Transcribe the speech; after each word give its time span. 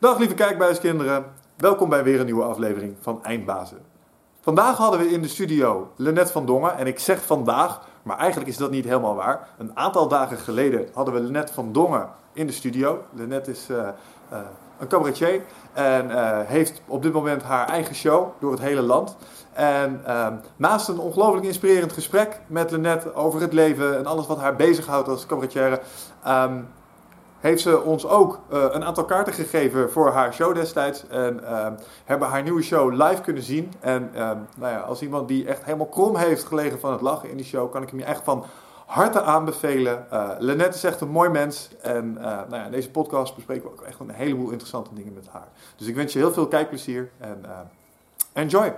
Dag 0.00 0.18
lieve 0.18 0.34
kijkbuiskinderen, 0.34 1.24
welkom 1.56 1.88
bij 1.88 2.04
weer 2.04 2.20
een 2.20 2.24
nieuwe 2.24 2.42
aflevering 2.42 2.96
van 3.00 3.24
Eindbazen. 3.24 3.78
Vandaag 4.40 4.76
hadden 4.76 5.00
we 5.00 5.10
in 5.10 5.22
de 5.22 5.28
studio 5.28 5.92
Lennet 5.96 6.30
van 6.30 6.46
Dongen 6.46 6.76
en 6.76 6.86
ik 6.86 6.98
zeg 6.98 7.22
vandaag, 7.24 7.80
maar 8.02 8.18
eigenlijk 8.18 8.50
is 8.50 8.56
dat 8.56 8.70
niet 8.70 8.84
helemaal 8.84 9.14
waar. 9.14 9.48
Een 9.58 9.76
aantal 9.76 10.08
dagen 10.08 10.36
geleden 10.38 10.88
hadden 10.94 11.14
we 11.14 11.20
Lennet 11.20 11.50
van 11.50 11.72
Dongen 11.72 12.08
in 12.32 12.46
de 12.46 12.52
studio. 12.52 13.02
Lennet 13.12 13.48
is 13.48 13.70
uh, 13.70 13.76
uh, 13.76 14.38
een 14.78 14.86
cabaretier 14.86 15.42
en 15.72 16.10
uh, 16.10 16.38
heeft 16.40 16.82
op 16.86 17.02
dit 17.02 17.12
moment 17.12 17.42
haar 17.42 17.68
eigen 17.68 17.94
show 17.94 18.28
door 18.38 18.50
het 18.50 18.60
hele 18.60 18.82
land. 18.82 19.16
En 19.52 20.00
ehm, 20.04 20.34
naast 20.56 20.88
een 20.88 20.98
ongelooflijk 20.98 21.46
inspirerend 21.46 21.92
gesprek 21.92 22.40
met 22.46 22.70
Lennet 22.70 23.14
over 23.14 23.40
het 23.40 23.52
leven 23.52 23.98
en 23.98 24.06
alles 24.06 24.26
wat 24.26 24.38
haar 24.38 24.56
bezighoudt 24.56 25.08
als 25.08 25.26
cabaretière, 25.26 25.80
um, 26.28 26.68
heeft 27.40 27.62
ze 27.62 27.82
ons 27.82 28.06
ook 28.06 28.40
uh, 28.52 28.64
een 28.70 28.84
aantal 28.84 29.04
kaarten 29.04 29.32
gegeven 29.32 29.90
voor 29.90 30.10
haar 30.10 30.34
show 30.34 30.54
destijds. 30.54 31.06
En 31.06 31.40
uh, 31.42 31.66
hebben 32.04 32.28
haar 32.28 32.42
nieuwe 32.42 32.62
show 32.62 32.92
live 32.92 33.20
kunnen 33.20 33.42
zien. 33.42 33.72
En 33.80 34.10
uh, 34.14 34.18
nou 34.56 34.72
ja, 34.72 34.80
als 34.80 35.02
iemand 35.02 35.28
die 35.28 35.46
echt 35.46 35.64
helemaal 35.64 35.86
krom 35.86 36.16
heeft 36.16 36.44
gelegen 36.44 36.80
van 36.80 36.92
het 36.92 37.00
lachen 37.00 37.30
in 37.30 37.36
die 37.36 37.46
show, 37.46 37.72
kan 37.72 37.82
ik 37.82 37.90
hem 37.90 37.98
je 37.98 38.04
echt 38.04 38.24
van 38.24 38.44
harte 38.86 39.22
aanbevelen. 39.22 40.06
Lenette 40.38 40.76
is 40.76 40.84
echt 40.84 41.00
een 41.00 41.08
mooi 41.08 41.28
mens. 41.30 41.70
En 41.82 42.12
nou 42.12 42.54
ja, 42.54 42.64
in 42.64 42.70
deze 42.70 42.90
podcast 42.90 43.34
bespreken 43.34 43.62
we 43.62 43.70
ook 43.70 43.82
echt 43.82 44.00
een 44.00 44.10
heleboel 44.10 44.50
interessante 44.50 44.94
dingen 44.94 45.14
met 45.14 45.28
haar. 45.30 45.48
Dus 45.76 45.86
ik 45.86 45.94
wens 45.94 46.12
je 46.12 46.18
heel 46.18 46.32
veel 46.32 46.48
kijkplezier 46.48 47.10
en 47.18 47.44
enjoy! 48.32 48.74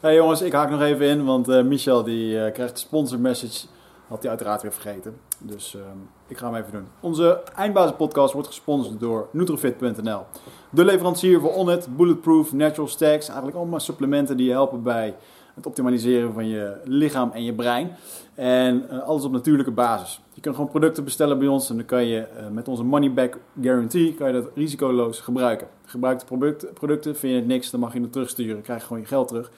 Hey 0.00 0.14
jongens, 0.14 0.42
ik 0.42 0.52
haak 0.52 0.70
nog 0.70 0.82
even 0.82 1.06
in, 1.06 1.24
want 1.24 1.46
Michel 1.46 2.02
die 2.02 2.50
krijgt 2.50 2.72
de 2.72 2.80
sponsor 2.80 3.18
message. 3.18 3.66
Had 4.10 4.20
hij 4.20 4.30
uiteraard 4.30 4.62
weer 4.62 4.72
vergeten. 4.72 5.16
Dus 5.38 5.74
uh, 5.74 5.82
ik 6.26 6.38
ga 6.38 6.46
hem 6.46 6.60
even 6.60 6.72
doen. 6.72 6.86
Onze 7.00 7.42
eindbazenpodcast 7.54 8.32
wordt 8.32 8.48
gesponsord 8.48 9.00
door 9.00 9.28
Nutrofit.nl. 9.32 10.22
De 10.70 10.84
leverancier 10.84 11.40
voor 11.40 11.52
Onnit, 11.52 11.96
Bulletproof, 11.96 12.52
Natural 12.52 12.88
Stacks. 12.88 13.26
Eigenlijk 13.26 13.56
allemaal 13.56 13.80
supplementen 13.80 14.36
die 14.36 14.46
je 14.46 14.52
helpen 14.52 14.82
bij 14.82 15.16
het 15.54 15.66
optimaliseren 15.66 16.32
van 16.32 16.48
je 16.48 16.76
lichaam 16.84 17.30
en 17.32 17.44
je 17.44 17.54
brein. 17.54 17.96
En 18.34 18.86
uh, 18.90 19.02
alles 19.02 19.24
op 19.24 19.32
natuurlijke 19.32 19.70
basis. 19.70 20.20
Je 20.32 20.40
kunt 20.40 20.54
gewoon 20.54 20.70
producten 20.70 21.04
bestellen 21.04 21.38
bij 21.38 21.48
ons 21.48 21.70
en 21.70 21.76
dan 21.76 21.84
kan 21.84 22.06
je 22.06 22.26
uh, 22.36 22.48
met 22.48 22.68
onze 22.68 22.84
money 22.84 23.12
back 23.12 23.38
guarantee 23.60 24.14
kan 24.14 24.26
je 24.26 24.32
dat 24.32 24.50
risicoloos 24.54 25.20
gebruiken. 25.20 25.66
Gebruikte 25.84 26.24
product, 26.24 26.74
producten, 26.74 27.16
vind 27.16 27.32
je 27.32 27.38
het 27.38 27.48
niks, 27.48 27.70
dan 27.70 27.80
mag 27.80 27.92
je 27.92 28.00
het 28.00 28.12
terugsturen. 28.12 28.62
krijg 28.62 28.80
je 28.80 28.86
gewoon 28.86 29.02
je 29.02 29.08
geld 29.08 29.28
terug. 29.28 29.50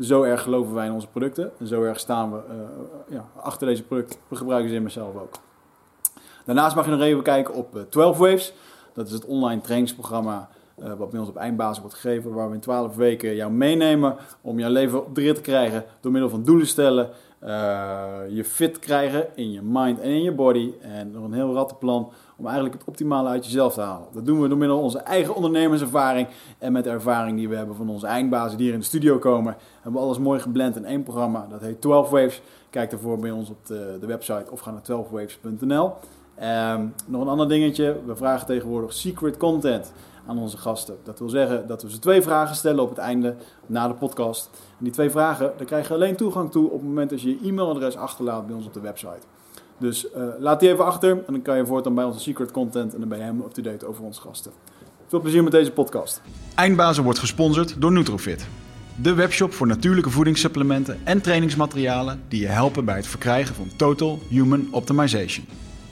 Zo 0.00 0.22
erg 0.22 0.42
geloven 0.42 0.74
wij 0.74 0.86
in 0.86 0.92
onze 0.92 1.06
producten. 1.06 1.50
En 1.58 1.66
zo 1.66 1.82
erg 1.82 1.98
staan 2.00 2.32
we 2.32 2.38
uh, 2.48 2.54
ja, 3.08 3.24
achter 3.42 3.66
deze 3.66 3.82
producten. 3.82 4.18
We 4.28 4.36
gebruiken 4.36 4.70
ze 4.70 4.76
in 4.76 4.82
mezelf 4.82 5.16
ook. 5.16 5.34
Daarnaast 6.44 6.76
mag 6.76 6.84
je 6.84 6.90
nog 6.90 7.00
even 7.00 7.22
kijken 7.22 7.54
op 7.54 7.76
uh, 7.76 7.82
12 7.82 8.18
Waves. 8.18 8.52
Dat 8.94 9.06
is 9.06 9.12
het 9.12 9.24
online 9.24 9.60
trainingsprogramma 9.60 10.48
uh, 10.78 10.94
wat 10.94 11.10
bij 11.10 11.20
ons 11.20 11.28
op 11.28 11.36
eindbasis 11.36 11.80
wordt 11.80 11.94
gegeven. 11.94 12.34
Waar 12.34 12.48
we 12.48 12.54
in 12.54 12.60
12 12.60 12.96
weken 12.96 13.34
jou 13.34 13.52
meenemen 13.52 14.16
om 14.40 14.58
jouw 14.58 14.70
leven 14.70 15.04
op 15.04 15.14
de 15.14 15.20
rit 15.20 15.34
te 15.34 15.40
krijgen. 15.40 15.84
Door 16.00 16.12
middel 16.12 16.30
van 16.30 16.42
doelen 16.42 16.66
stellen. 16.66 17.10
je 18.28 18.42
fit 18.44 18.78
krijgen 18.78 19.26
in 19.34 19.52
je 19.52 19.62
mind 19.62 20.00
en 20.00 20.10
in 20.10 20.22
je 20.22 20.32
body. 20.32 20.72
En 20.80 21.12
door 21.12 21.24
een 21.24 21.32
heel 21.32 21.54
rattenplan 21.54 22.12
om 22.38 22.44
eigenlijk 22.44 22.74
het 22.74 22.88
optimale 22.88 23.28
uit 23.28 23.44
jezelf 23.44 23.74
te 23.74 23.80
halen. 23.80 24.08
Dat 24.12 24.26
doen 24.26 24.40
we 24.40 24.48
door 24.48 24.58
middel 24.58 24.76
van 24.76 24.84
onze 24.84 24.98
eigen 24.98 25.34
ondernemerservaring 25.34 26.28
en 26.58 26.72
met 26.72 26.84
de 26.84 26.90
ervaring 26.90 27.36
die 27.36 27.48
we 27.48 27.56
hebben 27.56 27.76
van 27.76 27.88
onze 27.88 28.06
eindbazen 28.06 28.56
die 28.56 28.66
hier 28.66 28.74
in 28.74 28.80
de 28.80 28.86
studio 28.86 29.18
komen. 29.18 29.56
Hebben 29.74 30.00
we 30.00 30.06
alles 30.06 30.18
mooi 30.18 30.40
geblend 30.40 30.76
in 30.76 30.84
één 30.84 31.02
programma. 31.02 31.46
Dat 31.50 31.60
heet 31.60 31.80
12 31.80 32.10
Waves. 32.10 32.42
Kijk 32.70 32.90
daarvoor 32.90 33.18
bij 33.18 33.30
ons 33.30 33.50
op 33.50 33.66
de, 33.66 33.96
de 34.00 34.06
website 34.06 34.50
of 34.50 34.60
ga 34.60 34.70
naar 34.70 34.82
12waves.nl. 34.82 35.92
Um, 36.42 36.94
nog 37.06 37.20
een 37.22 37.28
ander 37.28 37.48
dingetje. 37.48 37.96
We 38.06 38.16
vragen 38.16 38.46
tegenwoordig 38.46 38.92
secret 38.92 39.36
content 39.36 39.92
aan 40.26 40.38
onze 40.38 40.56
gasten. 40.56 40.96
Dat 41.02 41.18
wil 41.18 41.28
zeggen 41.28 41.66
dat 41.66 41.82
we 41.82 41.90
ze 41.90 41.98
twee 41.98 42.22
vragen 42.22 42.56
stellen 42.56 42.82
op 42.82 42.88
het 42.88 42.98
einde 42.98 43.34
na 43.66 43.88
de 43.88 43.94
podcast. 43.94 44.50
En 44.52 44.84
die 44.84 44.92
twee 44.92 45.10
vragen, 45.10 45.52
daar 45.56 45.66
krijg 45.66 45.88
je 45.88 45.94
alleen 45.94 46.16
toegang 46.16 46.50
toe 46.50 46.66
op 46.66 46.78
het 46.78 46.88
moment 46.88 47.10
dat 47.10 47.20
je 47.20 47.28
je 47.28 47.48
e-mailadres 47.48 47.96
achterlaat 47.96 48.46
bij 48.46 48.56
ons 48.56 48.66
op 48.66 48.72
de 48.72 48.80
website. 48.80 49.37
Dus 49.78 50.06
uh, 50.16 50.22
laat 50.38 50.60
die 50.60 50.68
even 50.68 50.84
achter 50.84 51.10
en 51.10 51.32
dan 51.32 51.42
kan 51.42 51.56
je 51.56 51.66
voortaan 51.66 51.94
bij 51.94 52.04
onze 52.04 52.20
secret 52.20 52.50
content 52.50 52.94
en 52.94 53.00
dan 53.00 53.08
ben 53.08 53.18
je 53.18 53.24
helemaal 53.24 53.46
up-to-date 53.46 53.86
over 53.86 54.04
onze 54.04 54.20
gasten. 54.20 54.52
Veel 55.06 55.20
plezier 55.20 55.42
met 55.42 55.52
deze 55.52 55.72
podcast. 55.72 56.20
Eindbazen 56.54 57.04
wordt 57.04 57.18
gesponsord 57.18 57.80
door 57.80 57.92
Nutrofit. 57.92 58.46
De 59.02 59.14
webshop 59.14 59.52
voor 59.52 59.66
natuurlijke 59.66 60.10
voedingssupplementen 60.10 60.98
en 61.04 61.20
trainingsmaterialen 61.20 62.20
die 62.28 62.40
je 62.40 62.46
helpen 62.46 62.84
bij 62.84 62.96
het 62.96 63.06
verkrijgen 63.06 63.54
van 63.54 63.70
Total 63.76 64.18
Human 64.28 64.68
Optimization. 64.70 65.46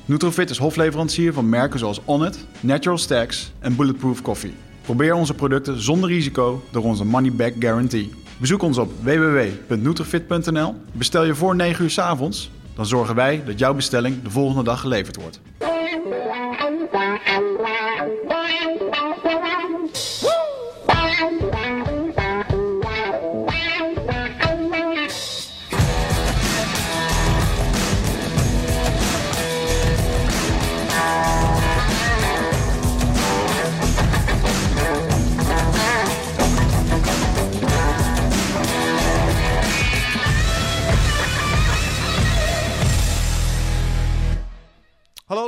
Nutrofit 0.05 0.51
is 0.51 0.59
hofleverancier 0.59 1.33
van 1.33 1.49
merken 1.49 1.79
zoals 1.79 2.01
Onnit, 2.05 2.47
Natural 2.61 2.99
Stacks 2.99 3.53
en 3.59 3.77
Bulletproof 3.77 4.23
Coffee. 4.23 4.55
Probeer 4.83 5.15
onze 5.15 5.35
producten 5.35 5.81
zonder 5.81 6.09
risico 6.09 6.63
door 6.71 6.85
onze 6.85 7.05
money 7.05 7.33
back 7.33 7.53
guarantee. 7.59 8.13
Bezoek 8.41 8.63
ons 8.63 8.79
op 8.79 8.93
www.nutrofit.nl. 9.03 10.75
Bestel 10.93 11.25
je 11.25 11.35
voor 11.35 11.57
9 11.57 11.85
uur 11.85 11.91
's 11.91 11.99
avonds 11.99 12.51
dan 12.77 12.87
zorgen 12.87 13.15
wij 13.15 13.43
dat 13.47 13.59
jouw 13.59 13.75
bestelling 13.75 14.23
de 14.23 14.31
volgende 14.31 14.63
dag 14.63 14.81
geleverd 14.81 15.17
wordt. 15.17 15.41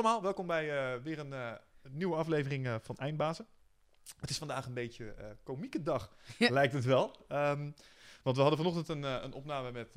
Allemaal, 0.09 0.23
welkom 0.23 0.47
bij 0.47 0.95
uh, 0.95 1.03
weer 1.03 1.19
een 1.19 1.33
uh, 1.33 1.53
nieuwe 1.89 2.17
aflevering 2.17 2.67
uh, 2.67 2.75
van 2.83 2.97
Eindbazen. 2.97 3.47
Het 4.21 4.31
is 4.31 4.39
vandaag 4.39 4.67
een 4.67 4.75
beetje 4.75 5.15
komieke 5.43 5.83
dag, 5.83 6.13
ja. 6.39 6.51
lijkt 6.51 6.73
het 6.73 6.85
wel. 6.85 7.27
Um, 7.29 7.75
want 8.23 8.37
we 8.37 8.43
hadden 8.43 8.59
vanochtend 8.59 8.89
een, 8.89 9.03
een 9.03 9.33
opname 9.33 9.73
met, 9.73 9.89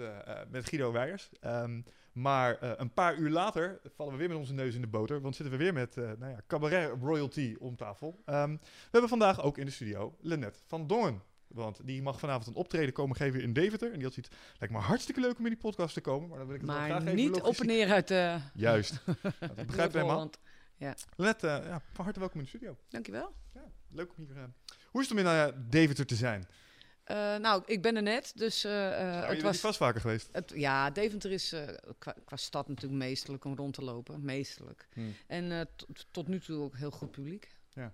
met 0.50 0.70
Guido 0.70 0.92
Weijers. 0.92 1.30
Um, 1.46 1.86
maar 2.12 2.80
een 2.80 2.94
paar 2.94 3.16
uur 3.16 3.30
later 3.30 3.80
vallen 3.96 4.14
we 4.14 4.20
weer 4.20 4.28
met 4.28 4.38
onze 4.38 4.54
neus 4.54 4.76
in 4.76 4.82
de 4.82 4.88
boter. 4.88 5.22
Want 5.22 5.36
zitten 5.36 5.58
we 5.58 5.64
weer 5.64 5.74
met 5.74 5.96
nou 5.96 6.32
ja, 6.32 6.42
cabaret 6.48 6.92
royalty 7.02 7.56
om 7.60 7.76
tafel. 7.76 8.22
Um, 8.26 8.60
we 8.62 8.90
hebben 8.92 9.10
vandaag 9.10 9.42
ook 9.42 9.58
in 9.58 9.66
de 9.66 9.72
studio 9.72 10.16
Lennet 10.22 10.64
van 10.68 10.88
Dongen. 10.88 11.22
Want 11.54 11.80
die 11.84 12.02
mag 12.02 12.20
vanavond 12.20 12.48
een 12.48 12.54
optreden 12.54 12.94
komen 12.94 13.16
geven 13.16 13.42
in 13.42 13.54
Deventer. 13.54 13.88
En 13.88 13.96
die 13.96 14.04
had 14.04 14.14
zoiets, 14.14 14.36
lijkt 14.60 14.74
me 14.74 14.80
hartstikke 14.80 15.22
leuk 15.22 15.38
om 15.38 15.46
in 15.46 15.52
die 15.52 15.62
podcast 15.62 15.94
te 15.94 16.02
komen. 16.02 16.30
Maar 16.30 16.38
dan 16.38 16.48
wil 16.48 16.56
ik 16.56 16.62
het 16.62 16.70
maar 16.70 16.88
wel 16.88 17.00
graag 17.00 17.14
niet 17.14 17.36
even 17.36 17.48
op 17.48 17.56
en 17.56 17.66
neer 17.66 17.92
uit 17.92 18.08
de... 18.08 18.38
Juist. 18.54 19.02
dat 19.40 19.66
begrijp 19.66 19.90
ik 19.90 19.96
helemaal. 19.96 20.30
Ja. 20.78 20.96
Let, 21.16 21.44
uh, 21.44 21.50
ja, 21.50 21.82
van 21.94 22.04
harte 22.04 22.20
welkom 22.20 22.38
in 22.38 22.44
de 22.44 22.50
studio. 22.50 22.78
Dankjewel. 22.90 23.34
Ja, 23.54 23.64
leuk 23.90 24.10
om 24.18 24.24
hier... 24.24 24.36
Uh, 24.36 24.44
hoe 24.86 25.02
is 25.02 25.10
het 25.10 25.18
om 25.18 25.26
in 25.26 25.32
uh, 25.32 25.48
Deventer 25.70 26.06
te 26.06 26.16
zijn? 26.16 26.48
Nou, 27.42 27.64
ik 27.66 27.82
ben 27.82 27.96
er 27.96 28.02
net, 28.02 28.32
dus... 28.36 28.64
Het 28.64 29.42
was 29.42 29.60
vast 29.60 29.78
vaker 29.78 30.02
geweest. 30.02 30.30
Het, 30.32 30.52
ja, 30.56 30.90
Deventer 30.90 31.32
is 31.32 31.56
qua, 31.98 32.16
qua, 32.26 32.36
stad 32.36 32.68
natuurlijk 32.68 33.02
meestelijk 33.04 33.46
om 33.46 33.56
rond 33.56 33.74
te 33.74 33.84
lopen. 33.84 34.26
Meestelijk. 34.26 34.88
Hmm. 34.94 35.16
En 35.28 35.68
tot 36.12 36.28
nu 36.28 36.40
toe 36.40 36.64
ook 36.64 36.78
heel 36.78 36.92
goed 36.92 37.12
publiek. 37.12 37.56
Ja. 37.70 37.94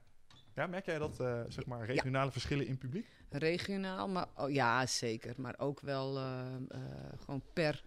Ja, 0.57 0.67
merk 0.67 0.85
jij 0.85 0.97
dat, 0.97 1.19
uh, 1.19 1.41
zeg 1.47 1.65
maar, 1.65 1.85
regionale 1.85 2.25
ja. 2.25 2.31
verschillen 2.31 2.67
in 2.67 2.77
publiek? 2.77 3.07
Regionaal, 3.29 4.07
maar 4.07 4.27
oh, 4.35 4.51
ja, 4.51 4.85
zeker. 4.85 5.33
Maar 5.37 5.55
ook 5.57 5.79
wel 5.79 6.17
uh, 6.17 6.45
uh, 6.71 6.79
gewoon 7.19 7.41
per, 7.53 7.83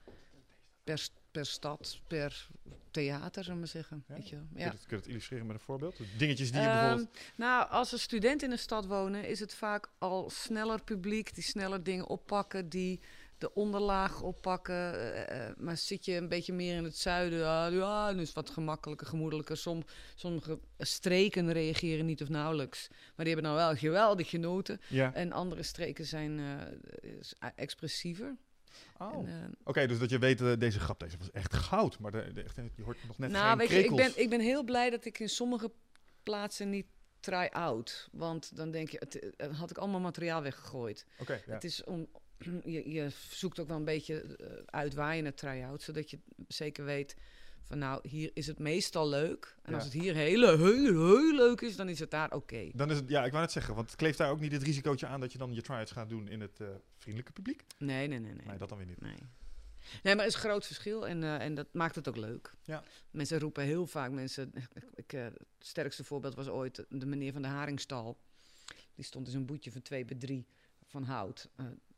per, 0.85 1.09
per 1.31 1.47
stad, 1.47 2.01
per 2.07 2.49
theater, 2.91 3.45
zullen 3.45 3.61
we 3.61 3.67
zeggen. 3.67 4.05
Ja? 4.09 4.15
Weet 4.15 4.29
je? 4.29 4.37
Ja. 4.37 4.43
Kun, 4.53 4.59
je 4.59 4.65
het, 4.65 4.81
kun 4.81 4.97
je 4.97 4.97
het 4.97 5.07
illustreren 5.07 5.47
met 5.47 5.57
een 5.57 5.63
voorbeeld? 5.63 6.01
Dingetjes 6.19 6.53
die 6.53 6.61
je 6.61 6.67
Um, 6.67 6.73
bijvoorbeeld... 6.73 7.19
nou, 7.37 7.71
als 7.71 7.93
een 7.93 7.99
student 7.99 8.43
in 8.43 8.51
een 8.51 8.59
stad 8.59 8.87
wonen, 8.87 9.25
is 9.25 9.41
het 9.41 9.55
vaak 9.55 9.89
al 9.99 10.31
sneller 10.31 10.83
publiek 10.83 11.35
die 11.35 11.45
sneller 11.45 11.83
dingen 11.83 12.07
oppakken, 12.07 12.69
die 12.69 13.01
de 13.41 13.55
onderlaag 13.55 14.23
oppakken. 14.23 14.95
Uh, 14.95 15.19
uh, 15.19 15.51
maar 15.57 15.77
zit 15.77 16.05
je 16.05 16.15
een 16.15 16.29
beetje 16.29 16.53
meer 16.53 16.77
in 16.77 16.85
het 16.85 16.97
zuiden, 16.97 17.39
uh, 17.39 17.79
ja, 17.79 18.07
dan 18.07 18.19
is 18.19 18.27
het 18.27 18.37
wat 18.37 18.51
gemakkelijker, 18.51 19.07
gemoedelijker. 19.07 19.57
Som, 19.57 19.83
sommige 20.15 20.59
streken 20.79 21.53
reageren 21.53 22.07
niet 22.07 22.23
of 22.23 22.29
nauwelijks. 22.29 22.89
Maar 22.89 23.25
die 23.25 23.35
hebben 23.35 23.53
nou 23.53 23.57
wel 23.57 23.77
geweldig 23.77 24.31
genoten. 24.31 24.81
Ja. 24.89 25.15
En 25.15 25.33
andere 25.33 25.63
streken 25.63 26.07
zijn 26.07 26.39
uh, 26.39 27.49
expressiever. 27.55 28.37
Oh. 28.99 29.17
Oké, 29.17 29.29
okay, 29.65 29.87
dus 29.87 29.99
dat 29.99 30.11
je 30.11 30.19
weet, 30.19 30.41
uh, 30.41 30.53
deze 30.59 30.81
grap 30.81 31.01
deze 31.01 31.19
was 31.19 31.31
echt 31.31 31.55
goud. 31.55 31.99
Maar 31.99 32.13
de, 32.13 32.33
de, 32.33 32.45
de, 32.55 32.71
je 32.75 32.83
hoort 32.83 33.07
nog 33.07 33.19
net 33.19 33.31
nou, 33.31 33.49
geen 33.49 33.59
weet 33.59 33.69
je, 33.69 33.85
ik 33.85 33.97
ben, 33.97 34.13
ik 34.23 34.31
ben 34.31 34.41
heel 34.41 34.65
blij 34.65 34.91
dat 34.91 35.05
ik 35.05 35.19
in 35.19 35.29
sommige 35.29 35.73
plaatsen 36.23 36.71
niet 36.71 36.87
try-out. 37.21 38.09
Want 38.13 38.57
dan 38.57 38.71
denk 38.71 38.89
je, 38.89 38.97
het, 38.99 39.33
het, 39.37 39.57
had 39.57 39.71
ik 39.71 39.79
allemaal 39.79 40.01
materiaal 40.01 40.43
weggegooid. 40.43 41.07
Okay, 41.19 41.43
ja. 41.47 41.53
Het 41.53 41.65
is 41.65 41.85
om, 41.85 42.09
je, 42.65 42.91
je, 42.91 43.09
zoekt 43.31 43.59
ook 43.59 43.69
wel 43.69 43.77
een 43.77 43.85
beetje 43.85 44.37
uit 44.67 44.95
waar 44.95 45.17
je 45.17 45.23
het 45.23 45.37
try-out, 45.37 45.83
zodat 45.83 46.11
je 46.11 46.19
zeker 46.49 46.85
weet 46.85 47.17
Van 47.63 47.79
nou, 47.79 48.09
hier 48.09 48.31
is 48.35 48.47
het 48.47 48.59
meestal 48.59 49.09
leuk. 49.09 49.57
En 49.63 49.71
Ja. 49.71 49.77
als 49.77 49.85
het 49.85 49.93
hier 49.93 50.15
heel, 50.15 50.57
heel, 50.57 51.17
heel 51.17 51.35
leuk 51.35 51.61
is, 51.61 51.77
dan 51.77 51.89
is 51.89 51.99
het 51.99 52.11
daar 52.11 52.33
oké. 52.33 52.71
Dan 52.75 52.91
is 52.91 52.97
het, 52.97 53.09
ja, 53.09 53.25
ik 53.25 53.31
wou 53.31 53.43
net 53.43 53.53
zeggen, 53.53 53.75
want 53.75 53.87
het 53.87 53.97
kleeft 53.97 54.19
daar 54.19 54.31
ook 54.31 54.41
niet 54.41 54.53
het 54.53 54.63
risicootje 54.63 55.07
aan 55.07 55.21
dat 55.21 55.33
je 55.33 55.39
dan 55.39 55.55
je 55.55 55.63
try-outs 55.63 55.93
gaat 55.93 56.09
doen 56.09 56.29
in 56.29 56.41
het 56.41 56.61
eh, 56.61 56.69
vriendelijke 56.97 57.33
publiek? 57.33 57.65
Nee, 57.79 58.09
nee, 58.09 58.19
nee, 58.19 58.33
nee. 58.35 58.47
Nee, 58.47 58.59
dat 58.59 58.69
dan 58.69 58.79
weer 58.79 58.87
niet. 58.87 59.01
Nee. 59.01 59.17
Nee, 60.03 60.15
maar 60.15 60.25
het 60.25 60.35
is 60.35 60.43
een 60.43 60.49
groot 60.49 60.67
verschil 60.67 61.07
en, 61.09 61.23
eh, 61.23 61.41
en 61.41 61.55
dat 61.55 61.67
maakt 61.73 61.95
het 61.95 62.09
ook 62.09 62.17
leuk. 62.17 62.55
Ja. 62.63 62.83
Mensen 63.11 63.39
roepen 63.39 63.65
heel 63.65 63.87
vaak, 63.87 64.11
mensen, 64.11 64.53
ik, 64.95 65.13
eh, 65.13 65.25
het 65.25 65.47
sterkste 65.59 66.05
voorbeeld 66.05 66.35
was 66.35 66.49
ooit 66.49 66.85
de 66.89 67.07
meneer 67.07 67.33
van 67.33 67.43
de 67.43 67.49
Haringstal. 67.49 68.19
Die 68.95 69.05
stond 69.05 69.27
in 69.27 69.33
zo'n 69.33 69.47
boetje 69.47 69.73
van 69.73 69.83
2 69.83 70.05
bij 70.05 70.17
3 70.17 70.47
van 70.87 71.03
hout. 71.03 71.49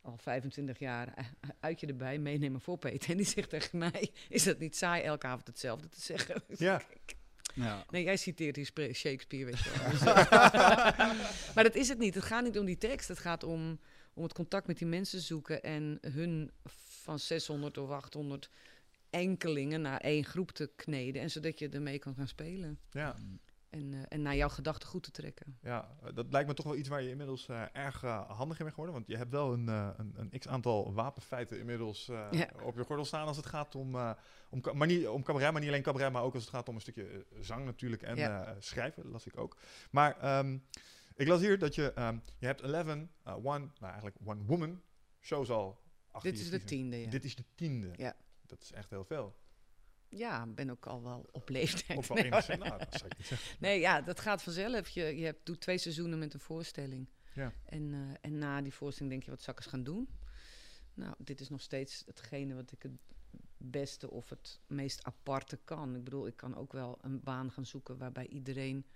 Eh, 0.02 0.10
al 0.10 0.16
25 0.18 0.78
jaar, 0.78 1.14
eh, 1.14 1.24
uitje 1.60 1.86
erbij, 1.86 2.18
meenemen 2.18 2.60
voor 2.60 2.78
Peter. 2.78 3.10
En 3.10 3.16
die 3.16 3.26
zegt 3.26 3.48
tegen 3.50 3.78
mij, 3.78 4.10
is 4.28 4.42
dat 4.42 4.58
niet 4.58 4.76
saai 4.76 5.02
elke 5.02 5.26
avond 5.26 5.46
hetzelfde 5.46 5.88
te 5.88 6.00
zeggen? 6.00 6.42
Ja, 6.56 6.82
Ja. 7.54 7.84
Nee, 7.90 8.02
jij 8.02 8.16
citeert 8.16 8.56
hier 8.56 8.94
Shakespeare, 8.94 9.44
weet 9.44 9.58
je 9.58 9.70
wel. 9.78 9.90
Dus, 9.90 10.00
maar 11.54 11.64
dat 11.64 11.74
is 11.74 11.88
het 11.88 11.98
niet. 11.98 12.14
Het 12.14 12.24
gaat 12.24 12.44
niet 12.44 12.58
om 12.58 12.64
die 12.64 12.78
tekst. 12.78 13.08
Het 13.08 13.18
gaat 13.18 13.44
om, 13.44 13.78
om 14.14 14.22
het 14.22 14.32
contact 14.32 14.66
met 14.66 14.78
die 14.78 14.86
mensen 14.86 15.20
zoeken 15.20 15.62
en 15.62 15.98
hun 16.00 16.50
van 16.64 17.18
600 17.18 17.78
of 17.78 17.90
800 17.90 18.50
enkelingen 19.10 19.80
naar 19.80 20.00
één 20.00 20.24
groep 20.24 20.50
te 20.50 20.70
kneden. 20.76 21.22
En 21.22 21.30
zodat 21.30 21.58
je 21.58 21.68
ermee 21.68 21.98
kan 21.98 22.14
gaan 22.14 22.28
spelen. 22.28 22.78
ja, 22.90 23.16
En, 23.72 23.94
eh, 23.94 24.00
en 24.08 24.22
naar 24.22 24.36
jouw 24.36 24.48
gedachten 24.48 24.88
goed 24.88 25.02
te 25.02 25.10
trekken. 25.10 25.58
ja, 25.62 25.96
eh, 26.02 26.14
dat 26.14 26.26
lijkt 26.32 26.48
me 26.48 26.54
toch 26.54 26.64
wel 26.66 26.76
iets 26.76 26.88
waar 26.88 27.02
je 27.02 27.08
inmiddels 27.08 27.48
eh, 27.48 27.62
erg 27.72 28.00
handig 28.26 28.58
in 28.58 28.64
bent 28.64 28.68
geworden. 28.68 28.94
Want 28.94 29.06
je 29.06 29.16
hebt 29.16 29.30
wel 29.30 29.52
een, 29.52 29.68
een, 29.68 30.12
een 30.16 30.38
x-aantal 30.38 30.92
wapenfeiten 30.94 31.58
inmiddels 31.58 32.06
Ja. 32.06 32.50
op 32.62 32.76
je 32.76 32.84
gordel 32.84 33.04
staan 33.04 33.26
als 33.26 33.36
het 33.36 33.46
gaat 33.46 33.74
om, 33.74 33.96
om, 34.50 34.62
maar 34.74 34.86
niet, 34.86 35.08
om 35.08 35.22
cabaret, 35.22 35.52
maar 35.52 35.60
niet 35.60 35.70
alleen 35.70 35.82
cabaret, 35.82 36.12
maar 36.12 36.22
ook 36.22 36.34
als 36.34 36.42
het 36.42 36.52
gaat 36.54 36.68
om 36.68 36.74
een 36.74 36.80
stukje 36.80 37.26
zang 37.40 37.64
natuurlijk 37.64 38.02
en 38.02 38.16
Ja. 38.16 38.56
schrijven, 38.58 39.06
las 39.10 39.26
ik 39.26 39.36
ook. 39.38 39.56
Maar 39.90 40.18
ehm, 40.20 40.58
ik 41.14 41.26
las 41.28 41.40
hier 41.40 41.58
dat 41.58 41.74
je, 41.74 41.92
ehm, 41.92 42.18
je 42.38 42.46
hebt 42.46 42.60
11, 42.60 42.86
eh, 43.22 43.34
one, 43.36 43.58
nou 43.58 43.92
eigenlijk 43.92 44.16
one 44.24 44.42
woman 44.44 44.80
shows 45.20 45.50
al 45.50 45.80
achter 46.10 46.30
Dit 46.32 46.40
is 46.40 46.50
de 46.50 46.64
tiende, 46.64 46.96
ja. 47.00 47.10
Dit 47.10 47.24
is 47.24 47.34
de 47.34 47.44
tiende. 47.54 47.90
Ja. 47.96 48.14
Dat 48.46 48.62
is 48.62 48.72
echt 48.72 48.90
heel 48.90 49.04
veel. 49.04 49.34
Ja, 50.14 50.46
ben 50.46 50.70
ook 50.70 50.86
al 50.86 51.02
wel 51.02 51.28
op 51.32 51.48
leeftijd. 51.48 51.98
Of 51.98 52.08
wel 52.08 52.16
Nee, 52.16 52.26
enigszins, 52.26 52.58
nou, 52.58 52.78
dat 52.78 52.94
zou 52.94 53.06
ik 53.10 53.16
niet 53.18 53.26
zeggen. 53.26 53.56
Nee, 53.60 53.80
ja, 53.80 54.00
dat 54.00 54.20
gaat 54.20 54.42
vanzelf. 54.42 54.88
Je, 54.88 55.16
je 55.16 55.24
hebt, 55.24 55.46
doet 55.46 55.60
twee 55.60 55.78
seizoenen 55.78 56.18
met 56.18 56.34
een 56.34 56.40
voorstelling. 56.40 57.08
Ja. 57.34 57.52
En, 57.64 57.94
eh, 57.94 58.00
en 58.30 58.38
na 58.38 58.60
die 58.62 58.74
voorstelling 58.74 59.12
denk 59.12 59.24
je, 59.24 59.30
wat 59.30 59.56
eens 59.56 59.66
gaan 59.66 59.82
doen? 59.82 60.08
Nou, 60.94 61.14
dit 61.18 61.40
is 61.40 61.48
nog 61.48 61.60
steeds 61.60 62.02
hetgene 62.06 62.54
wat 62.54 62.72
ik 62.72 62.82
het 62.82 62.92
beste 63.56 64.10
of 64.10 64.28
het 64.28 64.60
meest 64.66 65.04
aparte 65.04 65.58
kan. 65.64 65.96
Ik 65.96 66.04
bedoel, 66.04 66.26
ik 66.26 66.36
kan 66.36 66.56
ook 66.56 66.72
wel 66.72 66.98
een 67.00 67.22
baan 67.22 67.52
gaan 67.52 67.66
zoeken 67.66 67.98
waarbij 67.98 68.26
iedereen... 68.26 68.86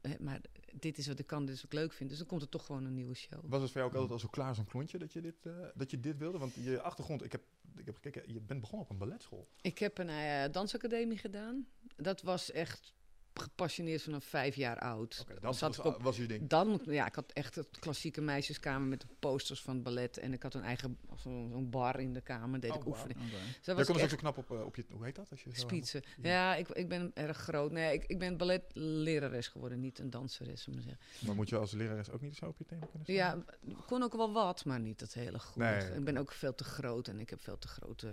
eh, 0.00 0.18
Maar 0.18 0.40
dit 0.72 0.98
is 0.98 1.06
wat 1.06 1.18
ik 1.18 1.26
kan, 1.26 1.44
dit 1.46 1.54
is 1.54 1.62
wat 1.62 1.72
ik 1.72 1.78
leuk 1.78 1.92
vind. 1.92 2.08
Dus 2.10 2.18
dan 2.18 2.26
komt 2.28 2.42
er 2.42 2.48
toch 2.48 2.66
gewoon 2.66 2.84
een 2.84 2.94
nieuwe 2.94 3.14
show. 3.14 3.40
Was 3.46 3.62
het 3.62 3.70
voor 3.70 3.80
jou 3.80 3.92
ook 3.92 3.98
altijd 3.98 4.12
al 4.12 4.18
zo 4.18 4.28
klaar 4.28 4.54
zo'n 4.54 4.64
klontje 4.64 4.98
dat 4.98 5.12
je 5.12 5.20
dit, 5.20 5.46
eh, 5.46 5.52
dat 5.74 5.90
je 5.90 6.00
dit 6.00 6.18
wilde? 6.18 6.38
Want 6.38 6.54
je 6.54 6.80
achtergrond, 6.80 7.24
ik 7.24 7.32
heb, 7.32 7.42
ik 7.76 7.86
heb 7.86 7.94
gekeken, 7.94 8.32
je 8.32 8.40
bent 8.40 8.60
begonnen 8.60 8.86
op 8.86 8.92
een 8.92 8.98
balletschool. 8.98 9.48
Ik 9.60 9.78
heb 9.78 9.98
een 9.98 10.08
eh, 10.08 10.52
dansacademie 10.52 11.18
gedaan. 11.18 11.66
Dat 11.96 12.22
was 12.22 12.50
echt 12.50 12.94
gepassioneerd 13.40 14.02
vanaf 14.02 14.24
vijf 14.24 14.54
jaar 14.54 14.78
oud. 14.78 15.24
Dan 15.40 15.54
Zat 15.54 15.76
was, 15.76 15.86
ik 15.86 15.94
op 15.94 16.02
was 16.02 16.16
je 16.16 16.26
ding. 16.26 16.48
Dan, 16.48 16.80
ja, 16.84 17.06
ik 17.06 17.14
had 17.14 17.32
echt 17.32 17.54
het 17.54 17.78
klassieke 17.78 18.20
meisjeskamer 18.20 18.88
met 18.88 19.00
de 19.00 19.06
posters 19.18 19.62
van 19.62 19.74
het 19.74 19.82
ballet. 19.82 20.18
En 20.18 20.32
ik 20.32 20.42
had 20.42 20.54
een 20.54 20.62
eigen 20.62 20.98
zo'n 21.16 21.70
bar 21.70 22.00
in 22.00 22.12
de 22.12 22.20
kamer, 22.20 22.60
deed 22.60 22.70
Oh, 22.70 22.76
ik 22.76 22.86
oefening. 22.86 23.18
Oké. 23.18 23.28
Dus 23.30 23.64
dat 23.64 23.76
Daar 23.76 23.88
ook 23.90 23.98
echt 23.98 24.10
zo 24.10 24.16
knap 24.16 24.38
op, 24.38 24.50
eh, 24.50 24.64
op 24.64 24.76
je, 24.76 24.84
hoe 24.90 25.04
heet 25.04 25.14
dat? 25.14 25.30
Als 25.30 25.42
je 25.42 25.50
spietsen. 25.52 26.02
Ja. 26.22 26.30
Ja, 26.30 26.54
ik, 26.54 26.68
ik 26.68 26.88
ben 26.88 27.10
erg 27.14 27.36
groot. 27.36 27.70
Nee, 27.72 27.92
ik, 27.94 28.04
ik 28.04 28.18
ben 28.18 28.36
balletlerares 28.36 29.48
geworden, 29.48 29.80
niet 29.80 29.98
een 29.98 30.10
danseres, 30.10 30.66
maar 30.66 30.82
zeggen. 30.82 31.00
Maar 31.26 31.34
moet 31.34 31.48
je 31.48 31.56
als 31.56 31.72
lerares 31.72 32.10
ook 32.10 32.20
niet 32.20 32.36
zo 32.36 32.46
op 32.46 32.58
je 32.58 32.64
tenen 32.64 32.88
kunnen 32.88 33.02
staan? 33.02 33.16
Ja, 33.16 33.44
ik 33.60 33.76
kon 33.86 34.02
ook 34.02 34.16
wel 34.16 34.32
wat, 34.32 34.64
maar 34.64 34.80
niet 34.80 35.00
het 35.00 35.14
hele 35.14 35.38
goede. 35.38 35.68
Nee, 35.68 35.94
Ik 35.94 36.04
ben 36.04 36.16
ook 36.16 36.32
veel 36.32 36.54
te 36.54 36.64
groot 36.64 37.08
en 37.08 37.20
ik 37.20 37.30
heb 37.30 37.42
veel 37.42 37.58
te 37.58 37.68
grote 37.68 38.12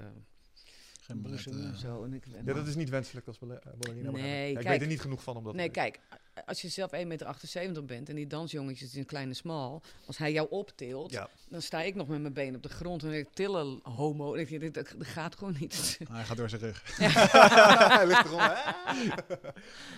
Geen 1.04 1.22
ballet, 1.22 1.44
boezem 1.44 1.62
en 1.64 1.72
eh, 1.72 1.78
zo. 1.78 2.04
En 2.04 2.14
ik, 2.14 2.26
en 2.26 2.46
Ja, 2.46 2.54
dat 2.54 2.68
is 2.68 2.76
niet 2.76 2.90
wenselijk 2.90 3.28
als 3.28 3.40
balle- 3.40 3.62
ballerina. 3.78 4.12
Nee, 4.12 4.42
Ja, 4.42 4.48
ik 4.48 4.54
kijk. 4.56 4.68
weet 4.68 4.82
er 4.82 4.88
niet 4.88 5.02
genoeg 5.02 5.24
van 5.24 5.36
om 5.36 5.44
dat 5.44 5.54
Nee, 5.56 5.70
kijk, 5.70 6.00
als 6.46 6.62
je 6.62 6.68
zelf 6.68 6.92
1,78 6.92 7.08
meter 7.08 7.86
bent 7.86 8.10
en 8.10 8.16
die 8.16 8.28
dansjongetjes 8.28 8.94
in 8.94 9.00
een 9.00 9.06
kleine 9.06 9.34
smal, 9.34 9.82
als 10.06 10.18
hij 10.18 10.32
jou 10.32 10.48
optilt, 10.50 11.12
Ja. 11.12 11.30
dan 11.50 11.62
sta 11.62 11.82
ik 11.82 11.96
nog 11.96 12.08
met 12.08 12.22
mijn 12.22 12.34
been 12.34 12.56
op 12.56 12.64
de 12.64 12.70
grond 12.70 13.04
en 13.04 13.12
ik, 13.12 13.28
tillen, 13.34 13.80
homo. 13.84 14.34
En 14.34 14.40
ik 14.40 14.60
denk, 14.60 14.74
dat, 14.74 14.94
dat 14.98 15.08
gaat 15.08 15.36
gewoon 15.36 15.56
niet. 15.60 16.00
Hij 16.12 16.24
gaat 16.24 16.38
door 16.38 16.50
zijn 16.50 16.62
rug. 16.62 16.98
Hij 17.98 18.08
ligt 18.08 18.26
erom, 18.26 18.40
hè? 18.40 18.72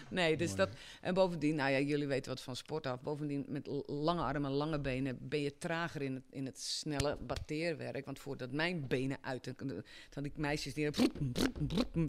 nee, 0.09 0.37
dus 0.37 0.47
Mooi. 0.47 0.57
dat... 0.59 0.69
En 1.01 1.13
bovendien, 1.13 1.55
nou 1.55 1.71
ja, 1.71 1.79
jullie 1.79 2.07
weten 2.07 2.31
wat 2.31 2.41
van 2.41 2.55
sport 2.55 2.87
af. 2.87 3.01
Bovendien, 3.01 3.45
met 3.47 3.67
lange 3.85 4.21
armen, 4.21 4.51
lange 4.51 4.79
benen, 4.79 5.17
ben 5.21 5.41
je 5.41 5.57
trager 5.57 6.01
in 6.01 6.13
het, 6.13 6.23
in 6.29 6.45
het 6.45 6.59
snelle 6.59 7.15
batteerwerk. 7.15 8.05
Want 8.05 8.19
voordat 8.19 8.51
mijn 8.51 8.87
benen 8.87 9.17
uit... 9.21 9.53
Dan 9.57 9.83
had 10.13 10.23
ik 10.25 10.37
meisjes 10.37 10.73
die... 10.73 10.89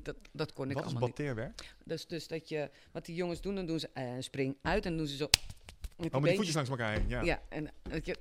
Dat, 0.02 0.16
dat 0.32 0.52
kon 0.52 0.68
ik 0.70 0.74
Wat 0.74 0.84
is 0.84 0.90
allemaal 0.90 1.08
niet. 1.08 1.16
batteerwerk? 1.16 1.74
Dus, 1.84 2.06
dus 2.06 2.28
dat 2.28 2.48
je... 2.48 2.70
Wat 2.92 3.04
die 3.04 3.14
jongens 3.14 3.40
doen, 3.40 3.54
dan 3.54 3.66
doen 3.66 3.80
ze 3.80 3.88
eh, 3.92 4.13
spring 4.22 4.56
uit 4.62 4.86
en 4.86 4.96
doen 4.96 5.06
ze 5.06 5.16
zo... 5.16 5.28
Met 5.96 6.06
Oh, 6.14 6.20
met 6.20 6.22
die 6.24 6.34
voetjes 6.36 6.54
langs 6.54 6.70
elkaar 6.70 6.92
heen, 6.92 7.08
ja. 7.08 7.22
Ja, 7.22 7.42
en 7.48 7.70
dat, 7.82 8.06
je, 8.06 8.16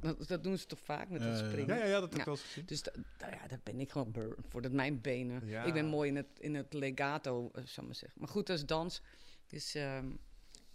dat, 0.00 0.28
dat 0.28 0.42
doen 0.44 0.58
ze 0.58 0.66
toch 0.66 0.78
vaak 0.80 1.08
met 1.08 1.20
dat 1.20 1.38
ja. 1.38 1.48
springen. 1.48 1.76
Ja, 1.76 1.82
ja, 1.84 1.88
ja, 1.90 2.00
dat 2.00 2.02
heb 2.02 2.12
ik 2.12 2.18
Ja. 2.18 2.24
wel 2.24 2.34
eens 2.34 2.42
gezien. 2.42 2.64
Dus 2.66 2.82
da- 2.82 2.92
nou 3.18 3.32
ja, 3.32 3.46
dat 3.48 3.62
ben 3.62 3.80
ik 3.80 3.90
gewoon 3.90 4.10
brr, 4.10 4.34
voordat 4.48 4.72
mijn 4.72 5.00
benen. 5.00 5.46
Ja. 5.46 5.64
Ik 5.64 5.72
ben 5.72 5.86
mooi 5.86 6.08
in 6.08 6.16
het, 6.16 6.26
in 6.38 6.54
het 6.54 6.72
legato, 6.72 7.50
eh, 7.52 7.62
zal 7.64 7.82
ik 7.82 7.88
maar 7.88 7.94
zeggen. 7.98 8.20
Maar 8.20 8.28
goed, 8.28 8.46
dat 8.46 8.56
is 8.56 8.66
dans. 8.66 9.02
Dus, 9.46 9.74
ehm, 9.74 10.10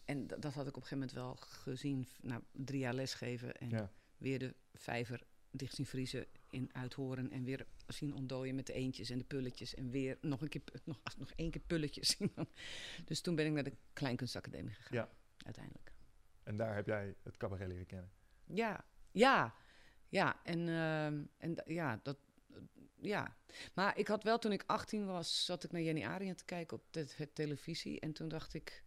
en 0.05 0.27
dat, 0.27 0.41
dat 0.41 0.53
had 0.53 0.67
ik 0.67 0.75
op 0.77 0.81
een 0.81 0.87
gegeven 0.87 0.97
moment 0.97 1.11
wel 1.11 1.35
gezien. 1.49 2.07
Nou, 2.21 2.41
drie 2.51 2.79
jaar 2.79 2.93
lesgeven 2.93 3.57
en 3.57 3.69
Ja. 3.69 3.91
weer 4.17 4.39
de 4.39 4.53
vijver 4.73 5.21
dicht 5.51 5.75
zien 5.75 5.85
vriezen 5.85 6.25
in 6.49 6.69
uithoren. 6.71 7.31
En 7.31 7.43
weer 7.43 7.65
zien 7.93 8.13
ontdooien 8.13 8.55
met 8.55 8.67
de 8.67 8.73
eentjes 8.73 9.09
en 9.09 9.17
de 9.17 9.23
pulletjes. 9.23 9.75
En 9.75 9.89
weer 9.89 10.17
nog 10.21 10.41
een 10.41 10.49
keer, 10.49 10.61
nog, 10.83 10.99
nog 11.17 11.31
één 11.35 11.51
keer 11.51 11.61
pulletjes 11.61 12.17
dus 13.05 13.21
toen 13.21 13.35
ben 13.35 13.45
ik 13.45 13.51
naar 13.51 13.63
de 13.63 13.77
Kleinkunstacademie 13.93 14.73
gegaan. 14.73 14.97
Ja. 14.97 15.09
Uiteindelijk. 15.37 15.93
En 16.43 16.57
daar 16.57 16.75
heb 16.75 16.85
jij 16.85 17.15
het 17.23 17.37
cabaret 17.37 17.67
leren 17.67 17.85
kennen. 17.85 18.11
Ja, 18.45 18.85
ja, 19.11 19.55
ja. 20.09 20.39
En, 20.43 20.59
ehm, 20.69 21.23
en 21.37 21.55
ja, 21.65 21.99
dat, 22.03 22.17
ja. 23.01 23.35
Maar 23.73 23.97
ik 23.97 24.07
had 24.07 24.23
wel, 24.23 24.39
toen 24.39 24.51
ik 24.51 24.63
18 24.65 25.05
was, 25.05 25.45
zat 25.45 25.63
ik 25.63 25.71
naar 25.71 25.81
Jenny 25.81 26.03
Arien 26.03 26.35
te 26.35 26.45
kijken 26.45 26.77
op 26.77 26.83
de, 26.93 27.13
de 27.17 27.33
televisie. 27.33 27.99
En 27.99 28.13
toen 28.13 28.27
dacht 28.27 28.53
ik, 28.53 28.83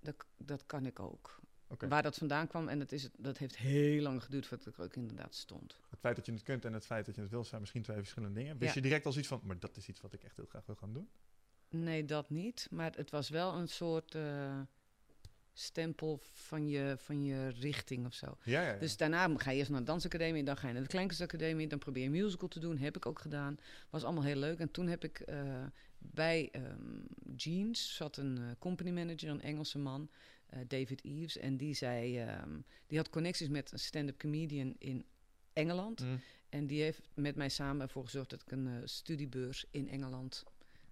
dat, 0.00 0.26
dat 0.36 0.66
kan 0.66 0.86
ik 0.86 1.00
ook. 1.00 1.40
Waar 1.88 2.02
dat 2.02 2.16
vandaan 2.16 2.46
kwam, 2.46 2.68
en 2.68 2.78
dat, 2.78 2.92
is, 2.92 3.02
het- 3.02 3.12
dat 3.18 3.38
heeft 3.38 3.56
heel 3.56 4.02
lang 4.02 4.22
geduurd 4.22 4.46
voordat 4.46 4.66
ik 4.66 4.76
er 4.78 4.84
ook 4.84 4.96
inderdaad 4.96 5.34
stond. 5.34 5.78
Het 5.90 5.98
feit 5.98 6.16
dat 6.16 6.26
je 6.26 6.32
het 6.32 6.42
kunt 6.42 6.64
en 6.64 6.72
het 6.72 6.86
feit 6.86 7.06
dat 7.06 7.14
je 7.14 7.20
het 7.20 7.30
wil 7.30 7.44
zijn 7.44 7.60
misschien 7.60 7.82
twee 7.82 7.96
verschillende 7.96 8.34
dingen. 8.40 8.58
Wist 8.58 8.74
Ja. 8.74 8.80
je 8.80 8.86
direct 8.86 9.06
al 9.06 9.12
zoiets 9.12 9.30
van, 9.30 9.40
maar 9.44 9.58
dat 9.58 9.76
is 9.76 9.88
iets 9.88 10.00
wat 10.00 10.12
ik 10.12 10.22
echt 10.22 10.36
heel 10.36 10.46
graag 10.48 10.66
wil 10.66 10.74
gaan 10.76 10.92
doen? 10.92 11.08
Nee, 11.68 12.04
dat 12.04 12.30
niet. 12.30 12.66
Maar 12.70 12.92
het 12.96 13.10
was 13.10 13.28
wel 13.28 13.54
een 13.54 13.68
soort 13.68 14.14
eh, 14.14 14.60
stempel 15.52 16.20
van 16.32 16.68
je, 16.68 16.94
van 16.98 17.24
je 17.24 17.48
richting 17.48 18.06
of 18.06 18.14
zo. 18.14 18.36
Ja. 18.44 18.76
Dus 18.78 18.96
daarna 18.96 19.28
ga 19.36 19.50
je 19.50 19.58
eerst 19.58 19.70
naar 19.70 19.80
de 19.80 19.86
dansacademie, 19.86 20.44
dan 20.44 20.56
ga 20.56 20.66
je 20.66 20.72
naar 20.72 20.82
de 20.82 20.88
kleinkunstacademie, 20.88 21.66
dan 21.68 21.78
probeer 21.78 22.02
je 22.02 22.10
musical 22.10 22.48
te 22.48 22.60
doen. 22.60 22.78
Heb 22.78 22.96
ik 22.96 23.06
ook 23.06 23.18
gedaan. 23.18 23.58
Was 23.90 24.04
allemaal 24.04 24.22
heel 24.22 24.36
leuk. 24.36 24.58
En 24.58 24.70
toen 24.70 24.86
heb 24.86 25.04
ik 25.04 25.20
eh, 25.20 25.64
bij 25.98 26.48
ehm, 26.52 27.00
Jeans 27.36 27.94
zat 27.96 28.16
een 28.16 28.38
eh, 28.38 28.44
company 28.58 28.90
manager, 28.90 29.28
een 29.28 29.42
Engelse 29.42 29.78
man, 29.78 30.08
David 30.66 31.04
Eves. 31.04 31.36
En 31.36 31.56
die 31.56 31.74
zei, 31.74 32.18
ehm, 32.18 32.58
die 32.86 32.98
had 32.98 33.10
connecties 33.10 33.48
met 33.48 33.72
een 33.72 33.78
stand-up 33.78 34.18
comedian 34.18 34.74
in 34.78 35.04
Engeland. 35.52 36.00
Mm. 36.04 36.20
En 36.48 36.66
die 36.66 36.82
heeft 36.82 37.00
met 37.14 37.36
mij 37.36 37.48
samen 37.48 37.82
ervoor 37.82 38.04
gezorgd 38.04 38.30
dat 38.30 38.42
ik 38.42 38.50
een 38.52 38.66
eh, 38.66 38.72
studiebeurs 38.84 39.64
in 39.70 39.88
Engeland. 39.88 40.44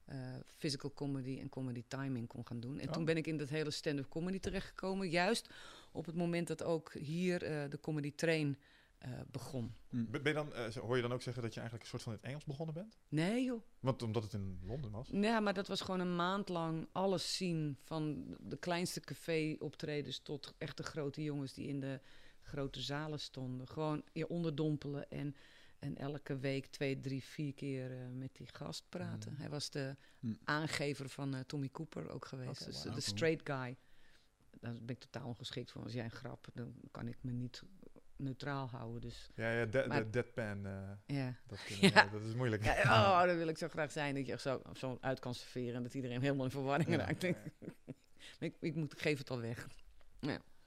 eh, 0.05 0.19
physical 0.57 0.93
comedy 0.95 1.39
en 1.41 1.49
comedy 1.49 1.83
timing 1.89 2.27
kon 2.29 2.47
gaan 2.47 2.61
doen. 2.61 2.79
En 2.79 2.87
Oh. 2.89 2.93
toen 2.93 3.05
ben 3.05 3.17
ik 3.17 3.27
in 3.27 3.37
dat 3.37 3.49
hele 3.49 3.71
stand-up 3.71 4.09
comedy 4.09 4.39
terechtgekomen. 4.39 5.11
Juist 5.11 5.49
op 5.93 6.07
het 6.07 6.15
moment 6.15 6.47
dat 6.47 6.63
ook 6.63 6.93
hier 6.93 7.43
eh, 7.43 7.71
de 7.71 7.81
comedy 7.81 8.13
train 8.15 8.57
eh, 9.03 9.21
begon. 9.31 9.75
Ben 9.89 10.11
ben 10.11 10.23
je 10.23 10.33
dan, 10.33 10.55
eh, 10.55 10.75
hoor 10.75 10.97
je 10.97 11.03
dan 11.03 11.13
ook 11.13 11.23
zeggen 11.23 11.43
dat 11.43 11.55
je 11.55 11.61
eigenlijk 11.61 11.91
een 11.91 11.99
soort 11.99 12.03
van 12.03 12.13
in 12.13 12.19
het 12.19 12.29
Engels 12.29 12.45
begonnen 12.45 12.75
bent? 12.75 12.99
Nee 13.09 13.45
joh. 13.45 13.63
Want 13.81 14.03
omdat 14.03 14.23
het 14.23 14.33
in 14.33 14.61
Londen 14.63 14.91
was. 14.91 15.09
Ja, 15.13 15.41
maar 15.41 15.55
dat 15.55 15.69
was 15.69 15.81
gewoon 15.81 16.01
een 16.01 16.17
maand 16.17 16.49
lang 16.49 16.89
alles 16.93 17.37
zien. 17.37 17.77
Van 17.85 18.37
de 18.41 18.57
kleinste 18.57 19.01
café-optredens 19.01 20.19
tot 20.19 20.55
echt 20.59 20.77
de 20.77 20.83
grote 20.83 21.23
jongens 21.23 21.53
die 21.55 21.67
in 21.69 21.81
de 21.81 22.01
grote 22.43 22.81
zalen 22.81 23.21
stonden. 23.21 23.69
Gewoon 23.69 24.03
je 24.13 24.29
onderdompelen 24.29 25.11
en, 25.11 25.37
en 25.79 25.97
elke 25.97 26.37
week 26.39 26.67
twee, 26.67 27.01
drie, 27.01 27.23
vier 27.25 27.55
keer 27.55 27.91
eh, 28.01 28.09
met 28.13 28.35
die 28.37 28.49
gast 28.53 28.85
praten. 28.89 29.33
Mm. 29.33 29.39
Hij 29.39 29.49
was 29.49 29.71
de 29.71 29.97
Mm. 30.21 30.39
aangever 30.45 31.09
van 31.09 31.35
eh, 31.35 31.41
Tommy 31.41 31.69
Cooper 31.69 32.09
ook 32.11 32.25
geweest. 32.25 32.65
Dus 32.65 32.83
de 32.83 33.01
straight 33.01 33.49
guy. 33.51 33.77
Daar 34.61 34.73
ben 34.73 34.89
ik 34.89 34.99
totaal 35.01 35.27
ongeschikt 35.29 35.71
voor. 35.71 35.83
Als 35.83 35.93
jij 35.93 36.05
een 36.05 36.11
grap, 36.11 36.49
dan 36.55 36.75
kan 36.91 37.09
ik 37.09 37.17
me 37.21 37.33
niet 37.33 37.63
neutraal 38.23 38.69
houden. 38.69 39.00
Dus 39.00 39.31
Ja, 39.35 39.50
ja, 39.50 39.64
de, 39.67 39.85
Maar- 39.88 40.05
de 40.05 40.11
deadpan, 40.11 40.67
eh, 40.67 41.17
ja. 41.17 41.35
dat, 41.47 41.59
Ja. 41.81 42.07
dat 42.12 42.23
is 42.23 42.35
moeilijk. 42.35 42.64
Ja, 42.64 42.83
oh, 42.83 43.26
dat 43.26 43.37
wil 43.37 43.49
ik 43.49 43.59
zo 43.59 43.69
graag 43.69 43.93
zijn. 43.93 44.14
Dat 44.14 44.26
je 44.26 44.33
echt 44.33 44.43
zo, 44.43 44.62
zo 44.76 44.99
uit 45.00 45.19
kan 45.19 45.35
serveren. 45.35 45.75
En 45.75 45.83
dat 45.83 45.95
iedereen 45.95 46.21
helemaal 46.23 46.45
in 46.45 46.50
verwarring 46.50 46.91
Ja. 46.91 46.97
raakt. 46.97 47.23
ik, 48.38 48.55
ik, 48.61 48.75
moet, 48.75 48.93
ik 48.93 49.00
geef 49.00 49.19
het 49.19 49.31
al 49.31 49.41
weg. 49.41 49.67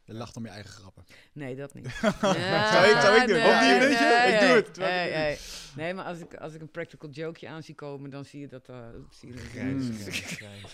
Je 0.06 0.14
lacht 0.14 0.36
om 0.36 0.44
je 0.46 0.50
eigen 0.52 0.72
grappen. 0.72 1.04
Nee, 1.34 1.56
dat 1.56 1.74
niet. 1.74 1.86
Zou 2.22 2.36
ik- 2.36 3.00
zou 3.02 3.22
ik 3.22 3.28
doen? 3.28 3.38
Nee, 3.38 3.80
die? 3.80 3.90
Ik 4.34 4.40
doe 4.40 4.50
het, 4.50 4.78
Nee, 4.78 5.12
nee. 5.12 5.38
Nee, 5.76 5.94
maar 5.94 6.06
als 6.06 6.20
ik, 6.20 6.36
als 6.36 6.54
ik 6.54 6.62
een 6.62 6.72
practical 6.72 7.10
jokeje 7.10 7.48
aan 7.52 7.64
zie 7.64 7.76
komen, 7.76 8.10
dan 8.10 8.26
zie 8.26 8.40
je 8.40 8.48
dat... 8.48 8.70
eh 8.70 8.88
zie 9.10 9.32
je 9.32 9.38
Grijns, 9.38 9.86
Mm. 9.86 9.96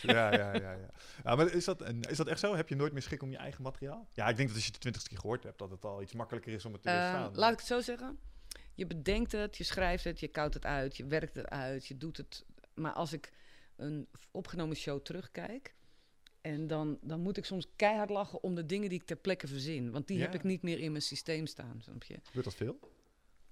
Ja, 0.16 0.34
ja, 0.34 0.54
ja, 0.54 0.72
ja. 0.72 0.90
ja 1.24 1.36
maar 1.36 1.48
is 1.54 1.66
dat, 1.66 1.82
een- 1.82 2.02
is 2.10 2.18
dat 2.18 2.28
echt 2.28 2.40
zo? 2.40 2.56
Heb 2.56 2.70
je 2.70 2.76
nooit 2.76 2.94
meer 2.94 3.02
schik 3.02 3.22
om 3.24 3.32
je 3.32 3.38
eigen 3.38 3.64
materiaal? 3.64 4.08
Ja, 4.14 4.28
ik 4.28 4.36
denk 4.36 4.48
dat 4.48 4.58
als 4.58 4.66
je 4.66 4.72
de 4.72 4.78
twintigste 4.80 5.10
keer 5.10 5.20
gehoord 5.20 5.44
hebt, 5.44 5.58
dat 5.60 5.70
het 5.72 5.86
al 5.86 6.02
iets 6.02 6.14
makkelijker 6.14 6.54
is 6.54 6.66
om 6.66 6.74
het 6.74 6.82
te 6.82 6.90
Eh, 6.90 6.96
weerstaan. 6.96 7.36
laat 7.36 7.52
ik 7.52 7.58
het 7.58 7.68
zo 7.68 7.82
zeggen. 7.82 8.20
Je 8.74 8.88
bedenkt 8.88 9.32
het, 9.32 9.58
je 9.58 9.64
schrijft 9.64 10.04
het, 10.04 10.20
je 10.20 10.28
koudt 10.28 10.54
het 10.54 10.66
uit, 10.66 10.98
je 10.98 11.06
werkt 11.06 11.36
het 11.36 11.50
uit, 11.50 11.88
je 11.88 11.98
doet 11.98 12.18
het. 12.18 12.46
Maar 12.74 12.94
als 12.94 13.14
ik 13.14 13.32
een 13.76 14.08
opgenomen 14.32 14.76
show 14.76 15.02
terugkijk... 15.02 15.74
En 16.42 16.68
dan, 16.68 16.98
dan 17.02 17.20
moet 17.22 17.38
ik 17.38 17.46
soms 17.46 17.68
keihard 17.76 18.10
lachen 18.10 18.44
om 18.44 18.56
de 18.56 18.66
dingen 18.66 18.90
die 18.90 19.00
ik 19.00 19.06
ter 19.06 19.16
plekke 19.16 19.48
verzin. 19.48 19.92
Want 19.92 20.08
die 20.08 20.20
heb 20.22 20.32
Ja. 20.32 20.38
ik 20.40 20.44
niet 20.44 20.62
meer 20.62 20.80
in 20.80 20.92
mijn 20.92 21.04
systeem 21.04 21.46
staan, 21.48 21.82
snap 21.82 22.04
je? 22.04 22.20
Gebeurt 22.24 22.46
dat 22.46 22.56
veel? 22.56 22.80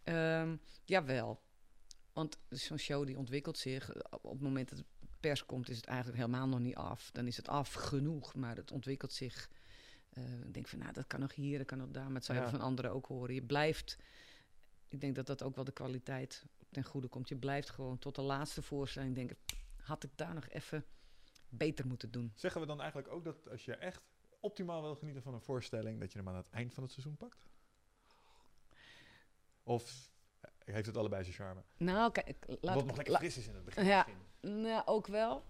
Ehm, 0.03 0.55
jawel. 0.85 1.41
Want 2.13 2.37
zo'n 2.49 2.77
show 2.77 3.05
die 3.05 3.17
ontwikkelt 3.17 3.57
zich. 3.57 3.91
eh, 3.91 4.01
Op 4.21 4.31
het 4.31 4.41
moment 4.41 4.69
dat 4.69 4.77
de 4.77 4.85
pers 5.19 5.45
komt, 5.45 5.69
is 5.69 5.75
het 5.77 5.85
eigenlijk 5.85 6.17
helemaal 6.17 6.47
nog 6.47 6.59
niet 6.59 6.75
af. 6.75 7.11
Dan 7.11 7.27
is 7.27 7.37
het 7.37 7.47
af 7.47 7.73
genoeg, 7.73 8.35
maar 8.35 8.55
het 8.55 8.71
ontwikkelt 8.71 9.13
zich. 9.13 9.49
Eh, 10.09 10.39
ik 10.41 10.53
denk 10.53 10.67
van, 10.67 10.79
nou, 10.79 10.93
dat 10.93 11.07
kan 11.07 11.19
nog 11.19 11.35
hier, 11.35 11.57
dat 11.57 11.67
kan 11.67 11.77
nog 11.77 11.89
daar. 11.91 12.05
Maar 12.05 12.15
het 12.15 12.25
zou 12.25 12.37
je 12.37 12.43
Ja. 12.43 12.49
van 12.49 12.59
anderen 12.61 12.91
ook 12.91 13.05
horen. 13.05 13.33
Je 13.35 13.43
blijft, 13.43 13.97
ik 14.87 15.01
denk 15.01 15.15
dat 15.15 15.25
dat 15.27 15.43
ook 15.43 15.55
wel 15.55 15.63
de 15.63 15.71
kwaliteit 15.71 16.45
ten 16.71 16.83
goede 16.83 17.07
komt. 17.07 17.29
Je 17.29 17.35
blijft 17.35 17.69
gewoon 17.69 17.99
tot 17.99 18.15
de 18.15 18.21
laatste 18.21 18.61
voorstelling 18.61 19.15
denken, 19.15 19.37
had 19.77 20.03
ik 20.03 20.09
daar 20.15 20.33
nog 20.33 20.47
even 20.49 20.85
beter 21.49 21.87
moeten 21.87 22.11
doen. 22.11 22.31
Zeggen 22.35 22.61
we 22.61 22.67
dan 22.67 22.79
eigenlijk 22.81 23.11
ook 23.13 23.23
dat 23.23 23.49
als 23.49 23.65
je 23.65 23.75
echt 23.75 24.01
optimaal 24.39 24.81
wil 24.81 24.95
genieten 24.95 25.23
van 25.23 25.33
een 25.33 25.41
voorstelling, 25.41 25.99
dat 25.99 26.11
je 26.11 26.17
hem 26.17 26.29
aan 26.29 26.35
het 26.35 26.49
eind 26.49 26.73
van 26.73 26.83
het 26.83 26.91
seizoen 26.91 27.17
pakt? 27.17 27.47
Of 29.63 30.09
heeft 30.65 30.85
het 30.85 30.97
allebei 30.97 31.23
zijn 31.23 31.35
charme? 31.35 31.61
Nou, 31.77 32.11
kijk, 32.11 32.45
laat 32.47 32.59
Wat 32.61 32.79
ik- 32.81 32.85
nog 32.87 32.95
lekker 32.97 33.15
fris 33.15 33.37
is 33.37 33.47
in 33.47 33.55
het 33.55 33.65
begin. 33.65 33.85
Ja. 33.85 34.07
Nou, 34.41 34.81
ook 34.85 35.07
wel. 35.07 35.43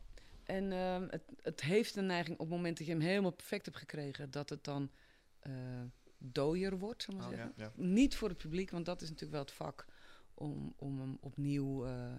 En 0.44 0.72
ehm, 0.72 1.08
het, 1.10 1.24
het 1.42 1.62
heeft 1.62 1.96
een 1.96 2.06
neiging 2.06 2.40
op 2.40 2.46
het 2.48 2.56
moment 2.56 2.78
dat 2.78 2.88
je 2.88 2.94
hem 2.94 3.02
helemaal 3.02 3.32
perfect 3.32 3.66
hebt 3.66 3.78
gekregen, 3.78 4.32
dat 4.32 4.50
het 4.50 4.64
dan 4.64 4.92
eh 5.40 5.82
dooier 6.22 6.78
wordt, 6.80 7.04
zullen 7.04 7.20
we 7.20 7.26
Oh, 7.26 7.32
zeggen. 7.32 7.54
ja, 7.58 7.64
ja. 7.64 7.72
Niet 7.84 8.16
voor 8.16 8.30
het 8.30 8.38
publiek, 8.38 8.70
want 8.72 8.86
dat 8.86 9.02
is 9.02 9.08
natuurlijk 9.08 9.32
wel 9.34 9.42
het 9.42 9.52
vak 9.52 9.86
om, 10.34 10.74
om 10.78 11.00
hem 11.00 11.18
opnieuw 11.22 11.86
eh, 11.86 12.12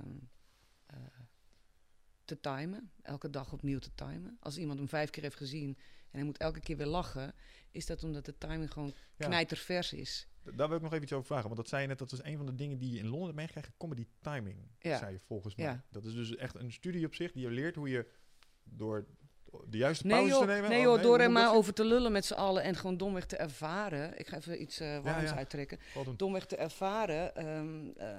eh, 0.86 0.96
te 2.38 2.40
timen. 2.40 2.90
Elke 3.02 3.30
dag 3.30 3.52
opnieuw 3.52 3.78
te 3.78 3.94
timen. 3.94 4.36
Als 4.40 4.56
iemand 4.58 4.78
hem 4.78 4.88
vijf 4.88 5.10
keer 5.10 5.22
heeft 5.22 5.36
gezien 5.36 5.76
en 6.10 6.16
hij 6.18 6.22
moet 6.24 6.38
elke 6.38 6.60
keer 6.60 6.76
weer 6.76 6.86
lachen, 6.86 7.34
is 7.70 7.86
dat 7.86 8.04
omdat 8.04 8.24
de 8.24 8.38
timing 8.38 8.72
gewoon 8.72 8.94
Ja. 9.16 9.26
knijtervers 9.26 9.92
is. 9.92 10.28
Daar 10.54 10.68
wil 10.68 10.76
ik 10.76 10.82
nog 10.82 10.92
even 10.92 11.02
iets 11.04 11.12
over 11.12 11.26
vragen. 11.26 11.44
Want 11.44 11.56
dat 11.56 11.68
zei 11.68 11.82
je 11.82 11.88
net, 11.88 11.98
dat 11.98 12.10
was 12.10 12.24
een 12.24 12.36
van 12.36 12.46
de 12.46 12.54
dingen 12.54 12.78
die 12.78 12.92
je 12.92 12.98
in 12.98 13.06
Londen 13.08 13.34
meegekregen. 13.34 13.72
Comedy 13.78 14.06
timing, 14.20 14.58
Ja. 14.78 14.98
zei 14.98 15.12
je 15.12 15.18
volgens 15.26 15.54
mij. 15.56 15.66
Ja. 15.66 15.84
Dat 15.90 16.04
is 16.04 16.14
dus 16.14 16.36
echt 16.36 16.54
een 16.54 16.72
studie 16.72 17.06
op 17.06 17.14
zich 17.14 17.32
die 17.32 17.42
je 17.42 17.50
leert 17.50 17.74
hoe 17.74 17.88
je 17.88 18.06
door 18.64 19.06
de 19.68 19.76
juiste 19.76 20.06
Nee 20.06 20.16
pauzes 20.16 20.32
joh, 20.36 20.46
te 20.46 20.52
nemen... 20.52 20.70
nee, 20.70 20.78
Oh, 20.88 20.94
joh 20.94 21.02
door 21.02 21.18
er 21.18 21.30
maar 21.30 21.54
over 21.54 21.72
te 21.74 21.84
lullen 21.84 22.12
met 22.12 22.24
z'n 22.24 22.34
allen 22.34 22.62
en 22.62 22.74
gewoon 22.76 22.96
domweg 22.96 23.26
te 23.26 23.36
ervaren. 23.36 24.18
Ik 24.18 24.26
ga 24.28 24.36
even 24.36 24.62
iets 24.62 24.80
eh 24.80 24.98
warms 25.02 25.30
ja. 25.30 25.36
uittrekken. 25.36 25.78
Domweg 26.16 26.46
te 26.46 26.56
ervaren. 26.56 27.34
ehm, 27.36 27.88
eh, 27.96 28.18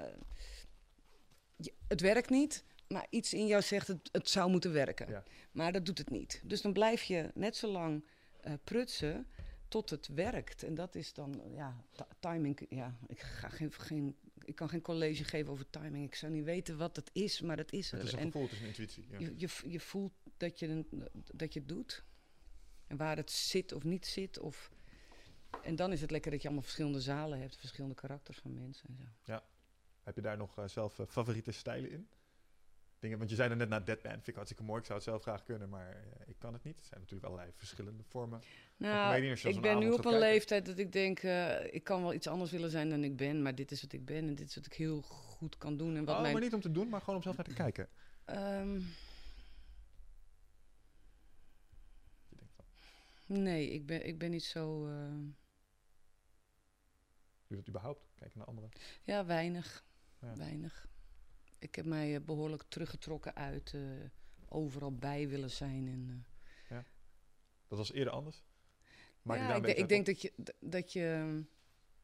je- 1.55 1.73
het 1.87 2.01
werkt 2.01 2.29
niet, 2.29 2.63
maar 2.91 3.07
iets 3.09 3.33
in 3.33 3.47
jou 3.47 3.61
zegt 3.61 3.87
het, 3.87 4.09
het 4.11 4.29
zou 4.29 4.49
moeten 4.51 4.71
werken. 4.73 5.09
Ja. 5.09 5.23
Maar 5.51 5.71
dat 5.71 5.85
doet 5.85 5.97
het 5.97 6.09
niet. 6.09 6.41
Dus 6.45 6.61
dan 6.61 6.73
blijf 6.73 7.03
je 7.03 7.31
net 7.33 7.55
zo 7.55 7.71
lang 7.71 8.05
eh, 8.41 8.53
prutsen 8.63 9.27
tot 9.67 9.89
het 9.89 10.07
werkt. 10.07 10.63
En 10.63 10.75
dat 10.75 10.95
is 10.95 11.13
dan, 11.13 11.41
ja, 11.53 11.83
ti- 11.91 12.03
timing. 12.19 12.65
Ja, 12.69 12.97
ik, 13.07 13.19
ga 13.19 13.49
geen, 13.49 13.71
geen, 13.71 14.15
ik 14.43 14.55
kan 14.55 14.69
geen 14.69 14.81
college 14.81 15.23
geven 15.23 15.51
over 15.51 15.69
timing. 15.69 16.05
Ik 16.05 16.15
zou 16.15 16.31
niet 16.31 16.43
weten 16.43 16.77
wat 16.77 16.95
het 16.95 17.09
is, 17.13 17.41
maar 17.41 17.55
dat 17.57 17.71
is 17.71 17.91
er. 17.91 17.97
Het 17.97 18.07
is 18.07 18.13
een 18.13 18.19
En 18.19 18.25
gevoel, 18.25 18.41
het 18.43 18.51
is 18.51 18.59
een 18.61 18.67
intuïtie. 18.67 19.05
Ja. 19.09 19.19
je, 19.19 19.33
je, 19.37 19.47
je 19.67 19.79
voelt 19.79 20.13
dat 20.37 20.59
je, 20.59 20.67
een- 20.67 21.07
dat 21.33 21.53
je 21.53 21.59
het 21.59 21.67
doet. 21.69 22.03
En 22.87 22.97
waar 22.97 23.17
het 23.17 23.31
zit 23.31 23.71
of 23.71 23.83
niet 23.83 24.05
zit. 24.05 24.39
Of... 24.39 24.71
En 25.63 25.75
dan 25.75 25.91
is 25.91 26.01
het 26.01 26.11
lekker 26.11 26.31
dat 26.31 26.39
je 26.41 26.47
allemaal 26.47 26.65
verschillende 26.65 27.01
zalen 27.01 27.39
hebt. 27.39 27.57
Verschillende 27.57 27.95
karakters 27.95 28.37
van 28.37 28.53
mensen. 28.53 28.85
En 28.89 29.13
zo. 29.25 29.39
Heb 30.03 30.15
je 30.15 30.21
daar 30.21 30.37
nog 30.37 30.57
eh, 30.57 30.67
zelf 30.67 30.99
eh, 30.99 31.05
favoriete 31.07 31.51
stijlen 31.51 31.91
in? 31.91 32.07
Dingen, 33.01 33.17
want 33.17 33.29
je 33.29 33.35
zei 33.35 33.49
er 33.49 33.55
net 33.55 33.69
naar 33.69 33.85
Deadpan, 33.85 34.11
vind 34.11 34.27
ik 34.27 34.35
hartstikke 34.35 34.63
mooi. 34.63 34.79
Ik 34.79 34.85
zou 34.85 34.97
het 34.97 35.07
zelf 35.07 35.21
graag 35.21 35.43
kunnen, 35.43 35.69
maar 35.69 35.89
eh, 35.89 36.27
ik 36.27 36.35
kan 36.39 36.53
het 36.53 36.63
niet. 36.63 36.79
Er 36.79 36.85
zijn 36.85 36.99
natuurlijk 36.99 37.27
allerlei 37.27 37.51
verschillende 37.55 38.03
vormen. 38.03 38.41
Nou, 38.77 39.15
ik 39.23 39.61
ben 39.61 39.79
nu 39.79 39.89
op 39.89 39.95
een 39.97 40.01
kijken. 40.01 40.19
leeftijd 40.19 40.65
dat 40.65 40.77
ik 40.77 40.91
denk... 40.91 41.19
eh, 41.19 41.73
ik 41.73 41.83
kan 41.83 42.01
wel 42.01 42.13
iets 42.13 42.27
anders 42.27 42.51
willen 42.51 42.69
zijn 42.69 42.89
dan 42.89 43.03
ik 43.03 43.15
ben. 43.15 43.41
Maar 43.41 43.55
dit 43.55 43.71
is 43.71 43.81
wat 43.81 43.93
ik 43.93 44.05
ben. 44.05 44.27
En 44.27 44.35
dit 44.35 44.47
is 44.47 44.55
wat 44.55 44.65
ik 44.65 44.73
heel 44.73 45.01
goed 45.01 45.57
kan 45.57 45.77
doen. 45.77 45.95
En 45.95 46.05
wat 46.05 46.15
oh, 46.15 46.21
mijn... 46.21 46.33
maar 46.33 46.41
niet 46.41 46.53
om 46.53 46.61
te 46.61 46.71
doen, 46.71 46.89
maar 46.89 46.99
gewoon 46.99 47.15
om 47.15 47.21
zelf 47.21 47.35
naar 47.37 47.45
te 47.45 47.53
kijken. 47.53 47.89
Ehm, 48.25 48.73
Je 52.29 52.35
denkt 52.37 52.53
van, 52.55 52.65
nee, 53.43 53.69
ik 53.71 53.85
ben, 53.85 54.07
ik 54.07 54.17
ben 54.17 54.31
niet 54.31 54.43
zo... 54.43 54.87
eh, 54.87 54.93
doe 55.11 55.33
je 57.47 57.55
dat 57.55 57.67
überhaupt? 57.67 58.09
Kijken 58.15 58.37
naar 58.37 58.47
anderen. 58.47 58.69
Ja, 59.03 59.25
weinig. 59.25 59.85
Ja. 60.19 60.35
Weinig. 60.35 60.89
Ik 61.61 61.75
heb 61.75 61.85
mij 61.85 62.15
eh, 62.15 62.21
behoorlijk 62.21 62.63
teruggetrokken 62.67 63.35
uit 63.35 63.73
eh, 63.73 63.81
overal 64.49 64.95
bij 64.95 65.27
willen 65.29 65.51
zijn. 65.51 65.87
En, 65.87 66.25
eh, 66.69 66.77
Dat 67.67 67.77
was 67.77 67.91
eerder 67.91 68.13
anders. 68.13 68.43
Maak 69.21 69.37
ja, 69.37 69.55
ik, 69.55 69.77
ik 69.77 69.89
denk 69.89 70.05
dat 70.05 70.21
je, 70.21 70.33
dat 70.59 70.93
je. 70.93 71.39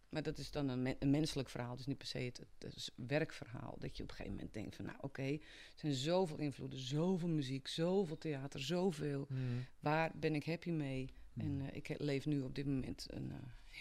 Maar 0.10 0.24
dat 0.24 0.38
is 0.38 0.52
dan 0.52 0.70
een, 0.70 0.82
men- 0.82 0.96
een 1.00 1.10
menselijk 1.10 1.50
verhaal, 1.50 1.76
dus 1.76 1.86
niet 1.86 1.98
per 1.98 2.08
se 2.08 2.18
het, 2.18 2.92
werkverhaal. 2.96 3.76
Dat 3.80 3.98
je 3.98 4.04
op 4.04 4.10
een 4.10 4.16
gegeven 4.16 4.36
moment 4.38 4.54
denkt 4.54 4.76
van, 4.76 4.86
nou 4.86 4.98
oké, 5.02 5.24
er 5.24 5.40
zijn 5.76 5.94
zoveel 5.94 6.38
invloeden, 6.38 6.80
zoveel 6.80 7.30
muziek, 7.30 7.68
zoveel 7.68 8.18
theater, 8.18 8.60
zoveel. 8.62 9.26
Hmm. 9.28 9.66
Waar 9.80 10.12
ben 10.16 10.36
ik 10.36 10.46
happy 10.46 10.70
mee? 10.72 11.10
En 11.38 11.62
eh, 11.62 11.76
ik 11.76 12.00
leef 12.00 12.26
nu 12.26 12.42
op 12.42 12.56
dit 12.56 12.66
moment 12.66 13.06
een 13.10 13.32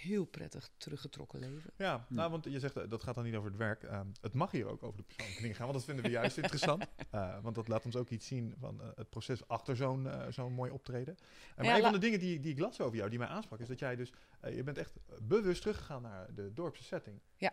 heel 0.03 0.25
prettig 0.25 0.71
teruggetrokken 0.77 1.39
leven. 1.39 1.71
Ja, 1.77 2.07
nou, 2.09 2.31
want 2.31 2.45
je 2.45 2.59
zegt 2.59 2.77
eh, 2.77 2.89
dat 2.89 3.03
gaat 3.03 3.15
dan 3.15 3.25
niet 3.25 3.35
over 3.35 3.49
het 3.49 3.59
werk. 3.59 3.83
Ehm, 3.83 4.07
het 4.21 4.33
mag 4.33 4.51
hier 4.51 4.67
ook 4.67 4.83
over 4.83 4.97
de 4.97 5.03
persoonlijke 5.03 5.41
dingen 5.41 5.57
gaan, 5.57 5.67
want 5.67 5.79
dat 5.79 5.87
vinden 5.87 6.05
we 6.05 6.11
juist 6.11 6.37
interessant. 6.43 6.87
Eh, 7.11 7.39
want 7.43 7.55
dat 7.55 7.69
laat 7.69 7.85
ons 7.85 7.97
ook 7.97 8.11
iets 8.11 8.27
zien 8.27 8.55
van 8.59 8.81
eh, 8.81 8.89
het 8.95 9.11
proces 9.11 9.49
achter 9.49 9.77
zo'n 9.77 10.09
eh, 10.09 10.33
zo'n 10.33 10.53
mooi 10.53 10.71
optreden. 10.71 11.17
En 11.17 11.25
maar 11.57 11.65
Ja, 11.65 11.77
een 11.77 11.83
van 11.83 11.93
de 11.93 11.99
dingen 11.99 12.19
die, 12.19 12.41
die 12.41 12.53
ik 12.53 12.59
las 12.59 12.81
over 12.81 12.97
jou, 12.97 13.11
die 13.11 13.19
mij 13.19 13.29
aansprak, 13.29 13.61
is 13.61 13.69
dat 13.69 13.79
jij 13.79 13.97
dus, 13.97 14.13
je 14.55 14.63
bent 14.63 14.79
echt 14.79 14.93
bewust 15.23 15.61
teruggegaan 15.61 16.03
naar 16.03 16.35
de 16.35 16.53
dorpse 16.53 16.85
setting. 16.85 17.21
Ja. 17.37 17.53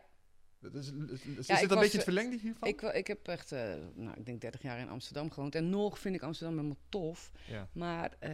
Dat 0.64 0.76
is, 0.76 0.92
is, 0.92 1.26
is 1.26 1.50
ik 1.50 1.60
dit 1.60 1.62
een 1.62 1.68
was, 1.68 1.80
beetje 1.80 1.98
het 1.98 2.04
verlengde 2.04 2.38
hiervan? 2.38 2.68
Ik, 2.68 2.82
ik 2.82 3.08
heb 3.08 3.28
echt, 3.28 3.52
eh, 3.52 3.74
nou, 3.94 4.18
ik 4.18 4.26
denk 4.26 4.42
30 4.42 4.62
jaar 4.62 4.80
in 4.80 4.90
Amsterdam 4.90 5.32
gewoond. 5.32 5.56
En 5.56 5.70
nog 5.70 6.00
vind 6.00 6.16
ik 6.16 6.22
Amsterdam 6.22 6.56
helemaal 6.56 6.82
tof. 6.90 7.32
ja. 7.48 7.68
Maar 7.74 8.16
eh, 8.20 8.34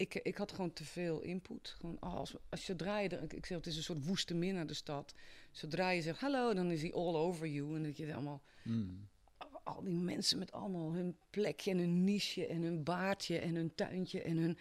ik, 0.00 0.14
ik 0.14 0.36
had 0.36 0.52
gewoon 0.52 0.72
te 0.72 0.84
veel 0.84 1.20
input. 1.20 1.74
Gewoon 1.80 2.00
als, 2.00 2.34
als 2.48 2.64
zodra 2.64 2.98
je 2.98 3.08
er, 3.08 3.22
ik, 3.34 3.46
zeg, 3.46 3.56
het 3.56 3.66
is 3.66 3.76
een 3.76 3.82
soort 3.82 4.06
woeste 4.06 4.34
min 4.34 4.54
naar 4.54 4.66
de 4.66 4.74
stad. 4.74 5.14
Zodra 5.50 5.90
je 5.90 6.02
zegt 6.02 6.20
hallo, 6.20 6.54
dan 6.54 6.70
is 6.70 6.82
hij 6.82 6.92
all 6.92 7.14
over 7.14 7.46
you. 7.48 7.76
En 7.76 7.82
dat 7.82 7.96
je 7.96 8.12
allemaal, 8.14 8.42
Mm. 8.62 9.08
al 9.64 9.82
die 9.82 9.94
mensen 9.94 10.38
met 10.38 10.52
allemaal 10.52 10.92
hun 10.92 11.16
plekje 11.30 11.70
en 11.70 11.78
hun 11.78 12.04
niche 12.04 12.46
en 12.46 12.62
hun 12.62 12.82
baardje 12.82 13.38
en 13.38 13.54
hun 13.54 13.74
tuintje 13.74 14.22
en 14.22 14.36
hun 14.36 14.58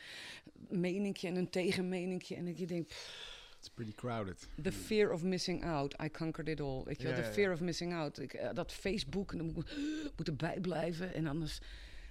meninkje 0.68 1.28
en 1.28 1.36
hun 1.36 1.50
tegenmeninkje. 1.50 2.36
En 2.36 2.46
dat 2.46 2.60
je 2.60 2.68
denkt, 2.68 2.88
pff, 2.88 3.38
It's 3.60 3.70
pretty 3.70 3.94
crowded. 3.96 4.48
the 4.62 4.72
fear 4.72 5.12
of 5.14 5.24
missing 5.24 5.64
out, 5.66 5.96
I 6.04 6.10
conquered 6.12 6.48
it 6.50 6.60
all. 6.62 6.84
Weet 6.84 7.02
je 7.02 7.08
wel, 7.08 7.16
the 7.16 7.24
fear 7.32 7.48
ja. 7.48 7.54
of 7.54 7.60
missing 7.62 7.94
out. 7.94 8.20
Ik, 8.20 8.34
eh, 8.34 8.54
dat 8.54 8.74
Facebook, 8.74 9.32
en 9.32 9.38
dan 9.38 9.46
moet 9.54 9.70
ik 9.70 9.78
moet 10.18 10.28
erbij 10.28 10.60
blijven. 10.60 11.14
En 11.14 11.28
anders, 11.28 11.60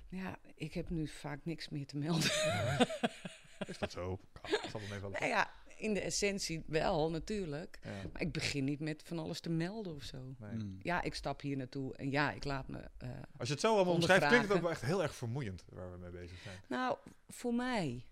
ja, 0.09 0.39
ik 0.59 0.75
heb 0.75 0.91
nu 0.91 1.07
vaak 1.07 1.45
niks 1.45 1.69
meer 1.69 1.87
te 1.87 1.97
melden. 1.97 2.31
Is 3.67 3.79
dat 3.79 3.93
zo? 3.93 4.19
Kan, 4.41 4.51
zal 4.71 4.81
meevallen. 4.91 5.21
Nou 5.21 5.27
ja, 5.33 5.51
in 5.77 5.95
de 5.95 6.01
essentie 6.01 6.63
wel, 6.67 7.11
natuurlijk. 7.11 7.79
Ja, 7.83 7.91
Maar 8.13 8.23
ik 8.23 8.33
begin 8.33 8.65
niet 8.65 8.81
met 8.81 9.03
van 9.03 9.19
alles 9.19 9.41
te 9.41 9.51
melden 9.51 9.95
of 9.95 10.03
zo. 10.03 10.35
nee. 10.39 10.53
Mm. 10.55 10.79
Ja, 10.83 11.03
ik 11.03 11.15
stap 11.15 11.41
hier 11.41 11.57
naartoe 11.57 11.97
en 11.97 12.11
ja, 12.11 12.33
ik 12.33 12.45
laat 12.45 12.69
me... 12.69 12.79
eh, 12.99 13.09
Als 13.37 13.49
je 13.49 13.55
het 13.55 13.63
zo 13.63 13.75
allemaal 13.75 13.95
omschrijft, 13.95 14.27
klinkt 14.27 14.47
het 14.49 14.57
ook 14.57 14.63
wel 14.63 14.71
echt 14.71 14.81
heel 14.83 15.03
erg 15.03 15.15
vermoeiend 15.15 15.65
waar 15.69 15.93
we 15.93 15.99
mee 15.99 16.11
bezig 16.11 16.39
zijn. 16.43 16.59
nou, 16.69 16.97
voor 17.29 17.55
mij. 17.55 18.07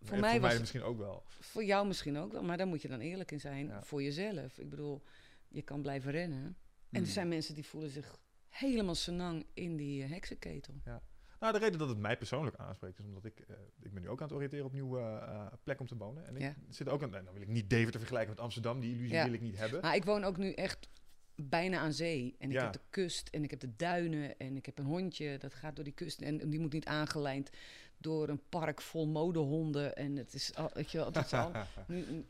Voor 0.00 0.14
En 0.14 0.20
mij 0.20 0.30
voor 0.32 0.40
was 0.40 0.50
mij 0.50 0.60
misschien 0.60 0.82
ook 0.82 0.98
wel. 0.98 1.22
Voor 1.40 1.64
jou 1.64 1.86
misschien 1.86 2.18
ook 2.18 2.32
wel, 2.32 2.42
maar 2.42 2.56
daar 2.56 2.66
moet 2.66 2.82
je 2.82 2.88
dan 2.88 3.00
eerlijk 3.00 3.30
in 3.32 3.40
zijn. 3.40 3.66
Ja. 3.66 3.82
Voor 3.82 4.02
jezelf. 4.02 4.58
Ik 4.58 4.70
bedoel, 4.70 5.02
je 5.48 5.62
kan 5.62 5.82
blijven 5.82 6.10
rennen. 6.10 6.44
En 6.90 7.00
Mm. 7.00 7.06
er 7.06 7.12
zijn 7.12 7.28
mensen 7.28 7.54
die 7.54 7.66
voelen 7.66 7.90
zich 7.90 8.16
helemaal 8.48 8.94
senang 8.94 9.46
in 9.54 9.76
die 9.76 10.02
heksenketel. 10.04 10.74
Nou 10.84 11.00
Nou, 11.42 11.54
de 11.54 11.60
reden 11.60 11.78
dat 11.78 11.88
het 11.88 11.98
mij 11.98 12.16
persoonlijk 12.16 12.56
aanspreekt 12.56 12.98
is 12.98 13.04
omdat 13.04 13.24
ik, 13.24 13.40
eh, 13.40 13.56
ik 13.80 13.92
ben 13.92 14.02
nu 14.02 14.08
ook 14.08 14.20
aan 14.20 14.26
het 14.26 14.36
oriënteren 14.36 14.64
op 14.64 14.72
nieuwe 14.72 15.00
eh, 15.00 15.46
plek 15.62 15.80
om 15.80 15.86
te 15.86 15.96
wonen. 15.96 16.26
En 16.26 16.36
ik 16.36 16.42
Ja. 16.42 16.54
zit 16.68 16.88
ook 16.88 17.02
aan, 17.02 17.10
nou 17.10 17.24
wil 17.32 17.42
ik 17.42 17.48
niet 17.48 17.70
Deventer 17.70 18.00
vergelijken 18.00 18.30
met 18.30 18.40
Amsterdam, 18.40 18.80
die 18.80 18.92
illusie 18.94 19.14
Ja. 19.14 19.24
wil 19.24 19.32
ik 19.32 19.40
niet 19.40 19.58
hebben. 19.58 19.80
Maar 19.80 19.94
ik 19.94 20.04
woon 20.04 20.24
ook 20.24 20.36
nu 20.36 20.52
echt 20.52 20.88
bijna 21.34 21.78
aan 21.78 21.92
zee. 21.92 22.34
En 22.38 22.48
ik 22.50 22.56
Ja. 22.56 22.62
heb 22.62 22.72
de 22.72 22.80
kust 22.90 23.28
en 23.28 23.42
ik 23.44 23.50
heb 23.50 23.60
de 23.60 23.76
duinen 23.76 24.38
en 24.38 24.56
ik 24.56 24.66
heb 24.66 24.78
een 24.78 24.84
hondje 24.84 25.38
dat 25.38 25.54
gaat 25.54 25.74
door 25.76 25.84
die 25.84 25.92
kust. 25.94 26.20
En, 26.20 26.50
die 26.50 26.60
moet 26.60 26.72
niet 26.72 26.86
aangelijnd 26.86 27.50
door 27.98 28.28
een 28.28 28.42
park 28.48 28.80
vol 28.80 29.06
modehonden. 29.06 29.96
En 29.96 30.16
het 30.16 30.34
is, 30.34 30.54
al, 30.54 30.70
weet 30.74 30.90
je 30.90 30.98
wel, 30.98 31.06
het 31.06 31.16
is 31.16 31.32
al... 31.32 31.52
Nu, 31.86 32.24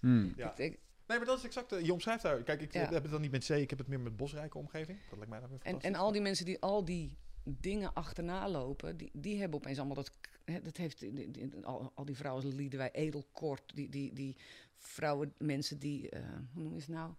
Hmm. 0.00 0.32
Ja. 0.36 0.50
ik, 0.52 0.58
ik- 0.58 0.78
Nee, 1.06 1.18
maar 1.18 1.26
dat 1.26 1.38
is 1.38 1.44
exact, 1.44 1.84
je 1.84 1.92
omschrijft 1.92 2.22
daar, 2.22 2.42
kijk, 2.42 2.60
ik 2.60 2.72
Ja. 2.72 2.80
heb 2.92 3.02
het 3.02 3.10
dan 3.10 3.20
niet 3.20 3.30
met 3.30 3.44
zee, 3.44 3.62
ik 3.62 3.70
heb 3.70 3.78
het 3.78 3.88
meer 3.88 4.00
met 4.00 4.16
bosrijke 4.16 4.58
omgeving. 4.58 4.98
Dat 5.08 5.14
lijkt 5.18 5.30
mij 5.30 5.40
dan 5.40 5.48
weer 5.50 5.58
en, 5.62 5.80
en 5.80 5.94
al 5.94 6.12
die 6.12 6.20
mensen 6.20 6.44
die 6.44 6.60
al 6.60 6.84
die 6.84 7.18
dingen 7.60 7.92
achterna 7.94 8.48
lopen, 8.48 8.96
die, 8.96 9.10
die 9.12 9.38
hebben 9.38 9.58
opeens 9.58 9.78
allemaal 9.78 9.96
dat... 9.96 10.12
Hè, 10.44 10.60
dat 10.62 10.76
heeft 10.76 10.98
die- 11.00 11.30
die- 11.30 11.64
al, 11.66 11.92
al 11.94 12.04
die 12.04 12.16
vrouwen 12.16 12.44
als 12.44 12.54
Liedewij 12.54 12.90
Edelkort, 12.92 13.62
die, 13.74 13.88
die, 13.88 14.12
die 14.12 14.36
vrouwen, 14.76 15.34
mensen 15.38 15.78
die... 15.78 16.08
eh, 16.10 16.22
hoe 16.52 16.62
noem 16.62 16.72
je 16.74 16.78
het 16.78 16.88
nou? 16.88 17.12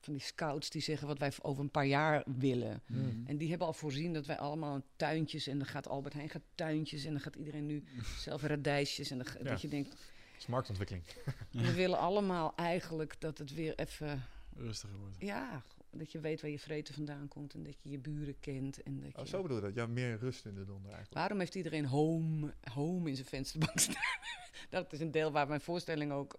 Van 0.00 0.12
die 0.12 0.22
scouts 0.22 0.70
die 0.70 0.82
zeggen 0.82 1.06
wat 1.06 1.18
wij 1.18 1.32
over 1.42 1.62
een 1.62 1.70
paar 1.70 1.86
jaar 1.86 2.22
willen. 2.38 2.82
Hmm. 2.86 3.22
En 3.26 3.36
die 3.36 3.48
hebben 3.48 3.66
al 3.66 3.72
voorzien 3.72 4.12
dat 4.12 4.26
wij 4.26 4.38
allemaal 4.38 4.82
tuintjes... 4.96 5.46
en 5.46 5.58
dan 5.58 5.66
gaat 5.66 5.88
Albert 5.88 6.14
Heijn 6.14 6.28
gaat 6.30 6.42
tuintjes... 6.54 7.04
en 7.04 7.12
dan 7.12 7.20
gaat 7.20 7.36
iedereen 7.36 7.66
nu 7.66 7.84
zelf 8.18 8.42
radijsjes... 8.42 9.10
en 9.10 9.18
dan, 9.18 9.26
Ja. 9.38 9.50
dat 9.50 9.60
je 9.60 9.68
denkt, 9.68 9.90
Dat 9.90 9.98
is 10.38 10.46
marktontwikkeling. 10.46 11.04
we 11.50 11.72
willen 11.82 11.98
allemaal 11.98 12.54
eigenlijk 12.56 13.20
dat 13.20 13.38
het 13.38 13.54
weer 13.54 13.74
even... 13.78 14.22
Rustiger 14.56 14.96
wordt. 14.98 15.16
Ja, 15.18 15.62
dat 15.98 16.12
je 16.12 16.20
weet 16.20 16.40
waar 16.40 16.50
je 16.50 16.58
vreten 16.58 16.94
vandaan 16.94 17.28
komt... 17.28 17.54
en 17.54 17.62
dat 17.62 17.74
je 17.82 17.90
je 17.90 17.98
buren 17.98 18.40
kent. 18.40 18.82
En 18.82 19.00
dat 19.00 19.12
je... 19.12 19.18
Oh, 19.18 19.24
zo 19.26 19.42
bedoel 19.42 19.56
je 19.56 19.62
dat? 19.62 19.74
Ja, 19.74 19.86
meer 19.86 20.18
rust 20.18 20.44
in 20.44 20.54
de 20.54 20.64
donder 20.64 20.84
eigenlijk. 20.90 21.14
Waarom 21.14 21.38
heeft 21.38 21.54
iedereen 21.54 21.84
home, 21.86 22.54
home 22.72 23.08
in 23.08 23.14
zijn 23.16 23.28
vensterbank 23.28 23.78
staan? 23.78 24.02
dat 24.70 24.92
is 24.92 25.00
een 25.00 25.10
deel 25.10 25.32
waar 25.32 25.48
mijn 25.48 25.60
voorstelling 25.60 26.12
ook 26.12 26.38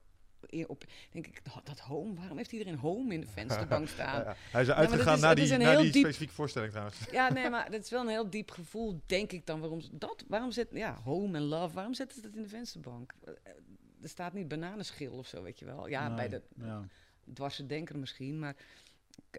op... 0.67 0.83
Denk 1.11 1.27
ik, 1.27 1.41
dat, 1.43 1.65
dat 1.65 1.79
home, 1.79 2.13
waarom 2.13 2.37
heeft 2.37 2.51
iedereen 2.51 2.75
home 2.77 3.13
in 3.13 3.21
de 3.21 3.27
vensterbank 3.27 3.87
staan? 3.97 4.19
Ja, 4.19 4.25
ja. 4.29 4.35
Hij 4.51 4.61
is 4.61 4.69
uitgegaan 4.71 5.15
is- 5.15 5.21
naar 5.21 5.35
die, 5.35 5.57
naar 5.57 5.77
die 5.77 5.91
diep- 5.91 6.01
specifieke 6.01 6.33
voorstelling 6.33 6.71
trouwens. 6.71 6.99
Ja, 7.11 7.33
nee, 7.33 7.49
maar 7.49 7.71
dat 7.71 7.83
is 7.83 7.89
wel 7.89 8.01
een 8.01 8.07
heel 8.07 8.29
diep 8.29 8.51
gevoel, 8.51 9.01
denk 9.05 9.31
ik 9.31 9.45
dan. 9.45 9.59
Waarom 9.59 9.81
dat? 9.91 10.23
Waarom 10.27 10.51
zet 10.51 10.67
ja, 10.71 10.99
home 11.03 11.37
en 11.37 11.43
love? 11.43 11.73
Waarom 11.75 11.93
zetten 11.93 12.15
ze 12.15 12.21
dat 12.23 12.35
in 12.35 12.41
de 12.43 12.49
vensterbank? 12.49 13.13
Eh, 13.23 13.33
Er 14.01 14.09
staat 14.09 14.33
niet 14.33 14.47
bananenschil 14.47 15.11
of 15.13 15.27
zo, 15.27 15.41
weet 15.43 15.59
je 15.59 15.65
wel. 15.65 15.87
Ja, 15.87 16.15
bij 16.15 16.29
de 16.29 16.41
Ja. 16.57 16.87
dwarse 17.33 17.65
denker 17.65 17.97
misschien, 17.97 18.39
maar 18.39 18.55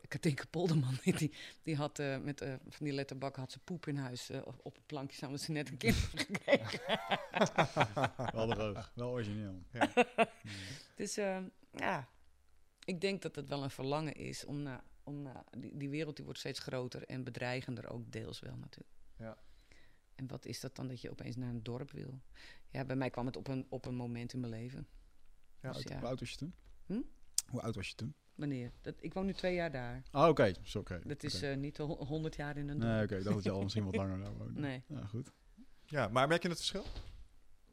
Katinka 0.09 0.45
Polderman, 0.51 0.99
die, 1.05 1.33
die, 1.63 1.77
had 1.77 1.99
eh, 1.99 2.19
met 2.19 2.41
eh, 2.41 2.55
van 2.69 2.87
die 2.87 2.93
letterbak 2.93 3.37
had 3.37 3.53
ze 3.53 3.59
poep 3.59 3.87
in 3.87 3.97
huis 3.97 4.31
eh, 4.31 4.47
op 4.63 4.77
een 4.77 4.87
plankje 4.87 5.17
staan, 5.17 5.29
omdat 5.29 5.45
ze 5.45 5.53
net 5.53 5.69
een 5.69 5.77
kind 5.77 5.95
gekregen. 6.27 6.81
Wel 8.37 8.49
droog. 8.49 8.93
Wel 8.95 9.11
origineel. 9.11 9.63
Dus 10.95 11.17
eh, 11.17 11.39
ja, 11.71 12.09
ik 12.85 13.01
denk 13.01 13.23
dat 13.23 13.37
het 13.37 13.49
wel 13.49 13.63
een 13.63 13.71
verlangen 13.71 14.15
is 14.15 14.45
om 14.45 14.63
naar, 14.63 14.85
om 15.03 15.23
naar 15.23 15.45
die, 15.59 15.77
die 15.77 15.89
wereld 15.89 16.17
die 16.17 16.25
wordt 16.25 16.41
steeds 16.41 16.59
groter 16.59 17.03
en 17.05 17.25
bedreigender 17.25 17.91
ook 17.91 18.13
deels 18.13 18.41
wel 18.41 18.57
natuurlijk. 18.57 18.95
Ja. 19.19 19.39
En 20.15 20.27
wat 20.27 20.45
is 20.45 20.61
dat 20.61 20.77
dan 20.77 20.89
dat 20.89 21.01
je 21.01 21.11
opeens 21.11 21.37
naar 21.37 21.49
een 21.49 21.63
dorp 21.63 21.91
wil? 21.91 22.21
Ja, 22.71 22.85
bij 22.85 22.97
mij 22.97 23.11
kwam 23.11 23.27
het 23.27 23.37
op 23.37 23.49
een, 23.49 23.67
op 23.69 23.87
een 23.87 23.95
moment 23.95 24.33
in 24.33 24.41
mijn 24.41 24.53
leven. 24.53 24.87
Ja, 25.61 25.73
Dus 25.73 25.83
Hoe 25.83 25.93
ja, 25.93 26.01
oud 26.01 26.21
was 26.21 26.31
je 26.31 26.37
toen? 26.37 26.55
Hm? 26.87 27.01
Hoe 27.47 27.63
oud 27.63 27.75
was 27.75 27.89
je 27.89 27.95
toen? 27.95 28.15
Wanneer? 28.37 28.73
Dat, 28.81 28.95
ik 29.01 29.15
woon 29.15 29.27
nu 29.27 29.33
twee 29.33 29.55
jaar 29.55 29.71
daar. 29.71 30.03
Ah, 30.11 30.29
oké. 30.29 30.53
Zo, 30.63 30.79
oké. 30.79 31.01
Dat 31.05 31.23
is 31.23 31.43
eh, 31.43 31.57
niet 31.57 31.77
ho- 31.77 32.05
honderd 32.05 32.37
jaar 32.37 32.57
in 32.57 32.69
een 32.69 32.79
dorp. 32.79 32.93
Nee, 32.93 33.03
oké. 33.03 33.23
Dat 33.23 33.45
je 33.45 33.51
al 33.51 33.63
misschien 33.63 33.85
wat 33.85 33.97
langer 33.97 34.19
daar 34.19 34.33
woonde. 34.37 34.61
Nee. 34.69 34.83
Ja, 34.87 35.05
goed. 35.05 35.33
Ja, 35.87 36.09
maar 36.09 36.29
merk 36.29 36.43
je 36.43 36.49
het 36.49 36.57
verschil? 36.59 36.85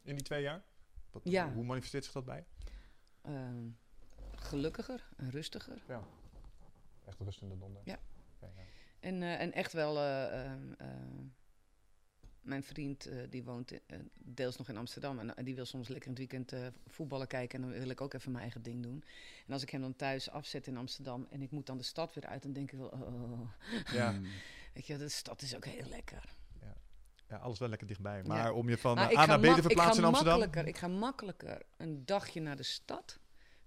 In 0.03 0.15
die 0.15 0.23
twee 0.23 0.41
jaar? 0.41 0.63
Wat, 1.11 1.21
Ja. 1.25 1.51
Hoe 1.53 1.63
manifesteert 1.63 2.03
zich 2.03 2.13
dat 2.13 2.25
bij? 2.25 2.45
Ehm, 3.21 3.67
gelukkiger 4.35 5.09
en 5.17 5.29
rustiger. 5.29 5.81
Echt 7.05 7.19
rust 7.19 7.41
in 7.41 7.49
de 7.49 7.57
donder. 7.57 7.81
Ja. 7.85 7.99
Ja. 8.41 8.47
En, 8.99 9.21
eh, 9.23 9.39
en 9.41 9.51
echt 9.53 9.73
wel, 9.73 9.97
eh, 9.97 10.45
ehm, 10.51 10.71
eh, 10.77 10.87
mijn 12.43 12.63
vriend 12.63 13.05
eh, 13.05 13.17
die 13.29 13.43
woont 13.43 13.71
in- 13.71 13.79
eh, 13.87 13.99
deels 14.13 14.57
nog 14.57 14.69
in 14.69 14.77
Amsterdam. 14.77 15.19
En 15.19 15.45
die 15.45 15.55
wil 15.55 15.65
soms 15.65 15.87
lekker 15.87 16.09
in 16.09 16.15
het 16.17 16.31
weekend 16.31 16.51
eh, 16.51 16.67
voetballen 16.87 17.27
kijken. 17.27 17.61
En 17.63 17.69
dan 17.69 17.79
wil 17.79 17.89
ik 17.89 18.01
ook 18.01 18.13
even 18.13 18.31
mijn 18.31 18.43
eigen 18.43 18.61
ding 18.61 18.83
doen. 18.83 19.03
En 19.47 19.53
als 19.53 19.61
ik 19.61 19.69
hem 19.69 19.81
dan 19.81 19.95
thuis 19.95 20.29
afzet 20.29 20.67
in 20.67 20.77
Amsterdam 20.77 21.27
en 21.29 21.41
ik 21.41 21.51
moet 21.51 21.65
dan 21.65 21.77
de 21.77 21.83
stad 21.83 22.13
weer 22.13 22.25
uit, 22.25 22.41
dan 22.41 22.53
denk 22.53 22.71
ik 22.71 22.77
wel, 22.79 22.87
oh, 22.87 23.49
Ja. 23.91 24.19
Weet 24.73 24.85
je, 24.87 24.97
de 24.97 25.09
stad 25.09 25.41
is 25.41 25.55
ook 25.55 25.65
heel 25.65 25.87
lekker. 25.89 26.35
ja, 27.29 27.35
alles 27.37 27.59
wel 27.59 27.69
lekker 27.69 27.87
dichtbij. 27.87 28.17
Ja. 28.17 28.27
Maar 28.27 28.51
om 28.53 28.69
je 28.69 28.77
van 28.77 28.97
A 28.97 29.25
naar 29.25 29.39
B 29.39 29.43
te 29.43 29.61
verplaatsen 29.61 29.97
in 30.01 30.07
Amsterdam? 30.07 30.39
Makkelijker, 30.39 30.67
ik 30.67 30.77
ga 30.77 30.87
makkelijker 30.87 31.61
een 31.77 32.05
dagje 32.05 32.41
naar 32.41 32.55
de 32.55 32.63
stad. 32.63 33.19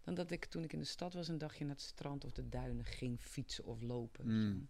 Dan 0.04 0.14
dat 0.14 0.30
ik 0.30 0.44
toen 0.44 0.64
ik 0.64 0.72
in 0.72 0.78
de 0.78 0.84
stad 0.84 1.14
was, 1.14 1.28
een 1.28 1.38
dagje 1.38 1.64
naar 1.64 1.74
het 1.74 1.84
strand 1.84 2.24
of 2.24 2.32
de 2.32 2.48
duinen 2.48 2.84
ging 2.84 3.20
fietsen 3.20 3.64
of 3.64 3.80
lopen. 3.82 4.26
Mm. 4.26 4.68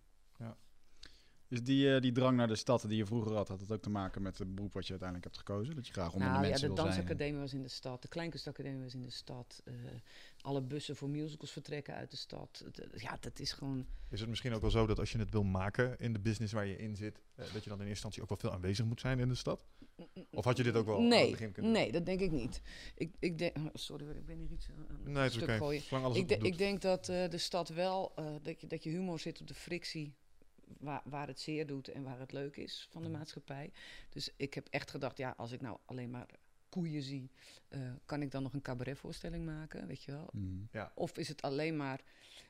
Dus 1.49 1.63
die, 1.63 1.95
eh, 1.95 2.01
die 2.01 2.13
drang 2.13 2.37
naar 2.37 2.49
de 2.49 2.57
stad 2.57 2.89
die 2.89 2.97
je 2.97 3.07
vroeger 3.07 3.35
had, 3.35 3.49
had 3.49 3.61
het 3.61 3.73
ook 3.73 3.83
te 3.83 3.91
maken 3.91 4.23
met 4.23 4.39
het 4.39 4.55
beroep 4.55 4.73
wat 4.73 4.85
je 4.85 4.91
uiteindelijk 4.91 5.29
hebt 5.33 5.47
gekozen? 5.47 5.75
Dat 5.75 5.87
je 5.87 5.93
graag 5.93 6.13
onder 6.13 6.21
de 6.29 6.35
Nou 6.35 6.43
ja, 6.45 6.49
mensen 6.51 6.69
de 6.69 6.75
wil 6.75 6.85
zijn? 6.85 6.97
dansacademie 6.97 7.41
was 7.41 7.53
in 7.55 7.63
de 7.63 7.69
stad, 7.69 8.03
de 8.03 8.09
kleinkunstacademie 8.09 8.83
was 8.83 8.95
in 8.95 9.03
de 9.03 9.11
stad. 9.11 9.63
eh, 9.65 9.75
alle 10.41 10.63
bussen 10.63 10.97
voor 10.97 11.09
musicals 11.09 11.51
vertrekken 11.53 11.95
uit 11.95 12.11
de 12.11 12.17
stad. 12.17 12.65
Eh, 12.75 13.01
ja, 13.01 13.17
dat 13.21 13.39
is 13.39 13.53
gewoon... 13.53 13.87
Is 14.11 14.21
het 14.21 14.29
misschien 14.29 14.53
ook 14.53 14.61
wel 14.61 14.71
zo 14.71 14.87
dat 14.87 14.99
als 14.99 15.13
je 15.13 15.19
het 15.19 15.31
wil 15.31 15.43
maken 15.45 15.99
in 15.99 16.13
de 16.13 16.19
business 16.19 16.53
waar 16.53 16.67
je 16.67 16.77
in 16.77 16.97
zit, 16.97 17.23
dat 17.35 17.47
je 17.47 17.53
dan 17.53 17.63
in 17.65 17.71
eerste 17.71 17.89
instantie 17.89 18.23
ook 18.23 18.29
wel 18.29 18.39
veel 18.39 18.53
aanwezig 18.53 18.85
moet 18.85 19.01
zijn 19.01 19.19
in 19.19 19.29
de 19.29 19.35
stad? 19.35 19.65
Of 20.31 20.45
had 20.45 20.57
je 20.57 20.63
dit 20.63 20.75
ook 20.77 20.87
wel 20.87 20.95
aan 20.97 21.01
het 21.01 21.11
Nee, 21.11 21.31
begin 21.31 21.53
kunnen 21.53 21.73
nee, 21.73 21.93
dat 21.93 22.07
denk 22.07 22.21
ik 22.21 22.31
niet. 22.31 22.61
Ik, 22.95 23.15
ik 23.19 23.39
denk... 23.39 23.57
oh, 23.57 23.65
sorry, 23.73 24.09
ik 24.11 24.27
ben 24.27 24.39
hier 24.39 24.51
iets 24.51 24.69
aan 24.71 24.87
Nee, 25.05 25.15
het 25.23 25.27
is 25.27 25.33
stuk 25.33 25.49
oké. 25.49 25.57
gooien. 25.57 26.17
Ik, 26.17 26.29
de- 26.29 26.39
ik 26.39 26.59
denk 26.59 26.83
dat 26.83 27.09
eh, 27.09 27.29
de 27.29 27.39
stad 27.39 27.69
wel, 27.69 28.13
eh, 28.17 28.27
dat, 28.43 28.61
je, 28.61 28.67
dat 28.67 28.83
je 28.85 28.91
humor 28.91 29.19
zit 29.19 29.41
op 29.41 29.47
de 29.47 29.55
frictie 29.55 30.15
waar, 30.79 31.03
waar 31.05 31.27
het 31.27 31.41
zeer 31.41 31.67
doet 31.67 31.89
en 31.89 32.03
waar 32.03 32.19
het 32.19 32.33
leuk 32.33 32.57
is 32.57 32.87
van 32.91 33.03
de 33.03 33.09
Mhm. 33.09 33.17
maatschappij. 33.19 33.73
Dus 34.11 34.31
ik 34.37 34.55
heb 34.55 34.67
echt 34.71 34.91
gedacht, 34.91 35.17
ja, 35.17 35.35
als 35.37 35.53
ik 35.53 35.61
nou 35.61 35.79
alleen 35.85 36.11
maar 36.11 36.27
koeien 36.69 37.03
zie, 37.03 37.31
eh, 37.69 37.93
kan 38.05 38.23
ik 38.23 38.31
dan 38.31 38.43
nog 38.43 38.53
een 38.53 38.63
cabaretvoorstelling 38.63 39.45
maken, 39.45 39.87
weet 39.87 40.03
je 40.03 40.13
wel? 40.13 40.29
Hmm. 40.33 40.69
Of 40.95 41.19
is 41.19 41.29
het 41.29 41.43
alleen 41.43 41.77
maar, 41.77 42.01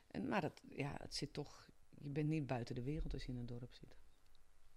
en, 0.07 0.27
maar 0.27 0.41
dat, 0.41 0.61
ja, 0.69 0.95
het 1.01 1.15
zit 1.15 1.33
toch, 1.33 1.69
je 2.01 2.09
bent 2.09 2.29
niet 2.29 2.47
buiten 2.47 2.75
de 2.75 2.83
wereld 2.83 3.13
als 3.13 3.23
je 3.25 3.31
in 3.31 3.37
een 3.37 3.45
dorp 3.45 3.73
zit. 3.73 3.95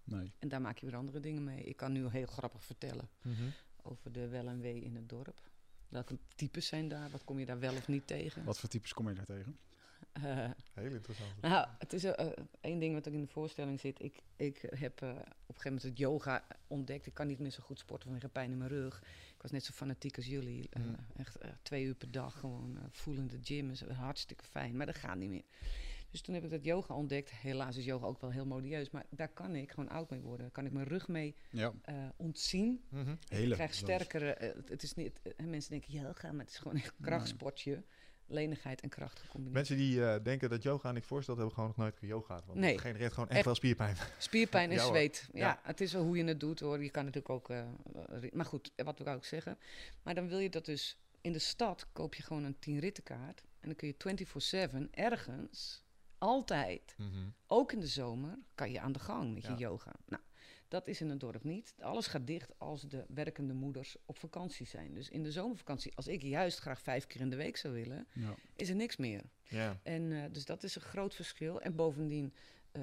Nee. 0.03 0.31
En 0.39 0.47
daar 0.49 0.61
maak 0.61 0.77
je 0.77 0.85
weer 0.85 0.95
andere 0.95 1.19
dingen 1.19 1.43
mee. 1.43 1.63
Ik 1.63 1.75
kan 1.75 1.91
nu 1.91 2.07
heel 2.07 2.25
grappig 2.25 2.63
vertellen 2.63 3.09
Mhm. 3.21 3.43
over 3.81 4.11
de 4.11 4.27
wel 4.27 4.47
en 4.47 4.59
wee 4.59 4.81
in 4.81 4.95
het 4.95 5.09
dorp. 5.09 5.49
Welke 5.87 6.17
types 6.35 6.67
zijn 6.67 6.87
daar? 6.87 7.09
Wat 7.09 7.23
kom 7.23 7.39
je 7.39 7.45
daar 7.45 7.59
wel 7.59 7.75
of 7.75 7.87
niet 7.87 8.07
tegen? 8.07 8.43
Wat 8.43 8.59
voor 8.59 8.69
types 8.69 8.93
kom 8.93 9.09
je 9.09 9.15
daar 9.15 9.25
tegen? 9.25 9.57
Eh, 10.11 10.49
Heel 10.73 10.91
interessant. 10.91 11.41
nou, 11.41 11.67
het 11.79 11.93
is 11.93 12.03
eh, 12.03 12.27
één 12.61 12.79
ding 12.79 12.93
wat 12.93 13.07
ook 13.07 13.13
in 13.13 13.21
de 13.21 13.27
voorstelling 13.27 13.79
zit. 13.79 14.03
Ik, 14.03 14.21
ik 14.35 14.65
heb 14.75 15.01
eh, 15.01 15.09
op 15.09 15.15
een 15.17 15.23
gegeven 15.45 15.63
moment 15.63 15.83
het 15.83 15.97
yoga 15.97 16.45
ontdekt. 16.67 17.05
Ik 17.05 17.13
kan 17.13 17.27
niet 17.27 17.39
meer 17.39 17.51
zo 17.51 17.63
goed 17.63 17.79
sporten 17.79 18.05
vanwege 18.07 18.29
pijn 18.29 18.51
in 18.51 18.57
mijn 18.57 18.69
rug. 18.69 19.01
Ik 19.35 19.41
was 19.41 19.51
net 19.51 19.63
zo 19.65 19.71
fanatiek 19.73 20.15
als 20.15 20.25
jullie. 20.25 20.69
Mm. 20.79 20.95
echt 21.15 21.37
twee 21.61 21.83
uur 21.83 21.95
per 21.95 22.11
dag 22.11 22.39
gewoon 22.39 22.71
uh, 22.77 22.83
voelende 22.89 23.37
gym. 23.41 23.69
is 23.69 23.81
hartstikke 23.81 24.43
fijn, 24.43 24.77
maar 24.77 24.85
dat 24.85 24.95
gaat 24.95 25.17
niet 25.17 25.29
meer. 25.29 25.43
Dus 26.09 26.21
toen 26.21 26.33
heb 26.35 26.43
ik 26.43 26.49
dat 26.49 26.63
yoga 26.65 26.93
ontdekt. 26.93 27.29
Helaas 27.31 27.77
is 27.77 27.85
yoga 27.85 28.05
ook 28.05 28.21
wel 28.21 28.31
heel 28.31 28.45
modieus, 28.45 28.89
maar 28.89 29.05
daar 29.09 29.29
kan 29.29 29.55
ik 29.55 29.71
gewoon 29.71 29.89
oud 29.89 30.09
mee 30.09 30.19
worden. 30.21 30.41
Daar 30.41 30.51
kan 30.51 30.65
ik 30.65 30.71
mijn 30.71 30.87
rug 30.87 31.07
mee 31.07 31.35
Ja. 31.49 31.73
ontzien. 32.15 32.83
Mhm. 32.89 33.15
Hele. 33.27 33.47
ik 33.47 33.53
krijg 33.53 33.73
sterkere. 33.73 34.35
het- 34.39 34.69
het 34.69 34.83
is 34.83 34.93
niet. 34.93 35.19
mensen 35.45 35.71
denken 35.71 35.91
yoga, 35.93 36.31
maar 36.31 36.45
het 36.45 36.53
is 36.53 36.57
gewoon 36.59 36.77
echt 36.77 36.93
een 36.97 37.05
krachtsportje. 37.05 37.83
Lenigheid 38.31 38.81
en 38.81 38.89
kracht 38.89 39.19
gecombineerd. 39.19 39.53
Mensen 39.53 39.77
die 39.77 40.05
eh, 40.05 40.23
denken 40.23 40.49
dat 40.49 40.63
yoga 40.63 40.91
niks 40.91 41.07
voorstelt, 41.07 41.37
hebben 41.37 41.55
gewoon 41.55 41.69
nog 41.69 41.77
nooit 41.79 41.97
geyogaat. 41.97 42.45
Want 42.45 42.59
Nee. 42.59 42.71
het 42.71 42.81
genereert 42.81 43.13
gewoon 43.13 43.27
echt, 43.27 43.35
Echt. 43.37 43.45
wel 43.45 43.55
spierpijn. 43.55 43.95
Spierpijn 44.17 44.69
en 44.69 44.75
Ja, 44.75 44.85
zweet. 44.85 45.29
Ja, 45.33 45.39
Ja. 45.47 45.59
het 45.63 45.81
is 45.81 45.93
wel 45.93 46.03
hoe 46.03 46.17
je 46.17 46.23
het 46.23 46.39
doet 46.39 46.59
hoor. 46.59 46.83
Je 46.83 46.89
kan 46.89 47.05
natuurlijk 47.05 47.33
ook. 47.33 47.49
eh, 47.49 47.63
maar 48.33 48.45
goed, 48.45 48.71
wat 48.75 48.97
wil 48.97 49.07
ik 49.07 49.13
ook 49.15 49.25
zeggen? 49.25 49.57
Maar 50.03 50.15
dan 50.15 50.27
wil 50.27 50.39
je 50.39 50.49
dat 50.49 50.65
dus. 50.65 50.95
In 51.21 51.31
de 51.31 51.39
stad 51.39 51.87
koop 51.93 52.15
je 52.15 52.23
gewoon 52.23 52.43
een 52.43 52.59
10 52.59 52.79
rittenkaart. 52.79 53.41
En 53.59 53.67
dan 53.67 53.75
kun 53.75 53.87
je 53.87 53.93
24-7 53.97 54.87
ergens, 54.91 55.83
altijd, 56.17 56.95
Mhm. 56.97 57.09
ook 57.47 57.71
in 57.71 57.79
de 57.79 57.87
zomer, 57.87 58.37
kan 58.55 58.71
je 58.71 58.79
aan 58.79 58.91
de 58.91 58.99
gang 58.99 59.33
met 59.33 59.43
Ja. 59.43 59.51
je 59.51 59.57
yoga. 59.57 59.91
Nou, 60.05 60.21
dat 60.71 60.87
is 60.87 61.01
in 61.01 61.09
het 61.09 61.19
dorp 61.19 61.43
niet. 61.43 61.73
Alles 61.79 62.07
gaat 62.07 62.27
dicht 62.27 62.59
als 62.59 62.81
de 62.81 63.05
werkende 63.07 63.53
moeders 63.53 63.95
op 64.05 64.17
vakantie 64.19 64.65
zijn. 64.67 64.93
Dus 64.93 65.09
in 65.09 65.23
de 65.23 65.31
zomervakantie, 65.31 65.95
als 65.95 66.07
ik 66.07 66.21
juist 66.21 66.59
graag 66.59 66.81
vijf 66.81 67.07
keer 67.07 67.21
in 67.21 67.29
de 67.29 67.35
week 67.35 67.57
zou 67.57 67.73
willen, 67.73 68.07
Ja. 68.13 68.35
is 68.55 68.69
er 68.69 68.75
niks 68.75 68.97
meer. 68.97 69.21
Ja. 69.43 69.79
En 69.83 70.11
eh, 70.11 70.31
dus 70.31 70.45
dat 70.45 70.63
is 70.63 70.75
een 70.75 70.81
groot 70.81 71.15
verschil. 71.15 71.61
En 71.61 71.75
bovendien, 71.75 72.33
eh, 72.71 72.81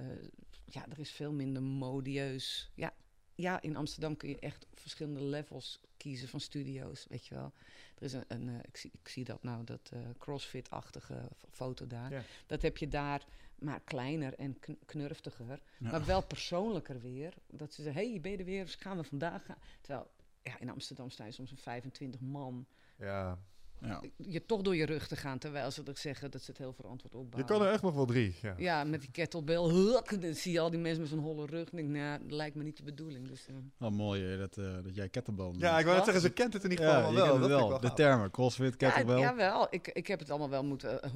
ja, 0.64 0.86
er 0.88 0.98
is 0.98 1.10
veel 1.10 1.32
minder 1.32 1.62
modieus. 1.62 2.70
Ja, 2.74 2.94
ja, 3.34 3.62
in 3.62 3.76
Amsterdam 3.76 4.16
kun 4.16 4.28
je 4.28 4.38
echt 4.38 4.66
verschillende 4.74 5.22
levels 5.22 5.80
kiezen 5.96 6.28
van 6.28 6.40
studio's, 6.40 7.06
weet 7.08 7.26
je 7.26 7.34
wel. 7.34 7.52
Er 7.94 8.02
is 8.04 8.12
een, 8.12 8.24
een 8.28 8.48
eh, 8.48 8.54
ik, 8.62 8.76
zie, 8.76 8.90
ik 9.02 9.08
zie 9.08 9.24
dat 9.24 9.42
nou, 9.42 9.64
dat 9.64 9.92
crossfit-achtige 10.18 11.28
foto 11.50 11.86
daar. 11.86 12.12
Ja. 12.12 12.22
Dat 12.46 12.62
heb 12.62 12.76
je 12.76 12.88
daar 12.88 13.24
maar 13.58 13.80
kleiner 13.80 14.34
en 14.34 14.58
kn- 14.58 14.78
knurftiger. 14.84 15.62
Ja. 15.78 15.90
Maar 15.90 16.04
wel 16.04 16.22
persoonlijker 16.22 17.00
weer. 17.00 17.34
Dat 17.46 17.72
ze 17.72 17.82
zeggen, 17.82 18.02
hey, 18.02 18.20
ben 18.20 18.30
je 18.30 18.36
er 18.38 18.44
weer? 18.44 18.64
Dus 18.64 18.74
gaan 18.74 18.96
we 18.96 19.04
vandaag 19.04 19.44
gaan. 19.44 19.58
Terwijl, 19.80 20.10
ja, 20.42 20.58
in 20.58 20.70
Amsterdam 20.70 21.10
staan 21.10 21.32
soms 21.32 21.50
een 21.50 21.58
25 21.58 22.20
man. 22.20 22.66
Ja. 22.96 23.38
Ja. 23.80 24.02
Je 24.16 24.46
toch 24.46 24.62
door 24.62 24.76
je 24.76 24.84
rug 24.86 25.08
te 25.08 25.16
gaan, 25.16 25.38
terwijl 25.38 25.70
ze 25.70 25.82
er 25.84 25.96
zeggen 25.98 26.30
dat 26.30 26.42
ze 26.42 26.50
het 26.50 26.58
heel 26.58 26.72
verantwoord 26.72 27.12
Je 27.12 27.18
opbouwen. 27.18 27.50
kan 27.52 27.62
er 27.66 27.72
echt 27.72 27.82
nog 27.82 27.94
wel 27.94 28.06
drie. 28.06 28.34
Ja. 28.42 28.54
Ja, 28.58 28.84
met 28.84 29.00
die 29.00 29.10
kettlebell. 29.10 29.56
huk, 29.62 30.20
Dan 30.22 30.34
zie 30.34 30.52
je 30.52 30.60
al 30.60 30.70
die 30.70 30.78
mensen 30.80 31.00
met 31.00 31.10
zo'n 31.10 31.18
holle 31.18 31.46
rug. 31.46 31.70
En 31.70 31.76
denk, 31.76 31.88
nou, 31.88 32.18
dat 32.22 32.30
lijkt 32.32 32.56
me 32.56 32.62
niet 32.62 32.76
de 32.76 32.82
bedoeling. 32.82 33.28
Dus, 33.28 33.46
Wel 33.76 33.90
mooi 33.90 34.36
dat, 34.36 34.56
eh, 34.56 34.64
dat 34.82 34.94
jij 34.94 35.08
kettlebell 35.08 35.44
noemt. 35.44 35.60
Ja, 35.60 35.78
ik 35.78 35.84
wou 35.84 35.96
net 35.96 36.04
zeggen, 36.04 36.22
ze 36.22 36.30
kent 36.32 36.52
het 36.52 36.64
in 36.64 36.70
ieder 36.70 36.84
geval 36.86 37.00
Ja, 37.12 37.14
wel. 37.14 37.24
je 37.24 37.30
kent 37.30 37.40
het 37.42 37.50
Dat 37.50 37.58
wel. 37.68 37.74
ik 37.76 37.82
De 37.82 37.92
termen, 37.92 38.30
crossfit, 38.30 38.76
kettlebell. 38.76 39.16
Ja, 39.18 39.22
jawel. 39.22 39.66
Ik, 39.70 39.88
ik 39.88 40.06
heb 40.06 40.18
het 40.18 40.30
allemaal 40.30 40.50
wel 40.50 40.64
moeten... 40.64 41.02
eh, 41.02 41.10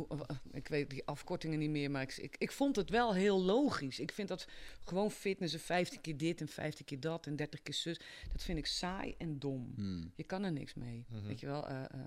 ik 0.52 0.68
weet 0.68 0.90
die 0.90 1.06
afkortingen 1.06 1.58
niet 1.58 1.70
meer, 1.70 1.90
maar 1.90 2.02
ik, 2.02 2.16
ik, 2.16 2.34
ik 2.38 2.52
vond 2.52 2.76
het 2.76 2.90
wel 2.90 3.14
heel 3.14 3.42
logisch. 3.42 3.98
Ik 4.00 4.12
vind 4.12 4.28
dat 4.28 4.46
gewoon 4.84 5.10
fitness, 5.10 5.54
een 5.54 5.60
15 5.60 6.00
keer 6.00 6.16
dit 6.16 6.40
en 6.40 6.48
15 6.48 6.84
keer 6.84 7.00
dat 7.00 7.26
en 7.26 7.36
30 7.36 7.62
keer 7.62 7.74
zus... 7.74 8.00
dat 8.32 8.42
vind 8.42 8.58
ik 8.58 8.66
saai 8.66 9.14
en 9.18 9.38
dom. 9.38 9.72
Hmm. 9.76 10.12
Je 10.14 10.24
kan 10.24 10.44
er 10.44 10.52
niks 10.52 10.74
mee. 10.74 11.04
Mhm. 11.08 11.26
Weet 11.26 11.40
je 11.40 11.46
wel, 11.46 11.66
eh, 11.68 11.76
eh, 11.76 11.84
eh, 11.84 11.98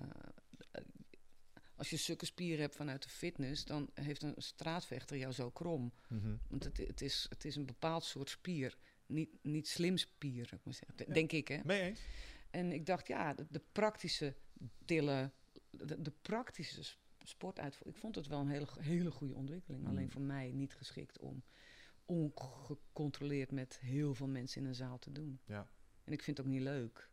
als 1.76 1.90
je 1.90 1.96
zulke 1.96 2.24
spieren 2.24 2.60
hebt 2.60 2.76
vanuit 2.76 3.02
de 3.02 3.08
fitness... 3.08 3.64
dan 3.64 3.90
heeft 3.94 4.22
een 4.22 4.34
straatvechter 4.36 5.16
jou 5.16 5.32
zo 5.32 5.50
krom. 5.50 5.92
Mhm. 6.08 6.36
Want 6.48 6.64
het, 6.64 6.76
het, 6.76 7.00
is, 7.00 7.26
het 7.28 7.44
is 7.44 7.56
een 7.56 7.66
bepaald 7.66 8.04
soort 8.04 8.30
spier. 8.30 8.76
Niet, 9.06 9.30
niet 9.42 9.68
slim 9.68 9.96
spier, 9.96 10.50
ik 10.64 10.74
zeggen. 10.74 11.12
Denk 11.12 11.32
ik, 11.32 11.48
hè. 11.48 11.60
Mee 11.64 11.80
eens? 11.80 12.00
En 12.50 12.72
ik 12.72 12.86
dacht, 12.86 13.06
ja, 13.06 13.34
de, 13.34 13.46
de 13.50 13.62
praktische 13.72 14.34
tillen, 14.84 15.32
de, 15.70 16.02
de 16.02 16.12
praktische 16.22 16.82
sportuitvoering. 17.22 17.94
Ik 17.94 18.00
vond 18.00 18.14
het 18.14 18.26
wel 18.26 18.40
een 18.40 18.48
hele, 18.48 18.66
hele 18.78 19.10
goede 19.10 19.34
ontwikkeling. 19.34 19.82
Mm. 19.82 19.88
Alleen 19.88 20.10
voor 20.10 20.20
mij 20.20 20.52
niet 20.52 20.74
geschikt 20.74 21.18
om 21.18 21.42
ongecontroleerd 22.04 23.50
met 23.50 23.78
heel 23.80 24.14
veel 24.14 24.28
mensen 24.28 24.60
in 24.62 24.68
een 24.68 24.74
zaal 24.74 24.98
te 24.98 25.12
doen. 25.12 25.40
Ja. 25.44 25.68
En 26.04 26.12
ik 26.12 26.22
vind 26.22 26.36
het 26.36 26.46
ook 26.46 26.52
niet 26.52 26.62
leuk. 26.62 27.10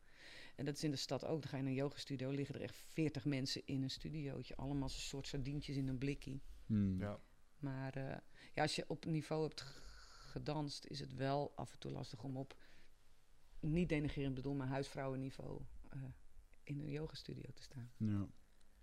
En 0.63 0.69
dat 0.69 0.77
is 0.77 0.83
in 0.83 0.91
de 0.91 0.97
stad 0.97 1.25
ook. 1.25 1.41
Dan 1.41 1.49
ga 1.49 1.57
je 1.57 1.63
naar 1.63 1.71
een 1.71 1.77
yogastudio, 1.77 2.29
liggen 2.29 2.55
er 2.55 2.61
echt 2.61 2.75
veertig 2.87 3.25
mensen 3.25 3.61
in 3.65 3.83
een 3.83 3.89
studiootje. 3.89 4.55
Allemaal 4.55 4.83
als 4.83 4.95
een 4.95 5.01
soort 5.01 5.27
sardientjes 5.27 5.75
in 5.75 5.87
een 5.87 5.97
blikkie. 5.97 6.41
Hmm. 6.65 6.99
Ja. 6.99 7.19
Maar 7.57 7.95
eh, 7.95 8.17
ja, 8.53 8.61
als 8.61 8.75
je 8.75 8.83
op 8.87 9.05
een 9.05 9.11
niveau 9.11 9.43
hebt 9.43 9.61
gedanst, 9.61 10.85
is 10.85 10.99
het 10.99 11.13
wel 11.13 11.51
af 11.55 11.71
en 11.73 11.79
toe 11.79 11.91
lastig 11.91 12.23
om 12.23 12.37
op, 12.37 12.55
niet 13.59 13.89
denigrerend 13.89 14.33
bedoel, 14.35 14.53
maar 14.53 14.67
huisvrouwenniveau 14.67 15.61
eh, 15.89 15.99
in 16.63 16.79
een 16.79 16.89
yogastudio 16.89 17.49
te 17.53 17.61
staan. 17.61 17.91
Ja. 17.97 18.07
Ja, 18.07 18.27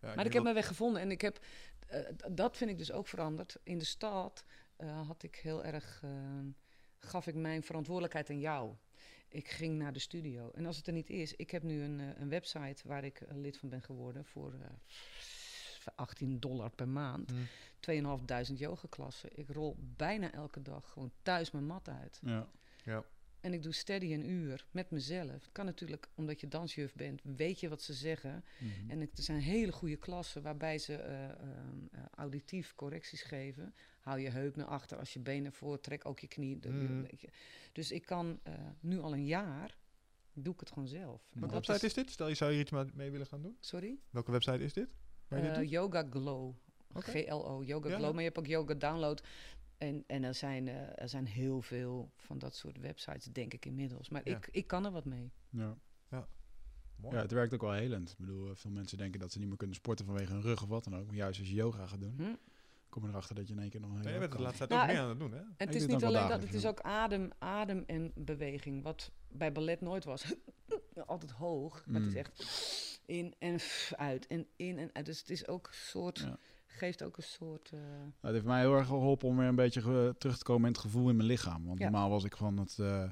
maar 0.00 0.10
ik 0.16 0.22
heb 0.24 0.32
dat- 0.32 0.42
mijn 0.42 0.54
weg 0.54 0.66
gevonden 0.66 1.02
en 1.02 1.10
ik 1.10 1.20
heb, 1.20 1.44
eh, 1.86 2.00
dat 2.32 2.56
vind 2.56 2.70
ik 2.70 2.78
dus 2.78 2.92
ook 2.92 3.06
veranderd. 3.08 3.56
In 3.62 3.78
de 3.78 3.84
stad 3.84 4.44
eh, 4.76 5.06
had 5.06 5.22
ik 5.22 5.36
heel 5.36 5.64
erg, 5.64 6.00
eh, 6.02 6.38
gaf 6.98 7.26
ik 7.26 7.34
mijn 7.34 7.62
verantwoordelijkheid 7.62 8.30
aan 8.30 8.40
jou. 8.40 8.74
Ik 9.30 9.48
ging 9.48 9.78
naar 9.78 9.92
de 9.92 9.98
studio. 9.98 10.50
En 10.54 10.66
als 10.66 10.76
het 10.76 10.86
er 10.86 10.92
niet 10.92 11.10
is, 11.10 11.36
ik 11.36 11.50
heb 11.50 11.62
nu 11.62 11.82
een, 11.82 12.00
eh, 12.00 12.20
een 12.20 12.28
website 12.28 12.88
waar 12.88 13.04
ik 13.04 13.20
eh, 13.20 13.36
lid 13.36 13.56
van 13.56 13.68
ben 13.68 13.82
geworden 13.82 14.24
voor 14.24 14.52
eh 14.52 14.70
18 15.94 16.40
dollar 16.40 16.70
per 16.70 16.88
maand. 16.88 17.32
Mhm. 17.32 17.40
2.500 17.80 18.58
yogaklassen. 18.58 19.30
Ik 19.34 19.48
rol 19.48 19.76
bijna 19.78 20.32
elke 20.32 20.62
dag 20.62 20.90
gewoon 20.92 21.12
thuis 21.22 21.50
mijn 21.50 21.66
mat 21.66 21.88
uit. 21.88 22.20
Ja. 22.22 23.04
En 23.40 23.52
ik 23.52 23.62
doe 23.62 23.72
steady 23.72 24.12
een 24.12 24.30
uur 24.30 24.66
met 24.70 24.90
mezelf. 24.90 25.30
Het 25.30 25.52
kan 25.52 25.64
natuurlijk, 25.64 26.08
omdat 26.14 26.40
je 26.40 26.48
dansjuf 26.48 26.94
bent, 26.94 27.20
weet 27.22 27.60
je 27.60 27.68
wat 27.68 27.82
ze 27.82 27.94
zeggen. 27.94 28.44
Mhm. 28.58 28.90
En 28.90 29.00
er 29.00 29.08
zijn 29.12 29.40
hele 29.40 29.72
goede 29.72 29.96
klassen 29.96 30.42
waarbij 30.42 30.78
ze 30.78 30.94
auditief 32.14 32.74
correcties 32.74 33.22
geven. 33.22 33.74
Hou 34.00 34.20
je 34.20 34.30
heup 34.30 34.56
naar 34.56 34.66
achter 34.66 34.98
als 34.98 35.12
je 35.12 35.20
benen 35.20 35.42
naar 35.42 35.52
voor, 35.52 35.80
trek 35.80 36.06
ook 36.06 36.18
je 36.20 36.26
knie. 36.28 36.58
je. 36.60 37.28
Dus 37.72 37.90
ik 37.90 38.04
kan 38.04 38.40
eh, 38.42 38.54
nu 38.80 38.98
al 39.00 39.12
een 39.12 39.26
jaar, 39.26 39.76
doe 40.32 40.54
ik 40.54 40.60
het 40.60 40.68
gewoon 40.72 40.88
zelf. 40.88 41.28
Welke 41.32 41.54
website 41.54 41.86
is 41.86 41.94
dit? 41.94 42.10
Stel 42.10 42.28
je 42.28 42.34
zou 42.34 42.50
hier 42.52 42.60
iets 42.60 42.70
mee- 42.94 43.10
willen 43.10 43.26
gaan 43.26 43.42
doen. 43.42 43.56
Sorry? 43.60 43.98
Welke 44.10 44.30
website 44.30 44.58
is 44.64 44.72
dit? 44.72 44.88
Eh, 45.28 45.70
yoga 45.70 46.06
Glow. 46.10 46.54
Oké. 46.92 47.10
G-L-O, 47.10 47.62
Yoga 47.62 47.88
Ja, 47.88 47.94
Glow. 47.94 48.06
ja. 48.06 48.12
Maar 48.12 48.22
je 48.22 48.26
hebt 48.28 48.38
ook 48.38 48.46
Yoga 48.46 48.74
Download. 48.74 49.22
En, 49.78 50.04
en 50.06 50.22
er, 50.24 50.34
zijn, 50.34 50.68
eh, 50.68 51.02
er 51.02 51.08
zijn 51.08 51.26
heel 51.26 51.62
veel 51.62 52.10
van 52.16 52.38
dat 52.38 52.54
soort 52.56 52.78
websites, 52.78 53.24
denk 53.24 53.54
ik 53.54 53.66
inmiddels. 53.66 54.08
Maar 54.08 54.28
Ja. 54.28 54.36
ik, 54.36 54.48
ik 54.50 54.66
kan 54.66 54.84
er 54.84 54.90
wat 54.90 55.04
mee. 55.04 55.32
Ja. 55.50 55.78
Mooi. 56.96 57.14
ja, 57.16 57.22
het 57.22 57.30
werkt 57.30 57.54
ook 57.54 57.60
wel 57.60 57.72
helend. 57.72 58.10
Ik 58.10 58.18
bedoel, 58.18 58.54
veel 58.54 58.70
mensen 58.70 58.98
denken 58.98 59.20
dat 59.20 59.32
ze 59.32 59.38
niet 59.38 59.48
meer 59.48 59.56
kunnen 59.56 59.76
sporten 59.76 60.04
vanwege 60.06 60.32
hun 60.32 60.42
rug 60.42 60.62
of 60.62 60.68
wat 60.68 60.84
dan 60.84 60.96
ook. 60.96 61.06
Maar 61.06 61.14
juist 61.14 61.38
als 61.38 61.48
je 61.48 61.54
yoga 61.54 61.86
gaat 61.86 62.00
doen, 62.00 62.14
Hm? 62.16 62.34
Kom 62.90 63.02
je 63.02 63.08
erachter 63.08 63.34
dat 63.34 63.48
je 63.48 63.54
in 63.54 63.60
één 63.60 63.70
keer 63.70 63.80
nog 63.80 63.90
een 63.90 63.96
Nee, 63.96 64.04
hele 64.06 64.14
je 64.14 64.20
bent 64.20 64.30
de 64.32 64.36
kan. 64.36 64.46
laatste 64.46 64.66
tijd 64.66 64.80
Nou, 64.80 64.82
ook 64.90 64.94
meer 64.96 65.02
aan 65.04 65.08
het 65.08 65.18
doen, 65.18 65.32
hè? 65.32 65.38
En 65.38 65.66
het 65.66 65.74
is 65.74 65.82
het 65.82 65.90
niet 65.90 66.04
alleen 66.04 66.28
dat, 66.28 66.42
het 66.42 66.54
is 66.54 66.66
ook 66.66 66.80
adem, 66.80 67.30
adem 67.38 67.84
en 67.86 68.12
beweging. 68.14 68.82
Wat 68.82 69.10
bij 69.28 69.52
ballet 69.52 69.80
nooit 69.80 70.04
was. 70.04 70.34
Altijd 71.06 71.30
hoog. 71.30 71.82
Maar 71.86 72.00
het 72.00 72.08
is 72.08 72.12
Mm. 72.12 72.18
echt 72.18 73.00
in 73.06 73.34
en 73.38 73.58
uit 73.96 74.26
en 74.26 74.46
in 74.56 74.78
en 74.78 74.90
uit. 74.92 75.06
Dus 75.06 75.18
het 75.18 75.30
is 75.30 75.48
ook 75.48 75.66
een 75.66 75.74
soort, 75.74 76.18
Ja. 76.18 76.38
geeft 76.66 77.02
ook 77.02 77.16
een 77.16 77.22
soort... 77.22 77.70
eh, 77.72 77.78
Nou, 77.80 78.10
het 78.20 78.32
heeft 78.32 78.44
mij 78.44 78.60
heel 78.60 78.74
erg 78.76 78.86
geholpen 78.86 79.28
om 79.28 79.36
weer 79.36 79.48
een 79.48 79.54
beetje 79.54 80.14
terug 80.18 80.38
te 80.38 80.44
komen 80.44 80.66
in 80.66 80.72
het 80.72 80.80
gevoel 80.80 81.08
in 81.08 81.16
mijn 81.16 81.28
lichaam. 81.28 81.64
Want 81.66 81.78
Ja. 81.78 81.84
normaal 81.90 82.10
was 82.10 82.24
ik 82.24 82.34
gewoon 82.34 82.56
het, 82.58 82.78
eh, 82.78 83.08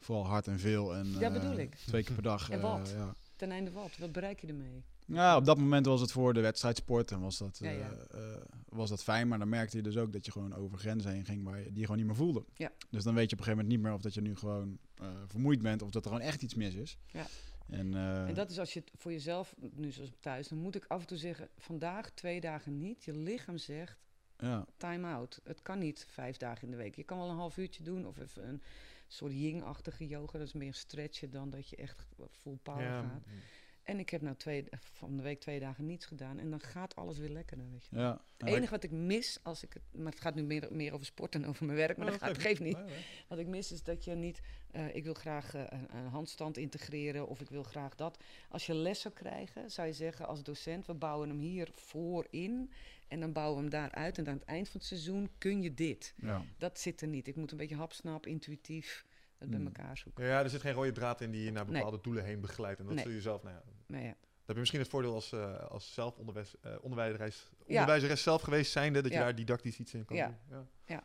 vooral 0.00 0.26
hard 0.26 0.46
en 0.46 0.58
veel. 0.58 0.94
En, 0.94 1.06
Ja, 1.18 1.26
eh, 1.26 1.32
bedoel 1.32 1.56
ik. 1.58 1.74
Twee 1.74 2.02
keer 2.04 2.14
per 2.14 2.22
dag. 2.22 2.50
En 2.50 2.60
eh, 2.60 2.72
wat? 2.78 2.90
ja. 2.96 3.14
ten 3.36 3.50
einde 3.50 3.70
wat? 3.70 3.96
Wat 3.98 4.12
bereik 4.12 4.40
je 4.40 4.46
ermee? 4.46 4.84
Ja, 5.06 5.36
op 5.36 5.44
dat 5.44 5.58
moment 5.58 5.86
was 5.86 6.00
het 6.00 6.12
voor 6.12 6.34
de 6.34 6.40
wedstrijdsport 6.40 7.10
en 7.10 7.20
was 7.20 7.38
dat, 7.38 7.58
Ja, 7.62 7.68
eh, 7.68 8.34
eh, 8.34 8.40
was 8.68 8.88
dat 8.88 9.02
fijn. 9.02 9.28
Maar 9.28 9.38
dan 9.38 9.48
merkte 9.48 9.76
je 9.76 9.82
dus 9.82 9.96
ook 9.96 10.12
dat 10.12 10.24
je 10.24 10.32
gewoon 10.32 10.54
over 10.54 10.78
grenzen 10.78 11.10
heen 11.10 11.24
ging 11.24 11.44
waar 11.44 11.58
je, 11.58 11.64
die 11.64 11.74
je 11.74 11.80
gewoon 11.80 11.96
niet 11.96 12.06
meer 12.06 12.16
voelde. 12.16 12.44
Ja. 12.54 12.72
Dus 12.90 13.04
dan 13.04 13.14
weet 13.14 13.30
je 13.30 13.36
op 13.36 13.38
een 13.38 13.44
gegeven 13.44 13.64
moment 13.64 13.68
niet 13.68 13.80
meer 13.80 13.92
of 13.92 14.00
dat 14.00 14.14
je 14.14 14.20
nu 14.20 14.36
gewoon 14.36 14.78
eh, 14.94 15.06
vermoeid 15.26 15.62
bent 15.62 15.82
of 15.82 15.90
dat 15.90 16.04
er 16.04 16.10
gewoon 16.10 16.26
echt 16.26 16.42
iets 16.42 16.54
mis 16.54 16.74
is. 16.74 16.98
Ja. 17.06 17.26
En, 17.68 17.94
eh, 17.94 18.28
En 18.28 18.34
dat 18.34 18.50
is 18.50 18.58
als 18.58 18.72
je 18.72 18.80
het 18.80 18.90
voor 18.96 19.12
jezelf, 19.12 19.54
nu 19.72 19.90
zoals 19.90 20.10
thuis, 20.20 20.48
dan 20.48 20.58
moet 20.58 20.74
ik 20.74 20.84
af 20.88 21.00
en 21.00 21.06
toe 21.06 21.18
zeggen: 21.18 21.48
vandaag 21.56 22.10
twee 22.10 22.40
dagen 22.40 22.80
niet. 22.80 23.04
Je 23.04 23.16
lichaam 23.16 23.58
zegt 23.58 23.98
ja, 24.38 24.66
time 24.76 25.06
out. 25.06 25.40
Het 25.44 25.62
kan 25.62 25.78
niet 25.78 26.06
vijf 26.08 26.36
dagen 26.36 26.64
in 26.64 26.70
de 26.70 26.76
week. 26.76 26.94
Je 26.94 27.04
kan 27.04 27.18
wel 27.18 27.30
een 27.30 27.36
half 27.36 27.56
uurtje 27.56 27.82
doen 27.82 28.06
of 28.06 28.18
even 28.18 28.48
een 28.48 28.62
soort 29.08 29.32
yin-achtige 29.32 30.06
yoga. 30.06 30.38
Dat 30.38 30.46
is 30.46 30.52
meer 30.52 30.74
stretchen 30.74 31.30
dan 31.30 31.50
dat 31.50 31.68
je 31.68 31.76
echt 31.76 32.06
full 32.30 32.58
power 32.62 32.84
Ja, 32.84 33.02
gaat. 33.02 33.24
En 33.84 33.98
ik 33.98 34.10
heb 34.10 34.22
nou 34.22 34.36
twee, 34.36 34.64
van 34.78 35.16
de 35.16 35.22
week 35.22 35.40
twee 35.40 35.60
dagen 35.60 35.86
niets 35.86 36.06
gedaan 36.06 36.38
en 36.38 36.50
dan 36.50 36.60
gaat 36.60 36.96
alles 36.96 37.18
weer 37.18 37.28
lekkerder. 37.28 37.70
Weet 37.70 37.86
je. 37.90 37.96
ja. 37.96 38.20
Het 38.36 38.48
enige 38.48 38.70
wat 38.70 38.84
ik 38.84 38.90
mis, 38.90 39.38
als 39.42 39.62
ik 39.62 39.72
het, 39.72 39.82
maar 39.92 40.12
het 40.12 40.20
gaat 40.20 40.34
nu 40.34 40.42
meer, 40.42 40.68
meer 40.70 40.92
over 40.92 41.06
sport 41.06 41.32
dan 41.32 41.44
over 41.44 41.66
mijn 41.66 41.78
werk, 41.78 41.96
maar 41.96 42.06
dat, 42.06 42.22
gaat, 42.22 42.38
geeft 42.38 42.60
niet. 42.60 42.78
Wat 43.28 43.38
ik 43.38 43.46
mis 43.46 43.72
is 43.72 43.82
dat 43.82 44.04
je 44.04 44.14
niet, 44.14 44.40
eh, 44.70 44.94
ik 44.94 45.04
wil 45.04 45.14
graag 45.14 45.54
eh, 45.54 45.62
een, 45.68 45.96
een 45.96 46.06
handstand 46.06 46.56
integreren 46.56 47.28
of 47.28 47.40
ik 47.40 47.50
wil 47.50 47.62
graag 47.62 47.94
dat. 47.94 48.18
Als 48.48 48.66
je 48.66 48.74
les 48.74 49.00
zou 49.00 49.14
krijgen, 49.14 49.70
zou 49.70 49.86
je 49.86 49.94
zeggen 49.94 50.26
als 50.26 50.42
docent, 50.42 50.86
we 50.86 50.94
bouwen 50.94 51.28
hem 51.28 51.38
hier 51.38 51.68
voor 51.74 52.26
in 52.30 52.70
en 53.08 53.20
dan 53.20 53.32
bouwen 53.32 53.56
we 53.56 53.60
hem 53.60 53.70
daar 53.70 53.90
uit. 53.90 54.18
En 54.18 54.28
aan 54.28 54.34
het 54.34 54.44
eind 54.44 54.68
van 54.68 54.80
het 54.80 54.88
seizoen 54.88 55.30
kun 55.38 55.62
je 55.62 55.74
dit. 55.74 56.14
ja. 56.16 56.44
Dat 56.58 56.78
zit 56.78 57.00
er 57.00 57.08
niet. 57.08 57.26
Ik 57.26 57.36
moet 57.36 57.50
een 57.50 57.56
beetje 57.56 57.76
hapsnap, 57.76 58.26
intuïtief 58.26 59.04
het 59.50 59.56
bij 59.56 59.64
Hmm. 59.64 59.74
elkaar 59.76 59.96
zoeken. 59.96 60.24
Ja, 60.24 60.42
er 60.42 60.50
zit 60.50 60.60
geen 60.60 60.72
rode 60.72 60.92
draad 60.92 61.20
in 61.20 61.30
die 61.30 61.44
je 61.44 61.50
naar 61.52 61.64
Nee. 61.64 61.74
bepaalde 61.74 61.98
doelen 62.02 62.24
heen 62.24 62.40
begeleidt. 62.40 62.78
En 62.80 62.84
dat 62.86 62.94
Nee. 62.94 63.04
zul 63.04 63.12
je 63.12 63.20
zelf, 63.20 63.42
nou 63.42 63.54
ja, 63.54 63.62
dan 63.64 63.74
Maar 63.86 64.00
ja, 64.00 64.14
heb 64.46 64.54
je 64.54 64.58
misschien 64.60 64.80
het 64.80 64.88
voordeel 64.88 65.14
als, 65.14 65.32
eh 65.32 65.58
als 65.70 65.94
zelfonderwijs, 65.94 66.54
eh, 66.60 66.72
onderwijzeres, 66.80 67.50
Ja. 67.66 67.74
onderwijzeres 67.80 68.22
zelf 68.22 68.42
geweest 68.42 68.72
zijnde, 68.72 69.02
dat 69.02 69.12
je 69.12 69.18
daar 69.18 69.34
didactisch 69.34 69.78
iets 69.78 69.94
in 69.94 70.04
kan 70.04 70.16
Ja. 70.16 70.26
doen. 70.26 70.36
Ja. 70.58 70.66
Ja. 70.86 71.02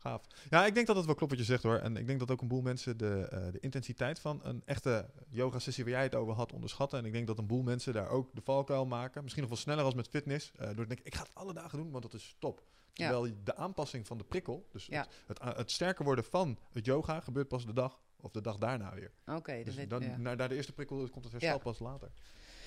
Gaaf. 0.00 0.22
Ja, 0.50 0.66
ik 0.66 0.74
denk 0.74 0.86
dat 0.86 0.96
het 0.96 1.04
wel 1.06 1.14
klopt 1.14 1.30
wat 1.32 1.40
je 1.40 1.46
zegt 1.46 1.62
hoor. 1.62 1.76
En 1.78 1.96
ik 1.96 2.06
denk 2.06 2.18
dat 2.18 2.30
ook 2.30 2.40
een 2.40 2.48
boel 2.48 2.60
mensen 2.62 2.96
de, 2.96 3.28
eh, 3.30 3.52
de 3.52 3.60
intensiteit 3.60 4.18
van 4.20 4.40
een 4.42 4.62
echte 4.64 5.10
yoga-sessie 5.28 5.84
waar 5.84 5.92
jij 5.92 6.02
het 6.02 6.14
over 6.14 6.34
had 6.34 6.52
onderschatten. 6.52 6.98
En 6.98 7.04
ik 7.04 7.12
denk 7.12 7.26
dat 7.26 7.38
een 7.38 7.46
boel 7.46 7.62
mensen 7.62 7.92
daar 7.92 8.08
ook 8.08 8.34
de 8.34 8.40
valkuil 8.40 8.86
maken. 8.86 9.22
Misschien 9.22 9.42
nog 9.42 9.52
wel 9.52 9.60
sneller 9.62 9.84
als 9.84 9.94
met 9.94 10.08
fitness. 10.08 10.52
eh, 10.52 10.66
door 10.66 10.74
te 10.76 10.86
denken, 10.86 11.06
ik 11.06 11.14
ga 11.14 11.22
het 11.22 11.34
alle 11.34 11.52
dagen 11.52 11.78
doen, 11.78 11.90
want 11.90 12.02
dat 12.02 12.14
is 12.14 12.36
top. 12.38 12.62
Ja. 12.92 13.10
Terwijl 13.10 13.34
de 13.44 13.56
aanpassing 13.56 14.06
van 14.06 14.18
de 14.18 14.24
prikkel, 14.24 14.66
dus 14.72 14.86
Ja. 14.86 15.06
het, 15.26 15.38
het, 15.42 15.70
sterker 15.70 16.04
worden 16.04 16.24
van 16.24 16.58
het 16.72 16.84
yoga, 16.84 17.20
gebeurt 17.20 17.48
pas 17.48 17.66
de 17.66 17.72
dag 17.72 18.00
of 18.20 18.30
de 18.30 18.40
dag 18.40 18.58
daarna 18.58 18.94
weer. 18.94 19.12
oké. 19.26 19.62
Dus 19.64 19.88
dan, 19.88 20.02
ja. 20.02 20.16
naar, 20.16 20.36
naar 20.36 20.48
de 20.48 20.54
eerste 20.54 20.72
prikkel 20.72 20.96
komt 21.08 21.24
het 21.24 21.32
herstel 21.32 21.52
Ja. 21.56 21.58
pas 21.62 21.78
later. 21.78 22.10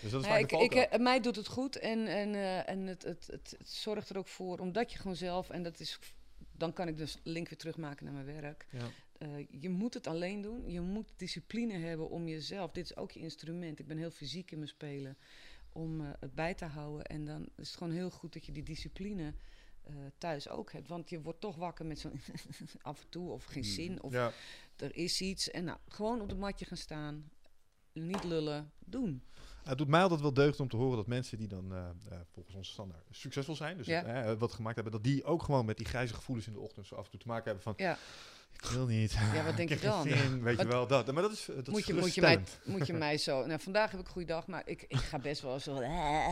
Dus 0.02 0.12
dat 0.12 0.22
is 0.22 0.28
Ja, 0.28 0.34
vaak 0.40 0.52
ik, 0.52 0.62
ik, 0.62 0.74
eh, 0.74 1.00
mij 1.00 1.20
doet 1.20 1.36
het 1.36 1.48
goed 1.48 1.76
en, 1.76 2.08
en, 2.08 2.34
eh, 2.36 2.70
en 2.70 2.80
het, 2.88 3.04
het, 3.04 3.28
het, 3.32 3.56
het 3.58 3.70
zorgt 3.70 4.10
er 4.10 4.18
ook 4.18 4.28
voor, 4.28 4.58
omdat 4.60 4.92
je 4.92 4.98
gewoon 4.98 5.16
zelf, 5.16 5.50
en 5.50 5.64
dat 5.64 5.80
is, 5.80 6.00
dan 6.52 6.74
kan 6.74 6.88
ik 6.88 6.98
dus 6.98 7.18
link 7.24 7.50
weer 7.50 7.58
terugmaken 7.58 8.06
naar 8.06 8.14
mijn 8.14 8.42
werk. 8.42 8.68
ja. 8.72 8.88
Eh, 9.18 9.48
je 9.62 9.70
moet 9.70 9.94
het 9.94 10.08
alleen 10.08 10.42
doen, 10.42 10.72
je 10.72 10.82
moet 10.82 11.08
discipline 11.16 11.74
hebben 11.78 12.10
om 12.10 12.28
jezelf, 12.28 12.72
dit 12.72 12.86
is 12.86 12.96
ook 12.96 13.12
je 13.12 13.20
instrument, 13.20 13.80
ik 13.80 13.88
ben 13.88 13.98
heel 13.98 14.12
fysiek 14.12 14.52
in 14.52 14.58
mijn 14.58 14.70
spelen, 14.70 15.18
om 15.74 16.02
het 16.20 16.36
bij 16.36 16.54
te 16.54 16.66
houden. 16.66 17.06
En 17.06 17.26
dan 17.26 17.42
is 17.58 17.68
het 17.68 17.78
gewoon 17.78 17.94
heel 17.94 18.10
goed 18.10 18.34
dat 18.34 18.46
je 18.46 18.52
die 18.52 18.64
discipline 18.64 19.34
eh, 19.84 19.94
thuis 20.18 20.50
ook 20.50 20.72
hebt, 20.72 20.88
want 20.88 21.10
je 21.10 21.22
wordt 21.22 21.40
toch 21.42 21.56
wakker 21.56 21.86
met 21.86 22.00
zo'n 22.00 22.20
af 22.82 23.02
en 23.02 23.10
toe, 23.10 23.30
of 23.32 23.44
geen 23.46 23.64
Hmm. 23.64 23.72
zin, 23.74 24.02
of 24.02 24.14
ja. 24.14 24.32
er 24.76 24.96
is 24.96 25.22
iets. 25.22 25.52
En 25.52 25.64
nou, 25.64 25.78
gewoon 25.88 26.22
op 26.22 26.30
het 26.30 26.38
matje 26.40 26.66
gaan 26.66 26.78
staan, 26.78 27.30
niet 27.94 28.24
lullen, 28.24 28.72
doen. 28.80 29.24
Het 29.64 29.78
doet 29.78 29.88
mij 29.88 30.02
altijd 30.02 30.22
wel 30.22 30.34
deugd 30.34 30.60
om 30.60 30.68
te 30.68 30.76
horen 30.78 30.98
dat 30.98 31.08
mensen 31.08 31.38
die 31.38 31.48
dan 31.48 31.74
eh, 31.74 31.90
eh, 32.10 32.20
volgens 32.32 32.56
onze 32.56 32.72
standaard 32.72 33.06
succesvol 33.10 33.56
zijn, 33.56 33.78
dus 33.78 33.86
Ja. 33.88 34.36
wat 34.38 34.52
gemaakt 34.52 34.76
hebben, 34.76 34.94
dat 34.94 35.04
die 35.04 35.24
ook 35.24 35.44
gewoon 35.44 35.66
met 35.66 35.78
die 35.78 35.86
grijze 35.86 36.14
gevoelens 36.14 36.48
in 36.48 36.54
de 36.54 36.60
ochtend 36.60 36.88
zo 36.88 36.96
af 36.96 37.06
en 37.06 37.12
toe 37.12 37.20
te 37.20 37.28
maken 37.28 37.46
hebben 37.46 37.64
van, 37.64 37.74
Ja. 37.78 37.98
Ik 38.62 38.70
wil 38.70 38.86
niet. 38.86 39.12
Ja, 39.12 39.44
wat 39.44 39.58
denk 39.62 39.70
ik 39.70 39.80
je 39.80 39.88
dan? 39.88 40.08
zin, 40.08 40.44
weet 40.44 40.60
je 40.60 40.68
wel, 40.68 40.88
dat. 40.88 41.12
Maar 41.12 41.22
dat 41.22 41.32
is, 41.32 41.46
dat 41.46 41.68
moet, 41.68 41.80
is 41.80 41.86
je, 41.86 41.94
moet, 41.94 42.16
je 42.16 42.22
mij, 42.22 42.44
moet 42.66 42.88
je 42.88 42.94
mij 42.94 43.18
zo... 43.18 43.46
Nou, 43.46 43.60
vandaag 43.60 43.92
heb 43.92 44.00
ik 44.00 44.06
een 44.06 44.12
goede 44.12 44.28
dag, 44.28 44.48
maar 44.48 44.62
ik, 44.66 44.86
ik 44.88 44.98
ga 44.98 45.20
best 45.20 45.42
wel 45.42 45.60
zo 45.60 45.80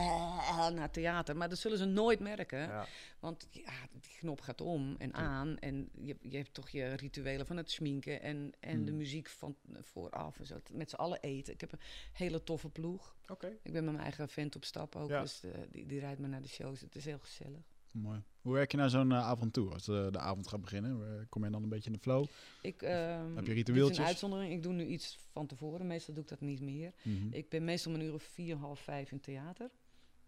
naar 0.78 0.90
theater. 0.90 1.36
Maar 1.36 1.48
dat 1.48 1.58
zullen 1.58 1.78
ze 1.78 1.84
nooit 1.84 2.20
merken. 2.20 2.58
Ja. 2.58 2.86
Want 3.20 3.46
ja, 3.50 3.72
die 3.92 4.16
knop 4.18 4.40
gaat 4.40 4.60
om 4.60 4.94
en 4.98 5.14
aan. 5.14 5.58
En 5.58 5.90
je, 6.02 6.16
je 6.20 6.36
hebt 6.36 6.54
toch 6.54 6.68
je 6.68 6.94
rituelen 6.94 7.46
van 7.46 7.56
het 7.56 7.70
schminken 7.70 8.22
en, 8.22 8.52
en 8.60 8.84
de 8.84 8.90
Hmm. 8.90 8.98
muziek 8.98 9.28
van 9.28 9.56
vooraf. 9.80 10.38
En 10.38 10.46
zo. 10.46 10.60
Met 10.72 10.90
z'n 10.90 10.96
allen 10.96 11.20
eten. 11.20 11.52
Ik 11.52 11.60
heb 11.60 11.72
een 11.72 11.80
hele 12.12 12.44
toffe 12.44 12.68
ploeg. 12.68 13.16
Oké. 13.28 13.46
Ik 13.62 13.72
ben 13.72 13.84
met 13.84 13.92
mijn 13.92 14.04
eigen 14.04 14.28
vent 14.28 14.56
op 14.56 14.64
stap 14.64 14.96
ook. 14.96 15.08
Ja. 15.08 15.20
Dus 15.20 15.44
eh, 15.44 15.50
die, 15.70 15.86
die 15.86 16.00
rijdt 16.00 16.20
me 16.20 16.26
naar 16.26 16.42
de 16.42 16.48
shows. 16.48 16.80
Het 16.80 16.96
is 16.96 17.04
heel 17.04 17.18
gezellig. 17.18 17.78
Mooi. 17.90 18.22
Hoe 18.40 18.52
werk 18.52 18.70
je 18.70 18.76
naar 18.76 18.90
zo'n 18.90 19.12
eh, 19.12 19.18
avond 19.18 19.52
toe? 19.52 19.72
Als 19.72 19.84
de, 19.84 20.08
de 20.12 20.18
avond 20.18 20.48
gaat 20.48 20.60
beginnen, 20.60 21.18
eh, 21.18 21.24
kom 21.28 21.44
je 21.44 21.50
dan 21.50 21.62
een 21.62 21.68
beetje 21.68 21.86
in 21.90 21.92
de 21.96 22.02
flow? 22.02 22.26
Ik, 22.62 22.82
ehm, 22.82 23.34
Heb 23.34 23.34
je 23.34 23.34
dit 23.34 23.48
is 23.48 23.54
ritueeltjes? 23.54 23.98
een 23.98 24.04
uitzondering. 24.04 24.52
Ik 24.52 24.62
doe 24.62 24.72
nu 24.72 24.84
iets 24.86 25.18
van 25.32 25.46
tevoren. 25.46 25.86
Meestal 25.86 26.14
doe 26.14 26.22
ik 26.22 26.28
dat 26.28 26.40
niet 26.40 26.60
meer. 26.60 26.92
Mhm. 27.02 27.26
Ik 27.32 27.48
ben 27.48 27.64
meestal 27.64 27.92
om 27.94 28.00
een 28.00 28.06
uur 28.06 28.14
of 28.14 28.22
vier, 28.22 28.56
half 28.56 28.80
vijf 28.80 29.10
in 29.12 29.20
theater. 29.20 29.70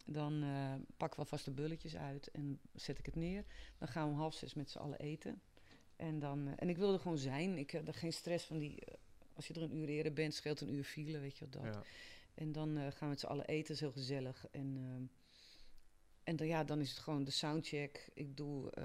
Dan 0.07 0.43
eh 0.43 0.75
pak 0.97 1.11
ik 1.11 1.17
wel 1.17 1.25
vast 1.25 1.45
de 1.45 1.51
bulletjes 1.51 1.97
uit 1.97 2.31
en 2.31 2.61
zet 2.75 2.99
ik 2.99 3.07
het 3.07 3.17
neer. 3.17 3.45
Dan 3.79 3.89
gaan 3.89 4.07
we 4.07 4.13
om 4.13 4.19
half 4.19 4.35
zes 4.35 4.55
met 4.55 4.71
z'n 4.71 4.79
allen 4.79 4.99
eten. 4.99 5.41
En, 5.97 6.19
dan, 6.19 6.47
eh, 6.47 6.53
en 6.57 6.69
ik 6.69 6.77
wil 6.77 6.93
er 6.93 6.99
gewoon 7.01 7.19
zijn. 7.19 7.59
Ik 7.59 7.71
heb 7.71 7.89
er 7.89 7.95
geen 7.95 8.13
stress 8.13 8.45
van 8.45 8.59
die... 8.59 8.81
eh, 8.85 8.95
als 9.35 9.47
je 9.47 9.55
er 9.55 9.63
een 9.63 9.77
uur 9.77 9.89
eerder 9.89 10.13
bent, 10.13 10.35
scheelt 10.35 10.61
een 10.61 10.75
uur 10.75 10.85
file, 10.85 11.19
weet 11.19 11.39
je 11.39 11.45
wat 11.51 11.63
dat. 11.63 11.75
Ja. 11.75 11.83
En 12.35 12.53
dan 12.53 12.77
eh, 12.77 12.83
gaan 12.83 12.93
we 13.01 13.07
met 13.07 13.21
z'n 13.21 13.27
allen 13.27 13.47
eten, 13.47 13.77
heel 13.79 13.93
gezellig. 13.93 14.47
En, 14.51 14.77
ehm, 14.77 15.03
en 16.25 16.37
dan, 16.37 16.47
ja, 16.47 16.65
dan 16.65 16.81
is 16.81 16.91
het 16.91 16.99
gewoon 16.99 17.25
de 17.25 17.31
soundcheck. 17.31 18.11
Ik 18.15 18.37
doe 18.37 18.71
eh, 18.71 18.85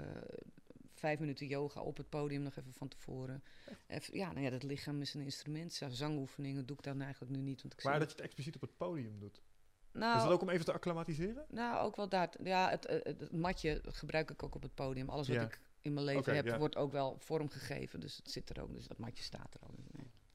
vijf 0.94 1.18
minuten 1.18 1.46
yoga 1.46 1.80
op 1.80 1.96
het 1.96 2.08
podium 2.08 2.42
nog 2.42 2.56
even 2.56 2.72
van 2.72 2.88
tevoren. 2.88 3.42
Even, 3.86 4.16
ja, 4.16 4.32
nou 4.32 4.44
ja, 4.44 4.50
dat 4.50 4.62
lichaam 4.62 5.00
is 5.00 5.14
een 5.14 5.20
instrument. 5.20 5.80
Zangoefeningen 5.88 6.66
doe 6.66 6.76
ik 6.76 6.82
dan 6.82 7.00
eigenlijk 7.00 7.32
nu 7.32 7.42
niet. 7.42 7.62
Want 7.62 7.74
ik 7.74 7.84
Maar 7.84 7.98
dat 7.98 8.08
je 8.08 8.14
het 8.14 8.24
expliciet 8.24 8.54
op 8.54 8.60
het 8.60 8.76
podium 8.76 9.18
doet. 9.18 9.42
nou, 9.92 10.16
is 10.16 10.22
dat 10.22 10.32
ook 10.32 10.40
om 10.42 10.48
even 10.48 10.64
te 10.64 10.72
acclimatiseren? 10.72 11.44
nou, 11.48 11.86
ook 11.86 11.96
wel 11.96 12.08
daar. 12.08 12.34
Ja, 12.42 12.70
het, 12.70 12.86
het, 12.86 13.32
matje 13.32 13.80
gebruik 13.82 14.30
ik 14.30 14.42
ook 14.42 14.54
op 14.54 14.62
het 14.62 14.74
podium. 14.74 15.08
Alles 15.08 15.28
wat 15.28 15.36
Ja. 15.36 15.42
ik 15.42 15.60
in 15.80 15.92
mijn 15.92 16.06
leven 16.06 16.34
heb, 16.34 16.46
ja. 16.46 16.58
wordt 16.58 16.76
ook 16.76 16.92
wel 16.92 17.16
vormgegeven. 17.18 18.00
Dus 18.00 18.16
het 18.16 18.30
zit 18.30 18.50
er 18.50 18.62
ook. 18.62 18.72
Dus 18.72 18.86
dat 18.86 18.98
matje 18.98 19.22
staat 19.22 19.54
er 19.54 19.60
al. 19.60 19.74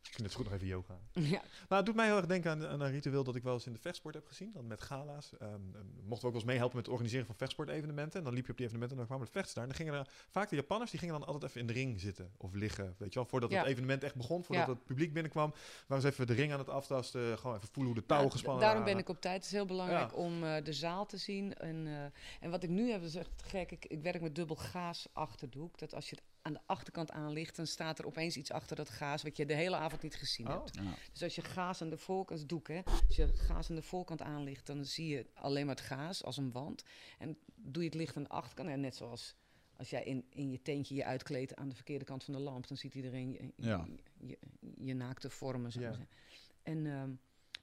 Ik 0.04 0.14
vind 0.20 0.28
het 0.28 0.34
goed 0.34 0.46
nog 0.46 0.54
even 0.54 0.68
yoga. 0.68 1.00
Ja, 1.36 1.42
Maar 1.70 1.78
het 1.78 1.86
doet 1.86 1.96
mij 1.96 2.06
heel 2.06 2.18
erg 2.18 2.26
denken 2.26 2.52
aan, 2.52 2.68
aan 2.68 2.82
een 2.82 2.92
ritueel 2.92 3.24
dat 3.24 3.36
ik 3.36 3.44
wel 3.44 3.54
eens 3.54 3.66
in 3.66 3.74
de 3.74 3.80
vechtsport 3.80 4.14
heb 4.16 4.28
gezien. 4.28 4.52
Dan 4.52 4.68
met 4.68 4.82
gala's. 4.82 5.32
Ehm, 5.40 5.62
mochten 5.72 6.08
we 6.08 6.14
ook 6.14 6.22
wel 6.22 6.34
eens 6.34 6.44
meehelpen 6.44 6.76
met 6.76 6.86
het 6.86 6.94
organiseren 6.94 7.26
van 7.26 7.36
vechtsportevenementen. 7.36 8.20
En 8.20 8.26
dan 8.26 8.34
liep 8.34 8.46
je 8.46 8.52
op 8.52 8.58
die 8.58 8.66
evenementen 8.66 8.98
en 8.98 9.06
dan 9.08 9.18
kwamen 9.18 9.26
de 9.26 9.32
vechters 9.32 9.54
daar. 9.56 9.64
En 9.64 9.70
dan 9.70 9.80
gingen 9.80 9.94
er 10.00 10.08
vaak 10.30 10.50
de 10.50 10.56
Japanners, 10.56 10.92
die 10.92 11.00
gingen 11.00 11.20
dan 11.20 11.28
altijd 11.28 11.44
even 11.44 11.62
in 11.62 11.68
de 11.68 11.74
ring 11.74 12.00
zitten 12.00 12.32
of 12.38 12.54
liggen. 12.54 12.96
Weet 12.98 13.14
je 13.14 13.20
wel, 13.20 13.28
voordat 13.30 13.52
Ja. 13.52 13.60
het 13.60 13.68
evenement 13.68 14.04
echt 14.04 14.16
begon, 14.16 14.44
voordat 14.44 14.66
Ja. 14.66 14.72
het 14.74 14.84
publiek 14.84 15.14
binnenkwam. 15.14 15.54
Waren 15.88 16.04
ze 16.04 16.10
even 16.10 16.28
de 16.28 16.34
ring 16.34 16.52
aan 16.54 16.60
het 16.60 16.70
aftasten. 16.70 17.38
Gewoon 17.38 17.56
even 17.56 17.70
voelen 17.72 17.94
hoe 17.94 18.02
de 18.02 18.08
touwen 18.08 18.32
gespannen 18.32 18.62
Daarom 18.62 18.84
ben 18.84 18.94
waren. 18.94 19.08
ik 19.10 19.16
op 19.16 19.22
tijd. 19.22 19.36
Het 19.36 19.46
is 19.46 19.52
heel 19.52 19.66
belangrijk 19.66 20.18
om 20.18 20.44
eh, 20.44 20.64
de 20.64 20.74
zaal 20.74 21.06
te 21.06 21.18
zien. 21.18 21.54
En, 21.54 21.88
eh, 21.88 22.04
en 22.40 22.50
wat 22.52 22.64
ik 22.64 22.70
nu 22.70 22.92
heb, 22.92 23.02
is 23.04 23.16
echt 23.16 23.30
gek. 23.44 23.72
Ik, 23.72 23.86
ik 23.86 24.02
werk 24.02 24.22
met 24.22 24.36
dubbel 24.36 24.56
gaas 24.56 25.08
achterdoek. 25.14 25.78
Dat 25.80 25.94
als 25.94 26.10
je 26.10 26.16
het 26.16 26.24
aan 26.46 26.54
de 26.54 26.60
achterkant 26.66 27.12
aanlicht, 27.12 27.56
dan 27.56 27.68
staat 27.68 28.00
er 28.00 28.06
opeens 28.06 28.38
iets 28.38 28.52
achter 28.52 28.76
dat 28.76 28.90
gaas 28.90 29.24
wat 29.24 29.38
je 29.38 29.46
de 29.46 29.54
hele 29.54 29.76
avond 29.76 30.02
niet 30.02 30.16
gezien 30.16 30.48
Oh. 30.48 30.54
hebt. 30.54 30.76
Ja. 30.76 30.94
Dus 31.12 31.24
als 31.24 31.36
je 31.36 31.42
gaas 31.42 31.82
aan 31.82 31.90
de 31.90 31.98
voorkant, 31.98 32.50
doek 32.50 32.68
hè, 32.68 32.82
als 33.08 33.16
je 33.16 33.28
gaas 33.28 33.70
aan 33.70 33.76
de 33.76 33.82
voorkant 33.82 34.22
aanlicht, 34.22 34.66
dan 34.66 34.86
zie 34.86 35.08
je 35.08 35.26
alleen 35.34 35.66
maar 35.66 35.76
het 35.76 35.84
gaas 35.86 36.24
als 36.24 36.38
een 36.38 36.52
wand. 36.52 36.84
En 37.20 37.38
doe 37.56 37.84
je 37.84 37.90
het 37.90 37.98
licht 37.98 38.16
aan 38.18 38.24
de 38.24 38.30
achterkant, 38.30 38.70
en 38.70 38.80
net 38.80 38.96
zoals 38.96 39.36
als 39.78 39.90
jij 39.90 40.04
in, 40.04 40.26
in 40.30 40.52
je 40.52 40.62
tentje 40.62 40.96
je 40.96 41.06
uitkleedt 41.06 41.56
aan 41.56 41.70
de 41.70 41.76
verkeerde 41.76 42.06
kant 42.06 42.24
van 42.24 42.34
de 42.34 42.40
lamp, 42.40 42.68
dan 42.68 42.78
ziet 42.78 42.94
iedereen 42.96 43.32
je, 43.32 43.44
je, 43.56 43.68
Ja. 43.68 43.86
je, 44.18 44.38
je 44.78 44.94
naakte 44.94 45.30
vormen. 45.30 45.72
Ja. 45.80 45.98
En, 46.64 46.86
ehm, 46.86 47.12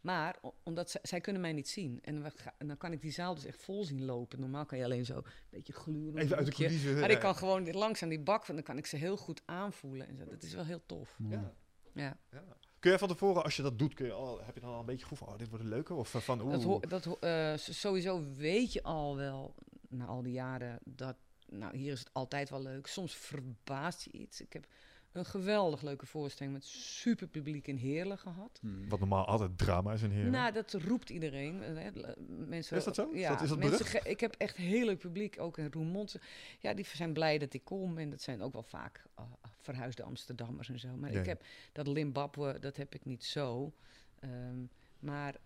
maar 0.01 0.37
omdat 0.63 0.91
zij, 0.91 1.01
zij 1.05 1.21
kunnen 1.21 1.43
mij 1.43 1.53
niet 1.53 1.69
zien. 1.69 1.99
En, 2.03 2.23
we 2.23 2.31
ga- 2.35 2.55
en 2.59 2.67
dan 2.67 2.77
kan 2.77 2.93
ik 2.93 3.01
die 3.01 3.13
zaal 3.13 3.35
dus 3.35 3.45
echt 3.45 3.63
vol 3.63 3.85
zien 3.85 4.05
lopen. 4.05 4.41
Normaal 4.41 4.65
kan 4.67 4.79
je 4.79 4.85
alleen 4.85 5.05
zo 5.05 5.17
een 5.17 5.25
beetje 5.51 5.73
gluren. 5.73 6.21
Even 6.23 6.37
uit 6.37 6.47
de 6.47 6.53
coulissen. 6.53 6.99
Maar 7.01 7.11
ik 7.11 7.21
kan 7.21 7.37
gewoon 7.37 7.71
langs 7.71 8.03
aan 8.03 8.09
die 8.09 8.21
bak, 8.21 8.45
van, 8.45 8.55
dan 8.55 8.65
kan 8.65 8.77
ik 8.79 8.87
ze 8.87 8.97
heel 8.97 9.17
goed 9.17 9.43
aanvoelen. 9.45 10.09
En 10.09 10.17
zo. 10.17 10.25
Dat 10.25 10.43
is 10.43 10.55
wel 10.55 10.65
heel 10.65 10.83
tof. 10.87 11.17
Ja. 11.29 11.53
Ja. 11.95 12.17
Ja. 12.31 12.45
Kun 12.79 12.93
je 12.93 12.99
van 12.99 13.09
tevoren, 13.09 13.43
als 13.43 13.57
je 13.57 13.63
dat 13.63 13.79
doet, 13.79 13.95
kun 13.95 14.07
je 14.07 14.13
al, 14.13 14.45
heb 14.45 14.55
je 14.55 14.61
dan 14.61 14.73
al 14.73 14.81
een 14.81 14.87
beetje 14.87 15.07
gevoel 15.07 15.19
van, 15.19 15.29
oh, 15.29 15.39
dit 15.39 15.49
wordt 15.49 15.65
een 15.65 15.71
leuke? 15.71 15.95
Of 15.95 16.15
eh, 16.15 16.21
van, 16.21 16.41
oeh. 16.41 16.51
Dat, 16.53 16.63
ho- 16.63 16.81
dat 16.81 17.05
ho- 17.05 17.19
eh, 17.21 17.57
sowieso 17.57 18.25
weet 18.37 18.73
je 18.73 18.83
al 18.83 19.17
wel, 19.17 19.55
na 19.89 20.05
al 20.07 20.23
die 20.23 20.33
jaren, 20.33 20.79
dat 20.85 21.17
nou, 21.49 21.77
hier 21.77 21.93
is 21.93 21.99
het 21.99 22.11
altijd 22.13 22.51
wel 22.51 22.63
leuk. 22.63 22.87
Soms 22.87 23.15
verbaast 23.15 24.03
je 24.05 24.11
iets. 24.13 24.41
Ik 24.41 24.53
heb 24.53 24.67
een 25.12 25.25
geweldig 25.25 25.83
leuke 25.83 26.07
voorstelling 26.07 26.55
met 26.55 26.64
super 26.64 27.27
publiek 27.27 27.66
in 27.66 27.77
Heerlen 27.77 28.18
gehad. 28.18 28.59
Mhm. 28.62 28.88
Wat 28.88 28.99
normaal 28.99 29.27
altijd 29.27 29.59
drama 29.59 29.92
is 29.92 30.03
in 30.03 30.11
Heren. 30.11 30.31
Nou, 30.31 30.53
dat 30.53 30.73
roept 30.73 31.11
iedereen. 31.11 31.62
eh, 31.62 31.87
Mensen, 32.29 32.77
Is 32.77 32.85
dat 32.85 32.94
zo? 32.94 33.11
Ja, 33.14 33.29
dat- 33.29 33.40
is 33.42 33.49
dat 33.49 33.59
mensen 33.59 34.11
ik 34.11 34.20
heb 34.20 34.35
echt 34.38 34.57
heel 34.57 34.85
leuk 34.85 34.99
publiek, 34.99 35.40
ook 35.40 35.59
in 35.59 35.68
Roermond. 35.73 36.16
Ja, 36.59 36.75
die 36.75 36.85
zijn 36.87 37.12
blij 37.12 37.38
dat 37.38 37.55
ik 37.55 37.64
kom. 37.64 37.99
En 37.99 38.11
dat 38.11 38.20
zijn 38.20 38.42
ook 38.42 38.53
wel 38.53 38.62
vaak 38.62 39.05
eh, 39.14 39.25
verhuisde 39.61 40.03
Amsterdammers 40.03 40.68
en 40.68 40.79
zo. 40.79 40.96
Maar 40.96 41.12
ik 41.12 41.27
heb 41.27 41.42
dat 41.73 41.87
Limbabwe, 41.87 42.59
dat 42.59 42.77
heb 42.77 42.94
ik 42.94 43.05
niet 43.05 43.25
zo. 43.25 43.73
Ehm, 44.20 44.59
maar 44.99 45.37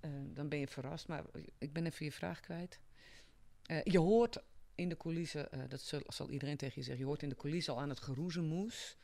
eh, 0.00 0.10
dan 0.34 0.48
ben 0.48 0.58
je 0.58 0.68
verrast. 0.68 1.08
Maar 1.08 1.24
ik 1.58 1.72
ben 1.72 1.86
even 1.86 2.04
je 2.04 2.12
vraag 2.12 2.40
kwijt. 2.40 2.80
Eh, 3.66 3.82
je 3.84 3.98
hoort 3.98 4.42
in 4.80 4.88
de 4.88 4.96
coulissen, 4.96 5.52
eh, 5.52 5.60
dat 5.68 5.80
zal, 5.80 6.00
zal 6.06 6.30
iedereen 6.30 6.56
tegen 6.56 6.74
je 6.76 6.82
zeggen, 6.82 7.02
je 7.02 7.08
hoort 7.08 7.22
in 7.22 7.28
de 7.28 7.36
coulissen 7.36 7.74
al 7.74 7.80
aan 7.80 7.88
het 7.88 8.00
geroezemoes. 8.00 8.96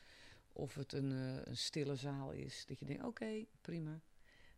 Of 0.52 0.74
het 0.74 0.92
een, 0.92 1.12
eh, 1.12 1.40
een 1.44 1.56
stille 1.56 1.96
zaal 1.96 2.30
is. 2.30 2.64
Dat 2.66 2.78
je 2.78 2.84
denkt, 2.84 3.04
oké, 3.04 3.44
prima. 3.60 4.00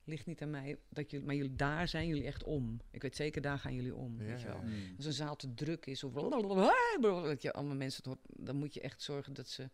Ligt 0.05 0.27
niet 0.27 0.43
aan 0.43 0.51
mij. 0.51 0.79
Dat 0.89 1.11
jullie, 1.11 1.27
maar 1.27 1.35
jullie, 1.35 1.57
daar 1.57 1.89
zijn 1.89 2.07
jullie 2.09 2.25
echt 2.25 2.45
om. 2.45 2.81
Ik 2.91 3.03
weet 3.03 3.17
zeker, 3.17 3.43
daar 3.43 3.59
gaan 3.59 3.75
jullie 3.75 3.95
om. 3.95 4.21
Ja, 4.21 4.25
weet 4.27 4.41
je 4.41 4.47
wel. 4.47 4.57
ja. 4.57 4.63
Mhm. 4.63 4.97
Als 4.97 5.05
een 5.05 5.13
zaal 5.13 5.37
te 5.37 5.55
druk 5.55 5.87
is 5.87 6.05
of 6.05 6.13
dat 6.13 7.43
je 7.43 7.53
allemaal 7.53 7.77
mensen 7.77 8.03
het 8.03 8.07
hoort, 8.07 8.47
dan 8.47 8.57
moet 8.57 8.75
je 8.75 8.81
echt 8.81 9.03
zorgen 9.03 9.35
dat 9.35 9.49
ze. 9.49 9.71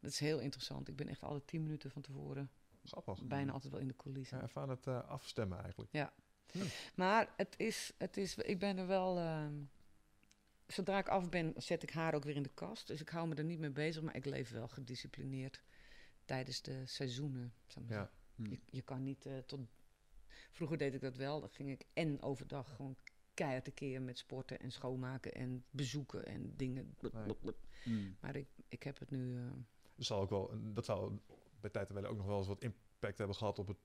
Dat 0.00 0.10
is 0.10 0.18
heel 0.18 0.38
interessant. 0.40 0.88
Ik 0.88 0.96
ben 0.96 1.08
echt 1.08 1.22
alle 1.22 1.44
tien 1.44 1.62
minuten 1.62 1.90
van 1.90 2.02
tevoren 2.02 2.50
Grappig. 2.84 3.22
bijna 3.26 3.52
altijd 3.52 3.72
wel 3.72 3.80
in 3.80 3.88
de 3.88 3.96
coulissen. 3.96 4.36
Ja, 4.38 4.44
even 4.44 4.60
aan 4.62 4.68
het 4.68 4.86
eh, 4.86 5.08
afstemmen 5.08 5.62
eigenlijk. 5.62 5.90
Maar 6.94 7.32
het 7.36 7.54
is, 7.56 7.92
het 7.98 8.16
is, 8.16 8.34
ik 8.36 8.58
ben 8.58 8.78
er 8.78 8.86
wel. 8.86 9.18
ehm, 9.18 9.54
zodra 10.66 10.98
ik 10.98 11.08
af 11.08 11.28
ben, 11.28 11.52
zet 11.56 11.82
ik 11.82 11.90
haar 11.90 12.14
ook 12.14 12.24
weer 12.24 12.36
in 12.36 12.42
de 12.42 12.54
kast. 12.54 12.86
Dus 12.86 13.00
ik 13.00 13.08
hou 13.08 13.28
me 13.28 13.34
er 13.34 13.44
niet 13.44 13.58
mee 13.58 13.70
bezig, 13.70 14.02
maar 14.02 14.16
ik 14.16 14.24
leef 14.24 14.50
wel 14.50 14.68
gedisciplineerd 14.68 15.62
tijdens 16.24 16.62
de 16.62 16.86
seizoenen. 16.86 17.52
zou 17.66 17.84
Ja. 17.88 18.10
Mhm. 18.34 18.50
Je, 18.50 18.60
je 18.70 18.82
kan 18.82 19.02
niet 19.02 19.26
eh, 19.26 19.38
tot. 19.38 19.60
Vroeger 20.50 20.78
deed 20.78 20.94
ik 20.94 21.00
dat 21.00 21.16
wel. 21.16 21.40
Dan 21.40 21.48
ging 21.50 21.70
ik 21.70 21.84
en 21.92 22.22
overdag 22.22 22.74
gewoon 22.76 22.96
keihard 23.34 23.64
tekeer 23.64 24.02
met 24.02 24.18
sporten 24.18 24.60
en 24.60 24.70
schoonmaken 24.72 25.34
en 25.34 25.64
bezoeken 25.70 26.26
en 26.26 26.56
dingen. 26.56 26.94
Blub, 26.98 27.12
Nee. 27.12 27.22
blub, 27.24 27.40
blub. 27.40 27.56
Mhm. 27.84 28.10
Maar 28.20 28.36
ik, 28.36 28.48
ik 28.68 28.82
heb 28.82 28.98
het 28.98 29.10
nu. 29.10 29.36
eh, 29.38 29.44
Dat 29.94 30.06
zal 30.06 30.20
ook 30.20 30.30
wel, 30.30 30.50
dat 30.62 30.84
zal 30.84 31.20
bij 31.60 31.70
tijd 31.70 31.88
en 31.88 31.94
wel 31.94 32.04
ook 32.04 32.16
nog 32.16 32.26
wel 32.26 32.38
eens 32.38 32.46
wat 32.46 32.62
impact 32.62 33.18
hebben 33.18 33.36
gehad 33.36 33.58
op 33.58 33.66
het 33.68 33.76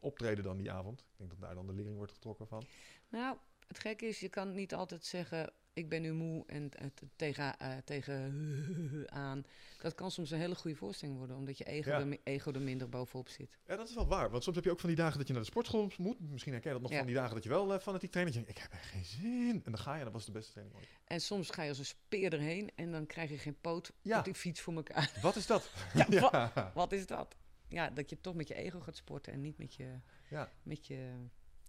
optreden 0.00 0.44
dan 0.44 0.56
die 0.56 0.70
avond. 0.72 1.00
Ik 1.00 1.06
denk 1.16 1.30
dat 1.30 1.40
daar 1.40 1.54
dan 1.54 1.66
de 1.66 1.72
lering 1.72 1.96
wordt 1.96 2.12
getrokken 2.12 2.46
van. 2.46 2.64
Nou, 3.08 3.36
het 3.66 3.78
gekke 3.78 4.06
is, 4.06 4.20
je 4.20 4.28
kan 4.28 4.54
niet 4.54 4.74
altijd 4.74 5.04
zeggen. 5.04 5.52
Ik 5.76 5.88
ben 5.88 6.02
nu 6.02 6.12
moe 6.12 6.44
en 6.46 6.70
het 6.78 7.02
tegen, 7.16 7.58
eh, 7.58 7.76
tegen 7.84 8.32
aan. 9.24 9.44
Dat 9.80 9.94
kan 9.94 10.10
soms 10.10 10.30
een 10.30 10.38
hele 10.38 10.54
goede 10.54 10.76
voorstelling 10.76 11.18
worden, 11.18 11.36
omdat 11.36 11.58
je 11.58 11.64
ego, 11.64 11.90
Ja. 11.90 12.00
er, 12.00 12.18
ego 12.24 12.52
er 12.52 12.60
minder 12.60 12.88
bovenop 12.88 13.28
zit. 13.28 13.58
Ja, 13.66 13.76
dat 13.76 13.88
is 13.88 13.94
wel 13.94 14.06
waar. 14.06 14.30
Want 14.30 14.42
soms 14.42 14.56
heb 14.56 14.64
je 14.64 14.70
ook 14.70 14.80
van 14.80 14.88
die 14.88 14.98
dagen 14.98 15.18
dat 15.18 15.26
je 15.26 15.32
naar 15.32 15.42
de 15.42 15.48
sportschool 15.48 15.90
moet. 15.98 16.20
Misschien 16.20 16.52
herken 16.52 16.70
je 16.72 16.74
dat 16.80 16.82
nog 16.82 16.90
Ja. 16.92 16.96
van 16.98 17.06
die 17.06 17.16
dagen 17.16 17.34
dat 17.34 17.42
je 17.42 17.48
wel 17.48 17.74
eh, 17.74 17.80
fanatiek 17.80 18.10
traint. 18.10 18.32
Dat 18.34 18.38
je 18.38 18.44
denkt, 18.44 18.58
ik 18.62 18.70
heb 18.70 18.80
er 18.80 18.86
geen 18.86 19.04
zin. 19.04 19.60
En 19.64 19.72
dan 19.72 19.78
ga 19.78 19.92
je 19.92 19.98
en 19.98 20.04
dat 20.04 20.12
was 20.12 20.24
de 20.24 20.32
beste 20.32 20.52
training 20.52 20.76
ooit. 20.78 20.88
En 21.04 21.20
soms 21.20 21.50
ga 21.50 21.62
je 21.62 21.68
als 21.68 21.78
een 21.78 21.84
speer 21.84 22.32
erheen 22.32 22.70
en 22.74 22.90
dan 22.92 23.06
krijg 23.06 23.30
je 23.30 23.38
geen 23.38 23.60
poot 23.60 23.92
Ja. 24.02 24.18
op 24.18 24.24
die 24.24 24.34
fiets 24.34 24.60
voor 24.60 24.74
elkaar. 24.74 25.12
Wat 25.22 25.36
is 25.36 25.46
dat? 25.46 25.70
Ja, 26.08 26.20
wa- 26.54 26.70
Wat 26.74 26.92
is 26.92 27.06
dat? 27.06 27.36
Ja, 27.68 27.90
dat 27.90 28.10
je 28.10 28.20
toch 28.20 28.34
met 28.34 28.48
je 28.48 28.54
ego 28.54 28.80
gaat 28.80 28.96
sporten 28.96 29.32
en 29.32 29.40
niet 29.40 29.58
met 29.58 29.74
je, 29.74 29.98
Ja. 30.30 30.50
met 30.62 30.86
je 30.86 31.12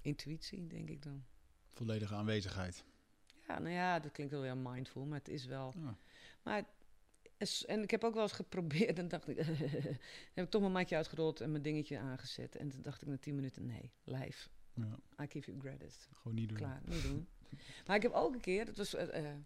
intuïtie, 0.01 0.67
denk 0.67 0.89
ik 0.89 1.01
dan. 1.03 1.25
Volledige 1.73 2.15
aanwezigheid. 2.15 2.83
Ja, 3.47 3.59
nou 3.59 3.73
ja, 3.73 3.99
dat 3.99 4.11
klinkt 4.11 4.33
wel 4.33 4.41
weer 4.41 4.57
mindful, 4.57 5.05
maar 5.05 5.17
het 5.17 5.29
is 5.29 5.45
wel... 5.45 5.73
Ja. 5.77 5.97
Maar, 6.43 6.63
en 7.65 7.83
ik 7.83 7.91
heb 7.91 8.03
ook 8.03 8.13
wel 8.13 8.23
eens 8.23 8.31
geprobeerd 8.31 8.99
en 8.99 9.07
dacht 9.07 9.27
ik... 9.27 9.37
heb 10.33 10.45
ik 10.45 10.49
toch 10.49 10.61
mijn 10.61 10.73
matje 10.73 10.95
uitgerold 10.95 11.41
en 11.41 11.51
mijn 11.51 11.63
dingetje 11.63 11.99
aangezet. 11.99 12.55
En 12.55 12.69
toen 12.69 12.81
dacht 12.81 13.01
ik 13.01 13.07
na 13.07 13.17
tien 13.17 13.35
minuten, 13.35 13.65
nee, 13.65 13.91
live. 14.03 14.49
Ja, 14.73 14.99
I 15.23 15.27
give 15.29 15.51
you 15.51 15.57
credit. 15.57 16.07
gewoon 16.11 16.35
niet 16.35 16.49
doen. 16.49 16.57
Klaar, 16.57 16.81
niet 16.85 17.01
doen. 17.01 17.27
maar 17.85 17.95
ik 17.95 18.01
heb 18.01 18.11
ook 18.11 18.33
een 18.33 18.41
keer, 18.41 18.65
dat 18.65 18.77
was... 18.77 18.93
eh, 18.93 19.25
eh, 19.25 19.37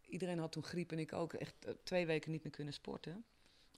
iedereen 0.00 0.38
had 0.38 0.52
toen 0.52 0.64
griep 0.64 0.92
en 0.92 0.98
ik 0.98 1.12
ook 1.12 1.32
echt 1.32 1.64
eh, 1.64 1.74
twee 1.82 2.06
weken 2.06 2.30
niet 2.30 2.42
meer 2.42 2.52
kunnen 2.52 2.74
sporten. 2.74 3.12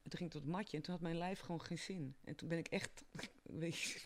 En 0.03 0.11
toen 0.11 0.19
ging 0.19 0.25
ik 0.25 0.37
tot 0.37 0.43
het 0.43 0.51
matje 0.51 0.77
en 0.77 0.83
toen 0.83 0.93
had 0.95 1.03
mijn 1.03 1.19
lijf 1.19 1.41
gewoon 1.41 1.63
geen 1.63 1.79
zin. 1.79 2.17
En 2.25 2.37
toen 2.37 2.49
ben 2.49 2.59
ik 2.59 2.69
echt... 2.69 3.05
Weet 3.43 3.79
je, 3.79 4.01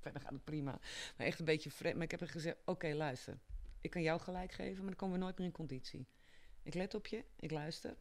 verder 0.00 0.20
gaat 0.20 0.32
het 0.32 0.44
prima. 0.44 0.80
Maar 1.16 1.26
echt 1.26 1.38
een 1.38 1.44
beetje 1.44 1.70
vreemd. 1.70 1.94
Maar 1.94 2.04
ik 2.04 2.10
heb 2.10 2.20
er 2.20 2.28
gezegd, 2.28 2.56
oké, 2.64 2.92
luister. 2.94 3.38
Ik 3.80 3.90
kan 3.90 4.02
jou 4.02 4.20
gelijk 4.20 4.52
geven, 4.52 4.76
maar 4.76 4.86
dan 4.86 4.96
komen 4.96 5.18
we 5.18 5.24
nooit 5.24 5.38
meer 5.38 5.46
in 5.46 5.52
conditie. 5.52 6.08
Ik 6.62 6.74
let 6.74 6.94
op 6.94 7.06
je, 7.06 7.24
ik 7.36 7.50
luister. 7.50 7.96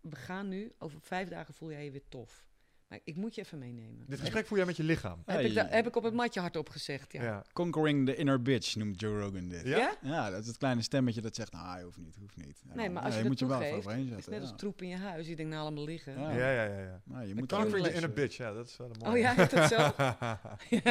We 0.00 0.16
gaan 0.16 0.48
nu, 0.48 0.74
over 0.78 1.00
vijf 1.00 1.28
dagen 1.28 1.54
voel 1.54 1.70
jij 1.70 1.84
je 1.84 1.90
weer 1.90 2.08
tof. 2.08 2.49
Maar 2.90 2.98
ik 3.04 3.16
moet 3.16 3.34
je 3.34 3.40
even 3.40 3.58
meenemen. 3.58 4.04
Dit 4.06 4.20
gesprek 4.20 4.46
voer 4.46 4.56
jij 4.56 4.66
met 4.66 4.76
je 4.76 4.82
lichaam. 4.82 5.22
Heb, 5.26 5.40
ik, 5.40 5.64
heb 5.68 5.86
ik 5.86 5.96
op 5.96 6.02
het 6.02 6.14
matje 6.14 6.40
hardop 6.40 6.68
gezegd, 6.68 7.12
ja. 7.12 7.22
Ja. 7.22 7.44
Conquering 7.52 8.06
the 8.06 8.16
inner 8.16 8.42
bitch 8.42 8.76
noemt 8.76 9.00
Joe 9.00 9.20
Rogan 9.20 9.48
dit. 9.48 9.66
Ja? 9.66 9.92
Ja? 10.02 10.30
Dat 10.30 10.40
is 10.40 10.46
het 10.46 10.56
kleine 10.58 10.82
stemmetje 10.82 11.20
dat 11.20 11.34
zegt, 11.34 11.52
nou, 11.52 11.82
hoeft 11.82 11.98
niet, 11.98 12.16
hoeft 12.20 12.36
niet. 12.36 12.62
Ja, 12.68 12.74
Nee, 12.74 12.90
maar 12.90 13.02
als 13.02 13.14
je, 13.16 13.20
moet 13.24 13.38
dat 13.38 13.38
je 13.38 13.46
wel 13.46 13.72
overheen 13.76 14.08
het 14.08 14.08
is 14.08 14.14
zetten. 14.14 14.32
net 14.32 14.40
als 14.42 14.52
troep 14.56 14.82
in 14.82 14.88
je 14.88 14.96
huis. 14.96 15.26
Je 15.26 15.36
denkt, 15.36 15.52
nou, 15.52 15.72
me 15.72 15.80
liggen. 15.80 16.20
Ja. 16.20 16.30
Ja, 16.30 16.50
ja, 16.50 16.64
ja. 16.64 16.80
ja. 16.80 17.00
Nou, 17.04 17.26
je 17.26 17.34
moet 17.34 17.48
Conquering 17.52 17.86
the 17.86 17.92
inner 17.92 18.12
bitch, 18.12 18.36
ja, 18.36 18.52
dat 18.52 18.66
is 18.66 18.76
wel 18.76 18.86
een 18.90 18.96
mooie. 18.98 19.12
Oh 19.12 19.18
ja, 19.18 19.32
heeft 19.34 19.50
het 19.50 19.68
zo? 19.68 19.92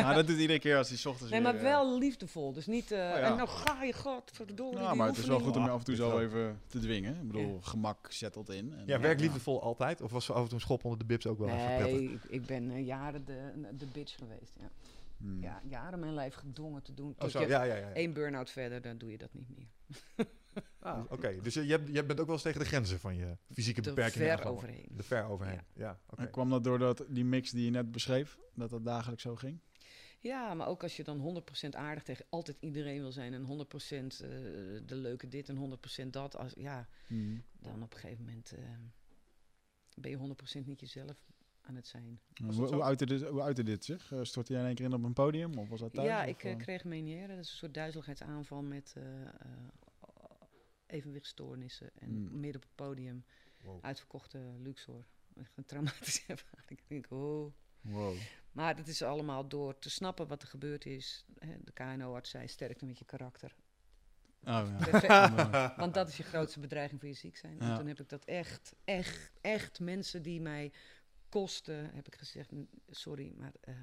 Maar 0.02 0.16
dat 0.16 0.28
doet 0.28 0.40
iedere 0.40 0.60
keer 0.60 0.78
als 0.78 0.88
hij 0.90 0.98
's 0.98 1.06
ochtends 1.06 1.32
Nee, 1.32 1.42
weer, 1.42 1.52
maar 1.52 1.62
eh, 1.62 1.68
wel 1.68 1.98
liefdevol. 1.98 2.54
Dus 2.54 2.66
niet, 2.68 2.92
eh, 2.92 2.98
ja. 2.98 3.16
en 3.16 3.36
nou 3.36 3.48
ga 3.50 3.84
je, 3.84 3.94
godverdorie, 3.94 4.74
Nou, 4.76 4.88
die 4.88 4.98
maar 4.98 5.08
het 5.08 5.18
is 5.18 5.26
wel 5.26 5.40
goed 5.40 5.56
om 5.56 5.64
je 5.64 5.70
af 5.70 5.80
en 5.80 5.86
toe 5.86 5.96
zo 5.96 6.20
even 6.20 6.62
te 6.68 6.80
dwingen. 6.80 7.16
Ik 7.16 7.28
bedoel, 7.28 7.60
gemak 7.62 8.12
zettelt 8.12 8.50
in. 8.50 8.74
En, 8.74 8.84
Ja, 8.86 9.00
werkt 9.00 9.22
liefdevol 9.22 9.62
altijd? 9.62 10.02
Of 10.02 10.12
was 10.12 10.32
af 10.32 10.38
en 10.38 10.44
toe 10.44 10.54
een 10.54 10.60
schop 10.60 10.84
onder 10.84 11.00
de 11.00 11.06
bibs 11.06 11.28
ook 11.28 11.38
wel 11.40 11.50
even? 11.50 11.88
Nee, 11.91 12.12
ik, 12.12 12.23
ik 12.23 12.45
ben 12.45 12.71
eh, 12.71 12.86
jaren 12.86 13.25
de, 13.25 13.52
de 13.78 13.86
bitch 13.86 14.15
geweest. 14.15 14.54
Ja. 14.60 14.71
Hmm. 15.17 15.41
ja, 15.41 15.62
jaren 15.67 15.99
mijn 15.99 16.13
lijf 16.13 16.36
gedwongen 16.36 16.84
te 16.84 16.93
doen. 16.93 17.12
Oh, 17.12 17.17
Tot 17.17 17.32
zo, 17.32 17.39
je 17.39 17.47
ja, 17.47 17.63
ja, 17.63 17.75
ja. 17.75 17.88
ja. 17.88 17.93
één 17.93 18.13
burn-out 18.13 18.49
verder, 18.49 18.82
dan 18.82 18.97
doe 18.97 19.12
je 19.12 19.17
dat 19.17 19.34
niet 19.34 19.49
meer. 19.49 19.67
Ah, 20.80 21.12
Oké, 21.12 21.41
dus 21.41 21.54
je, 21.54 21.65
je, 21.65 21.71
hebt, 21.71 21.88
je 21.93 22.06
bent 22.06 22.19
ook 22.19 22.25
wel 22.25 22.36
eens 22.36 22.43
tegen 22.43 22.60
de 22.60 22.65
grenzen 22.65 22.99
van 22.99 23.15
je 23.15 23.38
fysieke 23.52 23.82
Te 23.82 23.89
beperkingen 23.89 24.38
ver 24.38 24.47
overheen. 24.47 24.88
De 24.91 25.04
ver 25.04 25.23
overheen, 25.25 25.62
ja. 25.73 25.99
oké. 26.10 26.21
En 26.21 26.32
kwam 26.32 26.49
dat 26.49 26.63
doordat 26.63 27.06
die 27.08 27.25
mix 27.25 27.52
die 27.52 27.65
je 27.65 27.71
net 27.71 27.91
beschreef, 27.91 28.38
dat 28.54 28.69
dat 28.69 28.86
dagelijks 28.86 29.23
zo 29.23 29.36
ging? 29.36 29.60
Ja, 30.19 30.54
maar 30.54 30.67
ook 30.67 30.84
als 30.84 30.97
je 30.97 31.04
dan 31.04 31.43
100% 31.65 31.69
aardig 31.69 32.04
tegen 32.04 32.25
altijd 32.30 32.58
iedereen 32.60 32.99
wil 32.99 33.12
zijn 33.12 33.34
en 33.34 33.45
100% 33.45 33.45
eh, 33.47 34.30
de 34.86 34.95
leuke 34.95 35.28
dit 35.28 35.49
en 35.49 35.80
100% 36.06 36.08
dat, 36.08 36.38
als, 36.38 36.54
ja, 36.56 36.88
Hmm. 37.08 37.43
dan 37.60 37.84
op 37.84 37.93
een 37.93 37.99
gegeven 37.99 38.25
moment 38.25 38.52
eh, 38.52 38.63
ben 39.95 40.12
je 40.12 40.36
100% 40.62 40.65
niet 40.65 40.80
jezelf 40.80 41.25
aan 41.69 41.75
het 41.75 41.88
zijn. 41.88 42.19
Hoe, 42.55 42.82
uitte 42.84 43.05
dit, 43.05 43.23
hoe 43.23 43.41
uitte 43.41 43.63
dit 43.63 43.86
zich? 43.86 44.12
Eh, 44.12 44.19
Stortte 44.23 44.51
jij 44.51 44.62
in 44.62 44.67
één 44.67 44.75
keer 44.75 44.86
in 44.86 44.93
op 44.93 45.03
een 45.03 45.13
podium? 45.13 45.58
Of 45.58 45.69
was 45.69 45.79
dat 45.79 45.93
thuis? 45.93 46.08
ja, 46.08 46.23
ik 46.23 46.43
eh, 46.43 46.51
eh? 46.51 46.58
kreeg 46.58 46.84
meniere. 46.84 47.27
Dat 47.27 47.45
is 47.45 47.51
een 47.51 47.58
soort 47.58 47.73
duizeligheidsaanval 47.73 48.62
met 48.62 48.93
eh, 48.97 49.21
eh, 49.21 49.29
evenwichtstoornissen. 50.88 51.89
En 51.99 52.10
Hmm. 52.10 52.39
midden 52.39 52.62
op 52.62 52.67
het 52.67 52.75
podium, 52.88 53.25
Wow. 53.63 53.79
uitverkochte 53.82 54.39
Luxor. 54.60 55.05
Echt 55.36 55.58
een 55.58 55.65
traumatische 55.65 56.21
ervaring. 56.34 56.79
Ik 56.79 56.88
denk, 56.88 57.05
oh. 57.10 57.53
Wow. 57.82 58.15
Maar 58.51 58.75
dat 58.75 58.88
is 58.88 59.01
allemaal 59.01 59.47
door 59.47 59.79
te 59.79 59.89
snappen 59.89 60.27
wat 60.27 60.41
er 60.41 60.47
gebeurd 60.47 60.86
is. 60.86 61.25
Hè, 61.39 61.55
De 61.63 61.71
KNO-arts 61.71 62.29
zei, 62.29 62.47
sterkte 62.47 62.86
met 62.86 62.99
je 62.99 63.05
karakter. 63.05 63.55
Oh, 64.43 64.75
ja. 65.01 65.73
Want 65.77 65.93
dat 65.93 66.08
is 66.10 66.17
je 66.17 66.23
grootste 66.23 66.60
bedreiging 66.60 66.99
voor 66.99 67.10
je 67.10 67.15
ziek 67.15 67.38
zijn. 67.38 67.55
Ja. 67.60 67.69
En 67.69 67.75
toen 67.77 67.88
heb 67.88 67.99
ik 67.99 68.10
dat 68.10 68.25
echt, 68.25 68.75
echt, 68.84 69.32
echt 69.41 69.79
mensen 69.79 70.21
die 70.21 70.41
mij 70.41 70.71
kosten, 71.30 71.89
heb 71.94 72.08
ik 72.08 72.15
gezegd, 72.15 72.52
"N- 72.56 72.70
sorry, 72.89 73.34
maar 73.38 73.54
eh, 73.62 73.74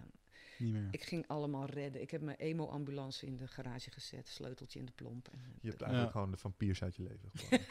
Niet 0.59 0.73
meer. 0.73 0.89
ik 0.91 1.03
ging 1.03 1.25
allemaal 1.29 1.67
redden. 1.67 2.01
Ik 2.03 2.11
heb 2.11 2.21
mijn 2.21 2.37
emo-ambulance 2.39 3.27
in 3.27 3.37
de 3.37 3.47
garage 3.47 3.91
gezet, 3.91 4.29
sleuteltje 4.29 4.79
in 4.79 4.85
de 4.87 4.93
plomp. 4.93 5.29
En, 5.29 5.39
eh, 5.39 5.47
Je 5.61 5.69
hebt 5.69 5.83
eigenlijk 5.83 6.13
Ja. 6.13 6.19
gewoon 6.21 6.31
de 6.35 6.41
vampiers 6.41 6.83
uit 6.83 6.97
je 6.97 7.03
leven. 7.03 7.31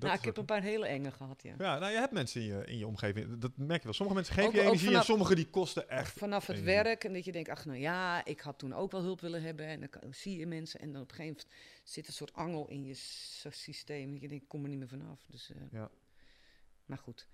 nou, 0.00 0.14
ik 0.14 0.24
heb 0.24 0.36
een 0.36 0.44
paar 0.44 0.62
hele 0.62 0.86
enge 0.86 1.10
gehad, 1.10 1.42
ja. 1.42 1.54
Ja, 1.58 1.78
nou, 1.78 1.92
je 1.92 1.98
hebt 1.98 2.12
mensen 2.12 2.40
in 2.40 2.46
je, 2.46 2.64
in 2.64 2.78
je 2.78 2.86
omgeving. 2.86 3.38
Dat 3.38 3.56
merk 3.56 3.78
je 3.78 3.84
wel. 3.84 3.92
Sommige 3.92 4.16
mensen 4.18 4.34
geven 4.34 4.48
Ook- 4.50 4.54
je 4.54 4.60
ook 4.60 4.66
energie 4.74 4.96
en 4.96 5.04
sommige 5.04 5.34
die 5.34 5.50
kosten 5.50 5.88
echt. 5.88 6.18
Vanaf 6.18 6.46
het 6.46 6.56
energie. 6.56 6.82
werk 6.82 7.04
en 7.04 7.12
dat 7.12 7.24
je 7.24 7.32
denkt, 7.32 7.48
ach 7.48 7.64
nou 7.64 7.78
ja, 7.78 8.24
ik 8.24 8.40
had 8.40 8.58
toen 8.58 8.72
ook 8.74 8.90
wel 8.90 9.02
hulp 9.02 9.20
willen 9.20 9.42
hebben. 9.42 9.66
En 9.66 9.80
dan 9.80 9.88
kan- 9.88 10.14
zie 10.14 10.38
je 10.38 10.46
mensen 10.46 10.80
en 10.80 10.92
dan 10.92 11.02
op 11.02 11.08
een 11.10 11.14
gegeven 11.16 11.36
moment 11.46 11.56
zit 11.84 12.06
een 12.06 12.12
soort 12.12 12.32
angel 12.32 12.68
in 12.68 12.84
je 12.84 12.94
systeem. 13.50 14.12
Dat 14.12 14.20
je 14.20 14.28
denkt, 14.28 14.42
ik 14.42 14.48
kom 14.48 14.62
er 14.62 14.68
niet 14.68 14.78
meer 14.78 14.88
vanaf. 14.88 15.24
Dus, 15.26 15.50
eh, 15.50 15.56
Ja. 15.70 15.90
Maar 16.84 16.98
goed. 16.98 17.28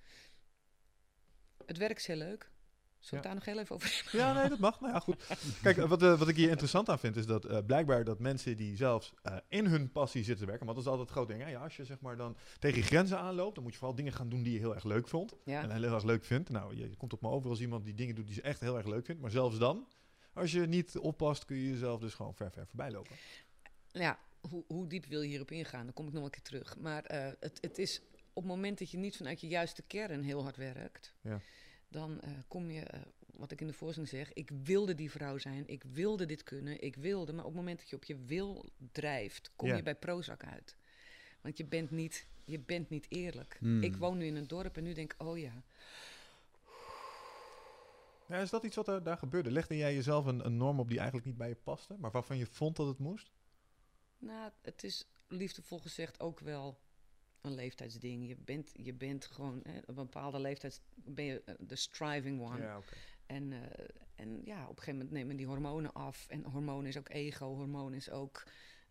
Het 1.68 1.78
werk 1.78 1.96
is 1.96 2.06
heel 2.06 2.16
leuk. 2.16 2.50
Zullen 2.98 3.10
we 3.10 3.16
Ja. 3.16 3.20
daar 3.22 3.34
nog 3.34 3.44
heel 3.44 3.58
even 3.58 3.74
over? 3.74 4.08
Ja, 4.12 4.32
nee, 4.32 4.48
dat 4.48 4.58
mag. 4.58 4.80
Nou 4.80 4.92
ja, 4.92 4.98
goed. 5.00 5.26
Kijk, 5.62 5.76
wat, 5.76 6.02
eh, 6.02 6.18
wat 6.18 6.28
ik 6.28 6.36
hier 6.36 6.48
interessant 6.48 6.88
aan 6.88 6.98
vind, 6.98 7.16
is 7.16 7.26
dat 7.26 7.44
eh, 7.44 7.58
blijkbaar 7.66 8.04
dat 8.04 8.18
mensen 8.18 8.56
die 8.56 8.76
zelfs 8.76 9.12
eh, 9.22 9.36
in 9.48 9.66
hun 9.66 9.92
passie 9.92 10.22
zitten 10.24 10.44
te 10.44 10.50
werken, 10.50 10.66
want 10.66 10.76
dat 10.78 10.86
is 10.86 10.90
altijd 10.92 11.08
het 11.08 11.16
groot 11.18 11.28
ding. 11.28 11.42
Hè? 11.42 11.50
Ja, 11.50 11.62
als 11.62 11.76
je 11.76 11.84
zeg 11.84 12.00
maar 12.00 12.16
dan 12.16 12.36
tegen 12.58 12.78
je 12.78 12.84
grenzen 12.84 13.18
aanloopt, 13.18 13.54
dan 13.54 13.62
moet 13.64 13.72
je 13.72 13.78
vooral 13.78 13.96
dingen 13.96 14.12
gaan 14.12 14.28
doen 14.28 14.42
die 14.42 14.52
je 14.52 14.58
heel 14.58 14.74
erg 14.74 14.84
leuk 14.84 15.08
vond. 15.08 15.34
Ja. 15.44 15.62
En 15.62 15.70
heel 15.70 15.82
erg 15.94 16.04
leuk 16.04 16.24
vindt. 16.24 16.50
Nou, 16.50 16.76
je 16.76 16.96
komt 16.96 17.12
op 17.12 17.22
me 17.22 17.28
over 17.28 17.50
als 17.50 17.60
iemand 17.60 17.84
die 17.84 17.94
dingen 17.94 18.14
doet 18.14 18.26
die 18.26 18.34
ze 18.34 18.42
echt 18.42 18.60
heel 18.60 18.76
erg 18.76 18.86
leuk 18.86 19.04
vindt. 19.04 19.20
Maar 19.20 19.30
zelfs 19.30 19.58
dan, 19.58 19.86
als 20.32 20.52
je 20.52 20.60
niet 20.66 20.98
oppast, 20.98 21.44
kun 21.44 21.56
je 21.56 21.68
jezelf 21.68 22.00
dus 22.00 22.14
gewoon 22.14 22.34
ver, 22.34 22.50
ver 22.50 22.66
voorbij 22.66 22.90
lopen. 22.90 23.16
ja, 23.90 24.18
hoe, 24.40 24.64
hoe 24.66 24.86
diep 24.86 25.04
wil 25.06 25.22
je 25.22 25.28
hierop 25.28 25.50
ingaan? 25.50 25.84
Dan 25.84 25.94
kom 25.94 26.06
ik 26.06 26.12
nog 26.12 26.24
een 26.24 26.30
keer 26.30 26.42
terug. 26.42 26.76
Maar 26.78 27.04
het, 27.40 27.58
het 27.60 27.78
is 27.78 28.02
op 28.38 28.44
het 28.44 28.52
moment 28.52 28.78
dat 28.78 28.90
je 28.90 28.96
niet 28.98 29.16
vanuit 29.16 29.40
je 29.40 29.46
juiste 29.48 29.82
kern 29.82 30.22
heel 30.22 30.42
hard 30.42 30.56
werkt, 30.56 31.14
Ja. 31.20 31.40
dan 31.88 32.20
eh, 32.20 32.30
kom 32.48 32.70
je, 32.70 32.80
eh, 32.80 33.00
wat 33.26 33.50
ik 33.50 33.60
in 33.60 33.66
de 33.66 33.72
voorstelling 33.72 34.10
zeg, 34.12 34.32
ik 34.32 34.50
wilde 34.62 34.94
die 34.94 35.10
vrouw 35.10 35.38
zijn, 35.38 35.68
ik 35.68 35.82
wilde 35.84 36.26
dit 36.26 36.42
kunnen, 36.42 36.82
ik 36.82 36.96
wilde. 36.96 37.32
Maar 37.32 37.44
op 37.44 37.50
het 37.50 37.60
moment 37.60 37.78
dat 37.78 37.88
je 37.88 37.96
op 37.96 38.04
je 38.04 38.16
wil 38.24 38.68
drijft, 38.92 39.50
kom 39.56 39.68
Ja. 39.68 39.76
je 39.76 39.82
bij 39.82 39.94
Prozac 39.94 40.44
uit. 40.44 40.76
Want 41.40 41.56
je 41.56 41.64
bent 41.64 41.90
niet, 41.90 42.26
je 42.44 42.58
bent 42.60 42.88
niet 42.88 43.06
eerlijk. 43.08 43.56
Hmm. 43.60 43.82
Ik 43.82 43.96
woon 43.96 44.18
nu 44.18 44.26
in 44.26 44.36
een 44.36 44.46
dorp 44.46 44.76
en 44.76 44.82
nu 44.82 44.92
denk 44.92 45.12
ik, 45.12 45.22
oh 45.22 45.38
ja, 45.38 45.62
Ja, 48.26 48.36
is 48.38 48.50
dat 48.50 48.64
iets 48.64 48.76
wat 48.76 48.88
er 48.88 49.02
daar 49.02 49.16
gebeurde? 49.18 49.50
Legde 49.50 49.76
jij 49.76 49.94
jezelf 49.94 50.24
een, 50.26 50.44
een 50.46 50.56
norm 50.56 50.80
op 50.80 50.88
die 50.88 50.96
eigenlijk 50.96 51.26
niet 51.26 51.36
bij 51.36 51.48
je 51.48 51.54
paste, 51.54 51.96
maar 51.98 52.10
waarvan 52.10 52.36
je 52.36 52.46
vond 52.46 52.76
dat 52.76 52.86
het 52.86 52.98
moest? 52.98 53.30
Nou, 54.18 54.50
het 54.62 54.84
is 54.84 55.08
liefdevol 55.28 55.78
gezegd 55.78 56.20
ook 56.20 56.40
wel 56.40 56.78
een 57.48 57.54
leeftijdsding. 57.54 58.28
Je 58.28 58.36
bent, 58.36 58.70
je 58.74 58.94
bent 58.94 59.26
gewoon, 59.26 59.60
hè, 59.62 59.78
op 59.78 59.88
een 59.88 59.94
bepaalde 59.94 60.40
leeftijd 60.40 60.80
ben 60.94 61.24
je 61.24 61.42
eh, 61.44 61.54
de 61.58 61.76
striving 61.76 62.40
one. 62.40 62.62
Ja. 62.62 62.80
En, 63.26 63.52
eh, 63.52 63.86
en 64.14 64.40
ja, 64.44 64.62
op 64.62 64.68
een 64.68 64.82
gegeven 64.82 64.94
moment 64.94 65.10
nemen 65.10 65.36
die 65.36 65.46
hormonen 65.46 65.92
af. 65.92 66.26
En 66.28 66.44
hormoon 66.44 66.86
is 66.86 66.96
ook 66.98 67.08
ego, 67.08 67.54
hormoon 67.54 67.94
is 67.94 68.10
ook 68.10 68.42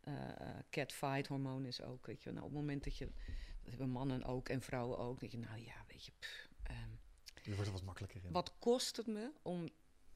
eh 0.01 0.59
catfight, 0.69 1.27
hormoon 1.27 1.65
is 1.65 1.81
ook, 1.81 2.05
weet 2.05 2.23
je. 2.23 2.31
Nou, 2.31 2.45
op 2.45 2.51
het 2.51 2.59
moment 2.59 2.83
dat 2.83 2.97
je, 2.97 3.05
dat 3.61 3.69
hebben 3.69 3.89
mannen 3.89 4.23
ook 4.23 4.49
en 4.49 4.61
vrouwen 4.61 4.97
ook, 4.97 5.19
dat 5.19 5.31
je, 5.31 5.37
nou 5.37 5.59
ja, 5.61 5.85
weet 5.87 6.05
je, 6.05 6.11
pff, 6.19 6.49
ehm, 6.63 6.89
Je 7.41 7.51
wordt 7.51 7.67
er 7.67 7.73
wat 7.73 7.83
makkelijker 7.83 8.25
in. 8.25 8.31
wat 8.31 8.53
kost 8.59 8.97
het 8.97 9.07
me 9.07 9.31
om 9.41 9.69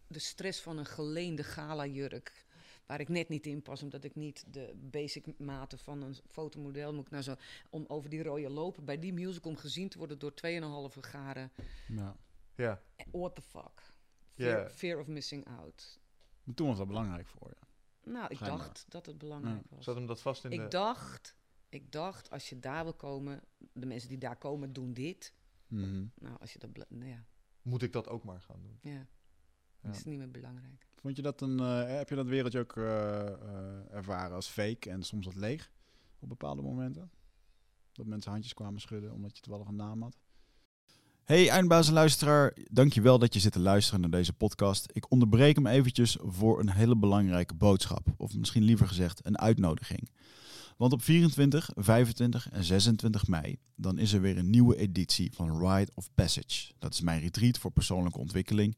de 0.07 0.19
stress 0.19 0.61
van 0.61 0.77
een 0.77 0.85
geleende 0.85 1.43
gala-jurk, 1.43 2.45
waar 2.91 2.99
ik 2.99 3.09
net 3.09 3.29
niet 3.29 3.45
in 3.47 3.61
pas, 3.61 3.83
omdat 3.83 4.03
ik 4.03 4.15
niet 4.15 4.43
de 4.53 4.73
basic 4.75 5.39
maten 5.39 5.79
van 5.79 6.01
een 6.01 6.15
fotomodel 6.27 6.93
moet 6.93 7.09
nou 7.09 7.23
zo 7.23 7.35
om 7.69 7.85
over 7.87 8.09
die 8.09 8.23
rode 8.23 8.49
lopen 8.49 8.85
bij 8.85 8.99
die 8.99 9.13
musical 9.13 9.51
om 9.51 9.57
gezien 9.57 9.89
te 9.89 9.97
worden 9.97 10.19
door 10.19 10.33
2,5 10.93 10.99
garen. 10.99 11.51
Ja. 11.87 12.15
Ja, 12.55 12.81
What 13.11 13.35
the 13.35 13.41
fuck? 13.41 13.93
Fear, 14.35 14.61
Ja. 14.63 14.69
fear 14.69 14.99
of 14.99 15.07
missing 15.07 15.45
out. 15.47 15.99
Maar 16.43 16.55
toen 16.55 16.67
was 16.67 16.77
dat 16.77 16.87
belangrijk 16.87 17.27
voor 17.27 17.49
je. 17.49 17.67
Nou, 18.09 18.25
ik 18.29 18.35
Schijnbaar. 18.37 18.59
dacht 18.67 18.85
dat 18.87 19.05
het 19.05 19.17
belangrijk 19.17 19.63
was. 19.69 19.83
zat 19.83 19.95
hem 19.95 20.05
dat 20.05 20.21
vast 20.21 20.43
in 20.43 20.49
de... 20.49 20.55
Ik 20.55 20.71
dacht, 20.71 21.35
ik 21.69 21.91
dacht, 21.91 22.29
als 22.29 22.49
je 22.49 22.59
daar 22.59 22.83
wil 22.83 22.93
komen, 22.93 23.43
de 23.73 23.85
mensen 23.85 24.09
die 24.09 24.17
daar 24.17 24.37
komen 24.37 24.73
doen 24.73 24.93
dit. 24.93 25.33
Mhm. 25.67 26.05
Nou, 26.15 26.37
als 26.39 26.53
je 26.53 26.59
dat, 26.59 26.69
nou 26.89 27.09
ja, 27.09 27.25
Moet 27.61 27.81
ik 27.81 27.93
dat 27.93 28.07
ook 28.07 28.23
maar 28.23 28.41
gaan 28.41 28.61
doen? 28.61 28.77
ja, 28.93 29.07
Ja. 29.81 29.89
is 29.89 30.03
niet 30.03 30.17
meer 30.17 30.31
belangrijk. 30.31 30.87
Vond 31.01 31.15
je 31.15 31.21
dat 31.21 31.41
een, 31.41 31.59
eh, 31.59 31.97
heb 31.97 32.09
je 32.09 32.15
dat 32.15 32.27
wereldje 32.27 32.59
ook 32.59 32.77
eh, 32.77 33.27
eh, 33.27 33.33
ervaren 33.91 34.35
als 34.35 34.47
fake 34.47 34.89
en 34.89 35.03
soms 35.03 35.25
wat 35.25 35.35
leeg 35.35 35.71
op 36.19 36.29
bepaalde 36.29 36.61
momenten? 36.61 37.11
Dat 37.91 38.05
mensen 38.05 38.31
handjes 38.31 38.53
kwamen 38.53 38.81
schudden 38.81 39.13
omdat 39.13 39.35
je 39.35 39.41
toevallig 39.41 39.67
een 39.67 39.75
naam 39.75 40.01
had? 40.01 40.17
Hey 41.23 41.49
eindbazen 41.49 41.93
luisteraar, 41.93 42.57
dankjewel 42.71 43.19
dat 43.19 43.33
je 43.33 43.39
zit 43.39 43.51
te 43.51 43.59
luisteren 43.59 44.01
naar 44.01 44.09
deze 44.09 44.33
podcast. 44.33 44.89
Ik 44.93 45.11
onderbreek 45.11 45.55
hem 45.55 45.67
eventjes 45.67 46.17
voor 46.21 46.59
een 46.59 46.71
hele 46.71 46.97
belangrijke 46.97 47.53
boodschap. 47.53 48.07
Of 48.17 48.35
misschien 48.35 48.63
liever 48.63 48.87
gezegd 48.87 49.25
een 49.25 49.37
uitnodiging. 49.37 50.09
Want 50.77 50.93
op 50.93 51.01
24, 51.01 51.69
25 51.75 52.49
en 52.49 52.63
26 52.63 53.27
mei 53.27 53.59
dan 53.75 53.97
is 53.97 54.13
er 54.13 54.21
weer 54.21 54.37
een 54.37 54.49
nieuwe 54.49 54.77
editie 54.77 55.31
van 55.33 55.67
Rite 55.67 55.91
of 55.95 56.09
Passage. 56.15 56.71
Dat 56.79 56.93
is 56.93 57.01
mijn 57.01 57.19
retreat 57.19 57.57
voor 57.57 57.71
persoonlijke 57.71 58.19
ontwikkeling. 58.19 58.77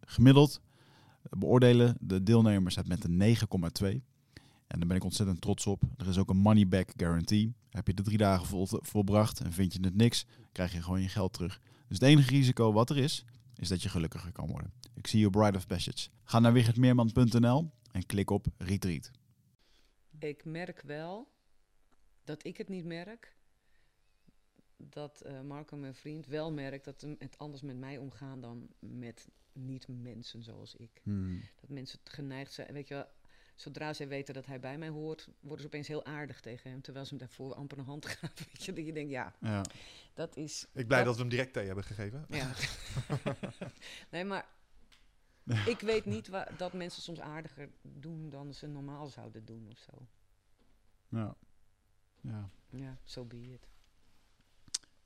Gemiddeld 0.00 0.60
beoordelen 1.22 1.96
de 2.00 2.22
deelnemers 2.22 2.76
het 2.76 2.88
met 2.88 3.04
een 3.04 3.36
9,2. 3.82 4.00
En 4.66 4.78
daar 4.78 4.88
ben 4.88 4.96
ik 4.96 5.04
ontzettend 5.04 5.40
trots 5.40 5.66
op. 5.66 5.82
Er 5.96 6.08
is 6.08 6.18
ook 6.18 6.30
een 6.30 6.36
money 6.36 6.68
back 6.68 6.92
guarantee. 6.96 7.54
Heb 7.70 7.86
je 7.86 7.94
de 7.94 8.02
drie 8.02 8.18
dagen 8.18 8.46
vol, 8.46 8.66
volbracht 8.70 9.40
en 9.40 9.52
vind 9.52 9.72
je 9.72 9.80
het 9.80 9.96
niks, 9.96 10.26
krijg 10.52 10.72
je 10.72 10.82
gewoon 10.82 11.02
je 11.02 11.08
geld 11.08 11.32
terug. 11.32 11.60
Dus 11.88 11.98
het 11.98 12.08
enige 12.08 12.30
risico 12.30 12.72
wat 12.72 12.90
er 12.90 12.96
is, 12.96 13.24
is 13.56 13.68
dat 13.68 13.82
je 13.82 13.88
gelukkiger 13.88 14.32
kan 14.32 14.46
worden. 14.46 14.72
Ik 14.94 15.06
zie 15.06 15.20
je 15.20 15.30
Bride 15.30 15.56
of 15.56 15.66
Passage. 15.66 16.08
Ga 16.24 16.38
naar 16.38 16.52
wichertmeerman.nl 16.52 17.70
en 17.92 18.06
klik 18.06 18.30
op 18.30 18.46
Retreat. 18.58 19.10
Ik 20.18 20.44
merk 20.44 20.82
wel 20.82 21.28
dat 22.24 22.44
ik 22.44 22.56
het 22.56 22.68
niet 22.68 22.84
merk. 22.84 23.36
Dat 24.88 25.22
uh, 25.26 25.40
Marco, 25.40 25.76
mijn 25.76 25.94
vriend, 25.94 26.26
wel 26.26 26.52
merkt 26.52 26.84
dat 26.84 27.06
het 27.18 27.38
anders 27.38 27.62
met 27.62 27.78
mij 27.78 27.98
omgaan 27.98 28.40
dan 28.40 28.68
met 28.78 29.28
niet-mensen 29.52 30.42
zoals 30.42 30.74
ik. 30.74 31.00
Hmm. 31.02 31.40
Dat 31.60 31.70
mensen 31.70 31.98
geneigd 32.04 32.52
zijn, 32.52 32.72
weet 32.72 32.88
je 32.88 32.94
wel, 32.94 33.06
zodra 33.54 33.92
zij 33.92 34.08
weten 34.08 34.34
dat 34.34 34.46
hij 34.46 34.60
bij 34.60 34.78
mij 34.78 34.88
hoort, 34.88 35.28
worden 35.40 35.60
ze 35.60 35.66
opeens 35.66 35.88
heel 35.88 36.04
aardig 36.04 36.40
tegen 36.40 36.70
hem. 36.70 36.80
Terwijl 36.80 37.04
ze 37.04 37.10
hem 37.10 37.20
daarvoor 37.20 37.54
amper 37.54 37.78
een 37.78 37.84
hand 37.84 38.06
gaven. 38.16 38.46
Weet 38.52 38.64
je, 38.64 38.72
dat 38.72 38.86
je 38.86 38.92
denkt, 38.92 39.10
ja, 39.10 39.34
Ja. 39.40 39.64
dat 40.14 40.36
is... 40.36 40.66
Ik 40.72 40.86
blij 40.86 41.04
dat 41.04 41.14
we 41.14 41.20
hem 41.20 41.30
direct 41.30 41.52
thee 41.52 41.66
hebben 41.66 41.84
gegeven. 41.84 42.24
Ja. 42.28 42.52
nee, 44.10 44.24
maar 44.24 44.46
ik 45.66 45.80
weet 45.80 46.04
niet 46.04 46.30
dat 46.56 46.72
mensen 46.72 47.02
soms 47.02 47.20
aardiger 47.20 47.70
doen 47.82 48.30
dan 48.30 48.54
ze 48.54 48.66
normaal 48.66 49.06
zouden 49.06 49.44
doen 49.44 49.68
of 49.70 49.78
zo. 49.78 50.06
Ja. 51.08 51.36
ja. 52.20 52.50
Ja, 52.70 52.98
so 53.04 53.24
be 53.24 53.52
it. 53.52 53.69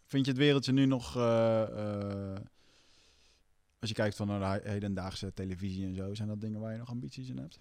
Vind 0.05 0.25
je 0.25 0.31
het 0.31 0.41
wereldje 0.41 0.73
nu 0.73 0.87
nog, 0.87 1.17
eh, 1.17 1.63
eh, 1.63 2.41
als 3.79 3.89
je 3.89 3.95
kijkt 3.95 4.17
van 4.17 4.27
naar 4.27 4.63
de 4.63 4.71
hedendaagse 4.71 5.33
televisie 5.33 5.87
en 5.87 5.95
zo, 5.95 6.15
zijn 6.15 6.29
dat 6.29 6.41
dingen 6.41 6.61
waar 6.61 6.73
je 6.73 6.79
nog 6.79 6.89
ambities 6.89 7.29
in 7.29 7.39
hebt? 7.39 7.61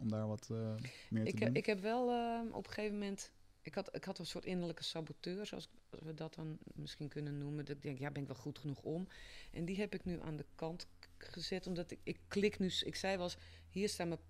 Om 0.00 0.08
daar 0.08 0.26
wat 0.26 0.48
eh, 0.50 0.74
meer 1.08 1.24
te 1.24 1.30
Ik, 1.30 1.40
doen? 1.40 1.54
ik 1.54 1.66
heb 1.66 1.80
wel 1.80 2.10
eh, 2.10 2.40
op 2.52 2.66
een 2.66 2.72
gegeven 2.72 2.98
moment... 2.98 3.30
Ik 3.62 3.74
had, 3.74 3.94
ik 3.96 4.04
had 4.04 4.18
een 4.18 4.26
soort 4.26 4.44
innerlijke 4.44 4.82
saboteur, 4.82 5.46
zoals 5.46 5.68
als 5.90 6.00
we 6.02 6.14
dat 6.14 6.34
dan 6.34 6.58
misschien 6.74 7.08
kunnen 7.08 7.38
noemen. 7.38 7.64
Dat 7.64 7.76
ik 7.76 7.82
denk, 7.82 7.98
ja, 7.98 8.10
ben 8.10 8.22
ik 8.22 8.28
wel 8.28 8.36
goed 8.36 8.58
genoeg 8.58 8.82
om? 8.82 9.08
En 9.52 9.64
die 9.64 9.76
heb 9.76 9.94
ik 9.94 10.04
nu 10.04 10.20
aan 10.20 10.36
de 10.36 10.44
kant 10.54 10.86
gezet, 11.18 11.66
omdat 11.66 11.90
ik, 11.90 11.98
ik 12.02 12.18
klik 12.28 12.58
nu... 12.58 12.72
Ik 12.84 12.96
zei 12.96 13.16
wel 13.16 13.24
eens, 13.24 13.36
hier 13.68 13.88
staan 13.88 14.08
mijn... 14.08 14.20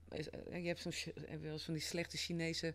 Je 0.63 0.69
hebt 0.69 0.81
zo'n, 0.81 0.93
wel 1.41 1.53
eens 1.53 1.65
van 1.65 1.75
die 1.75 1.83
slechte 1.83 2.17
Chinese 2.17 2.75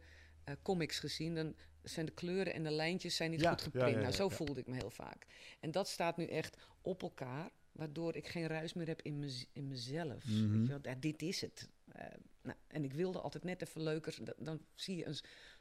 comics 0.62 1.00
gezien. 1.00 1.36
Dan 1.36 1.56
zijn 1.84 2.06
de 2.06 2.12
kleuren 2.12 2.54
en 2.54 2.64
de 2.64 2.72
lijntjes 2.72 3.16
zijn 3.16 3.32
niet 3.32 3.42
Ja, 3.42 3.50
goed 3.52 3.62
geprint. 3.62 3.96
ja, 3.96 4.00
nou, 4.02 4.12
zo 4.14 4.30
voelde 4.30 4.60
ik 4.60 4.68
me 4.68 4.76
heel 4.76 4.90
vaak. 4.90 5.26
En 5.60 5.72
dat 5.72 5.88
staat 5.88 6.18
nu 6.18 6.26
echt 6.26 6.58
op 6.82 7.02
elkaar, 7.02 7.50
waardoor 7.72 8.16
ik 8.16 8.28
geen 8.28 8.48
ruis 8.48 8.74
meer 8.74 8.88
heb 8.88 9.02
in, 9.02 9.20
mez- 9.20 9.46
in 9.54 9.68
mezelf. 9.68 10.26
Mhm. 10.26 10.52
Weet 10.58 10.68
je 10.68 10.80
wel? 10.82 11.00
Dit 11.00 11.22
is 11.22 11.42
het. 11.42 11.70
Eh, 11.92 12.06
nou, 12.42 12.58
en 12.68 12.84
ik 12.84 12.94
wilde 12.94 13.20
altijd 13.20 13.44
net 13.44 13.62
even 13.62 13.82
leuker. 13.84 14.18
Dan, 14.38 14.62
zie 14.76 14.96
je 14.98 15.06
een, 15.06 15.16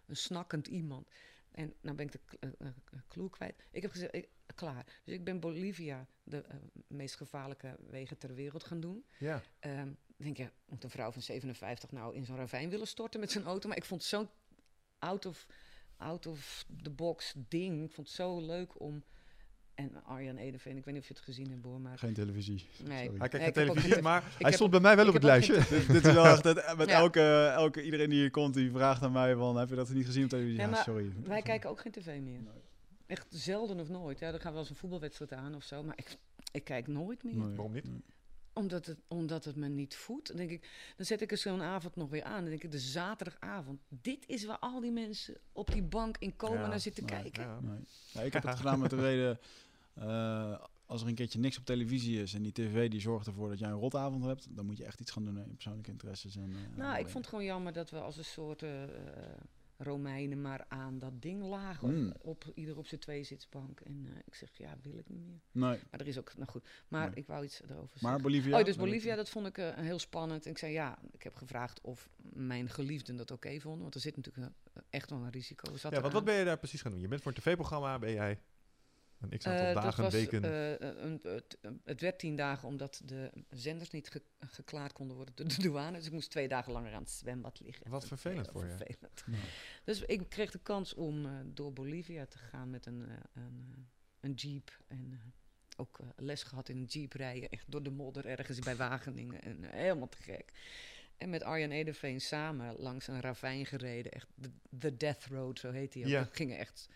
een 0.07 0.17
snakkend 0.17 0.67
iemand. 0.67 1.09
En 1.51 1.75
nou 1.81 1.97
ben 1.97 2.07
ik 2.07 2.13
de 2.13 2.21
eh, 2.41 2.51
eh, 2.59 2.69
clue 3.09 3.31
kwijt. 3.31 3.55
Ik 3.71 3.83
heb 3.83 3.91
gezegd, 3.91 4.15
ik, 4.15 4.29
klaar. 4.55 5.01
Dus 5.05 5.15
ik 5.15 5.25
ben 5.25 5.41
Bolivia, 5.41 6.07
de 6.23 6.45
meest 6.87 7.15
gevaarlijke 7.15 7.77
wegen 7.89 8.19
ter 8.19 8.35
wereld, 8.35 8.65
gaan 8.65 8.81
doen. 8.81 9.05
Ja. 9.19 9.43
Ehm, 9.59 9.89
denk 10.17 10.37
je, 10.37 10.51
moet 10.67 10.85
een 10.85 10.91
vrouw 10.91 11.11
van 11.13 11.23
57 11.23 11.91
nou 11.93 12.15
in 12.15 12.25
zo'n 12.25 12.37
ravijn 12.37 12.71
willen 12.71 12.87
storten 12.87 13.21
met 13.21 13.31
zijn 13.31 13.45
auto? 13.45 13.69
Maar 13.69 13.77
ik 13.77 13.85
vond 13.85 14.03
zo'n 14.03 14.29
out 14.99 15.27
of, 15.27 15.47
out 16.01 16.27
of 16.27 16.65
the 16.83 16.91
box 16.91 17.35
ding. 17.49 17.85
Ik 17.85 17.93
vond 17.93 18.07
het 18.07 18.17
zo 18.17 18.41
leuk 18.41 18.81
om... 18.81 19.03
En 19.75 20.05
Arjan 20.05 20.37
Edeveen, 20.37 20.77
ik 20.77 20.85
weet 20.85 20.95
niet 20.95 21.03
of 21.03 21.09
je 21.09 21.15
het 21.15 21.23
gezien 21.23 21.51
hebt, 21.51 21.65
hoor, 21.65 21.81
maar... 21.81 21.99
Geen 21.99 22.13
televisie. 22.15 22.65
Nee. 22.85 23.05
Sorry. 23.05 23.19
Hij 23.19 23.29
kijkt 23.29 23.45
Nee, 23.57 23.67
televisie, 23.67 23.93
geen- 23.93 24.03
maar 24.03 24.23
hij 24.23 24.31
heb 24.39 24.53
stond 24.55 24.71
bij 24.71 24.81
mij 24.81 24.97
wel 24.97 25.07
ik 25.09 25.15
op 25.15 25.23
het 25.23 25.31
geen 25.31 25.33
lijstje. 25.55 25.77
dit, 25.79 25.87
dit 25.93 26.07
is 26.07 26.13
wel 26.15 26.27
echt, 26.27 26.45
het- 26.45 26.75
met 26.77 26.89
Ja. 26.89 26.95
elke, 26.99 27.47
elke, 27.55 27.83
iedereen 27.83 28.11
die 28.11 28.19
hier 28.19 28.31
komt, 28.31 28.55
die 28.55 28.71
vraagt 28.71 29.03
aan 29.03 29.13
mij 29.13 29.35
van, 29.35 29.57
heb 29.57 29.69
je 29.69 29.75
dat 29.75 29.89
niet 29.91 30.07
gezien 30.07 30.25
op 30.25 30.29
televisie? 30.29 30.61
Ja, 30.61 30.75
sorry. 30.83 31.13
Wij 31.25 31.43
kijken 31.43 31.71
ook 31.71 31.81
geen 31.81 31.93
tv 31.93 32.21
meer. 32.21 32.41
Echt 33.07 33.27
zelden 33.31 33.81
of 33.81 33.89
nooit. 33.89 34.19
Ja, 34.19 34.31
dan 34.31 34.41
gaan 34.41 34.49
we 34.49 34.53
wel 34.53 34.61
eens 34.61 34.71
een 34.71 34.77
voetbalwedstrijd 34.77 35.33
aan 35.33 35.55
of 35.55 35.63
zo. 35.65 35.83
Maar 35.83 35.97
ik, 35.99 36.17
ik 36.53 36.65
kijk 36.65 36.87
nooit 36.87 37.23
meer. 37.25 37.35
Nee. 37.35 37.47
Waarom 37.57 37.73
niet? 37.73 37.85
Omdat, 38.53 38.87
het, 38.87 38.99
omdat 39.09 39.45
het 39.45 39.57
me 39.57 39.69
niet 39.69 39.97
voedt. 39.97 40.29
Dan, 40.29 40.37
denk 40.37 40.51
ik, 40.51 40.69
dan 40.97 41.07
zet 41.07 41.21
ik 41.21 41.31
er 41.31 41.37
zo'n 41.37 41.63
avond 41.63 41.97
nog 41.97 42.11
weer 42.11 42.25
aan. 42.25 42.41
Dan 42.41 42.51
denk 42.51 42.63
ik, 42.63 42.71
de 42.71 42.79
zaterdagavond. 42.79 43.81
Dit 43.89 44.29
is 44.29 44.45
waar 44.45 44.59
al 44.59 44.81
die 44.81 44.93
mensen 44.93 45.37
op 45.53 45.73
die 45.73 45.83
bank 45.83 46.17
in 46.19 46.37
komen 46.37 46.61
Ja, 46.61 46.67
naar 46.67 46.81
zitten 46.81 47.05
nee, 47.05 47.21
kijken. 47.21 47.43
Ja. 47.43 47.61
Nee. 47.61 47.81
Ja, 48.13 48.21
ik 48.21 48.33
heb 48.33 48.43
het 48.43 48.57
gedaan 48.57 48.79
met 48.79 48.91
de 48.91 48.97
reden, 48.97 49.39
eh, 49.95 50.61
als 50.87 51.03
er 51.03 51.09
een 51.09 51.15
keertje 51.15 51.39
niks 51.39 51.59
op 51.59 51.65
televisie 51.65 52.23
is 52.23 52.35
en 52.35 52.43
die 52.43 52.53
tv 52.53 52.91
die 52.91 53.01
zorgt 53.01 53.27
ervoor 53.27 53.49
dat 53.49 53.59
jij 53.59 53.69
een 53.69 53.75
rotavond 53.75 54.25
hebt, 54.25 54.47
dan 54.51 54.67
moet 54.67 54.77
je 54.77 54.85
echt 54.85 55.01
iets 55.01 55.11
gaan 55.11 55.25
doen 55.25 55.35
je 55.35 55.55
persoonlijke 55.55 55.91
interesses. 55.91 56.37
En, 56.37 56.53
eh, 56.53 56.79
Nou, 56.79 56.99
ik 56.99 57.09
vond 57.09 57.25
het 57.25 57.27
gewoon 57.27 57.45
jammer 57.45 57.73
dat 57.73 57.91
we 57.91 58.01
als 58.01 58.17
een 58.17 58.25
soort 58.25 58.63
eh, 58.63 58.83
Romeinen 59.83 60.41
maar 60.41 60.65
aan 60.69 60.99
dat 60.99 61.23
ding 61.23 61.43
lagen. 61.43 61.95
Mm. 62.03 62.13
Op, 62.21 62.45
ieder 62.55 62.77
op 62.79 62.87
zijn 62.87 63.01
tweezitsbank. 63.01 63.81
En 63.81 64.07
eh, 64.07 64.17
ik 64.25 64.35
zeg, 64.35 64.51
ja, 64.57 64.77
wil 64.83 64.99
ik 64.99 65.09
niet 65.09 65.25
meer. 65.27 65.41
Nee, 65.51 65.79
Maar 65.91 66.01
er 66.01 66.07
is 66.09 66.19
ook, 66.19 66.33
nou 66.37 66.49
goed. 66.49 66.69
Maar 66.89 67.07
Nee. 67.07 67.15
ik 67.17 67.27
wou 67.27 67.45
iets 67.45 67.63
erover 67.63 67.79
maar 67.91 68.01
zeggen. 68.01 68.23
Bolivia... 68.23 68.59
Oh, 68.59 68.65
dus 68.65 68.77
Bolivia, 68.77 69.17
dat 69.17 69.29
vond 69.29 69.47
ik 69.47 69.59
eh, 69.59 69.75
heel 69.75 69.99
spannend. 69.99 70.45
En 70.45 70.51
ik 70.51 70.59
zei 70.59 70.73
ja, 70.73 70.99
ik 71.13 71.23
heb 71.23 71.35
gevraagd 71.37 71.81
of 71.81 72.09
mijn 72.33 72.69
geliefden 72.69 73.17
dat 73.17 73.31
oké 73.31 73.61
vonden. 73.61 73.83
Want 73.83 73.95
er 73.95 74.01
zit 74.01 74.17
natuurlijk 74.17 74.47
een- 74.47 74.83
echt 74.91 75.11
wel 75.11 75.19
een 75.19 75.31
risico. 75.31 75.77
Zat 75.77 75.93
Ja, 75.93 76.01
want 76.01 76.13
wat 76.13 76.25
ben 76.25 76.35
je 76.35 76.45
daar 76.45 76.59
precies 76.59 76.83
gaan 76.83 76.91
doen? 76.93 77.01
Je 77.01 77.09
bent 77.09 77.23
voor 77.23 77.33
een 77.33 77.39
tv-programma, 77.43 77.99
ben 77.99 78.13
jij 78.13 78.39
een 79.21 79.39
x-aantal 79.39 79.67
Eh, 79.67 79.75
dat 79.75 79.83
dagen, 79.83 80.03
was, 80.03 80.13
weken... 80.13 80.45
eh, 80.45 80.89
een, 81.05 81.21
het, 81.23 81.59
het 81.85 82.01
werd 82.01 82.19
tien 82.19 82.37
dagen 82.37 82.69
omdat 82.69 83.01
de 83.05 83.31
zenders 83.51 83.91
niet 83.91 84.09
ge- 84.11 84.23
geklaard 84.39 84.93
konden 84.93 85.17
worden 85.17 85.35
door 85.37 85.49
de 85.49 85.63
douane. 85.69 85.97
Dus 85.97 86.07
ik 86.07 86.13
moest 86.13 86.31
twee 86.31 86.49
dagen 86.49 86.73
langer 86.73 86.93
aan 86.93 87.03
het 87.03 87.11
zwembad 87.11 87.61
liggen. 87.61 87.91
Wat 87.91 88.07
vervelend 88.07 88.49
voor 88.49 88.65
je. 88.65 88.71
vervelend. 88.77 89.25
Ja. 89.27 89.37
Dus 89.85 90.01
ik 90.01 90.29
kreeg 90.29 90.51
de 90.51 90.61
kans 90.63 90.95
om 90.95 91.27
eh, 91.27 91.33
door 91.45 91.73
Bolivia 91.73 92.27
te 92.27 92.39
gaan 92.39 92.71
met 92.71 92.87
een, 92.87 93.03
eh, 93.09 93.15
een, 93.35 93.65
eh, 93.75 93.79
een 94.21 94.33
jeep. 94.33 94.79
En 94.89 95.09
eh, 95.13 95.19
ook 95.77 95.99
eh, 96.01 96.07
les 96.17 96.43
gehad 96.43 96.69
in 96.69 96.77
een 96.77 96.85
jeep 96.85 97.13
rijden. 97.13 97.49
Echt 97.51 97.65
door 97.71 97.83
de 97.83 97.91
modder 97.91 98.27
ergens 98.27 98.59
bij 98.59 98.77
Wageningen. 98.77 99.43
En 99.43 99.65
eh, 99.65 99.71
helemaal 99.71 100.09
te 100.09 100.23
gek. 100.23 100.53
En 101.17 101.31
met 101.31 101.43
Arjan 101.43 101.71
Edeveen 101.71 102.21
samen 102.21 102.75
langs 102.79 103.07
een 103.07 103.21
ravijn 103.21 103.67
gereden. 103.67 104.13
Echt 104.13 104.27
de, 104.35 104.51
de 104.71 104.97
Death 104.97 105.25
Road, 105.31 105.59
zo 105.59 105.71
heet 105.71 105.93
die 105.93 106.05
ook. 106.05 106.11
Ja. 106.11 106.23
We 106.25 106.29
gingen 106.33 106.59
echt... 106.59 106.89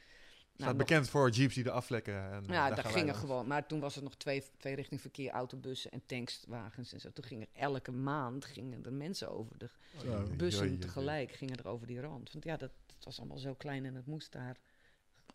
staat 0.56 0.68
nog- 0.68 0.76
bekend 0.76 1.08
voor 1.08 1.30
jeeps 1.30 1.54
die 1.54 1.64
er 1.64 1.70
afvlekken. 1.70 2.14
En 2.32 2.44
ja, 2.46 2.70
daar 2.70 2.84
gingen 2.84 3.14
gewoon. 3.14 3.46
Maar 3.46 3.66
toen 3.66 3.80
was 3.80 3.94
het 3.94 4.04
nog 4.04 4.14
twee, 4.16 4.42
twee 4.58 4.74
richting 4.74 5.00
verkeer, 5.00 5.30
autobussen 5.30 5.90
en 5.90 6.02
tankswagens 6.06 6.92
en 6.92 7.00
zo. 7.00 7.10
Toen 7.12 7.24
gingen 7.24 7.46
elke 7.52 7.92
maand 7.92 8.44
gingen 8.44 8.84
er 8.84 8.92
mensen 8.92 9.30
over 9.30 9.58
de 9.58 9.70
oei, 10.04 10.36
bussen 10.36 10.78
tegelijk 10.78 11.32
gingen 11.32 11.56
er 11.56 11.68
over 11.68 11.86
die 11.86 12.00
rand. 12.00 12.32
Want 12.32 12.44
ja, 12.44 12.56
dat, 12.56 12.70
het 12.94 13.04
was 13.04 13.18
allemaal 13.18 13.38
zo 13.38 13.54
klein 13.54 13.84
en 13.84 13.94
het 13.94 14.06
moest 14.06 14.32
daar. 14.32 14.56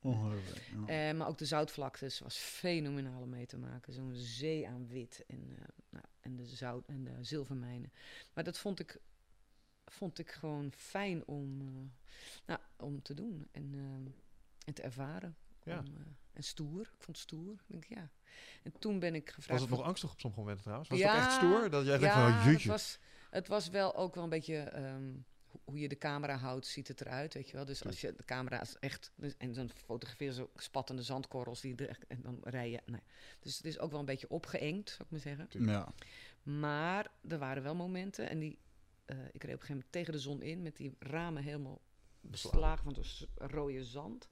Ongelooflijk. 0.02 0.72
ja. 0.88 1.10
Eh, 1.10 1.18
maar 1.18 1.28
ook 1.28 1.38
de 1.38 1.46
zoutvlaktes 1.46 2.20
was 2.20 2.36
fenomenaal 2.38 3.22
om 3.22 3.30
mee 3.30 3.46
te 3.46 3.58
maken. 3.58 3.94
Zo'n 3.94 4.12
zee 4.16 4.68
aan 4.68 4.88
wit 4.88 5.24
en, 5.28 5.50
eh, 5.58 5.66
nou, 5.90 6.06
en 6.20 6.36
de 6.36 6.46
zout 6.46 6.88
en 6.88 7.04
de 7.04 7.12
zilvermijnen. 7.22 7.92
Maar 8.34 8.44
dat 8.44 8.58
vond 8.58 8.80
ik, 8.80 8.98
vond 9.86 10.20
ik 10.20 10.32
gewoon 10.32 10.72
fijn 10.76 11.28
om, 11.28 11.62
eh, 11.62 11.68
nou, 12.46 12.60
om 12.78 13.02
te 13.02 13.14
doen 13.14 13.48
en, 13.52 13.72
eh, 13.74 14.12
en 14.70 14.76
te 14.76 14.82
ervaren. 14.82 15.36
Ja. 15.64 15.80
Om, 15.80 15.86
eh, 15.86 16.02
en 16.34 16.44
stoer. 16.44 16.82
Ik 16.82 16.88
vond 17.04 17.08
het 17.08 17.18
stoer. 17.18 17.54
Ik 17.54 17.64
denk, 17.68 17.84
ja. 17.86 18.10
En 18.64 18.74
toen 18.80 19.00
ben 19.00 19.16
ik 19.16 19.30
gevraagd. 19.30 19.60
Was 19.62 19.70
het 19.70 19.78
nog 19.80 19.88
angstig 19.88 20.12
op 20.12 20.20
sommige 20.20 20.42
momenten 20.42 20.64
trouwens? 20.64 20.90
Was 20.90 21.00
het 21.00 21.08
ook 21.10 21.16
Ja, 21.16 21.22
echt 21.26 21.34
stoer? 21.36 21.70
Dat 21.70 21.86
jij 21.86 21.98
denkt 21.98 22.16
ja, 22.16 22.22
van, 22.32 22.40
oh, 22.40 22.46
het 22.54 22.66
was, 22.66 23.00
het 23.30 23.48
was 23.48 23.70
wel 23.70 23.96
ook 23.96 24.16
wel 24.16 24.24
een 24.24 24.30
beetje 24.30 24.56
ehm, 24.58 25.14
ho- 25.46 25.62
hoe 25.64 25.80
je 25.80 25.88
de 25.88 25.98
camera 25.98 26.36
houdt, 26.38 26.68
ziet 26.68 26.88
het 26.88 27.02
eruit, 27.02 27.34
weet 27.34 27.50
je 27.50 27.56
wel. 27.56 27.66
Dus 27.66 27.86
als 27.86 28.02
je 28.02 28.14
de 28.16 28.26
camera 28.26 28.62
is 28.62 28.76
echt 28.80 29.12
dus- 29.16 29.38
en 29.38 29.54
dan 29.54 29.70
fotografeer 29.70 30.32
zo 30.32 30.50
spattende 30.56 31.02
zandkorrels 31.04 31.62
die 31.62 31.76
er 31.76 31.90
echt, 31.90 32.08
en 32.08 32.22
dan 32.22 32.38
rij 32.44 32.70
je. 32.72 32.80
Nee. 32.86 33.02
Dus 33.40 33.58
het 33.58 33.66
is 33.66 33.80
ook 33.80 33.92
wel 33.92 34.00
een 34.00 34.06
beetje 34.06 34.30
opgeëngd, 34.30 34.90
zou 34.90 35.02
ik 35.04 35.10
maar 35.12 35.20
zeggen. 35.20 35.48
Ja. 35.66 35.94
Maar 36.44 37.12
er 37.28 37.38
waren 37.38 37.64
wel 37.64 37.76
momenten 37.76 38.30
en 38.30 38.40
die 38.40 38.60
eh, 39.06 39.18
ik 39.18 39.24
reed 39.24 39.34
op 39.34 39.44
een 39.44 39.50
gegeven 39.50 39.68
moment 39.76 39.92
tegen 39.92 40.14
de 40.14 40.20
zon 40.20 40.42
in 40.42 40.62
met 40.62 40.76
die 40.78 40.96
ramen 41.00 41.44
helemaal 41.44 41.82
beslagen 42.22 42.84
van 42.84 42.96
het 42.96 43.28
rode 43.52 43.84
zand. 43.84 44.28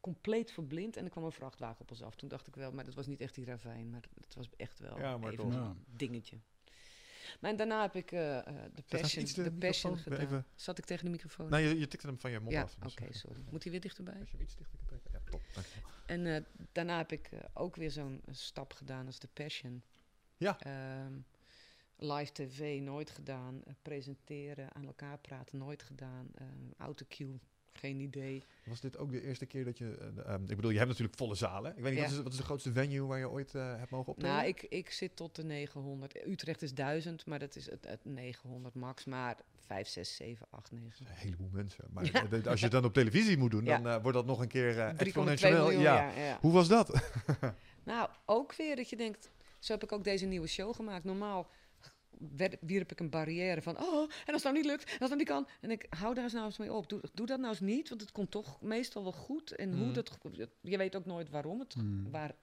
Compleet 0.00 0.50
verblind 0.50 0.96
en 0.96 1.04
er 1.04 1.10
kwam 1.10 1.24
een 1.24 1.32
vrachtwagen 1.32 1.80
op 1.80 1.90
ons 1.90 2.02
af. 2.02 2.14
Toen 2.14 2.28
dacht 2.28 2.46
ik 2.46 2.54
wel, 2.56 2.72
maar 2.72 2.84
dat 2.84 2.94
was 2.94 3.06
niet 3.06 3.20
echt 3.20 3.34
die 3.34 3.44
ravijn, 3.44 3.90
maar 3.90 4.02
het 4.20 4.34
was 4.34 4.48
echt 4.56 4.78
wel 4.78 4.98
Ja, 4.98 5.16
maar 5.18 5.32
even 5.32 5.50
toch. 5.50 5.54
Een 5.54 5.84
dingetje. 5.86 6.38
Maar 7.40 7.50
en 7.50 7.56
daarna 7.56 7.82
heb 7.82 7.94
ik 7.96 8.12
eh, 8.12 8.38
eh, 8.38 8.44
de 8.74 8.82
Passion, 8.82 9.24
de 9.24 9.42
de 9.42 9.52
passion 9.52 9.96
gedaan. 9.98 10.20
even- 10.20 10.46
Zat 10.54 10.78
ik 10.78 10.84
tegen 10.84 11.04
de 11.04 11.10
microfoon? 11.10 11.50
Nou, 11.50 11.62
je, 11.62 11.78
je 11.78 11.88
tikte 11.88 12.06
hem 12.06 12.18
van 12.18 12.30
je 12.30 12.40
mond 12.40 12.52
ja, 12.52 12.62
af. 12.62 12.76
oké, 12.76 12.86
dus, 12.86 12.96
eh, 13.06 13.12
sorry. 13.12 13.44
Moet 13.50 13.62
hij 13.62 13.72
weer 13.72 13.80
dichterbij? 13.80 14.14
Als 14.20 14.30
je 14.30 14.36
hem 14.36 14.44
iets 14.46 14.56
dichter 14.56 14.78
kan 14.78 14.86
trekken. 14.86 15.10
Ja, 15.12 15.20
top. 15.30 15.40
dankjewel. 15.54 15.90
En 16.06 16.26
eh, 16.34 16.42
daarna 16.72 16.96
heb 16.96 17.12
ik 17.12 17.30
ook 17.54 17.76
weer 17.76 17.90
zo'n 17.90 18.22
stap 18.30 18.72
gedaan 18.72 19.06
als 19.06 19.18
de 19.18 19.28
Passion. 19.32 19.82
Ja. 20.36 20.60
Ehm, 20.60 21.12
live 21.96 22.32
tv 22.32 22.80
nooit 22.80 23.10
gedaan. 23.10 23.62
presenteren, 23.82 24.74
aan 24.74 24.86
elkaar 24.86 25.18
praten 25.18 25.58
nooit 25.58 25.82
gedaan. 25.82 26.30
Uh, 26.40 26.46
autocue, 26.76 27.38
geen 27.78 28.00
idee. 28.00 28.42
Was 28.64 28.80
dit 28.80 28.98
ook 28.98 29.10
de 29.10 29.22
eerste 29.22 29.46
keer 29.46 29.64
dat 29.64 29.78
je... 29.78 30.12
ehm, 30.26 30.42
ik 30.42 30.56
bedoel, 30.56 30.70
je 30.70 30.76
hebt 30.76 30.88
natuurlijk 30.90 31.16
volle 31.16 31.34
zalen. 31.34 31.76
Ik 31.76 31.82
weet 31.82 31.92
niet, 31.92 32.00
Ja. 32.00 32.06
wat, 32.08 32.16
is, 32.16 32.22
wat 32.22 32.32
is 32.32 32.38
de 32.38 32.44
grootste 32.44 32.72
venue 32.72 33.06
waar 33.06 33.18
je 33.18 33.28
ooit 33.30 33.54
eh, 33.54 33.76
hebt 33.76 33.90
mogen 33.90 34.12
optreden? 34.12 34.36
Nou, 34.36 34.48
ik, 34.48 34.62
ik 34.62 34.90
zit 34.90 35.16
tot 35.16 35.34
de 35.36 35.44
900. 35.44 36.26
Utrecht 36.26 36.62
is 36.62 36.74
1000, 36.74 37.26
maar 37.26 37.38
dat 37.38 37.56
is 37.56 37.70
het, 37.70 37.84
het 37.88 38.04
900 38.04 38.74
max. 38.74 39.04
Maar 39.04 39.36
5, 39.66 39.88
6, 39.88 40.16
7, 40.16 40.46
8, 40.50 40.72
9. 40.72 41.06
Een 41.06 41.12
heleboel 41.14 41.48
mensen. 41.52 41.84
Maar 41.92 42.04
Ja. 42.04 42.20
als 42.50 42.58
je 42.58 42.64
het 42.64 42.70
dan 42.74 42.84
op 42.84 42.92
televisie 42.94 43.36
moet 43.38 43.50
doen, 43.50 43.64
dan 43.64 43.86
eh, 43.86 44.02
wordt 44.02 44.16
dat 44.16 44.26
nog 44.26 44.40
een 44.40 44.48
keer 44.48 44.74
3,2 44.74 44.96
exponentieel. 44.96 45.70
ja. 45.70 46.10
ja. 46.10 46.38
Hoe 46.40 46.52
was 46.52 46.68
dat? 46.68 46.92
Nou, 47.84 48.08
ook 48.24 48.54
weer 48.54 48.76
dat 48.76 48.90
je 48.90 48.96
denkt, 48.96 49.30
zo 49.58 49.72
heb 49.72 49.82
ik 49.82 49.92
ook 49.92 50.04
deze 50.04 50.26
nieuwe 50.26 50.46
show 50.46 50.74
gemaakt. 50.74 51.04
Normaal 51.04 51.50
werd, 52.36 52.56
wierp 52.60 52.90
ik 52.92 53.00
een 53.00 53.10
barrière 53.10 53.62
van, 53.62 53.78
oh, 53.78 54.02
en 54.26 54.32
als 54.32 54.42
het 54.42 54.52
nou 54.52 54.54
niet 54.54 54.64
lukt, 54.64 54.84
en 54.84 54.98
als 54.98 54.98
het 54.98 55.00
nou 55.08 55.16
niet 55.16 55.28
kan. 55.28 55.48
En 55.60 55.70
ik 55.70 55.86
hou 55.90 56.14
daar 56.14 56.24
eens 56.24 56.32
nou 56.32 56.44
eens 56.44 56.58
mee 56.58 56.72
op. 56.72 56.88
Doe, 56.88 57.00
doe 57.14 57.26
dat 57.26 57.38
nou 57.38 57.50
eens 57.50 57.60
niet, 57.60 57.88
want 57.88 58.00
het 58.00 58.12
komt 58.12 58.30
toch 58.30 58.60
meestal 58.60 59.02
wel 59.02 59.12
goed. 59.12 59.52
En 59.52 59.72
hoe 59.72 59.84
Mhm. 59.84 59.92
dat, 59.92 60.18
je 60.60 60.76
weet 60.76 60.96
ook 60.96 61.04
nooit 61.06 61.30
waarom 61.30 61.58
het, 61.58 61.74
Hmm. 61.74 62.10
waar. 62.10 62.34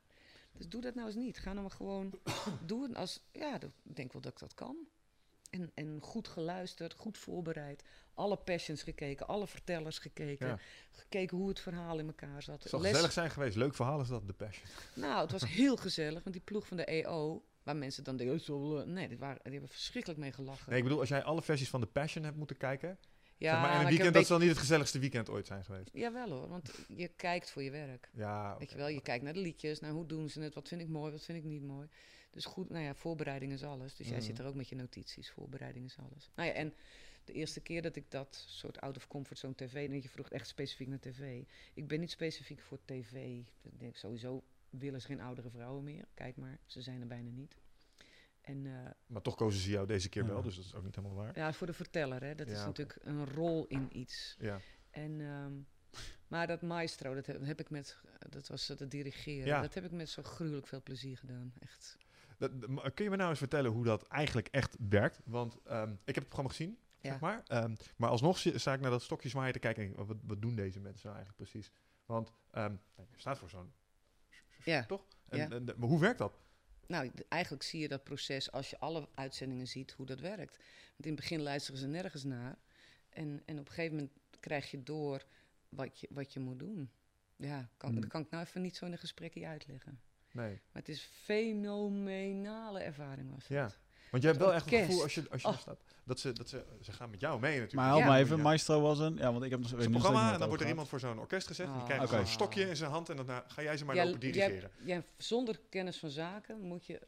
Dus 0.52 0.68
doe 0.68 0.82
dat 0.82 0.96
nou 0.96 1.08
eens 1.08 1.16
niet. 1.16 1.38
Ga 1.38 1.50
nou 1.50 1.62
maar 1.62 1.76
gewoon 1.76 2.20
doen 2.66 2.96
als, 2.96 3.22
ja, 3.32 3.58
dat- 3.58 3.72
ik 3.84 3.96
denk 3.96 4.14
wel 4.14 4.22
dat 4.22 4.32
ik 4.32 4.40
dat 4.40 4.54
kan. 4.54 4.76
En, 5.50 5.72
en 5.74 5.98
goed 6.02 6.28
geluisterd, 6.28 6.94
goed 6.94 7.18
voorbereid. 7.18 7.84
Alle 8.14 8.36
passions 8.38 8.84
gekeken, 8.84 9.28
alle 9.28 9.48
vertellers 9.48 10.00
gekeken. 10.00 10.48
Ja. 10.48 10.60
Gekeken 10.92 11.38
hoe 11.38 11.48
het 11.50 11.60
verhaal 11.60 12.00
in 12.00 12.08
elkaar 12.08 12.44
zat. 12.44 12.60
Het 12.62 12.70
zal 12.70 12.80
Les- 12.82 12.92
gezellig 12.92 13.12
zijn 13.12 13.30
geweest. 13.32 13.56
Leuk 13.56 13.76
verhaal 13.76 14.02
is 14.02 14.08
dat, 14.08 14.28
de 14.28 14.34
Passion. 14.34 14.68
nou, 14.96 15.22
het 15.22 15.32
was 15.32 15.46
heel 15.50 15.76
gezellig, 15.78 16.24
want 16.24 16.36
die 16.36 16.44
ploeg 16.46 16.68
van 16.68 16.78
de 16.78 16.86
EO, 16.86 17.44
waar 17.66 17.76
mensen 17.76 18.04
dan 18.04 18.18
denken, 18.18 18.36
"Oh, 18.36 18.42
zo, 18.42 18.78
eh," 18.78 18.86
nee, 18.86 19.08
die, 19.08 19.18
waren, 19.18 19.40
die 19.44 19.52
hebben 19.52 19.70
verschrikkelijk 19.70 20.20
mee 20.22 20.32
gelachen. 20.32 20.70
Nee, 20.70 20.78
ik 20.78 20.84
bedoel, 20.84 21.00
als 21.00 21.10
jij 21.10 21.24
alle 21.24 21.42
versies 21.42 21.70
van 21.70 21.82
de 21.82 21.88
Passion 21.88 22.24
hebt 22.24 22.38
moeten 22.38 22.58
kijken... 22.58 22.98
ja, 23.38 23.52
zeg 23.52 23.62
maar, 23.62 23.72
in 23.74 23.80
een 23.80 23.86
weekend, 23.88 24.08
een 24.08 24.14
dat 24.14 24.26
zal 24.26 24.38
niet 24.40 24.50
het 24.50 24.58
gezelligste 24.58 25.00
weekend 25.00 25.30
ooit 25.30 25.48
zijn 25.48 25.66
geweest. 25.66 25.90
Jawel 25.94 26.30
hoor, 26.30 26.48
want 26.48 26.72
je 26.88 27.08
kijkt 27.08 27.52
voor 27.52 27.64
je 27.64 27.72
werk. 27.72 28.10
Ja, 28.14 28.56
Weet 28.60 28.72
je 28.72 28.78
wel, 28.78 28.88
je 28.88 29.02
kijkt 29.02 29.24
naar 29.24 29.34
de 29.34 29.40
liedjes, 29.40 29.80
naar 29.80 29.92
hoe 29.92 30.06
doen 30.06 30.30
ze 30.30 30.42
het, 30.42 30.54
wat 30.54 30.68
vind 30.68 30.82
ik 30.82 30.88
mooi, 30.88 31.12
wat 31.12 31.24
vind 31.24 31.38
ik 31.38 31.44
niet 31.44 31.64
mooi. 31.64 31.88
Dus 32.32 32.46
goed, 32.46 32.70
nou 32.70 32.84
ja, 32.84 32.96
voorbereiding 32.96 33.52
is 33.52 33.64
alles. 33.64 33.96
Dus 33.96 34.08
jij 34.08 34.18
Mhm. 34.18 34.26
zit 34.26 34.40
er 34.40 34.46
ook 34.46 34.56
met 34.56 34.70
je 34.70 34.76
notities, 34.76 35.32
voorbereiding 35.32 35.86
is 35.86 35.98
alles. 35.98 36.30
Nou 36.36 36.50
ja, 36.50 36.56
en 36.56 36.74
de 37.26 37.34
eerste 37.34 37.60
keer 37.60 37.82
dat 37.82 37.96
ik 37.96 38.12
dat 38.12 38.46
soort 38.48 38.82
out 38.82 38.98
of 38.98 39.08
comfort 39.08 39.40
zone 39.40 39.56
tv, 39.56 39.90
en 39.90 40.02
je 40.02 40.10
vroeg 40.10 40.30
echt 40.30 40.48
specifiek 40.48 40.88
naar 40.88 41.00
tv. 41.00 41.44
Ik 41.74 41.88
ben 41.88 42.00
niet 42.00 42.12
specifiek 42.12 42.62
voor 42.62 42.80
tv. 42.86 43.14
Ik 43.62 43.80
denk 43.80 43.96
sowieso 43.96 44.44
willen 44.70 45.02
ze 45.02 45.08
geen 45.08 45.22
oudere 45.22 45.50
vrouwen 45.50 45.84
meer. 45.84 46.06
Kijk 46.14 46.36
maar, 46.38 46.58
ze 46.66 46.82
zijn 46.82 47.02
er 47.02 47.08
bijna 47.08 47.30
niet. 47.30 47.56
En 48.42 48.66
eh, 48.66 48.92
Maar 49.08 49.22
toch 49.22 49.36
kozen 49.36 49.62
ze 49.62 49.70
jou 49.70 49.88
deze 49.88 50.10
keer 50.10 50.26
wel, 50.28 50.42
dus 50.42 50.56
dat 50.56 50.66
is 50.66 50.76
ook 50.76 50.84
niet 50.84 50.96
helemaal 50.96 51.18
waar. 51.18 51.38
ja, 51.38 51.54
voor 51.54 51.68
de 51.68 51.74
verteller, 51.74 52.24
hè, 52.24 52.36
dat 52.36 52.48
Ja, 52.48 52.54
is 52.54 52.66
natuurlijk 52.66 52.98
een 53.02 53.26
rol 53.34 53.66
in 53.68 53.98
iets. 54.00 54.36
Ja. 54.40 54.60
En, 54.90 55.22
ehm, 55.22 55.54
maar 56.28 56.48
dat 56.48 56.62
maestro, 56.62 57.14
dat 57.14 57.26
heb, 57.26 57.46
heb 57.46 57.60
ik 57.60 57.70
met, 57.70 58.02
dat 58.30 58.48
was 58.48 58.68
het 58.68 58.92
dirigeren, 58.92 59.46
Ja. 59.48 59.62
dat 59.62 59.74
heb 59.74 59.84
ik 59.86 59.92
met 59.92 60.10
zo 60.10 60.24
gruwelijk 60.24 60.68
veel 60.68 60.82
plezier 60.84 61.18
gedaan. 61.18 61.54
Echt. 61.60 61.98
Dat- 62.38 62.52
kun 62.94 63.04
je 63.04 63.10
me 63.10 63.16
nou 63.16 63.30
eens 63.30 63.40
vertellen 63.40 63.72
hoe 63.72 63.84
dat 63.84 64.08
eigenlijk 64.08 64.48
echt 64.48 64.76
werkt? 64.90 65.22
Want 65.26 65.58
ehm, 65.64 65.92
ik 65.92 66.16
heb 66.16 66.16
het 66.16 66.24
programma 66.28 66.50
gezien, 66.50 66.78
Ja. 67.02 67.10
zeg 67.12 67.20
maar. 67.20 67.44
Ehm, 67.48 67.76
maar 67.96 68.10
alsnog 68.10 68.38
sta 68.40 68.74
ik 68.74 68.80
naar 68.80 68.92
dat 68.92 69.02
stokje 69.04 69.30
zwaaien 69.30 69.54
te 69.54 69.60
kijken 69.60 69.84
en 69.84 69.94
denk, 69.94 70.08
wat, 70.08 70.18
wat 70.24 70.42
doen 70.42 70.56
deze 70.56 70.80
mensen 70.80 71.10
nou 71.10 71.16
eigenlijk 71.16 71.50
precies? 71.52 71.72
Want 72.06 72.32
ehm, 72.52 72.76
je 72.96 73.20
staat 73.20 73.38
voor 73.38 73.50
zo'n... 73.50 73.72
Ja. 74.66 74.86
Toch? 74.86 75.06
En, 75.30 75.38
Ja. 75.38 75.50
en- 75.50 75.64
maar 75.78 75.90
hoe 75.90 76.00
werkt 76.00 76.18
dat? 76.18 76.40
Nou, 76.88 77.12
eigenlijk 77.30 77.64
zie 77.64 77.80
je 77.80 77.88
dat 77.88 78.04
proces 78.04 78.52
als 78.52 78.70
je 78.70 78.80
alle 78.80 79.08
uitzendingen 79.14 79.68
ziet 79.68 79.92
hoe 79.92 80.06
dat 80.06 80.20
werkt. 80.20 80.56
Want 80.92 81.06
in 81.06 81.12
het 81.12 81.16
begin 81.20 81.42
luisteren 81.42 81.80
ze 81.80 81.88
nergens 81.88 82.24
naar. 82.24 82.58
En, 83.10 83.42
en 83.46 83.60
op 83.60 83.68
een 83.68 83.74
gegeven 83.74 83.96
moment 83.96 84.14
krijg 84.40 84.72
je 84.72 84.84
door 84.84 85.26
wat 85.70 86.00
je, 86.00 86.08
wat 86.12 86.34
je 86.34 86.40
moet 86.40 86.60
doen. 86.60 86.90
Ja, 87.36 87.70
kan, 87.78 87.92
Hmm. 87.92 88.02
dat 88.02 88.10
kan 88.10 88.22
ik 88.22 88.30
nou 88.30 88.44
even 88.46 88.62
niet 88.62 88.76
zo 88.76 88.86
in 88.86 88.92
een 88.92 88.98
gesprekje 88.98 89.48
uitleggen. 89.48 90.00
Nee. 90.32 90.52
Maar 90.52 90.82
het 90.82 90.90
is 90.90 91.02
fenomenale 91.02 92.80
ervaring 92.80 93.30
was 93.34 93.48
het. 93.48 93.58
Ja. 93.58 93.72
Want 94.16 94.28
je 94.28 94.34
hebt 94.34 94.44
wel 94.44 94.54
echt 94.54 94.70
het 94.70 94.80
gevoel 94.86 95.02
als 95.04 95.16
je, 95.16 95.24
als 95.30 95.42
je 95.42 95.48
Oh. 95.48 95.58
staat, 95.58 95.78
dat 96.04 96.20
ze, 96.20 96.32
dat 96.34 96.50
ze, 96.50 96.64
ze 96.82 96.92
gaan 96.92 97.10
met 97.10 97.20
jou 97.20 97.40
mee 97.40 97.52
natuurlijk. 97.52 97.74
Maar 97.74 97.88
help 97.88 98.00
Ja. 98.02 98.12
me 98.12 98.18
even. 98.18 98.40
Maestro 98.40 98.82
was 98.82 99.00
een... 99.00 99.16
Ja, 99.16 99.32
want 99.32 99.44
ik 99.44 99.50
heb 99.50 99.60
nog 99.60 99.74
is 99.80 99.86
een 99.86 99.92
programma 99.92 100.34
en 100.34 100.40
dan 100.40 100.48
wordt 100.48 100.64
er 100.64 100.70
iemand 100.70 100.88
voor 100.88 101.00
zo'n 101.00 101.20
orkest 101.20 101.48
gezet. 101.48 101.68
en 101.68 101.74
die 101.74 101.84
krijgt 101.84 102.04
Oké. 102.06 102.16
zo'n 102.16 102.26
stokje 102.26 102.70
in 102.70 102.76
zijn 102.76 102.92
hand 102.92 103.10
en 103.10 103.16
dan 103.16 103.26
nou, 103.26 103.44
ga 103.48 103.62
jij 103.62 103.78
ze 103.78 103.86
maar 103.86 103.96
Ja, 103.96 104.06
lopen 104.06 104.20
dirigeren. 104.20 104.72
jij- 104.84 105.04
zonder 105.18 105.60
kennis 105.70 105.98
van 105.98 106.10
zaken 106.10 106.60
moet 106.60 106.86
je 106.86 107.02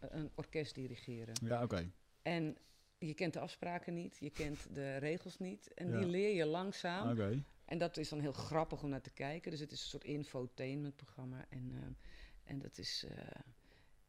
een 0.00 0.30
orkest 0.34 0.74
dirigeren. 0.74 1.34
Ja, 1.44 1.62
oké. 1.62 1.90
En 2.22 2.56
je 2.98 3.14
kent 3.14 3.32
de 3.32 3.40
afspraken 3.40 3.94
niet, 3.94 4.16
je 4.20 4.30
kent 4.30 4.58
de 4.74 4.96
regels 4.96 5.38
niet. 5.38 5.74
En 5.74 5.90
Ja. 5.90 5.98
die 5.98 6.06
leer 6.06 6.34
je 6.34 6.46
langzaam. 6.46 7.10
Oké. 7.10 7.42
En 7.64 7.78
dat 7.78 7.96
is 7.96 8.08
dan 8.08 8.20
heel 8.20 8.32
grappig 8.32 8.82
om 8.82 8.88
naar 8.88 9.00
te 9.00 9.10
kijken. 9.12 9.50
Dus 9.50 9.60
het 9.60 9.72
is 9.72 9.82
een 9.82 9.88
soort 9.88 10.04
infotainment 10.04 10.96
programma. 10.96 11.44
En, 11.48 11.70
eh, 11.74 12.50
en 12.50 12.58
dat 12.58 12.78
is, 12.78 13.04
eh, 13.08 13.16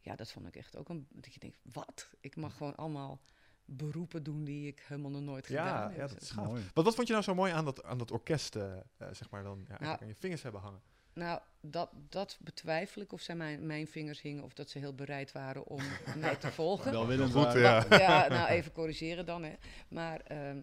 ja, 0.04 0.16
dat 0.16 0.32
vond 0.32 0.48
ik 0.48 0.56
echt 0.56 0.78
ook 0.78 0.90
een, 0.90 1.08
dat 1.10 1.34
je 1.34 1.40
denkt, 1.40 1.58
wat? 1.62 2.10
Ik 2.20 2.36
mag 2.36 2.58
gewoon 2.58 2.76
allemaal 2.76 3.22
beroepen 3.66 4.24
doen 4.24 4.44
die 4.44 4.68
ik 4.68 4.84
helemaal 4.88 5.12
nog 5.12 5.22
nooit 5.22 5.46
gedaan 5.46 5.66
Ja, 5.66 5.88
heb. 5.90 5.98
ja, 5.98 6.08
dat 6.08 6.22
is 6.22 6.30
gaaf. 6.32 6.46
Mooi. 6.46 6.64
Wat, 6.74 6.84
wat 6.86 6.96
vond 6.96 7.08
je 7.08 7.14
nou 7.14 7.26
zo 7.26 7.36
mooi 7.36 7.52
aan 7.52 7.66
dat, 7.66 7.84
aan 7.84 7.98
dat 7.98 8.12
orkest, 8.12 8.56
eh, 8.56 8.74
eh, 8.74 9.08
zeg 9.12 9.30
maar, 9.30 9.44
dan 9.44 9.66
ja, 9.70 9.78
Nou, 9.80 9.98
aan 10.02 10.08
je 10.08 10.16
vingers 10.16 10.42
hebben 10.44 10.62
hangen? 10.62 10.82
Nou, 11.14 11.40
dat, 11.62 11.90
dat 12.10 12.38
betwijfel 12.42 13.02
ik 13.02 13.14
of 13.14 13.22
zij 13.22 13.36
mijn, 13.36 13.66
mijn 13.66 13.88
vingers 13.88 14.22
hingen 14.22 14.44
of 14.44 14.54
dat 14.54 14.70
ze 14.70 14.80
heel 14.80 14.96
bereid 14.96 15.32
waren 15.32 15.66
om 15.66 15.82
mij 16.18 16.36
te 16.36 16.52
volgen. 16.52 16.92
Welwillend 16.92 17.32
Goed, 17.32 17.44
waren. 17.44 17.62
ja. 17.62 17.86
Ja, 18.00 18.28
nou 18.38 18.48
even 18.50 18.72
corrigeren 18.72 19.26
dan. 19.26 19.44
Hè. 19.44 19.54
Maar 19.88 20.20
ehm, 20.22 20.62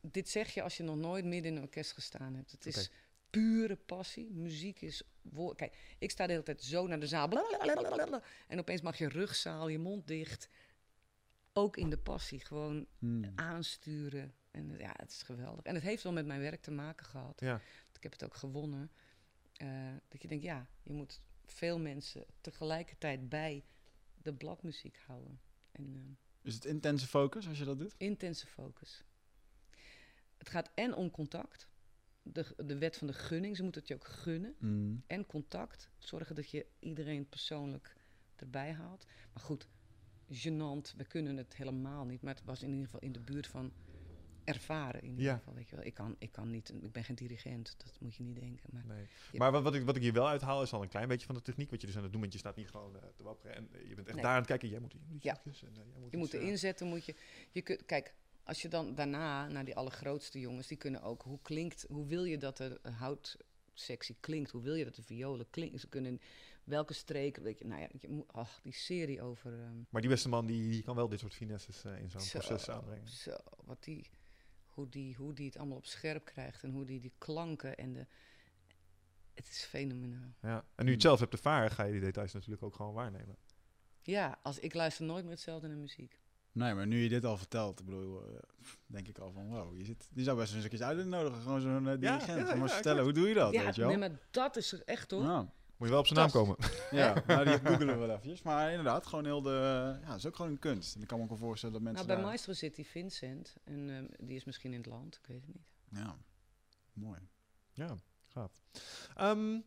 dit 0.00 0.28
zeg 0.28 0.50
je 0.54 0.62
als 0.62 0.76
je 0.76 0.82
nog 0.82 0.96
nooit 0.96 1.24
midden 1.24 1.50
in 1.50 1.56
een 1.56 1.62
orkest 1.62 1.92
gestaan 1.92 2.34
hebt. 2.34 2.50
Het 2.50 2.66
is. 2.66 2.90
Pure 3.40 3.76
passie. 3.76 4.30
Muziek 4.32 4.80
is... 4.80 5.02
Kijk, 5.56 5.76
ik 5.98 6.10
sta 6.10 6.26
de 6.26 6.32
hele 6.32 6.44
tijd 6.44 6.62
zo 6.62 6.86
naar 6.86 7.00
de 7.00 7.06
zaal. 7.06 7.28
blablabla, 7.28 8.22
en 8.48 8.58
opeens 8.58 8.80
mag 8.80 8.98
je 8.98 9.08
rugzaal, 9.08 9.68
je 9.68 9.78
mond 9.78 10.06
dicht. 10.06 10.48
Ook 11.52 11.76
in 11.76 11.90
de 11.90 11.98
passie. 11.98 12.40
Gewoon 12.40 12.86
Hmm. 12.98 13.32
aansturen. 13.34 14.34
En 14.50 14.74
ja, 14.78 14.92
het 14.96 15.10
is 15.10 15.22
geweldig. 15.22 15.64
En 15.64 15.74
het 15.74 15.82
heeft 15.84 16.02
wel 16.02 16.12
met 16.12 16.26
mijn 16.26 16.40
werk 16.40 16.62
te 16.62 16.70
maken 16.70 17.06
gehad. 17.06 17.40
Ja. 17.40 17.60
Ik 17.92 18.02
heb 18.02 18.12
het 18.12 18.24
ook 18.24 18.34
gewonnen. 18.34 18.90
Eh, 19.52 19.92
dat 20.08 20.22
je 20.22 20.28
denkt, 20.28 20.44
ja, 20.44 20.66
je 20.82 20.92
moet 20.92 21.20
veel 21.44 21.78
mensen 21.78 22.24
tegelijkertijd 22.40 23.28
bij 23.28 23.64
de 24.22 24.34
bladmuziek 24.34 24.98
houden. 25.06 25.40
En 25.72 25.92
ehm, 25.94 26.12
Is 26.48 26.54
het 26.54 26.64
intense 26.64 27.06
focus 27.06 27.48
als 27.48 27.58
je 27.58 27.64
dat 27.64 27.78
doet? 27.78 27.94
intense 27.96 28.46
focus. 28.46 29.04
Het 30.38 30.48
gaat 30.48 30.70
en 30.74 30.94
om 30.94 31.10
contact. 31.10 31.68
De, 32.26 32.46
de 32.56 32.78
wet 32.78 32.96
van 32.96 33.06
de 33.06 33.12
gunning, 33.12 33.56
ze 33.56 33.62
moeten 33.62 33.80
het 33.80 33.90
je 33.90 33.94
ook 33.94 34.06
gunnen. 34.06 34.54
Hmm. 34.58 35.02
En 35.06 35.26
contact. 35.26 35.90
Zorgen 35.98 36.34
dat 36.34 36.50
je 36.50 36.66
iedereen 36.78 37.28
persoonlijk 37.28 37.96
erbij 38.36 38.72
haalt. 38.72 39.06
Maar 39.32 39.42
goed, 39.42 39.68
gênant, 40.32 40.96
we 40.96 41.04
kunnen 41.08 41.36
het 41.36 41.54
helemaal 41.56 42.04
niet. 42.04 42.22
Maar 42.22 42.34
het 42.34 42.44
was 42.44 42.62
in 42.62 42.68
ieder 42.68 42.84
geval 42.84 43.00
in 43.00 43.12
de 43.12 43.20
buurt 43.20 43.46
van 43.46 43.72
ervaren. 44.44 45.02
In 45.02 45.08
ieder 45.10 45.24
Ja. 45.24 45.36
geval, 45.36 45.54
weet 45.54 45.68
je 45.68 45.76
wel. 45.76 45.84
Ik, 45.84 45.94
kan, 45.94 46.16
ik, 46.18 46.32
kan 46.32 46.50
niet, 46.50 46.72
ik 46.80 46.92
ben 46.92 47.04
geen 47.04 47.16
dirigent, 47.16 47.74
dat 47.84 48.00
moet 48.00 48.14
je 48.14 48.22
niet 48.22 48.36
denken. 48.36 48.68
Maar 48.72 48.84
Nee. 48.86 49.06
Maar 49.32 49.52
wat, 49.52 49.62
wat, 49.62 49.74
ik, 49.74 49.84
wat 49.84 49.96
ik 49.96 50.02
hier 50.02 50.12
wel 50.12 50.28
uithaal 50.28 50.62
is 50.62 50.72
al 50.72 50.82
een 50.82 50.88
klein 50.88 51.08
beetje 51.08 51.26
van 51.26 51.34
de 51.34 51.42
techniek. 51.42 51.70
Wat 51.70 51.80
je 51.80 51.86
dus 51.86 51.96
aan 51.96 52.02
het 52.02 52.12
doen 52.12 52.20
bent. 52.20 52.32
Je 52.32 52.38
staat 52.38 52.56
niet 52.56 52.68
gewoon 52.70 52.96
eh, 52.96 53.02
te 53.16 53.22
wapperen. 53.22 53.56
En 53.56 53.68
eh, 53.72 53.88
je 53.88 53.94
bent 53.94 54.06
echt 54.06 54.14
Nee. 54.14 54.24
daar 54.24 54.32
aan 54.32 54.38
het 54.38 54.46
kijken. 54.46 54.68
Jij 54.68 54.78
moet, 54.80 54.92
je 54.92 54.98
moet 55.08 55.22
Ja. 55.22 55.40
en, 55.44 55.52
eh, 55.52 55.60
jij 55.62 55.82
moet 55.84 56.00
Je 56.00 56.06
iets, 56.06 56.16
moet 56.16 56.34
eh, 56.34 56.40
erin 56.40 56.58
zetten, 56.58 56.86
moet 56.86 57.04
je, 57.04 57.14
je 57.52 57.62
kunt, 57.62 57.84
kijk, 57.84 58.14
als 58.44 58.62
je 58.62 58.68
dan 58.68 58.94
daarna 58.94 59.48
naar 59.48 59.64
die 59.64 59.76
allergrootste 59.76 60.40
jongens, 60.40 60.66
die 60.66 60.76
kunnen 60.76 61.02
ook, 61.02 61.22
hoe 61.22 61.38
klinkt, 61.42 61.84
hoe 61.88 62.06
wil 62.06 62.24
je 62.24 62.38
dat 62.38 62.56
de 62.56 62.80
houtsectie 62.98 64.16
klinkt, 64.20 64.50
hoe 64.50 64.62
wil 64.62 64.74
je 64.74 64.84
dat 64.84 64.94
de 64.94 65.02
violen 65.02 65.50
klinken, 65.50 65.80
ze 65.80 65.88
kunnen, 65.88 66.20
welke 66.64 66.92
streken, 66.92 67.42
weet 67.42 67.58
je, 67.58 67.66
nou 67.66 67.80
ja, 67.80 67.88
je 68.00 68.08
moet, 68.08 68.32
ach, 68.32 68.60
die 68.62 68.72
serie 68.72 69.22
over, 69.22 69.52
ehm, 69.52 69.76
Maar 69.90 70.00
die 70.00 70.10
beste 70.10 70.28
man 70.28 70.46
die, 70.46 70.70
die 70.70 70.82
kan 70.82 70.96
wel 70.96 71.08
dit 71.08 71.20
soort 71.20 71.34
finesses 71.34 71.84
eh, 71.84 72.00
in 72.00 72.10
zo'n 72.10 72.20
Zo. 72.20 72.38
proces 72.38 72.70
aanbrengen. 72.70 73.08
zo, 73.08 73.36
wat 73.64 73.84
die, 73.84 74.10
hoe 74.66 74.88
die, 74.88 75.16
hoe 75.16 75.32
die 75.32 75.46
het 75.46 75.56
allemaal 75.56 75.76
op 75.76 75.86
scherp 75.86 76.24
krijgt 76.24 76.62
en 76.62 76.70
hoe 76.70 76.84
die 76.84 77.00
die 77.00 77.12
klanken 77.18 77.76
en 77.76 77.92
de, 77.92 78.06
het 79.34 79.48
is 79.48 79.64
fenomenaal. 79.64 80.34
Ja. 80.42 80.64
En 80.74 80.84
nu 80.84 80.90
je 80.90 80.96
het 80.96 81.02
zelf 81.02 81.20
hebt 81.20 81.32
ervaren, 81.32 81.70
ga 81.70 81.84
je 81.84 81.92
die 81.92 82.00
details 82.00 82.32
natuurlijk 82.32 82.62
ook 82.62 82.74
gewoon 82.74 82.94
waarnemen. 82.94 83.36
Ja, 84.02 84.38
als 84.42 84.58
ik 84.58 84.74
luister 84.74 85.04
nooit 85.04 85.24
meer 85.24 85.32
hetzelfde 85.32 85.68
naar 85.68 85.76
muziek. 85.76 86.20
Nee, 86.54 86.74
maar 86.74 86.86
nu 86.86 87.02
je 87.02 87.08
dit 87.08 87.24
al 87.24 87.36
vertelt, 87.36 87.80
ik 87.80 87.84
bedoel, 87.84 88.22
eh, 88.22 88.42
denk 88.86 89.08
ik 89.08 89.18
al 89.18 89.32
van, 89.32 89.48
wow, 89.48 89.76
je, 89.76 89.84
zit, 89.84 90.08
je 90.14 90.22
zou 90.22 90.38
best 90.38 90.52
een 90.52 90.60
stukje 90.60 90.84
uit 90.84 91.06
nodigen. 91.06 91.42
Gewoon 91.42 91.60
zo'n 91.60 91.88
eh, 91.88 91.98
dirigent. 91.98 92.48
ja, 92.48 92.54
ja, 92.54 92.62
eens 92.62 92.72
vertellen, 92.72 93.02
hoe 93.02 93.12
doe 93.12 93.28
je 93.28 93.34
dat, 93.34 93.52
ja, 93.52 93.64
weet 93.64 93.74
je 93.74 93.80
wel? 93.80 93.90
nee, 93.90 93.98
maar 93.98 94.18
dat 94.30 94.56
is 94.56 94.72
er 94.72 94.82
echt 94.84 95.10
hoor. 95.10 95.22
Ja. 95.22 95.52
Moet 95.76 95.88
je 95.88 95.88
wel 95.88 95.98
op 95.98 96.06
zijn 96.06 96.18
naam 96.18 96.30
komen. 96.30 96.56
Ja, 96.90 97.22
nou 97.26 97.44
die 97.44 97.58
googelen 97.58 97.94
we 97.94 98.06
wel 98.06 98.16
eventjes. 98.16 98.42
Maar 98.42 98.70
inderdaad, 98.70 99.06
gewoon 99.06 99.24
heel 99.24 99.42
de... 99.42 99.96
Ja, 100.02 100.08
dat 100.08 100.16
is 100.16 100.26
ook 100.26 100.36
gewoon 100.36 100.50
een 100.50 100.58
kunst. 100.58 100.94
En 100.94 101.02
ik 101.02 101.06
kan 101.06 101.16
me 101.18 101.24
ook 101.24 101.30
wel 101.30 101.38
voorstellen 101.38 101.74
dat 101.74 101.82
Nou, 101.82 101.94
mensen 101.94 102.14
bij 102.14 102.22
daar... 102.22 102.32
Maestro 102.32 102.52
zit 102.52 102.74
die 102.74 102.86
Vincent. 102.86 103.56
En 103.64 103.90
ehm, 103.90 104.26
die 104.26 104.36
is 104.36 104.44
misschien 104.44 104.72
in 104.72 104.78
het 104.78 104.86
land, 104.86 105.16
ik 105.16 105.26
weet 105.26 105.40
het 105.46 105.54
niet. 105.54 105.66
Ja, 105.90 106.16
mooi. 106.92 107.18
Ja, 107.72 107.94
gaaf. 108.26 108.52
Ehm, 109.14 109.60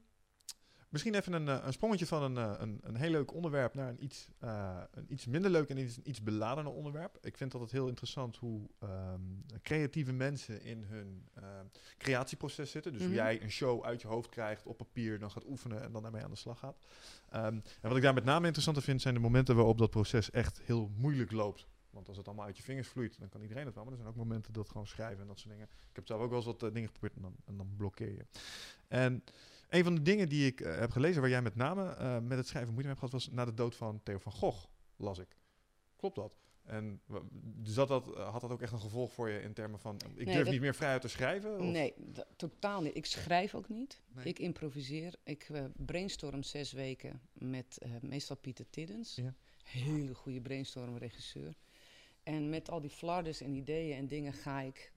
misschien 0.89 1.15
even 1.15 1.33
een, 1.33 1.47
eh, 1.47 1.65
een 1.65 1.73
sprongetje 1.73 2.05
van 2.05 2.23
een, 2.23 2.37
eh, 2.37 2.53
een, 2.61 2.79
een 2.83 2.95
heel 2.95 3.09
leuk 3.09 3.33
onderwerp 3.33 3.73
naar 3.73 3.89
een 3.89 4.03
iets, 4.03 4.27
eh, 4.39 4.81
een 4.91 5.05
iets 5.13 5.25
minder 5.25 5.51
leuk 5.51 5.69
en 5.69 5.77
iets, 5.77 6.01
iets 6.03 6.23
beladener 6.23 6.71
onderwerp. 6.71 7.17
Ik 7.21 7.37
vind 7.37 7.53
altijd 7.53 7.71
heel 7.71 7.87
interessant 7.87 8.37
hoe 8.37 8.69
ehm, 8.79 9.21
creatieve 9.61 10.11
mensen 10.13 10.61
in 10.61 10.83
hun 10.83 11.27
creatieproces 11.97 12.71
zitten. 12.71 12.91
Dus 12.91 13.01
Mhm. 13.01 13.09
hoe 13.09 13.19
jij 13.19 13.41
een 13.41 13.51
show 13.51 13.83
uit 13.83 14.01
je 14.01 14.07
hoofd 14.07 14.29
krijgt 14.29 14.65
op 14.65 14.77
papier, 14.77 15.19
dan 15.19 15.31
gaat 15.31 15.45
oefenen 15.45 15.83
en 15.83 15.91
dan 15.91 16.01
daarmee 16.01 16.23
aan 16.23 16.29
de 16.29 16.35
slag 16.35 16.59
gaat. 16.59 16.77
Ehm, 17.29 17.45
en 17.45 17.63
wat 17.81 17.95
ik 17.95 18.01
daar 18.03 18.13
met 18.13 18.23
name 18.23 18.45
interessanter 18.45 18.83
vind, 18.83 19.01
zijn 19.01 19.13
de 19.13 19.19
momenten 19.19 19.55
waarop 19.55 19.77
dat 19.77 19.89
proces 19.89 20.31
echt 20.31 20.61
heel 20.61 20.91
moeilijk 20.95 21.31
loopt. 21.31 21.67
Want 21.89 22.07
als 22.07 22.17
het 22.17 22.27
allemaal 22.27 22.45
uit 22.45 22.57
je 22.57 22.63
vingers 22.63 22.87
vloeit, 22.87 23.19
dan 23.19 23.29
kan 23.29 23.41
iedereen 23.41 23.65
het 23.65 23.75
wel. 23.75 23.83
Maar 23.83 23.93
er 23.93 23.99
zijn 23.99 24.11
ook 24.11 24.17
momenten 24.17 24.53
dat 24.53 24.69
gewoon 24.69 24.87
schrijven 24.87 25.21
en 25.21 25.27
dat 25.27 25.39
soort 25.39 25.49
dingen. 25.51 25.67
Ik 25.89 25.95
heb 25.95 26.07
zelf 26.07 26.21
ook 26.21 26.29
wel 26.29 26.37
eens 26.37 26.45
wat 26.45 26.59
dingen 26.59 26.85
geprobeerd 26.89 27.15
en 27.15 27.21
dan, 27.21 27.35
en 27.45 27.57
dan 27.57 27.73
blokkeer 27.77 28.11
je. 28.11 28.25
En 28.87 29.23
een 29.69 29.83
van 29.83 29.95
de 29.95 30.01
dingen 30.01 30.29
die 30.29 30.45
ik 30.45 30.61
eh, 30.61 30.79
heb 30.79 30.91
gelezen, 30.91 31.21
waar 31.21 31.29
jij 31.29 31.41
met 31.41 31.55
name 31.55 31.89
eh, 31.89 32.19
met 32.19 32.37
het 32.37 32.47
schrijven 32.47 32.73
moeite 32.73 32.89
mee 32.89 32.97
hebt 32.99 32.99
gehad, 32.99 33.11
was 33.11 33.29
na 33.35 33.45
de 33.45 33.53
dood 33.53 33.75
van 33.75 33.99
Theo 34.03 34.17
van 34.17 34.31
Gogh, 34.31 34.65
las 34.95 35.17
ik. 35.19 35.37
Klopt 35.95 36.15
dat? 36.15 36.35
En 36.63 37.01
wa- 37.05 37.21
zat 37.63 37.87
dat, 37.87 38.15
eh, 38.15 38.31
had 38.31 38.41
dat 38.41 38.51
ook 38.51 38.61
echt 38.61 38.71
een 38.71 38.79
gevolg 38.79 39.13
voor 39.13 39.29
je 39.29 39.41
in 39.41 39.53
termen 39.53 39.79
van, 39.79 39.95
ik 39.95 40.15
Nee, 40.15 40.25
durf 40.25 40.43
dat- 40.43 40.51
niet 40.53 40.61
meer 40.61 40.75
vrij 40.75 40.89
uit 40.89 41.01
te 41.01 41.07
schrijven? 41.07 41.59
Of? 41.59 41.65
Nee, 41.65 41.93
totaal 42.35 42.81
niet. 42.81 42.95
Ik 42.95 43.05
schrijf 43.05 43.55
ook 43.55 43.69
niet. 43.69 44.01
Nee. 44.07 44.25
Ik 44.25 44.39
improviseer. 44.39 45.13
Ik 45.23 45.49
brainstorm 45.75 46.43
zes 46.43 46.71
weken 46.71 47.21
met 47.33 47.77
meestal 48.01 48.35
Pieter 48.37 48.69
Tiddens. 48.69 49.15
Ja. 49.15 49.33
Hele 49.63 50.13
goede 50.15 50.41
brainstormregisseur. 50.41 51.53
En 52.23 52.49
met 52.49 52.69
al 52.69 52.81
die 52.81 52.89
flarders 52.89 53.41
en 53.41 53.53
ideeën 53.55 53.97
en 53.97 54.07
dingen 54.07 54.33
ga 54.33 54.59
ik 54.61 54.91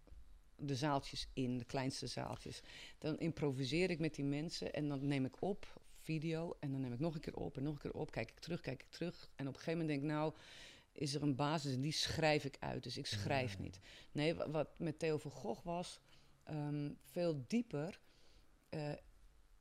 de 0.61 0.77
zaaltjes 0.77 1.29
in, 1.33 1.59
de 1.59 1.65
kleinste 1.65 2.07
zaaltjes. 2.07 2.61
Dan 2.99 3.19
improviseer 3.19 3.91
ik 3.91 3.99
met 3.99 4.15
die 4.15 4.25
mensen 4.25 4.73
en 4.73 4.89
dan 4.89 5.07
neem 5.07 5.25
ik 5.25 5.43
op 5.43 5.81
video 5.99 6.57
en 6.61 6.71
dan 6.73 6.81
neem 6.81 6.93
ik 6.93 6.99
nog 6.99 7.15
een 7.15 7.21
keer 7.21 7.37
op 7.37 7.57
en 7.57 7.63
nog 7.63 7.73
een 7.75 7.81
keer 7.81 7.93
op. 8.01 8.11
Kijk 8.11 8.31
ik 8.31 8.39
terug, 8.39 8.61
kijk 8.61 8.83
ik 8.83 8.91
terug. 8.91 9.29
En 9.37 9.49
op 9.49 9.55
een 9.55 9.61
gegeven 9.61 9.81
moment 9.81 9.89
denk 9.89 10.03
ik, 10.03 10.17
nou, 10.17 10.35
is 10.93 11.15
er 11.15 11.23
een 11.23 11.35
basis 11.37 11.75
en 11.75 11.81
die 11.81 11.93
schrijf 11.93 12.45
ik 12.45 12.57
uit. 12.59 12.83
Dus 12.83 12.97
ik 12.99 13.07
schrijf 13.07 13.59
niet. 13.59 13.81
Nee, 14.13 14.35
wa- 14.35 14.51
wat 14.51 14.69
met 14.79 14.99
Theo 14.99 15.19
van 15.19 15.31
Gogh 15.31 15.65
was, 15.65 16.01
ehm, 16.45 16.91
veel 17.05 17.45
dieper. 17.47 18.01
Eh, 18.69 18.93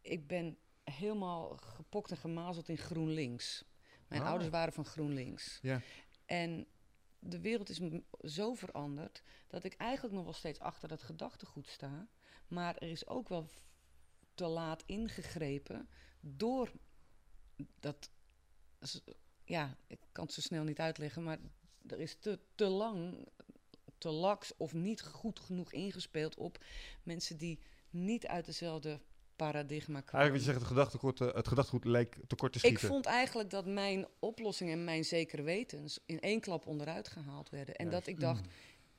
ik 0.02 0.28
ben 0.28 0.58
helemaal 0.84 1.58
gepokt 1.58 2.12
en 2.12 2.18
gemazeld 2.18 2.70
in 2.70 2.78
GroenLinks. 2.78 3.64
Mijn 4.08 4.22
Ah. 4.22 4.28
ouders 4.28 4.50
waren 4.50 4.74
van 4.74 4.86
GroenLinks. 4.86 5.60
Ja. 5.62 5.82
En 6.26 6.66
de 7.20 7.40
wereld 7.40 7.70
is 7.70 7.80
zo 8.22 8.54
veranderd 8.54 9.24
dat 9.48 9.64
ik 9.64 9.74
eigenlijk 9.74 10.16
nog 10.16 10.24
wel 10.24 10.34
steeds 10.34 10.60
achter 10.60 10.88
dat 10.88 11.04
gedachtegoed 11.04 11.68
sta. 11.68 12.08
Maar 12.48 12.76
er 12.76 12.90
is 12.90 13.08
ook 13.08 13.30
wel 13.30 13.50
te 14.34 14.46
laat 14.46 14.84
ingegrepen 14.86 15.90
door 16.20 16.72
dat. 17.80 18.12
Ja, 19.44 19.78
ik 19.88 20.00
kan 20.12 20.26
het 20.26 20.34
zo 20.34 20.42
snel 20.42 20.64
niet 20.64 20.80
uitleggen, 20.80 21.24
maar 21.24 21.40
er 21.88 22.00
is 22.00 22.16
te, 22.16 22.40
te 22.56 22.66
lang, 22.66 23.28
te 23.98 24.10
laks 24.10 24.58
of 24.58 24.74
niet 24.74 25.02
goed 25.02 25.40
genoeg 25.40 25.72
ingespeeld 25.72 26.36
op 26.36 26.64
mensen 27.04 27.38
die 27.38 27.60
niet 27.90 28.28
uit 28.28 28.46
dezelfde 28.46 29.02
paradigma. 29.48 29.94
Eigenlijk 29.94 30.30
wat 30.32 30.40
je 30.40 30.46
zegt, 30.46 30.58
het 30.60 30.68
gedachtegoed, 30.68 31.22
eh, 31.22 31.34
het 31.34 31.48
gedachtegoed 31.48 31.82
tekort 32.28 32.52
te 32.54 32.60
Ik 32.60 32.66
schieten. 32.66 32.88
vond 32.88 33.06
eigenlijk 33.06 33.50
dat 33.50 33.66
mijn 33.66 34.08
oplossingen 34.20 34.74
en 34.74 34.84
mijn 34.84 35.06
zekere 35.06 35.42
wetens 35.42 36.00
in 36.06 36.20
één 36.20 36.40
klap 36.40 36.68
onderuit 36.68 37.08
gehaald 37.08 37.50
werden. 37.50 37.76
En 37.76 37.90
dat 37.90 38.08
ik 38.08 38.20
dacht, 38.20 38.48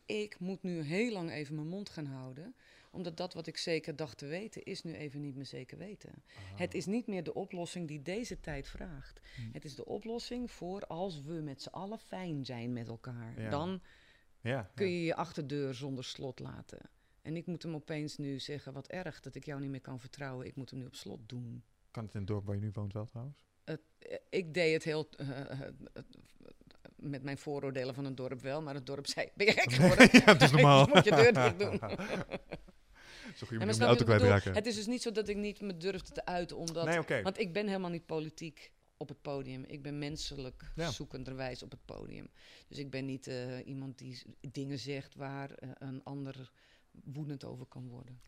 ik 0.06 0.38
moet 0.38 0.62
nu 0.62 0.80
heel 0.82 1.12
lang 1.12 1.30
even 1.30 1.54
mijn 1.54 1.68
mond 1.68 1.88
gaan 1.88 2.06
houden. 2.06 2.54
Omdat 2.92 3.16
dat 3.16 3.34
wat 3.34 3.46
ik 3.46 3.56
zeker 3.56 3.96
dacht 3.96 4.18
te 4.18 4.26
weten, 4.26 4.62
is 4.62 4.82
nu 4.82 4.94
even 4.94 5.20
niet 5.20 5.36
meer 5.36 5.46
zeker 5.46 5.78
weten. 5.78 6.22
Het 6.56 6.74
is 6.74 6.86
niet 6.86 7.06
meer 7.06 7.22
de 7.22 7.34
oplossing 7.34 7.88
die 7.88 8.02
deze 8.02 8.40
tijd 8.40 8.68
vraagt. 8.68 9.20
Het 9.52 9.64
is 9.64 9.74
de 9.74 9.84
oplossing 9.84 10.50
voor 10.50 10.86
als 10.86 11.22
we 11.22 11.32
met 11.32 11.62
z'n 11.62 11.68
allen 11.68 11.98
fijn 11.98 12.44
zijn 12.44 12.72
met 12.72 12.88
elkaar. 12.88 13.40
Ja. 13.40 13.50
Dan 13.50 13.80
Ja, 14.42 14.70
kun 14.74 14.88
je 14.90 15.04
je 15.04 15.14
achterdeur 15.14 15.74
zonder 15.74 16.04
slot 16.04 16.38
laten. 16.38 16.78
En 17.22 17.36
ik 17.36 17.46
moet 17.46 17.62
hem 17.62 17.74
opeens 17.74 18.16
nu 18.16 18.38
zeggen, 18.38 18.72
wat 18.72 18.88
erg 18.88 19.20
dat 19.20 19.34
ik 19.34 19.44
jou 19.44 19.60
niet 19.60 19.70
meer 19.70 19.80
kan 19.80 20.00
vertrouwen. 20.00 20.46
Ik 20.46 20.56
moet 20.56 20.70
hem 20.70 20.78
nu 20.78 20.86
op 20.86 20.94
slot 20.94 21.28
doen. 21.28 21.64
Kan 21.90 22.04
het 22.04 22.14
in 22.14 22.20
het 22.20 22.28
dorp 22.28 22.46
waar 22.46 22.54
je 22.54 22.60
nu 22.60 22.70
woont 22.72 22.92
wel 22.92 23.04
trouwens? 23.04 23.44
Het, 23.64 23.80
eh, 23.98 24.16
ik 24.30 24.54
deed 24.54 24.72
het 24.72 24.84
heel 24.84 25.08
eh, 25.16 25.50
eh, 25.50 25.68
met 26.96 27.22
mijn 27.22 27.38
vooroordelen 27.38 27.94
van 27.94 28.04
een 28.04 28.14
dorp 28.14 28.40
wel, 28.40 28.62
maar 28.62 28.74
het 28.74 28.86
dorp 28.86 29.06
zei: 29.06 29.28
Ben 29.34 29.46
je 29.46 29.52
gek 29.52 29.72
geworden? 29.72 30.08
ja, 30.24 30.32
het 30.32 30.42
is 30.42 30.50
normaal. 30.50 30.86
Je 30.86 30.94
moet 30.94 31.04
je 31.04 31.10
deur 31.10 31.32
dicht 31.32 31.58
doen. 31.58 31.78
Zo 33.36 33.46
goed 33.46 33.60
je 33.60 33.66
moet 33.66 33.76
je 33.76 33.84
auto 33.84 34.04
kwijtraken. 34.04 34.54
Het 34.54 34.66
is 34.66 34.74
dus 34.74 34.86
niet 34.86 35.02
zo 35.02 35.12
dat 35.12 35.28
ik 35.28 35.36
niet 35.36 35.60
me 35.60 35.76
durfde 35.76 36.12
te 36.12 36.24
uiten, 36.24 36.56
omdat. 36.56 36.84
Nee, 36.84 36.98
oké. 36.98 37.22
Want 37.22 37.38
ik 37.38 37.52
ben 37.52 37.66
helemaal 37.66 37.90
niet 37.90 38.06
politiek 38.06 38.72
op 38.96 39.08
het 39.08 39.22
podium. 39.22 39.64
Ik 39.66 39.82
ben 39.82 39.98
menselijk 39.98 40.72
Ja. 40.74 40.90
zoekenderwijs 40.90 41.62
op 41.62 41.70
het 41.70 41.84
podium. 41.84 42.30
Dus 42.68 42.78
ik 42.78 42.90
ben 42.90 43.04
niet 43.04 43.30
iemand 43.64 43.98
die 43.98 44.22
dingen 44.40 44.78
zegt 44.78 45.14
waar 45.14 45.50
een 45.78 46.02
ander 46.04 46.50
woedend 47.04 47.44
over 47.44 47.66
kan 47.66 47.88
worden. 47.88 48.20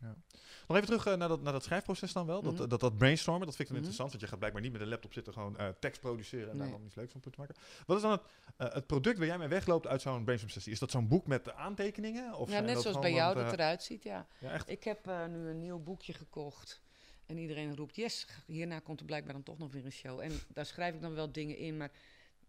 Nog 0.67 0.77
even 0.77 0.85
terug 0.85 1.05
eh, 1.05 1.15
naar, 1.15 1.27
dat, 1.27 1.41
naar 1.41 1.53
dat 1.53 1.63
schrijfproces 1.63 2.13
dan 2.13 2.25
wel. 2.25 2.41
Dat, 2.41 2.53
Mhm. 2.57 2.67
dat, 2.67 2.79
dat 2.79 2.97
brainstormen, 2.97 3.45
dat 3.45 3.55
vind 3.55 3.69
ik 3.69 3.73
dan 3.75 3.83
Mhm. 3.83 3.89
interessant. 3.91 4.09
Want 4.09 4.21
je 4.21 4.27
gaat 4.27 4.39
blijkbaar 4.39 4.61
niet 4.61 4.71
met 4.71 4.81
een 4.81 4.87
laptop 4.87 5.13
zitten, 5.13 5.33
gewoon 5.33 5.57
eh, 5.57 5.67
tekst 5.79 6.01
produceren 6.01 6.51
en 6.51 6.57
daar 6.57 6.67
Nee. 6.67 6.75
dan 6.77 6.85
iets 6.85 6.95
leuks 6.95 7.11
van 7.11 7.21
te 7.21 7.29
maken. 7.37 7.55
Wat 7.85 7.95
is 7.97 8.03
dan 8.03 8.11
het, 8.11 8.21
eh, 8.57 8.73
het 8.73 8.87
product 8.87 9.17
waar 9.17 9.27
jij 9.27 9.37
mee 9.37 9.47
wegloopt 9.47 9.87
uit 9.87 10.01
zo'n 10.01 10.21
brainstorm 10.23 10.53
sessie? 10.53 10.71
Is 10.71 10.79
dat 10.79 10.91
zo'n 10.91 11.07
boek 11.07 11.27
met 11.27 11.51
aantekeningen? 11.53 12.33
Of 12.33 12.49
ja, 12.49 12.59
net 12.59 12.81
zoals 12.81 12.99
bij 12.99 13.13
jou 13.13 13.35
dat 13.35 13.53
eruit 13.53 13.83
ziet, 13.83 14.03
ja. 14.03 14.27
Ja, 14.39 14.51
echt. 14.51 14.69
Ik 14.69 14.83
heb 14.83 15.05
nu 15.05 15.47
een 15.47 15.59
nieuw 15.59 15.79
boekje 15.79 16.13
gekocht. 16.13 16.81
En 17.25 17.37
iedereen 17.37 17.75
roept, 17.75 17.95
yes, 17.95 18.27
hierna 18.45 18.79
komt 18.79 18.99
er 18.99 19.05
blijkbaar 19.05 19.33
dan 19.33 19.43
toch 19.43 19.57
nog 19.57 19.71
weer 19.71 19.85
een 19.85 19.91
show. 19.91 20.19
En 20.19 20.31
daar 20.47 20.65
schrijf 20.65 20.95
ik 20.95 21.01
dan 21.01 21.13
wel 21.13 21.31
dingen 21.31 21.57
in, 21.57 21.77
maar 21.77 21.91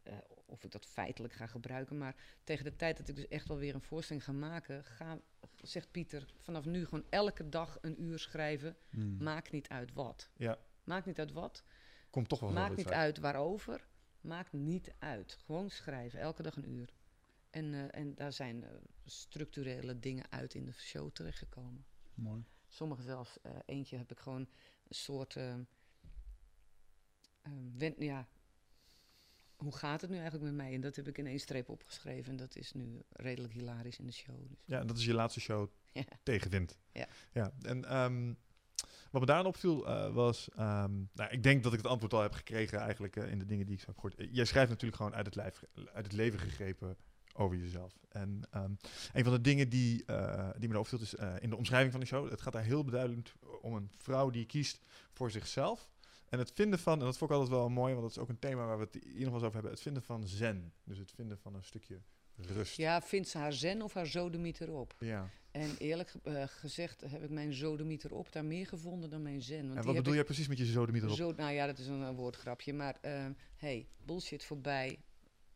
eh, 0.03 0.13
of 0.47 0.65
ik 0.65 0.71
dat 0.71 0.87
feitelijk 0.87 1.35
ga 1.35 1.47
gebruiken. 1.47 1.99
Maar 1.99 2.17
tegen 2.45 2.65
de 2.65 2.77
tijd 2.77 2.97
dat 2.97 3.09
ik 3.09 3.17
dus 3.17 3.29
echt 3.29 3.49
wel 3.49 3.57
weer 3.57 3.75
een 3.75 3.83
voorstelling 3.83 4.25
ga 4.25 4.33
maken, 4.33 4.85
ga, 4.85 5.21
zegt 5.63 5.91
Pieter, 5.91 6.33
vanaf 6.41 6.65
nu 6.65 6.85
gewoon 6.85 7.05
elke 7.11 7.49
dag 7.49 7.79
een 7.81 8.03
uur 8.03 8.19
schrijven. 8.19 8.77
Hmm. 8.91 9.17
Maakt 9.23 9.51
niet 9.53 9.69
uit 9.69 9.93
wat. 9.93 10.31
Ja. 10.37 10.59
Maakt 10.85 11.07
niet 11.07 11.19
uit 11.19 11.33
wat. 11.33 11.65
Komt 12.11 12.29
toch 12.29 12.41
wel 12.41 12.51
Maakt 12.53 12.77
niet 12.77 12.87
uit. 12.87 12.95
uit 12.95 13.19
waarover. 13.19 13.87
Maakt 14.21 14.53
niet 14.53 14.93
uit. 14.99 15.33
Gewoon 15.45 15.71
schrijven, 15.71 16.21
elke 16.21 16.43
dag 16.43 16.57
een 16.57 16.69
uur. 16.71 16.93
En, 17.51 17.75
eh, 17.75 18.01
en 18.01 18.15
daar 18.15 18.33
zijn 18.33 18.65
eh, 18.65 18.71
structurele 19.05 19.99
dingen 19.99 20.25
uit 20.31 20.55
in 20.55 20.65
de 20.65 20.73
show 20.73 21.11
terechtgekomen. 21.11 21.85
Mooi. 22.15 22.45
Sommige 22.69 23.03
zelfs, 23.03 23.41
eh, 23.43 23.53
eentje 23.67 23.97
heb 23.97 24.11
ik 24.11 24.19
gewoon 24.19 24.41
een 24.41 24.95
soort. 24.95 25.37
wen- 27.77 27.95
ja, 27.99 28.29
hoe 29.65 29.77
gaat 29.77 30.01
het 30.01 30.11
nu 30.11 30.17
eigenlijk 30.17 30.45
met 30.45 30.55
mij? 30.55 30.75
En 30.75 30.81
dat 30.81 30.97
heb 30.97 31.09
ik 31.09 31.19
in 31.19 31.27
één 31.27 31.39
streep 31.41 31.69
opgeschreven. 31.69 32.31
En 32.31 32.37
dat 32.37 32.57
is 32.57 32.73
nu 32.73 33.03
redelijk 33.11 33.53
hilarisch 33.53 33.99
in 33.99 34.07
de 34.07 34.13
show. 34.13 34.37
Dus. 34.49 34.59
Ja, 34.65 34.81
en 34.81 34.87
dat 34.87 34.97
is 34.97 35.05
je 35.05 35.15
laatste 35.15 35.41
show 35.41 35.69
Ja. 35.93 36.05
tegenwind. 36.23 36.79
Ja. 36.93 37.07
ja. 37.33 37.53
En 37.63 37.85
ehm, 37.85 38.33
wat 39.11 39.21
me 39.21 39.27
daarin 39.27 39.47
opviel 39.47 39.87
eh, 39.89 40.13
was... 40.15 40.49
ehm, 40.49 40.93
nou, 41.13 41.31
ik 41.31 41.43
denk 41.43 41.63
dat 41.63 41.73
ik 41.73 41.79
het 41.79 41.89
antwoord 41.89 42.13
al 42.13 42.23
heb 42.23 42.33
gekregen 42.33 42.79
eigenlijk 42.79 43.17
eh, 43.17 43.31
in 43.31 43.39
de 43.39 43.45
dingen 43.45 43.67
die 43.67 43.75
ik 43.75 43.81
zo 43.81 43.87
heb 43.87 43.95
gehoord. 43.95 44.15
Eh, 44.15 44.29
Jij 44.33 44.45
schrijft 44.45 44.71
natuurlijk 44.71 44.97
gewoon 44.97 45.15
uit 45.15 45.27
het, 45.27 45.35
lijf, 45.35 45.63
uit 45.93 46.05
het 46.05 46.13
leven 46.13 46.39
gegrepen 46.39 46.97
over 47.37 47.57
jezelf. 47.57 47.99
En 48.09 48.41
ehm, 48.51 48.73
een 49.13 49.25
van 49.25 49.33
de 49.33 49.41
dingen 49.41 49.69
die, 49.69 50.05
die 50.59 50.69
me 50.69 50.79
opviel 50.79 51.01
is 51.01 51.15
in 51.39 51.51
de 51.51 51.57
omschrijving 51.57 51.91
van 51.93 52.01
de 52.01 52.07
show. 52.07 52.31
Het 52.31 52.41
gaat 52.41 52.53
daar 52.53 52.63
heel 52.63 52.85
beduidend 52.85 53.33
om 53.61 53.75
een 53.75 53.91
vrouw 53.97 54.31
die 54.31 54.47
kiest 54.47 54.81
voor 55.13 55.31
zichzelf. 55.31 55.91
En 56.35 56.41
het 56.41 56.53
vinden 56.55 56.79
van, 56.79 56.99
en 56.99 57.05
dat 57.05 57.19
vond 57.19 57.31
ik 57.31 57.37
altijd 57.37 57.59
wel 57.59 57.69
mooi, 57.69 57.93
want 57.95 58.03
dat 58.03 58.17
is 58.17 58.23
ook 58.23 58.29
een 58.29 58.39
thema 58.39 58.67
waar 58.67 58.79
we 58.79 58.85
het 58.91 58.95
nog 58.95 59.15
wel 59.15 59.33
eens 59.33 59.43
over 59.43 59.53
hebben. 59.53 59.71
Het 59.71 59.81
vinden 59.81 60.03
van 60.03 60.27
zen. 60.29 60.73
Dus 60.85 60.99
het 60.99 61.13
vinden 61.13 61.39
van 61.39 61.55
een 61.55 61.65
stukje 61.65 62.01
rust. 62.37 62.77
Ja, 62.77 63.03
vindt 63.03 63.29
ze 63.29 63.39
haar 63.39 63.53
zen 63.53 63.83
of 63.83 63.95
haar 63.95 64.07
zodemieter 64.07 64.73
op? 64.73 64.95
ja. 64.99 65.31
En 65.51 65.77
eerlijk 65.79 66.15
eh, 66.23 66.43
gezegd 66.47 67.01
heb 67.01 67.23
ik 67.23 67.31
mijn 67.31 67.53
zodemieter 67.53 68.15
op 68.15 68.33
daar 68.33 68.45
meer 68.45 68.67
gevonden 68.67 69.11
dan 69.11 69.23
mijn 69.23 69.43
zen. 69.43 69.67
Want 69.67 69.79
En 69.79 69.85
wat 69.85 69.95
bedoel 69.95 70.15
jij 70.15 70.25
precies 70.25 70.49
met 70.49 70.59
je 70.59 70.65
zodemieter 70.65 71.11
op? 71.11 71.17
Zo, 71.17 71.33
nou 71.33 71.53
ja, 71.53 71.67
dat 71.67 71.79
is 71.79 71.87
een, 71.87 72.15
woordgrapje. 72.15 72.73
Maar 72.73 72.99
eh, 73.01 73.27
hey, 73.57 73.89
bullshit 74.05 74.45
voorbij. 74.45 74.99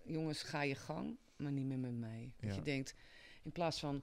Jongens, 0.04 0.42
ga 0.42 0.62
je 0.62 0.74
gang, 0.74 1.16
maar 1.36 1.52
niet 1.52 1.66
meer 1.66 1.78
met 1.78 1.98
mij. 1.98 2.32
Dat 2.36 2.50
Ja. 2.50 2.56
je 2.56 2.62
denkt, 2.62 2.94
in 3.42 3.52
plaats 3.52 3.80
van 3.80 4.02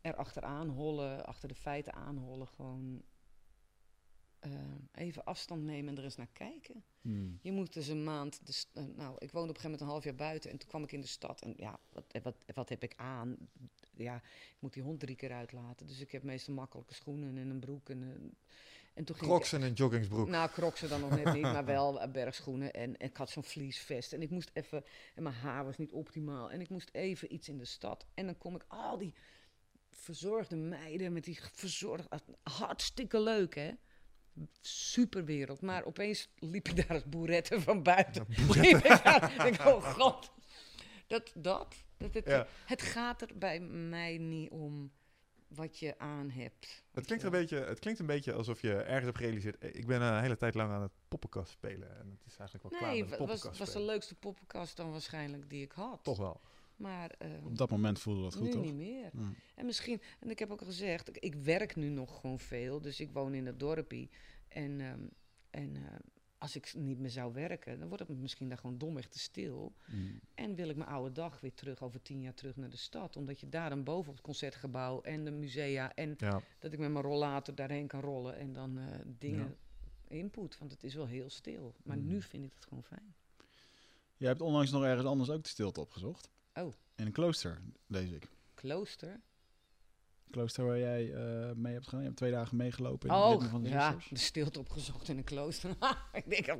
er 0.00 0.14
achteraan 0.16 0.68
hollen, 0.68 1.26
achter 1.26 1.48
de 1.48 1.54
feiten 1.54 1.92
aanhollen, 1.94 2.48
gewoon 2.48 3.02
eh, 4.40 4.50
even 4.94 5.24
afstand 5.24 5.62
nemen 5.62 5.90
en 5.92 5.98
er 5.98 6.04
eens 6.04 6.16
naar 6.16 6.28
kijken. 6.32 6.84
Hmm. 7.00 7.38
Je 7.42 7.52
moet 7.52 7.72
dus 7.72 7.88
een 7.88 8.04
maand. 8.04 8.46
De 8.46 8.52
st- 8.52 8.68
eh, 8.74 8.84
nou, 8.96 9.14
ik 9.18 9.30
woonde 9.30 9.48
op 9.48 9.54
een 9.56 9.60
gegeven 9.60 9.62
moment 9.62 9.80
een 9.80 9.86
half 9.86 10.04
jaar 10.04 10.14
buiten 10.14 10.50
en 10.50 10.58
toen 10.58 10.68
kwam 10.68 10.82
ik 10.82 10.92
in 10.92 11.00
de 11.00 11.06
stad. 11.06 11.42
En 11.42 11.54
ja, 11.56 11.78
wat, 11.92 12.04
eh, 12.08 12.22
wat, 12.22 12.36
wat 12.54 12.68
heb 12.68 12.82
ik 12.82 12.92
aan? 12.96 13.36
Ja, 13.94 14.16
ik 14.16 14.56
moet 14.58 14.72
die 14.72 14.82
hond 14.82 15.00
drie 15.00 15.16
keer 15.16 15.32
uitlaten. 15.32 15.86
Dus 15.86 16.00
ik 16.00 16.10
heb 16.12 16.22
meestal 16.22 16.54
makkelijke 16.54 16.94
schoenen 16.94 17.38
en 17.38 17.50
een 17.50 17.60
broek. 17.60 17.88
En, 17.90 18.02
En 18.94 19.04
toen 19.04 19.16
ging 19.16 19.30
ik- 19.42 19.52
en 19.52 19.62
een 19.62 19.72
joggingsbroek. 19.72 20.28
nou, 20.28 20.50
kroksen 20.50 20.88
dan 20.88 21.00
nog 21.00 21.10
net 21.10 21.32
niet, 21.34 21.42
maar 21.56 21.64
wel 21.64 22.08
bergschoenen. 22.10 22.72
En, 22.72 22.96
en 22.96 23.08
ik 23.08 23.16
had 23.16 23.30
zo'n 23.30 23.44
vliesvest. 23.44 24.12
En 24.12 24.22
ik 24.22 24.30
moest 24.30 24.50
even... 24.52 24.84
En 25.14 25.22
mijn 25.22 25.34
haar 25.34 25.64
was 25.64 25.76
niet 25.78 25.92
optimaal. 25.92 26.50
En 26.50 26.60
ik 26.60 26.68
moest 26.68 26.88
even 26.92 27.32
iets 27.34 27.48
in 27.48 27.58
de 27.58 27.64
stad. 27.64 28.06
En 28.14 28.26
dan 28.26 28.38
kom 28.38 28.54
ik 28.54 28.64
al 28.68 28.98
die 28.98 29.14
verzorgde 29.90 30.56
meiden 30.56 31.12
met 31.12 31.24
die 31.24 31.38
verzorgd... 31.52 32.06
Hartstikke 32.42 33.20
leuk, 33.20 33.54
hè? 33.54 33.70
Superwereld. 34.60 35.60
Maar 35.60 35.84
opeens 35.84 36.28
liep 36.38 36.68
ik 36.68 36.76
daar 36.76 36.88
als 36.96 37.04
boeretten 37.08 37.62
van 37.62 37.82
buiten. 37.82 38.26
Liep 38.48 38.76
ik 38.76 39.02
daar. 39.04 39.32
Ik 39.32 39.40
denk, 39.42 39.60
oh 39.74 39.84
god. 39.92 40.30
Dat, 41.06 41.32
dat. 41.34 41.74
dat 41.98 42.14
het, 42.14 42.26
Ja. 42.26 42.46
het 42.66 42.82
gaat 42.82 43.22
er 43.22 43.28
bij 43.34 43.60
mij 43.60 44.18
niet 44.18 44.50
om 44.50 44.92
wat 45.48 45.78
je 45.78 45.98
aan 45.98 46.30
hebt. 46.30 46.84
Het 46.92 47.06
klinkt, 47.06 47.24
een 47.24 47.30
beetje, 47.30 47.56
het 47.58 47.78
klinkt 47.78 48.00
een 48.00 48.06
beetje 48.06 48.32
alsof 48.32 48.60
je 48.62 48.74
ergens 48.74 49.04
hebt 49.04 49.16
gerealiseerd. 49.16 49.58
eh, 49.58 49.74
Ik 49.74 49.86
ben 49.86 50.02
een 50.02 50.22
hele 50.22 50.36
tijd 50.36 50.54
lang 50.54 50.70
aan 50.72 50.82
het 50.82 50.92
poppenkast 51.08 51.50
spelen. 51.50 51.88
En 51.98 52.18
het 52.18 52.26
is 52.32 52.36
eigenlijk 52.36 52.68
wel 52.70 52.78
klaar 52.78 52.92
Nee, 52.92 53.04
met 53.04 53.18
het 53.18 53.28
was, 53.28 53.58
was 53.58 53.72
de 53.72 53.80
leukste 53.82 54.14
poppenkast 54.14 54.76
dan 54.76 54.90
waarschijnlijk 54.90 55.50
die 55.50 55.62
ik 55.62 55.72
had. 55.72 56.04
Toch 56.04 56.18
wel. 56.18 56.40
Maar 56.78 57.10
eh, 57.10 57.28
Op 57.44 57.58
dat 57.58 57.70
moment 57.70 57.98
voelde 57.98 58.22
dat 58.22 58.34
goed, 58.34 58.44
nu 58.44 58.50
toch? 58.50 58.64
niet 58.64 58.74
meer. 58.74 59.10
Ja. 59.14 59.32
En 59.54 59.66
misschien, 59.66 60.00
en 60.20 60.30
ik 60.30 60.38
heb 60.38 60.50
ook 60.50 60.60
al 60.60 60.66
gezegd, 60.66 61.08
ik, 61.08 61.16
ik 61.18 61.34
werk 61.34 61.76
nu 61.76 61.88
nog 61.88 62.20
gewoon 62.20 62.38
veel. 62.38 62.80
Dus 62.80 63.00
ik 63.00 63.10
woon 63.12 63.34
in 63.34 63.46
het 63.46 63.60
dorpie. 63.60 64.10
En, 64.48 64.80
ehm, 64.80 65.00
en 65.50 65.76
eh, 65.76 65.82
als 66.38 66.56
ik 66.56 66.74
niet 66.74 66.98
meer 66.98 67.10
zou 67.10 67.32
werken, 67.32 67.78
dan 67.78 67.88
wordt 67.88 68.08
het 68.08 68.18
misschien 68.18 68.48
daar 68.48 68.58
gewoon 68.58 68.78
domweg 68.78 69.08
te 69.08 69.18
stil. 69.18 69.74
Mm. 69.86 70.20
En 70.34 70.54
wil 70.54 70.68
ik 70.68 70.76
mijn 70.76 70.88
oude 70.90 71.12
dag 71.12 71.40
weer 71.40 71.54
terug, 71.54 71.82
over 71.82 72.02
tien 72.02 72.20
jaar 72.20 72.34
terug 72.34 72.56
naar 72.56 72.70
de 72.70 72.76
stad. 72.76 73.16
Omdat 73.16 73.40
je 73.40 73.48
daar 73.48 73.68
dan 73.70 73.84
boven 73.84 74.08
op 74.10 74.14
het 74.16 74.24
concertgebouw 74.24 75.00
en 75.00 75.24
de 75.24 75.30
musea. 75.30 75.94
En 75.94 76.14
Ja. 76.18 76.42
dat 76.58 76.72
ik 76.72 76.78
met 76.78 76.90
mijn 76.90 77.04
rollator 77.04 77.54
daarheen 77.54 77.86
kan 77.86 78.00
rollen 78.00 78.36
en 78.36 78.52
dan 78.52 78.78
eh, 78.78 78.84
dingen 79.18 79.56
input. 80.08 80.58
Want 80.58 80.70
het 80.70 80.84
is 80.84 80.94
wel 80.94 81.06
heel 81.06 81.30
stil. 81.30 81.74
Maar 81.84 81.96
Mm. 81.98 82.06
nu 82.06 82.22
vind 82.22 82.44
ik 82.44 82.52
het 82.54 82.64
gewoon 82.64 82.84
fijn. 82.84 83.14
Je 84.16 84.26
hebt 84.26 84.40
onlangs 84.40 84.70
nog 84.70 84.84
ergens 84.84 85.06
anders 85.06 85.30
ook 85.30 85.42
de 85.42 85.48
stilte 85.48 85.80
opgezocht. 85.80 86.30
Oh. 86.62 86.72
In 86.96 87.06
een 87.06 87.12
klooster, 87.12 87.58
lees 87.86 88.10
ik. 88.10 88.28
Klooster. 88.54 89.20
Klooster 90.30 90.66
waar 90.66 90.78
jij 90.78 91.12
eh, 91.14 91.52
mee 91.54 91.72
hebt 91.72 91.84
gedaan. 91.84 92.00
Je 92.00 92.06
hebt 92.06 92.16
twee 92.18 92.30
dagen 92.30 92.56
meegelopen 92.56 93.08
in 93.08 93.14
Oh, 93.14 93.42
van 93.50 93.62
de 93.62 93.68
ja, 93.68 93.92
zusters. 93.92 94.08
de 94.20 94.26
stilte 94.26 94.58
opgezocht 94.58 95.08
in 95.08 95.16
een 95.16 95.24
klooster. 95.24 95.70
ik 96.12 96.30
denk, 96.30 96.46
nee, 96.46 96.56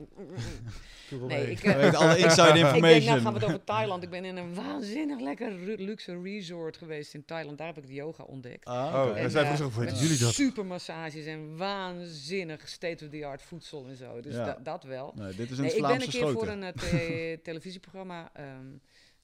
mee. 1.26 1.50
ik, 1.50 1.62
Je 1.62 1.72
eh, 1.72 1.76
weet 1.80 1.94
alle 1.94 2.18
inside 2.24 2.48
ik 2.48 2.54
denk, 2.54 2.62
nou 2.64 2.74
information. 2.74 3.20
gaan 3.20 3.32
we 3.32 3.38
het 3.38 3.48
over 3.48 3.64
Thailand. 3.64 4.02
Ik 4.02 4.10
ben 4.10 4.24
in 4.24 4.36
een 4.36 4.54
waanzinnig 4.54 5.20
lekker 5.20 5.52
luxe 5.78 6.20
resort 6.22 6.76
geweest 6.76 7.14
in 7.14 7.24
Thailand. 7.24 7.58
Daar 7.58 7.66
heb 7.66 7.78
ik 7.78 7.86
de 7.86 7.92
yoga 7.94 8.22
ontdekt. 8.24 8.64
Ah, 8.64 8.94
Oh, 9.08 9.18
en 9.18 9.30
zij 9.30 9.42
eh, 9.42 9.54
vroeg 9.54 9.66
zich, 9.66 9.74
hoe 9.76 9.84
met 9.84 10.00
jullie 10.00 10.18
dat? 10.18 10.32
Supermassages 10.34 11.24
en 11.24 11.56
waanzinnig 11.56 12.68
state-of-the-art 12.68 13.42
voedsel 13.42 13.86
en 13.86 13.96
zo. 13.96 14.20
Dus 14.20 14.34
Ja. 14.34 14.44
da- 14.44 14.58
dat 14.62 14.82
wel. 14.84 15.12
Nee, 15.16 15.34
dit 15.34 15.50
is 15.50 15.56
in 15.58 15.62
Nee, 15.64 15.74
ik 15.76 15.82
ben 15.82 15.90
een 15.92 15.98
keer 15.98 16.10
schoten. 16.10 16.32
voor 16.38 16.48
een 16.48 16.62
eh, 16.62 16.72
te- 16.72 17.40
televisieprogramma, 17.48 18.30
ehm, 18.34 18.66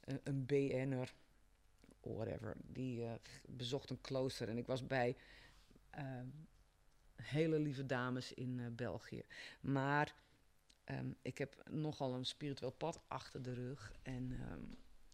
een, 0.05 0.20
een 0.24 0.46
BN'er, 0.46 1.14
whatever, 2.00 2.57
die 2.62 3.05
eh, 3.05 3.12
bezocht 3.46 3.90
een 3.90 4.00
klooster. 4.00 4.48
En 4.48 4.59
ik 4.59 4.66
was 4.66 4.86
bij 4.86 5.16
ehm, 5.90 6.26
hele 7.22 7.59
lieve 7.59 7.86
dames 7.86 8.32
in 8.32 8.61
eh, 8.61 8.66
België. 8.70 9.22
Maar 9.61 10.14
ehm, 10.84 11.11
ik 11.22 11.38
heb 11.38 11.68
nogal 11.70 12.14
een 12.14 12.24
spiritueel 12.24 12.72
pad 12.72 13.00
achter 13.07 13.42
de 13.42 13.55
rug. 13.55 13.92
En, 14.02 14.32
ehm, 14.40 14.62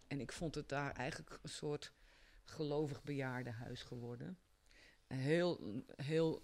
en 0.07 0.19
ik 0.19 0.31
vond 0.31 0.55
het 0.55 0.69
daar 0.69 0.91
eigenlijk 0.95 1.39
een 1.41 1.49
soort 1.49 1.93
gelovig 2.43 3.03
bejaardenhuis 3.03 3.83
geworden. 3.83 4.37
Heel, 5.07 5.83
heel 5.95 6.41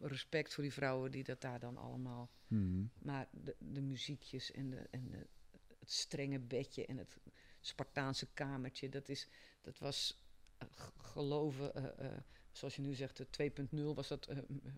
respect 0.00 0.54
voor 0.54 0.62
die 0.62 0.72
vrouwen 0.72 1.10
die 1.10 1.24
dat 1.24 1.40
daar 1.40 1.60
dan 1.60 1.76
allemaal 1.76 2.30
Mhm. 2.50 2.84
maar 2.98 3.28
de, 3.30 3.56
de 3.58 3.80
muziekjes 3.80 4.52
en, 4.52 4.70
de, 4.70 4.86
en 4.90 5.10
de, 5.10 5.26
het 5.78 5.90
strenge 5.90 6.38
bedje 6.38 6.86
en 6.86 6.96
het 6.96 7.16
Spartaanse 7.60 8.26
kamertje, 8.34 8.88
dat, 8.88 9.08
is, 9.08 9.28
dat 9.60 9.78
was 9.78 10.24
eh, 10.58 10.68
geloven, 10.98 11.74
eh, 11.74 12.06
eh, 12.06 12.18
zoals 12.52 12.76
je 12.76 12.82
nu 12.82 12.94
zegt, 12.94 13.16
de 13.16 13.26
2.0 13.70 13.94
was 13.94 14.08
dat 14.08 14.26
eh, 14.26 14.36
m- 14.48 14.60
eh, 14.64 14.72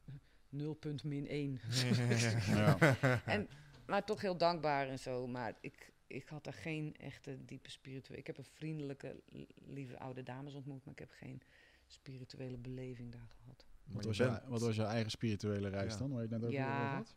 0. 0.48 0.78
min 1.04 1.28
1. 1.28 1.60
Ja. 2.46 2.96
en, 3.26 3.48
maar 3.86 4.04
toch 4.04 4.20
heel 4.20 4.36
dankbaar 4.36 4.88
en 4.88 4.98
zo. 4.98 5.26
Maar 5.26 5.56
ik, 5.60 5.92
ik 6.06 6.28
had 6.28 6.44
daar 6.44 6.52
geen 6.54 6.96
echte 6.96 7.44
diepe 7.44 7.70
spirituele... 7.70 8.18
Ik 8.20 8.26
heb 8.26 8.38
een 8.38 8.44
vriendelijke, 8.44 9.20
li- 9.28 9.46
lieve 9.66 9.98
oude 9.98 10.22
dames 10.22 10.54
ontmoet, 10.54 10.84
maar 10.84 10.94
ik 10.94 10.98
heb 11.00 11.10
geen 11.10 11.42
spirituele 11.86 12.56
beleving 12.56 13.12
daar 13.12 13.28
gehad. 13.40 13.66
Wat 13.84 14.04
was, 14.04 14.16
je, 14.16 14.24
bent- 14.24 14.44
wat 14.46 14.60
was 14.60 14.76
je 14.76 14.82
eigen 14.84 15.10
spirituele 15.10 15.68
reis 15.68 15.92
Ja. 15.92 15.98
dan, 15.98 16.10
waar 16.10 16.22
je 16.22 16.28
het 16.28 16.40
net 16.40 16.42
over 16.48 16.58
Ja. 16.60 16.94
had? 16.96 17.14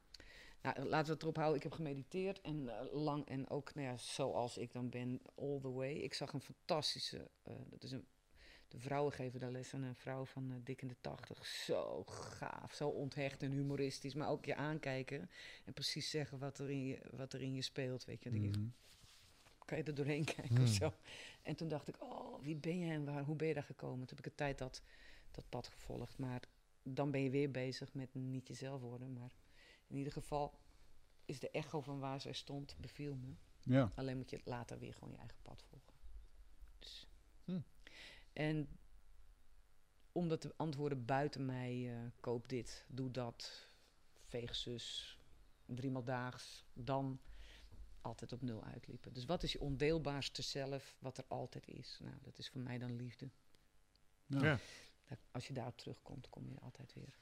Nou, 0.66 0.88
laten 0.88 1.08
we 1.08 1.14
het 1.14 1.22
erop 1.22 1.36
houden. 1.36 1.58
Ik 1.58 1.64
heb 1.64 1.72
gemediteerd 1.72 2.42
en 2.42 2.70
eh, 2.70 2.94
lang 2.94 3.28
en 3.28 3.50
ook 3.50 3.74
nou 3.74 3.88
ja, 3.88 3.98
zoals 3.98 4.58
ik 4.58 4.72
dan 4.74 4.90
ben, 4.90 5.22
all 5.36 5.60
the 5.60 5.72
way. 5.72 5.94
Ik 5.94 6.14
zag 6.14 6.34
een 6.34 6.42
fantastische, 6.42 7.30
eh, 7.44 7.56
dat 7.70 7.84
is 7.84 7.92
een, 7.92 8.06
de 8.68 8.80
vrouwen 8.80 9.14
geven 9.14 9.40
daar 9.40 9.52
les 9.52 9.74
aan, 9.74 9.84
een 9.84 9.96
vrouw 9.96 10.26
van 10.26 10.52
eh, 10.52 10.58
dik 10.64 10.82
in 10.82 10.88
de 10.88 10.96
tachtig. 11.02 11.46
Zo 11.46 12.04
gaaf, 12.04 12.74
zo 12.74 12.90
onthecht 12.90 13.44
en 13.44 13.52
humoristisch, 13.52 14.14
maar 14.14 14.30
ook 14.30 14.46
je 14.46 14.56
aankijken 14.56 15.30
en 15.66 15.74
precies 15.74 16.10
zeggen 16.10 16.40
wat 16.40 16.60
er 16.60 16.70
in 16.70 16.86
je, 16.86 17.00
wat 17.12 17.34
er 17.34 17.42
in 17.42 17.54
je 17.54 17.62
speelt, 17.62 18.06
weet 18.06 18.24
je. 18.24 18.30
Mhm. 18.30 18.68
kan 19.66 19.78
je 19.78 19.84
er 19.84 19.96
doorheen 19.96 20.24
kijken 20.36 20.62
of 20.62 20.70
zo. 20.70 20.94
En 21.42 21.56
toen 21.56 21.68
dacht 21.68 21.88
ik, 21.88 22.02
oh, 22.02 22.42
wie 22.42 22.56
ben 22.56 22.80
je 22.80 22.92
en 22.92 23.06
waar, 23.06 23.24
hoe 23.24 23.36
ben 23.36 23.48
je 23.48 23.54
daar 23.54 23.64
gekomen? 23.64 24.08
Toen 24.08 24.18
heb 24.18 24.26
ik 24.26 24.32
een 24.32 24.38
tijd 24.38 24.58
dat, 24.58 24.82
dat 25.32 25.50
pad 25.50 25.68
gevolgd, 25.68 26.18
maar 26.18 26.42
dan 26.84 27.12
ben 27.12 27.22
je 27.22 27.30
weer 27.30 27.52
bezig 27.52 27.94
met 27.94 28.14
niet 28.14 28.48
jezelf 28.48 28.82
worden, 28.82 29.14
maar 29.14 29.32
in 29.88 29.98
ieder 29.98 30.14
geval 30.14 30.60
is 31.26 31.40
de 31.40 31.50
echo 31.50 31.82
van 31.82 32.00
waar 32.00 32.22
zij 32.22 32.34
stond, 32.34 32.76
beviel 32.80 33.16
me. 33.16 33.34
Ja. 33.62 33.92
Alleen 33.96 34.18
moet 34.18 34.30
je 34.30 34.42
later 34.44 34.80
weer 34.80 34.94
gewoon 34.94 35.12
je 35.12 35.18
eigen 35.18 35.38
pad 35.42 35.64
volgen. 35.70 35.94
Dus. 36.80 37.08
Hm. 37.46 37.60
En 38.34 38.68
omdat 40.12 40.42
de 40.42 40.54
antwoorden 40.58 41.06
buiten 41.06 41.46
mij, 41.46 41.94
eh, 41.94 42.12
koop 42.20 42.50
dit, 42.50 42.86
doe 42.88 43.12
dat, 43.12 43.70
veeg 44.24 44.56
zus, 44.56 45.20
driemaal 45.66 46.04
daags, 46.04 46.66
dan 46.74 47.20
altijd 48.02 48.34
op 48.34 48.42
nul 48.42 48.64
uitliepen. 48.64 49.14
Dus 49.14 49.26
wat 49.26 49.44
is 49.44 49.52
je 49.52 49.60
ondeelbaarste 49.60 50.42
zelf, 50.42 50.96
wat 51.00 51.18
er 51.18 51.26
altijd 51.28 51.68
is? 51.68 52.00
Nou, 52.02 52.16
dat 52.22 52.38
is 52.38 52.50
voor 52.50 52.62
mij 52.62 52.78
dan 52.78 52.96
liefde. 52.96 53.30
Ja. 54.28 54.60
Als 55.32 55.48
je 55.48 55.54
daarop 55.54 55.78
terugkomt, 55.78 56.30
kom 56.30 56.50
je 56.50 56.60
altijd 56.60 56.94
weer. 56.94 57.18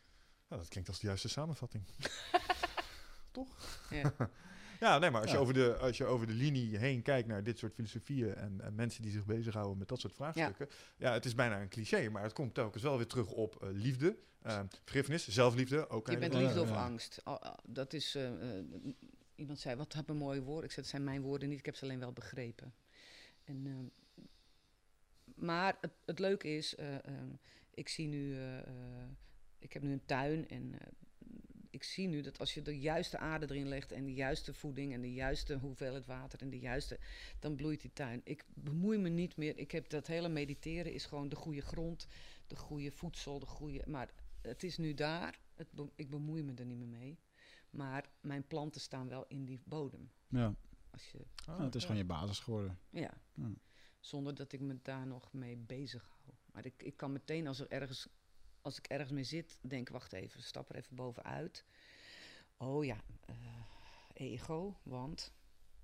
Nou, 0.54 0.66
dat 0.66 0.72
klinkt 0.74 0.90
als 0.90 1.00
de 1.00 1.08
juiste 1.08 1.30
samenvatting. 1.30 1.84
Ja. 3.90 4.14
Ja, 4.80 4.98
nee, 5.00 5.10
maar 5.12 5.22
als, 5.22 5.30
Ja. 5.32 5.36
je 5.36 5.42
over 5.42 5.54
de, 5.54 5.78
als 5.78 5.98
je 5.98 6.06
over 6.06 6.28
de 6.28 6.34
linie 6.34 6.78
heen 6.78 7.02
kijkt 7.02 7.28
naar 7.28 7.44
dit 7.44 7.58
soort 7.58 7.74
filosofieën 7.74 8.36
en, 8.36 8.62
en 8.62 8.76
mensen 8.76 9.02
die 9.02 9.12
zich 9.12 9.26
bezighouden 9.26 9.78
met 9.78 9.88
dat 9.88 10.00
soort 10.00 10.14
vraagstukken. 10.14 10.70
Ja. 10.98 11.14
het 11.14 11.26
is 11.26 11.36
bijna 11.36 11.62
een 11.62 11.70
cliché, 11.70 12.10
maar 12.10 12.24
het 12.24 12.34
komt 12.34 12.54
telkens 12.54 12.84
wel 12.84 12.98
weer 12.98 13.08
terug 13.08 13.28
op 13.32 13.64
eh, 13.64 13.70
liefde, 13.72 14.18
eh, 14.42 14.60
vergiffenis, 14.84 15.28
zelfliefde. 15.28 15.90
Ook 15.90 16.10
Je 16.10 16.18
bent 16.18 16.34
liefde 16.34 16.62
of 16.62 16.72
angst. 16.72 17.20
Al- 17.24 17.40
al- 17.44 17.60
Dat 17.64 17.94
is. 17.94 18.16
eh, 18.16 18.58
eh, 18.58 18.64
iemand 19.36 19.60
zei: 19.60 19.76
Wat 19.76 19.94
heb 19.94 20.10
een 20.10 20.18
mooie 20.18 20.42
woorden. 20.42 20.64
Ik 20.64 20.72
zei: 20.72 20.82
Dat 20.82 20.92
zijn 20.96 21.04
mijn 21.04 21.22
woorden 21.22 21.50
niet. 21.50 21.60
Ik 21.60 21.66
heb 21.66 21.76
ze 21.76 21.84
alleen 21.84 22.00
wel 22.00 22.14
begrepen. 22.14 22.74
En, 23.44 23.66
ehm, 23.66 23.86
maar 25.46 25.78
het, 25.82 25.92
het 26.06 26.20
leuke 26.20 26.48
is: 26.56 26.76
eh, 26.76 26.96
ehm, 27.06 27.30
ik 27.74 27.88
zie 27.90 28.08
nu. 28.08 28.38
Ik 29.64 29.74
heb 29.74 29.82
nu 29.82 29.92
een 29.92 30.06
tuin. 30.06 30.48
En 30.50 30.80
eh, 30.80 30.88
ik 31.70 31.84
zie 31.84 32.08
nu 32.08 32.22
dat 32.22 32.40
als 32.40 32.54
je 32.54 32.62
de 32.62 32.80
juiste 32.80 33.18
aarde 33.18 33.46
erin 33.50 33.68
legt. 33.68 33.92
En 33.92 34.06
de 34.06 34.14
juiste 34.14 34.54
voeding. 34.54 34.94
En 34.94 35.02
de 35.02 35.14
juiste 35.14 35.58
hoeveelheid 35.58 36.06
water. 36.06 36.42
En 36.42 36.50
de 36.50 36.60
juiste. 36.60 37.00
dan 37.40 37.56
bloeit 37.56 37.82
die 37.82 37.94
tuin. 37.94 38.22
Ik 38.24 38.46
bemoei 38.54 38.98
me 38.98 39.10
niet 39.10 39.38
meer. 39.38 39.58
Ik 39.58 39.72
heb 39.72 39.90
dat 39.90 40.08
hele 40.08 40.30
mediteren 40.30 40.94
is 40.94 41.06
gewoon 41.06 41.30
de 41.30 41.36
goede 41.36 41.62
grond. 41.62 42.08
De 42.48 42.56
goede 42.56 42.92
voedsel. 42.92 43.40
De 43.40 43.46
goede. 43.46 43.84
Maar 43.88 44.10
het 44.42 44.64
is 44.64 44.78
nu 44.78 44.94
daar. 44.94 45.40
Het 45.56 45.72
be- 45.72 45.92
ik 45.96 46.10
bemoei 46.10 46.44
me 46.44 46.54
er 46.54 46.66
niet 46.66 46.78
meer 46.78 46.88
mee. 46.88 47.18
Maar 47.70 48.10
mijn 48.22 48.48
planten 48.48 48.82
staan 48.82 49.08
wel 49.10 49.26
in 49.28 49.46
die 49.46 49.60
bodem. 49.64 50.12
Ja. 50.28 50.56
Als 50.92 51.12
je, 51.12 51.20
Ah, 51.46 51.60
het 51.60 51.76
is 51.76 51.82
ja. 51.82 51.88
gewoon 51.88 52.02
je 52.02 52.08
basis 52.08 52.40
geworden. 52.40 52.80
ja. 52.90 53.14
Ja. 53.34 53.52
Zonder 54.00 54.36
dat 54.36 54.52
ik 54.54 54.60
me 54.60 54.78
daar 54.82 55.08
nog 55.08 55.34
mee 55.34 55.58
bezig 55.58 56.08
hou. 56.10 56.36
Maar 56.52 56.66
ik, 56.66 56.84
ik 56.84 56.98
kan 56.98 57.12
meteen 57.12 57.48
als, 57.48 57.60
er 57.60 57.72
ergens, 57.72 58.08
als 58.64 58.78
ik 58.78 58.86
ergens 58.88 59.12
mee 59.12 59.24
zit, 59.24 59.58
denk 59.62 59.90
wacht 59.90 60.14
even, 60.14 60.44
stap 60.44 60.70
er 60.70 60.76
even 60.76 60.96
bovenuit. 60.96 61.66
Oh 62.58 62.86
ja, 62.86 62.98
eh, 63.26 63.36
ego, 64.14 64.78
want 64.84 65.34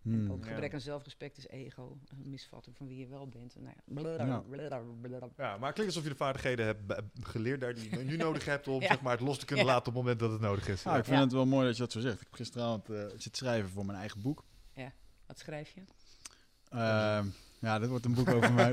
Hmm. 0.01 0.31
ook 0.31 0.43
Ja. 0.43 0.49
gebrek 0.49 0.73
aan 0.73 0.81
zelfrespect 0.81 1.37
is 1.37 1.47
ego. 1.47 1.97
Een 2.07 2.29
misvatting 2.29 2.77
van 2.77 2.87
wie 2.87 2.97
je 2.97 3.07
wel 3.07 3.27
bent. 3.27 3.55
Nou 3.55 3.73
ja, 3.75 4.25
Ja. 4.25 4.39
blablabla. 4.39 5.29
Ja, 5.37 5.57
maar 5.57 5.65
het 5.65 5.73
klinkt 5.73 5.85
alsof 5.85 6.03
je 6.03 6.09
de 6.09 6.15
vaardigheden 6.15 6.65
hebt 6.65 7.01
geleerd 7.21 7.61
daar 7.61 7.73
die 7.75 7.89
je 7.97 8.03
nu 8.03 8.15
nodig 8.17 8.45
hebt 8.45 8.67
om 8.67 8.81
Ja. 8.81 8.87
zeg 8.87 9.01
maar, 9.01 9.11
het 9.11 9.21
los 9.21 9.39
te 9.39 9.45
kunnen 9.45 9.65
Ja. 9.65 9.71
laten 9.71 9.87
op 9.87 9.93
het 9.93 10.03
moment 10.03 10.19
dat 10.19 10.31
het 10.31 10.41
nodig 10.41 10.67
is. 10.67 10.85
Ah, 10.85 10.97
ik 10.97 11.03
vind 11.03 11.17
Ja. 11.17 11.23
het 11.23 11.31
wel 11.31 11.45
mooi 11.45 11.65
dat 11.65 11.75
je 11.75 11.81
dat 11.81 11.91
zo 11.91 11.99
zegt. 11.99 12.13
Ik 12.15 12.19
heb 12.23 12.33
gisteravond 12.33 12.89
eh, 12.89 13.01
zitten 13.07 13.35
schrijven 13.35 13.69
voor 13.69 13.85
mijn 13.85 13.97
eigen 13.97 14.21
boek. 14.21 14.43
Wat 15.25 15.39
schrijf 15.39 15.69
je? 15.71 15.81
Ehm, 16.69 17.27
Ja, 17.59 17.79
dit 17.79 17.89
wordt 17.89 18.05
een 18.05 18.13
boek 18.13 18.29
over 18.29 18.53
mij. 18.53 18.71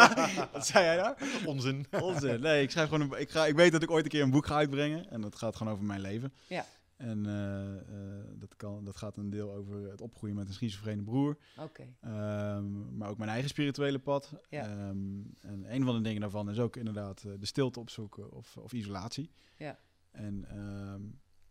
Wat 0.52 0.66
zei 0.66 0.84
jij 0.84 0.96
daar? 0.96 1.16
Onzin. 1.46 1.86
Onzin. 2.02 2.40
Nee, 2.40 2.62
ik 2.62 2.70
schrijf 2.70 2.88
gewoon 2.88 3.10
een, 3.10 3.20
ik, 3.20 3.30
ga, 3.30 3.46
ik 3.46 3.56
weet 3.56 3.72
dat 3.72 3.82
ik 3.82 3.90
ooit 3.90 4.04
een 4.04 4.10
keer 4.10 4.22
een 4.22 4.30
boek 4.30 4.46
ga 4.46 4.54
uitbrengen. 4.54 5.10
En 5.10 5.20
dat 5.20 5.36
gaat 5.36 5.56
gewoon 5.56 5.72
over 5.72 5.84
mijn 5.84 6.00
leven. 6.00 6.32
Ja. 6.46 6.64
En 7.02 7.26
eh, 7.26 7.76
eh, 7.76 8.24
dat, 8.34 8.56
kan, 8.56 8.84
dat 8.84 8.96
gaat 8.96 9.16
een 9.16 9.30
deel 9.30 9.52
over 9.52 9.90
het 9.90 10.00
opgroeien 10.00 10.36
met 10.36 10.48
een 10.48 10.54
schizofrene 10.54 11.02
broer. 11.02 11.38
Oké. 11.56 11.94
Ehm, 12.00 12.96
maar 12.96 13.08
ook 13.08 13.18
mijn 13.18 13.30
eigen 13.30 13.48
spirituele 13.48 13.98
pad. 13.98 14.32
Ja. 14.48 14.62
Ehm, 14.62 15.20
en 15.40 15.74
een 15.74 15.84
van 15.84 15.96
de 15.96 16.00
dingen 16.00 16.20
daarvan 16.20 16.50
is 16.50 16.58
ook 16.58 16.76
inderdaad 16.76 17.22
eh, 17.22 17.32
de 17.38 17.46
stilte 17.46 17.80
opzoeken 17.80 18.32
of, 18.32 18.56
of 18.56 18.72
isolatie. 18.72 19.30
Ja. 19.56 19.78
En 20.10 20.44
ehm, 20.48 21.02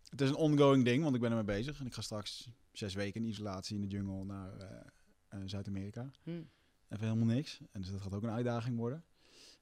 het 0.10 0.22
is 0.22 0.30
een 0.30 0.36
ongoing 0.36 0.86
ding, 0.86 1.04
want 1.04 1.16
ik 1.16 1.22
ben 1.22 1.30
ermee 1.30 1.58
bezig. 1.58 1.80
En 1.80 1.86
ik 1.86 1.94
ga 1.94 2.02
straks 2.02 2.50
zes 2.72 2.94
weken 2.94 3.24
in 3.24 3.30
isolatie 3.30 3.76
in 3.76 3.82
de 3.82 3.88
jungle 3.88 4.26
naar 4.26 4.52
Zuid-Amerika. 5.46 6.12
Hm. 6.24 6.42
Even 6.94 7.06
helemaal 7.08 7.36
niks. 7.36 7.60
En 7.72 7.82
dus 7.82 7.92
dat 7.92 8.02
gaat 8.02 8.14
ook 8.14 8.24
een 8.24 8.30
uitdaging 8.30 8.78
worden. 8.78 9.04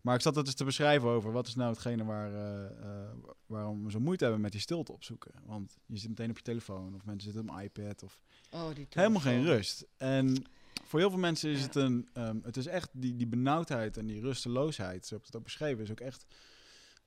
Maar 0.02 0.16
ik 0.16 0.22
zat 0.22 0.34
dat 0.34 0.46
eens 0.46 0.56
te 0.56 0.64
beschrijven 0.64 1.10
over 1.10 1.32
wat 1.32 1.48
is 1.48 1.56
nou 1.56 1.70
hetgene 1.72 2.04
waar, 2.04 2.34
eh, 2.34 2.66
eh, 2.66 3.10
waarom 3.46 3.84
we 3.84 3.92
zo 3.92 4.00
moeite 4.00 4.24
hebben 4.24 4.42
met 4.42 4.52
die 4.52 4.62
stilte 4.62 4.92
opzoeken. 4.92 5.32
Want 5.46 5.78
je 5.86 5.98
zit 5.98 6.10
meteen 6.10 6.30
op 6.30 6.38
je 6.38 6.44
telefoon 6.44 6.96
of 6.96 7.06
mensen 7.06 7.32
zitten 7.32 7.50
op 7.52 7.58
een 7.58 7.64
iPad 7.64 8.04
of 8.04 8.20
Oh, 8.52 8.76
die 8.76 8.88
helemaal 8.90 9.22
geen 9.22 9.44
rust. 9.44 9.86
En 9.98 10.44
voor 10.86 11.00
heel 11.00 11.10
veel 11.10 11.20
mensen 11.20 11.50
is 11.50 11.60
Ja. 11.60 11.66
het 11.66 11.76
een, 11.76 12.10
ehm, 12.14 12.38
het 12.44 12.58
is 12.58 12.66
echt 12.66 12.90
die, 12.94 13.16
die 13.16 13.28
benauwdheid 13.28 13.98
en 13.98 14.06
die 14.06 14.22
rusteloosheid, 14.22 15.06
zo 15.06 15.10
heb 15.14 15.20
ik 15.20 15.26
het 15.28 15.36
ook 15.36 15.44
beschreven, 15.44 15.84
is 15.84 15.92
ook 15.92 16.00
echt, 16.00 16.26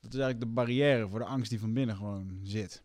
dat 0.00 0.14
is 0.14 0.18
eigenlijk 0.20 0.40
de 0.40 0.46
barrière 0.54 1.08
voor 1.08 1.18
de 1.18 1.24
angst 1.24 1.50
die 1.50 1.60
van 1.60 1.72
binnen 1.72 1.96
gewoon 1.96 2.40
zit. 2.42 2.82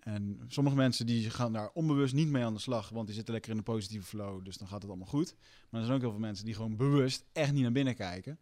En 0.00 0.40
sommige 0.48 0.76
mensen 0.76 1.06
die 1.06 1.30
gaan 1.30 1.52
daar 1.52 1.70
onbewust 1.72 2.14
niet 2.14 2.28
mee 2.28 2.44
aan 2.44 2.54
de 2.54 2.60
slag, 2.60 2.88
want 2.88 3.06
die 3.06 3.14
zitten 3.14 3.32
lekker 3.32 3.50
in 3.50 3.56
een 3.56 3.62
positieve 3.62 4.06
flow, 4.06 4.44
dus 4.44 4.56
dan 4.56 4.68
gaat 4.68 4.82
het 4.82 4.90
allemaal 4.90 5.08
goed. 5.08 5.34
Maar 5.68 5.80
er 5.80 5.86
zijn 5.86 5.96
ook 5.96 6.02
heel 6.02 6.12
veel 6.12 6.20
mensen 6.20 6.44
die 6.44 6.54
gewoon 6.54 6.76
bewust 6.76 7.24
echt 7.32 7.52
niet 7.52 7.62
naar 7.62 7.72
binnen 7.72 7.94
kijken, 7.94 8.38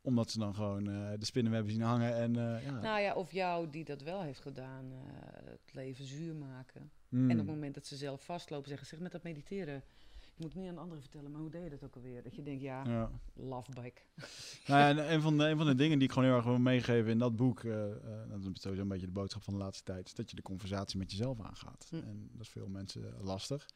omdat 0.00 0.30
ze 0.30 0.38
dan 0.38 0.54
gewoon 0.54 0.88
eh, 0.88 1.10
de 1.18 1.24
spinnenwebben 1.24 1.72
zien 1.72 1.82
hangen 1.82 2.14
en 2.14 2.36
eh, 2.36 2.64
ja. 2.64 2.80
Nou 2.80 3.00
ja, 3.00 3.14
of 3.14 3.32
jou 3.32 3.70
die 3.70 3.84
dat 3.84 4.02
wel 4.02 4.22
heeft 4.22 4.40
gedaan, 4.40 4.92
eh, 4.92 4.98
het 5.44 5.72
leven 5.72 6.04
zuur 6.04 6.34
maken. 6.34 6.90
Hmm. 7.08 7.30
En 7.30 7.40
op 7.40 7.46
het 7.46 7.54
moment 7.54 7.74
dat 7.74 7.86
ze 7.86 7.96
zelf 7.96 8.24
vastlopen, 8.24 8.68
zeggen 8.68 8.86
zeg 8.86 9.00
met 9.00 9.12
dat 9.12 9.22
mediteren. 9.22 9.82
Je 10.38 10.44
moet 10.44 10.54
niet 10.54 10.68
aan 10.68 10.78
anderen 10.78 11.02
vertellen, 11.02 11.30
maar 11.30 11.40
hoe 11.40 11.50
deed 11.50 11.62
je 11.64 11.70
dat 11.70 11.84
ook 11.84 11.94
alweer? 11.96 12.22
Dat 12.22 12.36
je 12.36 12.42
denkt, 12.42 12.62
ja, 12.62 12.84
ja. 12.84 13.10
lovebike. 13.34 14.00
Nou 14.66 14.80
ja, 14.80 14.88
en 14.88 15.12
een 15.12 15.20
van, 15.20 15.38
de, 15.38 15.44
een 15.48 15.56
van 15.56 15.66
de 15.66 15.74
dingen 15.74 15.98
die 15.98 16.06
ik 16.08 16.12
gewoon 16.14 16.28
heel 16.28 16.36
erg 16.38 16.46
wil 16.46 16.58
meegeven 16.58 17.10
in 17.10 17.18
dat 17.18 17.36
boek, 17.36 17.64
eh, 17.64 17.90
eh, 17.90 18.30
dat 18.30 18.40
is 18.54 18.60
sowieso 18.62 18.82
een 18.82 18.88
beetje 18.88 19.06
de 19.06 19.12
boodschap 19.12 19.42
van 19.42 19.52
de 19.54 19.58
laatste 19.60 19.84
tijd, 19.84 20.06
is 20.06 20.14
dat 20.14 20.30
je 20.30 20.36
de 20.36 20.42
conversatie 20.42 20.98
met 20.98 21.10
jezelf 21.10 21.40
aangaat. 21.40 21.86
Hm. 21.90 21.96
En 21.96 22.28
dat 22.32 22.40
is 22.40 22.48
veel 22.48 22.68
mensen 22.68 23.14
lastig. 23.20 23.66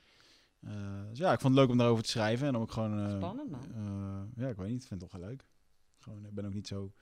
Eh, 0.61 1.03
dus 1.09 1.19
ja, 1.19 1.33
ik 1.33 1.41
vond 1.41 1.55
het 1.55 1.63
leuk 1.63 1.71
om 1.73 1.79
daarover 1.79 2.05
te 2.05 2.11
schrijven 2.11 2.47
en 2.47 2.55
om 2.57 2.63
ook 2.63 2.73
gewoon... 2.73 3.11
Spannend, 3.11 3.51
man. 3.51 3.61
ja, 4.37 4.49
ik 4.49 4.57
weet 4.57 4.69
niet, 4.69 4.83
ik 4.83 4.89
vind 4.89 5.01
het 5.01 5.11
toch 5.11 5.21
wel 5.21 5.29
leuk. 5.29 5.47
Gewoon, 5.99 6.27
ik 6.27 6.35
ben 6.35 6.45
ook 6.45 6.55
niet 6.55 6.67
zo... 6.69 6.93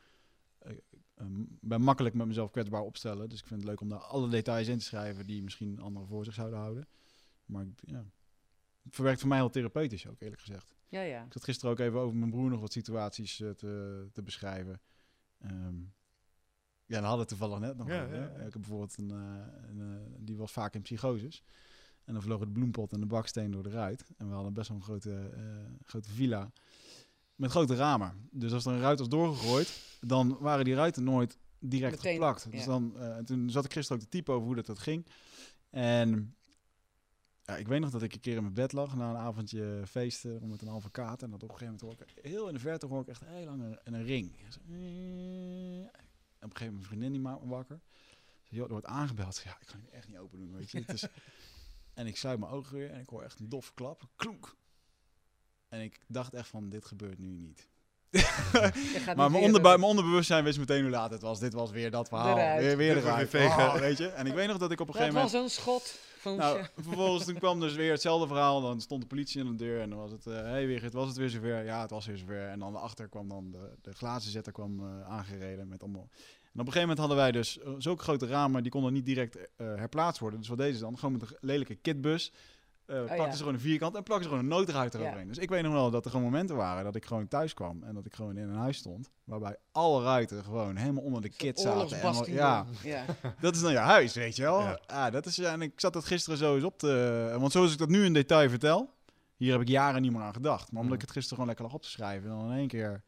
eh, 0.59 0.73
eh, 1.15 1.27
ben 1.61 1.83
makkelijk 1.83 2.15
met 2.15 2.27
mezelf 2.27 2.51
kwetsbaar 2.51 2.83
opstellen, 2.83 3.29
dus 3.29 3.39
ik 3.41 3.47
vind 3.47 3.61
het 3.61 3.69
leuk 3.69 3.81
om 3.81 3.89
daar 3.89 3.99
alle 3.99 4.29
details 4.29 4.69
in 4.69 4.79
te 4.79 4.85
schrijven 4.85 5.27
die 5.27 5.43
misschien 5.43 5.81
anderen 5.81 6.09
voor 6.09 6.25
zich 6.25 6.35
zouden 6.35 6.59
houden. 6.59 6.89
Maar 7.47 7.63
ik- 7.65 7.81
ja, 7.85 8.05
verwerkt 8.89 9.21
voor 9.21 9.29
mij 9.29 9.39
heel 9.39 9.51
therapeutisch 9.51 10.07
ook, 10.07 10.21
eerlijk 10.21 10.41
gezegd. 10.41 10.75
Ja, 10.89 11.01
ja. 11.01 11.25
Ik 11.25 11.33
zat 11.33 11.45
gisteren 11.45 11.71
ook 11.71 11.79
even 11.79 11.99
over 11.99 12.17
mijn 12.17 12.31
broer 12.31 12.51
nog 12.51 12.61
wat 12.61 12.73
situaties 12.73 13.41
eh, 13.41 13.51
te, 13.51 14.07
te 14.13 14.23
beschrijven. 14.23 14.81
Ehm, 15.39 15.79
ja, 16.87 17.01
dan 17.01 17.05
hadden 17.05 17.13
we 17.13 17.19
het 17.19 17.29
toevallig 17.29 17.59
net 17.59 17.77
nog 17.77 17.89
Ja, 17.89 18.03
over, 18.03 18.15
ja, 18.15 18.21
hè. 18.21 18.27
ja. 18.29 18.37
Ik 18.37 18.53
heb 18.53 18.53
bijvoorbeeld 18.53 18.99
een, 18.99 19.11
eh, 19.11 19.69
een 19.69 19.81
eh, 19.81 20.13
die 20.19 20.37
was 20.37 20.53
vaak 20.53 20.75
in 20.75 20.83
psychoses. 20.83 21.43
En 22.05 22.13
dan 22.13 22.23
vlogen 22.23 22.47
de 22.47 22.53
bloempot 22.53 22.93
en 22.93 23.01
de 23.01 23.07
baksteen 23.07 23.51
door 23.51 23.63
de 23.63 23.71
ruit. 23.71 24.05
En 24.17 24.29
we 24.29 24.35
hadden 24.35 24.53
best 24.53 24.69
wel 24.69 24.77
een 24.77 24.83
grote, 24.83 25.31
eh, 25.35 25.43
grote 25.85 26.11
villa 26.11 26.51
met 27.35 27.51
grote 27.51 27.75
ramen. 27.75 28.29
Dus 28.31 28.53
als 28.53 28.67
er 28.67 28.73
een 28.73 28.81
ruit 28.81 28.99
was 28.99 29.09
doorgegooid, 29.09 29.99
dan 30.01 30.37
waren 30.41 30.65
die 30.65 30.75
ruiten 30.75 31.05
nooit 31.05 31.39
direct 31.59 31.97
Meteen, 31.97 32.13
geplakt. 32.13 32.51
Dus 32.51 32.61
ja. 32.61 32.67
dan, 32.67 32.93
eh, 32.99 33.17
en 33.17 33.25
toen 33.25 33.51
zat 33.51 33.65
ik 33.65 33.73
gisteren 33.73 34.03
ook 34.03 34.09
te 34.09 34.17
typen 34.17 34.35
over 34.35 34.47
hoe 34.47 34.55
dat, 34.57 34.67
dat 34.67 34.79
ging. 34.79 35.07
En 35.71 36.35
ja, 37.51 37.57
ik 37.57 37.69
weet 37.69 37.81
nog 37.81 37.91
dat 37.91 38.03
ik 38.03 38.13
een 38.13 38.21
keer 38.21 38.37
in 38.37 38.43
mijn 38.43 38.55
bed 38.55 38.73
lag 38.73 38.97
na 38.97 39.11
een 39.11 39.17
avondje 39.17 39.83
feesten 39.89 40.49
met 40.49 40.63
een 40.63 40.69
halve 40.69 40.91
kaart. 40.91 41.23
En 41.23 41.31
dat 41.31 41.43
op 41.43 41.49
een 41.51 41.57
gegeven 41.57 41.79
moment 41.81 41.99
hoor 42.01 42.07
ik 42.17 42.25
heel 42.25 42.49
in 42.49 42.55
de 42.55 42.61
verte 42.61 42.87
hoor 42.87 43.01
ik 43.01 43.09
echt 43.09 43.23
heel 43.25 43.45
lang 43.45 43.63
een, 43.63 43.95
een 43.95 44.05
ring. 44.05 44.33
Eh, 44.37 44.45
En 46.39 46.47
op 46.47 46.51
een 46.51 46.57
gegeven 46.57 46.65
moment 46.67 46.73
mijn 46.73 46.83
vriendin 46.85 47.13
die 47.13 47.21
maakt 47.21 47.43
me 47.43 47.49
wakker. 47.49 47.81
Ze 48.45 48.55
joh, 48.55 48.65
er 48.65 48.71
wordt 48.71 48.87
aangebeld. 48.87 49.41
Ja, 49.45 49.57
ik 49.61 49.67
kan 49.67 49.81
het 49.85 49.91
echt 49.91 50.09
niet 50.09 50.19
open 50.19 50.39
doen, 50.39 50.57
weet 50.57 50.71
je. 50.71 50.79
Het 50.79 50.93
is... 50.93 51.07
en 51.95 52.07
ik 52.07 52.17
sluit 52.17 52.39
mijn 52.39 52.53
ogen 52.53 52.77
weer 52.77 52.91
en 52.91 53.01
ik 53.01 53.09
hoor 53.09 53.23
echt 53.23 53.41
een 53.41 53.49
doffe 53.49 53.73
klap. 53.75 54.03
Klonk. 54.17 54.57
En 55.69 55.81
ik 55.81 56.01
dacht 56.09 56.35
echt 56.35 56.49
van, 56.49 56.69
dit 56.69 56.85
gebeurt 56.85 57.19
nu 57.19 57.29
niet. 57.29 57.69
Maar 59.17 59.31
mijn, 59.31 59.53
door- 59.53 59.61
mijn 59.63 59.83
onderbewustzijn 59.83 60.45
wist 60.45 60.59
meteen 60.59 60.83
hoe 60.83 60.91
laat 60.91 61.11
het 61.11 61.23
was. 61.23 61.39
Dit 61.41 61.53
was 61.53 61.71
weer 61.71 61.91
dat 61.91 62.09
verhaal. 62.09 62.37
Eruit. 62.39 62.61
Weer, 62.65 62.77
weer 62.77 62.95
Dit 62.95 63.03
wordt 63.03 63.17
eruit. 63.19 63.31
weer 63.33 63.41
vegen. 63.43 63.63
Oh, 63.67 63.75
weet 63.75 63.99
je? 63.99 64.09
En 64.09 64.27
ik 64.27 64.33
weet 64.35 64.49
nog 64.49 64.59
dat 64.59 64.71
ik 64.71 64.81
op 64.81 64.87
een 64.89 64.93
Dat 64.93 65.03
gegeven 65.03 65.23
moment... 65.23 65.33
was 65.33 65.43
een 65.57 65.63
schot. 65.63 65.99
Nou, 66.25 66.65
vervolgens 66.77 67.25
toen 67.25 67.39
kwam 67.39 67.61
dus 67.61 67.75
weer 67.75 67.91
hetzelfde 67.91 68.27
verhaal. 68.27 68.61
Dan 68.61 68.81
stond 68.81 69.01
de 69.01 69.09
politie 69.09 69.41
aan 69.41 69.57
de 69.57 69.65
deur 69.65 69.81
en 69.81 69.91
dan 69.91 69.99
was 69.99 70.11
het... 70.11 70.25
Hé 70.25 70.33
hey 70.33 70.67
Wigert, 70.67 70.93
was 70.93 71.09
het 71.09 71.17
weer 71.17 71.31
zover? 71.31 71.65
Ja, 71.65 71.81
het 71.81 71.91
was 71.91 72.07
weer 72.07 72.17
zover. 72.17 72.49
En 72.49 72.59
dan 72.59 72.77
achter 72.77 73.09
kwam 73.09 73.29
dan 73.29 73.51
de, 73.51 73.71
de 73.83 73.93
glazenzetter 73.93 74.53
kwam, 74.53 74.81
eh, 74.81 75.09
aangereden 75.09 75.69
met 75.69 75.83
allemaal... 75.83 76.09
En 76.53 76.61
op 76.61 76.67
een 76.67 76.73
gegeven 76.73 76.89
moment 76.89 76.99
hadden 76.99 77.17
wij 77.17 77.33
dus 77.33 77.59
eh, 77.59 77.73
zulke 77.79 78.03
grote 78.03 78.27
ramen, 78.27 78.63
die 78.63 78.73
konden 78.73 78.93
niet 78.93 79.05
direct 79.05 79.37
eh, 79.37 79.47
herplaatst 79.57 80.21
worden. 80.21 80.39
Dus 80.39 80.49
wat 80.49 80.59
deden 80.59 80.75
ze 80.75 80.81
dan? 80.81 80.99
Gewoon 80.99 81.13
met 81.13 81.23
een 81.23 81.37
lelijke 81.41 81.75
kitbus. 81.75 82.33
Eh 82.91 82.99
pakten 82.99 83.19
Oh, 83.21 83.27
ja. 83.27 83.31
ze 83.33 83.39
gewoon 83.39 83.55
een 83.55 83.61
vierkant 83.61 83.97
en 83.97 84.03
plakten 84.03 84.29
ze 84.29 84.35
gewoon 84.35 84.51
een 84.51 84.57
noodruit 84.59 84.93
Ja. 84.93 84.99
eroverheen. 84.99 85.29
Dus 85.29 85.39
ik 85.39 85.49
weet 85.49 85.63
nog 85.63 85.73
wel 85.73 85.91
dat 85.91 86.05
er 86.05 86.11
gewoon 86.11 86.27
momenten 86.27 86.57
waren 86.57 86.85
dat 86.85 86.95
ik 86.97 87.05
gewoon 87.05 87.29
thuis 87.29 87.55
kwam 87.55 87.83
en 87.83 87.95
dat 87.95 88.07
ik 88.07 88.15
gewoon 88.15 88.37
in 88.37 88.49
een 88.49 88.57
huis 88.57 88.77
stond. 88.77 89.11
Waarbij 89.25 89.57
alle 89.73 90.03
ruiten 90.03 90.45
gewoon 90.45 90.77
helemaal 90.77 91.03
onder 91.03 91.23
de 91.23 91.29
kit 91.29 91.61
zaten. 91.61 92.01
En, 92.01 92.33
ja, 92.33 92.67
ja. 92.83 93.05
dat 93.41 93.55
is 93.55 93.61
dan 93.61 93.73
je 93.73 93.79
huis, 93.79 94.15
weet 94.15 94.37
je 94.37 94.43
wel. 94.43 94.61
Ja. 94.61 94.81
Ja. 94.87 95.11
dat 95.11 95.27
is, 95.27 95.39
en 95.39 95.63
ik 95.63 95.81
zat 95.81 95.93
dat 95.93 96.05
gisteren 96.05 96.39
zo 96.39 96.55
eens 96.55 96.65
op 96.65 96.79
te... 96.79 97.37
Want 97.39 97.53
zoals 97.53 97.73
ik 97.73 97.79
dat 97.79 97.89
nu 97.89 98.05
in 98.05 98.13
detail 98.13 98.49
vertel... 98.49 98.91
Hier 99.37 99.53
heb 99.53 99.61
ik 99.61 99.69
jaren 99.69 100.03
niet 100.03 100.13
meer 100.13 100.23
aan 100.23 100.35
gedacht. 100.35 100.73
Maar 100.73 100.81
omdat 100.81 100.95
ik 100.95 101.01
het 101.01 101.11
gisteren 101.11 101.35
gewoon 101.35 101.47
lekker 101.47 101.65
lag 101.65 101.75
op 101.75 101.83
te 101.83 101.91
schrijven... 101.91 102.31
en 102.31 102.37
dan 102.37 102.51
in 102.51 102.59
één 102.59 102.69
keer... 102.69 103.03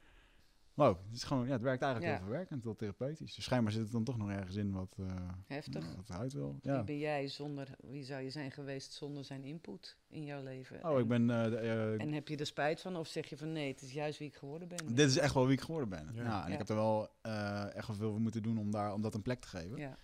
Wow, 0.75 0.97
het, 1.07 1.17
is 1.17 1.23
gewoon, 1.25 1.47
ja, 1.47 1.53
het 1.53 1.63
werkt 1.63 1.83
eigenlijk 1.83 2.13
Ja. 2.13 2.19
heel 2.19 2.27
verwerkend, 2.29 2.63
heel 2.63 2.77
therapeutisch. 2.77 3.35
Dus 3.35 3.45
schijnbaar 3.45 3.73
zit 3.73 3.83
het 3.83 3.93
dan 3.93 4.05
toch 4.05 4.17
nog 4.17 4.31
ergens 4.31 4.57
in 4.57 4.73
wat, 4.73 4.97
eh 4.99 5.29
Heftig. 5.47 5.95
wat 5.97 6.09
eruit 6.09 6.33
wil. 6.33 6.59
Wie 6.63 6.83
ben 6.85 6.99
jij 6.99 7.29
zonder, 7.29 7.69
wie 7.81 8.05
zou 8.05 8.23
je 8.23 8.31
zijn 8.31 8.51
geweest 8.51 8.93
zonder 8.93 9.25
zijn 9.25 9.45
input 9.45 9.99
in 10.09 10.25
jouw 10.25 10.43
leven? 10.43 10.85
Oh, 10.85 10.93
En- 10.95 11.01
ik 11.01 11.09
ben... 11.09 11.31
eh, 11.31 11.45
de, 11.51 11.57
eh, 11.57 12.01
En 12.01 12.13
heb 12.13 12.29
je 12.29 12.37
er 12.37 12.47
spijt 12.47 12.81
van 12.81 12.97
of 12.97 13.07
zeg 13.09 13.27
je 13.29 13.37
van 13.37 13.53
nee, 13.53 13.69
het 13.73 13.83
is 13.83 13.93
juist 13.93 14.19
wie 14.19 14.29
ik 14.29 14.35
geworden 14.37 14.69
ben? 14.69 14.95
dit 14.95 15.09
is 15.09 15.19
echt 15.19 15.35
wel 15.35 15.45
wie 15.47 15.57
ik 15.57 15.61
geworden 15.63 15.89
ben. 15.89 16.11
Ja. 16.15 16.23
Ja. 16.23 16.43
en 16.43 16.47
Ja. 16.49 16.53
ik 16.53 16.59
heb 16.59 16.69
er 16.69 16.75
wel 16.75 17.09
eh, 17.23 17.75
echt 17.75 17.87
wel 17.87 17.97
veel 17.97 18.11
voor 18.11 18.21
moeten 18.21 18.43
doen 18.43 18.59
om, 18.59 18.71
daar, 18.71 18.93
om 18.93 19.01
dat 19.03 19.15
een 19.15 19.23
plek 19.23 19.41
te 19.41 19.49
geven. 19.49 19.77
Ja, 19.77 19.97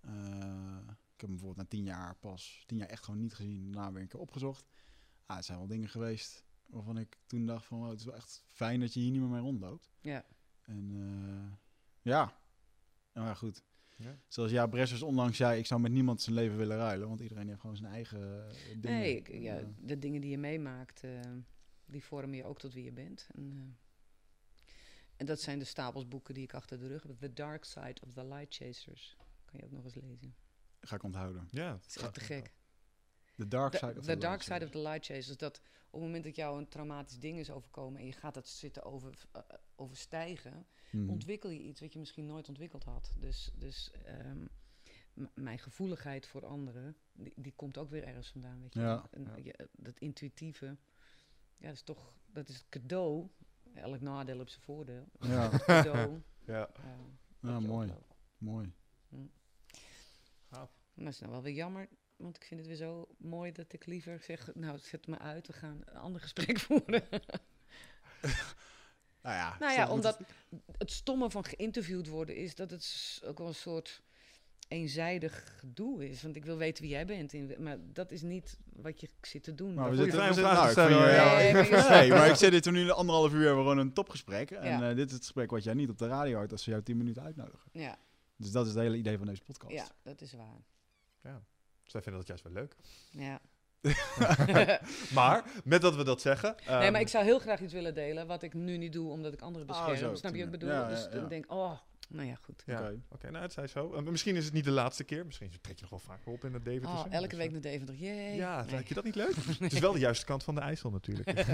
Eh, 0.00 0.10
ik 1.14 1.24
heb 1.24 1.28
hem 1.30 1.38
bijvoorbeeld 1.38 1.56
na 1.56 1.64
tien 1.76 1.84
jaar 1.84 2.14
pas, 2.16 2.62
tien 2.66 2.78
jaar 2.78 2.88
echt 2.88 3.04
gewoon 3.04 3.20
niet 3.20 3.34
gezien, 3.34 3.72
daarna 3.72 3.92
weer 3.92 4.02
een 4.02 4.08
keer 4.08 4.20
opgezocht. 4.20 4.64
Ah, 5.26 5.36
het 5.36 5.44
zijn 5.44 5.58
wel 5.58 5.66
dingen 5.66 5.88
geweest 5.88 6.44
waarvan 6.68 6.98
ik 6.98 7.18
toen 7.26 7.46
dacht 7.46 7.66
van, 7.66 7.82
oh, 7.82 7.88
het 7.88 7.98
is 7.98 8.04
wel 8.04 8.14
echt 8.14 8.42
fijn 8.46 8.80
dat 8.80 8.94
je 8.94 9.00
hier 9.00 9.10
niet 9.10 9.20
meer 9.20 9.30
mee 9.30 9.40
rondloopt. 9.40 9.90
ja. 10.00 10.24
En 10.62 10.90
eh, 10.94 11.56
ja, 12.02 12.38
nou 13.12 13.26
ja, 13.26 13.34
goed. 13.34 13.62
Ja. 13.96 14.18
Zoals 14.28 14.50
Ja 14.50 14.66
Bressers 14.66 15.02
onlangs 15.02 15.36
zei, 15.36 15.58
ik 15.58 15.66
zou 15.66 15.80
met 15.80 15.92
niemand 15.92 16.22
zijn 16.22 16.34
leven 16.34 16.56
willen 16.56 16.76
ruilen, 16.76 17.08
want 17.08 17.20
iedereen 17.20 17.48
heeft 17.48 17.60
gewoon 17.60 17.76
zijn 17.76 17.92
eigen 17.92 18.48
eh, 18.48 18.54
dingen. 18.80 18.98
Nee, 18.98 19.16
ik- 19.16 19.28
ja, 19.42 19.58
Eh, 19.58 19.66
de 19.78 19.98
dingen 19.98 20.20
die 20.20 20.30
je 20.30 20.38
meemaakt, 20.38 21.04
eh, 21.04 21.20
die 21.86 22.04
vormen 22.04 22.36
je 22.36 22.44
ook 22.44 22.58
tot 22.58 22.72
wie 22.74 22.84
je 22.84 22.92
bent. 22.92 23.28
En, 23.34 23.52
eh, 23.52 24.66
en 25.16 25.26
dat 25.26 25.40
zijn 25.40 25.58
de 25.58 25.64
stapels 25.64 26.08
boeken 26.08 26.34
die 26.34 26.42
ik 26.42 26.54
achter 26.54 26.78
de 26.78 26.86
rug 26.86 27.02
heb. 27.02 27.18
The 27.18 27.32
Dark 27.32 27.64
Side 27.64 27.96
of 28.06 28.12
the 28.12 28.24
Light 28.26 28.54
Chasers. 28.54 29.16
Kan 29.44 29.60
je 29.60 29.64
ook 29.66 29.72
nog 29.72 29.84
eens 29.84 29.94
lezen. 29.94 30.34
ga 30.80 30.96
ik 30.96 31.02
onthouden. 31.02 31.48
Ja, 31.50 31.72
Het 31.72 31.86
is 31.86 31.96
echt 32.02 32.14
te 32.14 32.20
gek. 32.20 32.52
The 33.38 33.48
Dark 33.48 33.72
The, 33.72 33.78
Side 33.78 33.98
of 33.98 34.04
the 34.04 34.12
the 34.12 34.18
Dark 34.18 34.32
Light 34.38 34.42
Side 34.42 34.64
of 34.64 34.70
the 34.70 34.78
Light 34.78 35.04
Chasers. 35.04 35.36
Dat 35.36 35.60
op 35.90 35.92
het 35.92 36.00
moment 36.02 36.24
dat 36.24 36.36
jou 36.36 36.58
een 36.58 36.68
traumatisch 36.68 37.18
ding 37.18 37.38
is 37.38 37.50
overkomen 37.50 38.00
en 38.00 38.06
je 38.06 38.12
gaat 38.12 38.34
dat 38.34 38.48
zitten 38.48 38.82
over, 38.84 39.14
eh, 39.32 39.40
overstijgen, 39.76 40.66
Hmm. 40.90 41.10
ontwikkel 41.10 41.50
je 41.50 41.60
iets 41.62 41.80
wat 41.80 41.92
je 41.92 41.98
misschien 41.98 42.26
nooit 42.26 42.48
ontwikkeld 42.48 42.84
had. 42.84 43.12
Dus, 43.18 43.50
dus 43.54 43.90
ehm, 44.04 44.44
mijn 45.34 45.58
gevoeligheid 45.58 46.26
voor 46.26 46.46
anderen, 46.46 46.96
die, 47.12 47.32
die 47.36 47.52
komt 47.56 47.78
ook 47.78 47.90
weer 47.90 48.04
ergens 48.04 48.28
vandaan. 48.28 48.60
Weet 48.60 48.74
je? 48.74 48.80
Ja. 48.80 49.08
En, 49.10 49.22
Ja. 49.24 49.36
je- 49.36 49.68
dat 49.72 49.98
intuïtieve, 49.98 50.66
ja, 51.56 51.66
dat 51.66 51.74
is 51.74 51.82
toch, 51.82 52.14
dat 52.26 52.48
is 52.48 52.54
het 52.56 52.68
cadeau. 52.68 53.28
Elk 53.74 54.00
nadeel 54.00 54.38
heeft 54.38 54.50
zijn 54.50 54.62
voordeel. 54.64 55.04
Ja, 55.20 55.48
cadeau. 55.48 56.22
ja. 56.46 56.68
eh, 56.68 56.82
ja 57.40 57.58
je 57.58 57.66
mooi, 57.66 57.94
mooi. 58.38 58.72
Gaaf. 60.50 60.70
Maar 60.94 61.04
het 61.04 61.14
is 61.14 61.20
nou 61.20 61.32
wel 61.32 61.42
weer 61.42 61.54
jammer, 61.54 61.88
want 62.18 62.36
ik 62.36 62.44
vind 62.44 62.60
het 62.60 62.68
weer 62.68 62.78
zo 62.78 63.08
mooi 63.18 63.52
dat 63.52 63.72
ik 63.72 63.86
liever 63.86 64.20
zeg, 64.22 64.50
nou 64.54 64.78
zet 64.78 65.06
me 65.06 65.18
uit, 65.18 65.46
we 65.46 65.52
gaan 65.52 65.82
een 65.84 65.96
ander 65.96 66.20
gesprek 66.20 66.58
voeren. 66.68 67.02
Nou 69.22 69.36
ja, 69.36 69.56
Nou 69.58 69.72
ja, 69.72 69.90
omdat 69.90 70.18
het 70.78 70.90
stomme 70.90 71.30
van 71.30 71.44
geïnterviewd 71.44 72.08
worden 72.08 72.36
is 72.36 72.54
dat 72.54 72.70
het 72.70 73.20
ook 73.24 73.38
wel 73.38 73.46
een 73.46 73.54
soort 73.54 74.02
eenzijdig 74.68 75.58
gedoe 75.58 76.08
is. 76.08 76.22
Want 76.22 76.36
ik 76.36 76.44
wil 76.44 76.56
weten 76.56 76.82
wie 76.82 76.92
jij 76.92 77.06
bent. 77.06 77.32
In, 77.32 77.54
maar 77.58 77.76
dat 77.92 78.10
is 78.10 78.22
niet 78.22 78.58
wat 78.72 79.00
je 79.00 79.08
zit 79.20 79.42
te 79.42 79.54
doen. 79.54 79.74
Maar 79.74 79.90
we 79.90 79.96
zitten, 79.96 80.32
te 80.34 80.40
nou, 80.40 80.70
stellen, 80.70 80.96
hoor. 80.98 81.08
Ja. 81.08 81.88
nee, 81.90 82.10
maar 82.10 82.28
ik 82.28 82.34
zit 82.34 82.50
hier 82.50 82.62
toen 82.62 82.72
nu 82.72 82.90
anderhalf 82.90 83.32
uur 83.32 83.38
hebben 83.46 83.56
we 83.64 83.70
gewoon 83.70 83.78
een 83.78 83.92
topgesprek. 83.92 84.50
En 84.50 84.78
Ja. 84.78 84.90
eh, 84.90 84.96
dit 84.96 85.06
is 85.06 85.12
het 85.12 85.22
gesprek 85.22 85.50
wat 85.50 85.64
jij 85.64 85.74
niet 85.74 85.88
op 85.88 85.98
de 85.98 86.06
radio 86.06 86.36
hoort 86.36 86.52
als 86.52 86.62
ze 86.62 86.70
jou 86.70 86.82
tien 86.82 86.96
minuten 86.96 87.22
uitnodigen. 87.22 87.70
Ja, 87.72 87.98
Dus 88.36 88.50
dat 88.50 88.66
is 88.66 88.72
het 88.72 88.80
hele 88.82 88.96
idee 88.96 89.18
van 89.18 89.26
deze 89.26 89.42
podcast. 89.42 89.74
ja, 89.74 89.88
dat 90.02 90.20
is 90.20 90.32
waar. 90.32 90.62
Zij 91.90 92.02
vinden 92.02 92.20
dat 92.20 92.28
juist 92.28 92.42
wel 92.44 92.52
leuk. 92.52 92.74
Ja. 93.10 93.40
Maar, 95.14 95.44
met 95.64 95.82
dat 95.82 95.96
we 95.96 96.04
dat 96.04 96.20
zeggen... 96.20 96.54
nee, 96.66 96.76
ehm, 96.76 96.92
maar 96.92 97.00
ik 97.00 97.08
zou 97.08 97.24
heel 97.24 97.38
graag 97.38 97.60
iets 97.60 97.72
willen 97.72 97.94
delen 97.94 98.26
wat 98.26 98.42
ik 98.42 98.54
nu 98.54 98.76
niet 98.76 98.92
doe 98.92 99.10
omdat 99.10 99.32
ik 99.32 99.40
anderen 99.40 99.68
Ah, 99.68 99.86
bescherm. 99.86 100.10
zo, 100.10 100.14
Snap 100.20 100.32
je 100.32 100.44
wat 100.44 100.46
ik 100.54 100.58
bedoel? 100.60 100.74
Ja, 100.74 100.88
dus 100.88 101.02
ja, 101.04 101.08
dan 101.10 101.28
denk 101.28 101.44
ik, 101.44 101.50
oh, 101.52 101.72
nou 102.08 102.26
ja, 102.28 102.34
goed. 102.34 102.62
Ja, 102.66 102.80
Oké. 102.80 103.00
oké. 103.08 103.30
nou, 103.30 103.42
het 103.42 103.52
zij 103.52 103.66
zo. 103.66 103.92
Eh, 103.94 104.02
misschien 104.02 104.36
is 104.36 104.44
het 104.44 104.54
niet 104.54 104.64
de 104.64 104.70
laatste 104.70 105.04
keer. 105.04 105.26
Misschien 105.26 105.50
trek 105.60 105.74
je 105.76 105.80
nog 105.80 105.90
wel 105.90 105.98
vaker 105.98 106.32
op 106.32 106.44
in 106.44 106.52
het 106.54 106.64
Deventer. 106.64 106.98
Oh, 106.98 107.04
elke 107.10 107.36
week 107.36 107.50
naar 107.50 107.60
Deventer. 107.60 107.94
Jee. 107.94 108.34
Ja, 108.36 108.60
Nee. 108.62 108.70
lijkt 108.70 108.88
je 108.88 108.94
dat 108.94 109.04
niet 109.04 109.14
leuk? 109.14 109.34
Het 109.58 109.72
is 109.72 109.78
wel 109.78 109.92
de 109.92 109.98
juiste 109.98 110.24
kant 110.26 110.42
van 110.44 110.54
de 110.54 110.60
IJssel 110.60 110.90
natuurlijk. 110.90 111.44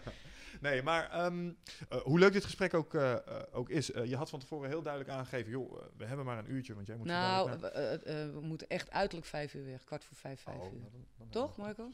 nee, 0.60 0.82
maar 0.82 1.10
ehm, 1.10 1.50
eh, 1.88 1.98
hoe 2.00 2.18
leuk 2.18 2.32
dit 2.32 2.44
gesprek 2.44 2.74
ook, 2.74 2.94
eh, 2.94 3.12
eh, 3.12 3.20
ook 3.52 3.70
is. 3.70 3.86
je 3.86 4.16
had 4.16 4.30
van 4.30 4.38
tevoren 4.40 4.68
heel 4.68 4.82
duidelijk 4.82 5.12
aangegeven... 5.12 5.50
joh, 5.50 5.82
we 5.96 6.04
hebben 6.04 6.24
maar 6.26 6.38
een 6.38 6.50
uurtje, 6.52 6.74
want 6.74 6.86
jij 6.86 6.96
moet 6.96 7.06
Nou, 7.06 7.50
we, 7.60 8.30
we 8.34 8.40
moeten 8.40 8.68
echt 8.68 8.90
uiterlijk 8.90 9.26
vijf 9.28 9.54
uur 9.54 9.64
weg. 9.64 9.84
Kwart 9.84 10.04
voor 10.04 10.16
vijf, 10.16 10.40
vijf 10.40 10.58
Oh, 10.58 10.72
uur. 10.74 10.80
dan- 10.80 11.06
dan- 11.18 11.28
Toch, 11.28 11.56
Marco? 11.56 11.90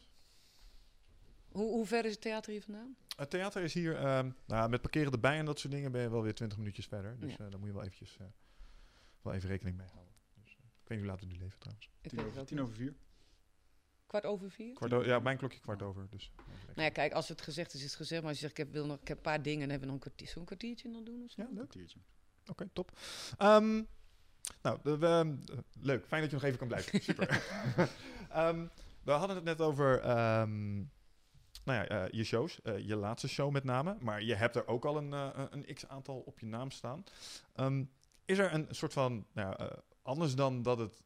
Hoe, 1.53 1.70
hoe 1.72 1.86
ver 1.86 2.05
is 2.05 2.11
het 2.12 2.20
theater 2.20 2.53
hier 2.53 2.62
vandaan? 2.62 2.96
Het 3.16 3.30
theater 3.30 3.62
is 3.62 3.74
hier, 3.74 3.96
ehm, 3.96 4.30
nou, 4.46 4.68
met 4.70 4.80
parkeren 4.80 5.12
erbij 5.12 5.38
en 5.38 5.44
dat 5.44 5.59
soort 5.59 5.72
dingen 5.72 5.92
ben 5.92 6.03
je 6.03 6.11
wel 6.11 6.22
weer 6.22 6.34
20 6.34 6.59
minuutjes 6.59 6.86
verder. 6.86 7.16
Dus 7.20 7.30
Ja. 7.36 7.38
eh, 7.44 7.51
daar 7.51 7.59
moet 7.59 7.68
je 7.68 7.74
wel 7.74 7.82
eventjes 7.84 8.16
eh, 8.20 8.26
wel 9.22 9.32
even 9.34 9.48
rekening 9.48 9.76
mee 9.76 9.86
houden. 9.86 10.14
Dus, 10.42 10.51
eh, 10.53 10.59
ik 10.59 10.88
weet 10.88 10.88
niet 10.88 10.98
hoe 10.98 11.07
laat 11.07 11.20
we 11.20 11.26
nu 11.26 11.38
leven 11.38 11.59
trouwens. 11.59 11.90
Ik 12.01 12.11
Tien 12.11 12.20
over, 12.26 12.44
tien 12.46 12.68
vier. 12.68 12.94
Kwart 14.07 14.24
over 14.24 14.51
vier? 14.51 14.74
Kwart 14.74 15.05
ja, 15.05 15.18
mijn 15.18 15.36
klokje 15.36 15.61
kwart 15.61 15.82
over. 15.82 16.07
Dus. 16.11 16.30
Nou 16.66 16.82
ja, 16.82 16.88
kijk, 16.88 17.12
als 17.12 17.28
het 17.28 17.40
gezegd 17.42 17.74
is, 17.74 17.80
is 17.80 17.86
het 17.86 17.94
gezegd. 17.96 18.20
Maar 18.20 18.30
als 18.30 18.40
je 18.40 18.46
zegt, 18.46 18.59
ik 18.59 18.64
heb, 18.64 18.72
wil 18.74 18.86
nog, 18.86 19.01
ik 19.01 19.09
heb 19.09 19.16
een 19.16 19.22
paar 19.22 19.42
dingen, 19.42 19.61
dan 19.61 19.70
hebben 19.70 19.88
we 19.88 19.94
nog 19.94 20.05
een 20.05 20.11
kwartier, 20.11 20.28
zo'n 20.28 20.44
kwartiertje 20.44 20.88
nog 20.88 21.03
doen 21.03 21.22
of 21.24 21.30
zo? 21.30 21.42
Ja, 21.42 21.48
leuk. 21.48 21.57
Kwartiertje. 21.57 21.98
Oké, 22.46 22.68
top. 22.72 22.98
Ehm, 23.38 23.82
nou, 24.62 24.78
de- 24.82 24.98
we, 24.98 25.36
leuk. 25.80 26.07
Fijn 26.07 26.20
dat 26.22 26.30
je 26.30 26.36
nog 26.36 26.44
even 26.44 26.59
kan 26.59 26.68
blijven. 26.68 27.03
Super. 27.11 27.28
Ehm, 28.30 28.66
we 29.03 29.11
hadden 29.11 29.36
het 29.36 29.44
net 29.44 29.61
over 29.61 30.01
ehm, 30.01 30.82
nou 31.64 31.78
ja, 31.84 31.86
eh, 31.88 32.11
je 32.12 32.24
shows. 32.24 32.62
eh, 32.62 32.78
je 32.78 32.96
laatste 32.96 33.28
show 33.28 33.50
met 33.52 33.64
name. 33.64 33.96
Maar 34.00 34.22
je 34.22 34.34
hebt 34.34 34.56
er 34.56 34.66
ook 34.66 34.84
al 34.84 34.96
een, 34.96 35.12
eh, 35.12 35.44
een 35.50 35.74
x-aantal 35.74 36.18
op 36.20 36.38
je 36.38 36.46
naam 36.46 36.70
staan. 36.70 37.04
Ehm, 37.54 37.84
is 38.24 38.38
er 38.38 38.54
een 38.54 38.66
soort 38.70 38.92
van... 38.92 39.26
Nou, 39.32 39.54
ja, 39.58 39.82
anders 40.02 40.34
dan 40.34 40.62
dat 40.62 40.78
het 40.78 41.02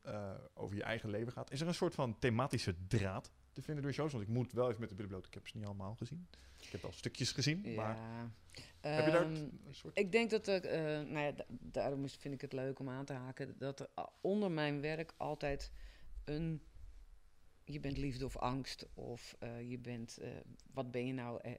over 0.54 0.76
je 0.76 0.82
eigen 0.82 1.10
leven 1.10 1.32
gaat... 1.32 1.50
Is 1.52 1.60
er 1.60 1.66
een 1.66 1.74
soort 1.74 1.94
van 1.94 2.18
thematische 2.18 2.74
draad 2.86 3.30
te 3.52 3.62
vinden 3.62 3.82
door 3.82 3.92
je 3.92 3.98
shows? 3.98 4.12
Want 4.12 4.24
ik 4.24 4.30
moet 4.30 4.52
wel 4.52 4.68
even 4.68 4.80
met 4.80 4.88
de 4.88 4.94
billen 4.94 5.10
bloot. 5.10 5.26
Ik 5.26 5.34
heb 5.34 5.48
ze 5.48 5.56
niet 5.56 5.66
allemaal 5.66 5.94
gezien. 5.94 6.26
Ik 6.60 6.68
heb 6.70 6.82
wel 6.82 6.92
stukjes 6.92 7.32
gezien. 7.32 7.74
Maar 7.74 7.96
Ja. 7.96 8.30
heb 8.80 9.04
je 9.04 9.10
daar 9.10 9.22
Ehm, 9.22 9.34
een 9.34 9.58
soort... 9.74 9.98
Ik 9.98 10.12
denk 10.12 10.30
dat, 10.30 10.48
eh, 10.48 10.60
nou 10.82 11.18
ja, 11.18 11.32
da- 11.32 11.44
daarom 11.48 12.04
is, 12.04 12.16
vind 12.16 12.34
ik 12.34 12.40
het 12.40 12.52
leuk 12.52 12.78
om 12.78 12.88
aan 12.88 13.04
te 13.04 13.12
haken, 13.12 13.54
dat 13.58 13.80
er 13.80 13.88
onder 14.20 14.50
mijn 14.50 14.80
werk 14.80 15.14
altijd 15.16 15.72
een, 16.24 16.62
je 17.64 17.80
bent 17.80 17.96
liefde 17.96 18.24
of 18.24 18.36
angst, 18.36 18.86
of 18.94 19.36
eh, 19.38 19.70
je 19.70 19.78
bent, 19.78 20.18
eh, 20.18 20.30
wat 20.72 20.90
ben 20.90 21.06
je 21.06 21.12
nou, 21.12 21.40
eh, 21.40 21.54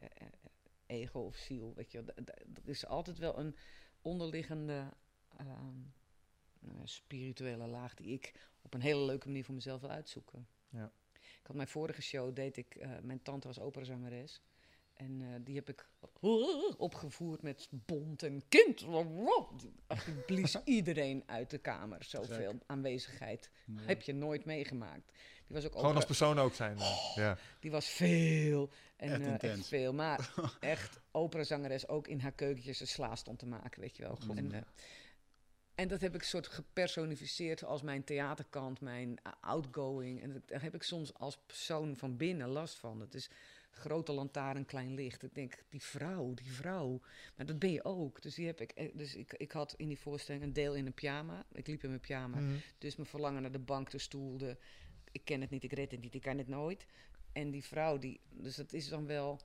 ego 0.86 1.20
of 1.20 1.36
ziel, 1.36 1.74
weet 1.76 1.92
je, 1.92 2.04
er 2.26 2.70
is 2.70 2.86
altijd 2.86 3.18
wel 3.18 3.40
een 3.40 3.56
onderliggende 4.02 4.90
ehm, 5.38 5.80
nou 6.60 6.88
spirituele 6.88 7.68
laag 7.68 7.94
die 7.94 8.08
ik 8.08 8.34
op 8.62 8.74
een 8.74 8.82
hele 8.82 9.06
leuke 9.06 9.28
manier 9.28 9.44
voor 9.44 9.56
mezelf 9.56 9.82
wil 9.82 9.90
uitzoeken. 9.90 10.48
Ja. 10.70 10.92
Ik 11.14 11.48
had 11.48 11.56
mijn 11.56 11.68
vorige 11.68 12.02
show, 12.02 12.36
deed 12.36 12.58
ik, 12.58 12.88
mijn 13.02 13.22
tante 13.22 13.48
was 13.48 13.60
operazangeres. 13.60 14.42
En 14.96 15.22
eh, 15.22 15.28
die 15.42 15.56
heb 15.56 15.70
ik 15.70 15.88
opgevoerd 16.78 17.42
met 17.42 17.68
bont 17.72 18.24
en 18.24 18.42
kind. 18.50 18.86
Echt, 19.88 20.06
die 20.06 20.16
blies 20.16 20.56
iedereen 20.64 21.24
uit 21.26 21.50
de 21.50 21.58
kamer. 21.58 22.04
Zoveel 22.04 22.54
aanwezigheid 22.66 23.50
heb 23.76 24.02
je 24.02 24.14
nooit 24.14 24.46
meegemaakt. 24.46 25.12
Die 25.48 25.56
was 25.56 25.66
ook 25.66 25.76
Gewoon 25.76 25.96
als 25.96 26.06
persoon 26.06 26.40
ook 26.40 26.54
zijn. 26.54 26.78
eh, 26.78 27.12
ja. 27.16 27.38
die 27.60 27.72
was 27.72 27.88
veel. 27.90 28.70
En, 28.96 29.22
Echt 29.22 29.44
eh, 29.44 29.52
echt 29.52 29.68
veel. 29.68 29.94
Maar 29.94 30.34
echt 30.60 31.00
operazangeres 31.12 31.88
ook 31.88 32.08
in 32.08 32.20
haar 32.20 32.32
keukentjes 32.32 32.80
een 32.80 32.88
sla 32.88 33.16
stond 33.16 33.40
te 33.40 33.46
maken, 33.46 33.82
weet 33.82 33.98
je 33.98 34.04
wel. 34.04 34.16
God. 34.16 34.38
En, 34.38 34.66
en 35.76 35.88
dat 35.88 36.02
heb 36.02 36.16
ik 36.16 36.24
soort 36.24 36.48
gepersonificeerd 36.48 37.64
als 37.64 37.82
mijn 37.82 38.04
theaterkant, 38.04 38.82
mijn 38.82 39.18
outgoing. 39.42 40.22
En 40.22 40.34
dat- 40.34 40.48
daar 40.48 40.62
heb 40.62 40.76
ik 40.76 40.84
soms 40.84 41.14
als 41.14 41.38
persoon 41.46 41.96
van 41.98 42.18
binnen 42.18 42.48
last 42.50 42.78
van. 42.80 43.00
Het 43.00 43.14
is 43.14 43.30
grote 43.76 44.12
lantaarn, 44.12 44.66
klein 44.66 44.94
licht. 44.94 45.24
Ik 45.24 45.34
denk, 45.36 45.64
die 45.70 45.82
vrouw, 45.82 46.34
die 46.34 46.52
vrouw. 46.52 47.02
Maar 47.36 47.46
dat 47.46 47.60
ben 47.60 47.72
je 47.72 47.84
ook. 47.84 48.22
Dus, 48.22 48.36
die 48.36 48.46
heb 48.46 48.62
ik, 48.62 48.72
eh, 48.72 48.92
dus 48.98 49.16
ik, 49.16 49.34
ik 49.34 49.52
had 49.52 49.74
in 49.78 49.88
die 49.88 50.00
voorstelling 50.00 50.44
een 50.44 50.54
deel 50.54 50.76
in 50.76 50.86
een 50.86 50.94
pyjama. 50.94 51.46
Ik 51.52 51.68
liep 51.68 51.84
in 51.84 51.90
mijn 51.90 52.02
pyjama. 52.02 52.40
Mhm. 52.40 52.56
Dus 52.78 52.96
mijn 52.96 53.10
verlangen 53.10 53.42
naar 53.42 53.52
de 53.52 53.60
bank, 53.60 53.92
de 53.92 53.98
stoel, 53.98 54.38
de, 54.38 54.58
ik 55.12 55.26
ken 55.26 55.42
het 55.42 55.50
niet, 55.50 55.64
ik 55.64 55.74
red 55.74 55.92
het 55.92 56.02
niet, 56.02 56.14
ik 56.16 56.22
kan 56.22 56.38
het 56.38 56.48
nooit. 56.48 56.86
En 57.32 57.52
die 57.52 57.64
vrouw, 57.64 57.98
die, 57.98 58.20
dus 58.30 58.56
dat 58.56 58.74
is 58.74 58.90
dan 58.90 59.06
wel. 59.06 59.40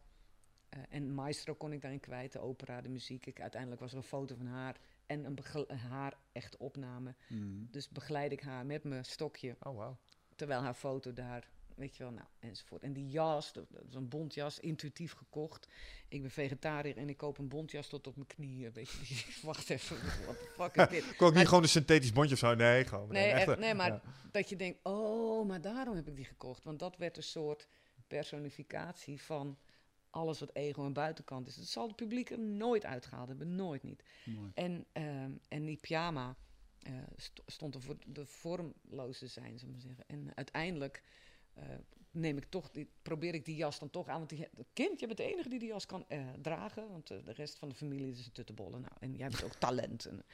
eh, 0.69 0.81
en 0.89 1.15
Maestro 1.15 1.55
kon 1.55 1.73
ik 1.73 1.81
daarin 1.81 2.01
kwijt, 2.01 2.33
de 2.33 2.39
opera, 2.39 2.81
de 2.81 2.89
muziek. 2.89 3.27
Ik, 3.27 3.41
uiteindelijk 3.41 3.81
was 3.81 3.91
er 3.91 3.97
een 3.97 4.03
foto 4.03 4.35
van 4.37 4.47
haar 4.47 4.77
en 5.07 5.25
een, 5.25 5.35
begel- 5.35 5.69
haar 5.75 6.19
echt 6.33 6.57
opname. 6.57 7.15
Mm. 7.29 7.69
Dus 7.71 7.89
begeleid 7.89 8.33
ik 8.33 8.41
haar 8.41 8.67
met 8.67 8.85
mijn 8.85 9.05
stokje, 9.05 9.57
Oh, 9.63 9.77
wauw. 9.77 9.99
terwijl 10.37 10.61
haar 10.61 10.75
foto 10.75 11.13
daar, 11.13 11.49
weet 11.81 11.97
je 11.97 12.03
wel, 12.03 12.13
nou, 12.13 12.27
enzovoort. 12.39 12.83
En 12.83 12.93
die 12.93 13.09
jas, 13.09 13.53
dat, 13.53 13.65
dat 13.71 13.83
is 13.89 13.95
een 13.95 14.09
bontjas, 14.09 14.59
intuïtief 14.59 15.13
gekocht. 15.13 15.69
Ik 16.09 16.21
ben 16.23 16.31
vegetariër 16.31 16.97
en 16.97 17.09
ik 17.09 17.17
koop 17.17 17.39
een 17.39 17.49
bontjas 17.49 17.89
tot 17.89 18.07
op 18.07 18.15
mijn 18.17 18.27
knieën, 18.27 18.73
weet 18.73 18.91
je. 18.91 19.25
Wacht 19.47 19.71
even, 19.71 19.97
wat 20.27 20.39
de 20.39 20.51
fuck 20.57 20.77
is 20.77 20.89
dit? 20.89 21.05
Kon 21.17 21.27
ook 21.27 21.33
niet 21.33 21.35
Maar- 21.35 21.47
gewoon 21.47 21.63
een 21.63 21.69
synthetisch 21.69 22.13
bondje 22.13 22.33
of 22.35 22.39
zo? 22.41 22.55
Nee, 22.55 22.85
gewoon. 22.85 23.09
Nee, 23.09 23.31
echt, 23.31 23.59
nee 23.59 23.75
maar 23.75 23.89
ja. 23.91 24.03
dat 24.33 24.49
je 24.49 24.57
denkt, 24.57 24.79
oh, 24.83 25.47
maar 25.49 25.61
daarom 25.61 25.95
heb 25.97 26.09
ik 26.09 26.17
die 26.17 26.25
gekocht. 26.25 26.65
Want 26.65 26.79
dat 26.79 26.97
werd 26.97 27.17
een 27.17 27.23
soort 27.23 27.69
personificatie 28.07 29.23
van 29.23 29.59
alles 30.11 30.41
wat 30.41 30.51
ego 30.55 30.85
en 30.85 30.93
buitenkant 30.93 31.47
is. 31.49 31.57
Dat 31.57 31.67
zal 31.67 31.87
het 31.87 31.97
publiek 31.97 32.31
er 32.31 32.39
nooit 32.39 32.85
uitgehaald 32.85 33.29
hebben, 33.29 33.55
nooit 33.55 33.83
niet. 33.83 34.03
Mooi. 34.25 34.51
En, 34.55 34.87
ehm, 34.93 35.31
en 35.49 35.65
die 35.65 35.77
pyjama 35.77 36.37
eh, 36.81 36.93
st- 37.17 37.43
stond 37.47 37.75
er 37.75 37.81
voor 37.83 37.97
de 38.07 38.27
vormloze 38.27 39.27
zijn, 39.27 39.59
zullen 39.59 39.75
we 39.75 39.81
maar 39.87 39.95
zeggen. 39.97 40.05
En 40.09 40.33
uiteindelijk 40.37 41.03
eh, 41.55 41.65
neem 42.11 42.37
ik 42.37 42.45
toch, 42.45 42.71
die, 42.71 42.89
probeer 43.03 43.35
ik 43.35 43.45
die 43.45 43.57
jas 43.57 43.79
dan 43.79 43.91
toch 43.91 44.09
aan. 44.09 44.19
Want 44.19 44.29
die, 44.29 44.49
kind, 44.73 45.01
je 45.01 45.07
bent 45.07 45.19
de 45.19 45.33
enige 45.33 45.49
die 45.49 45.59
die 45.59 45.69
jas 45.69 45.87
kan 45.87 46.05
eh, 46.09 46.29
dragen. 46.43 46.91
Want 46.91 47.11
eh, 47.11 47.25
de 47.25 47.33
rest 47.33 47.59
van 47.59 47.69
de 47.69 47.75
familie 47.75 48.11
is 48.11 48.27
een 48.27 48.33
tuttenbollen. 48.33 48.81
Nou, 48.81 48.93
en 49.01 49.15
jij 49.15 49.29
hebt 49.29 49.45
ook 49.45 49.55
talent. 49.69 50.05
En, 50.05 50.25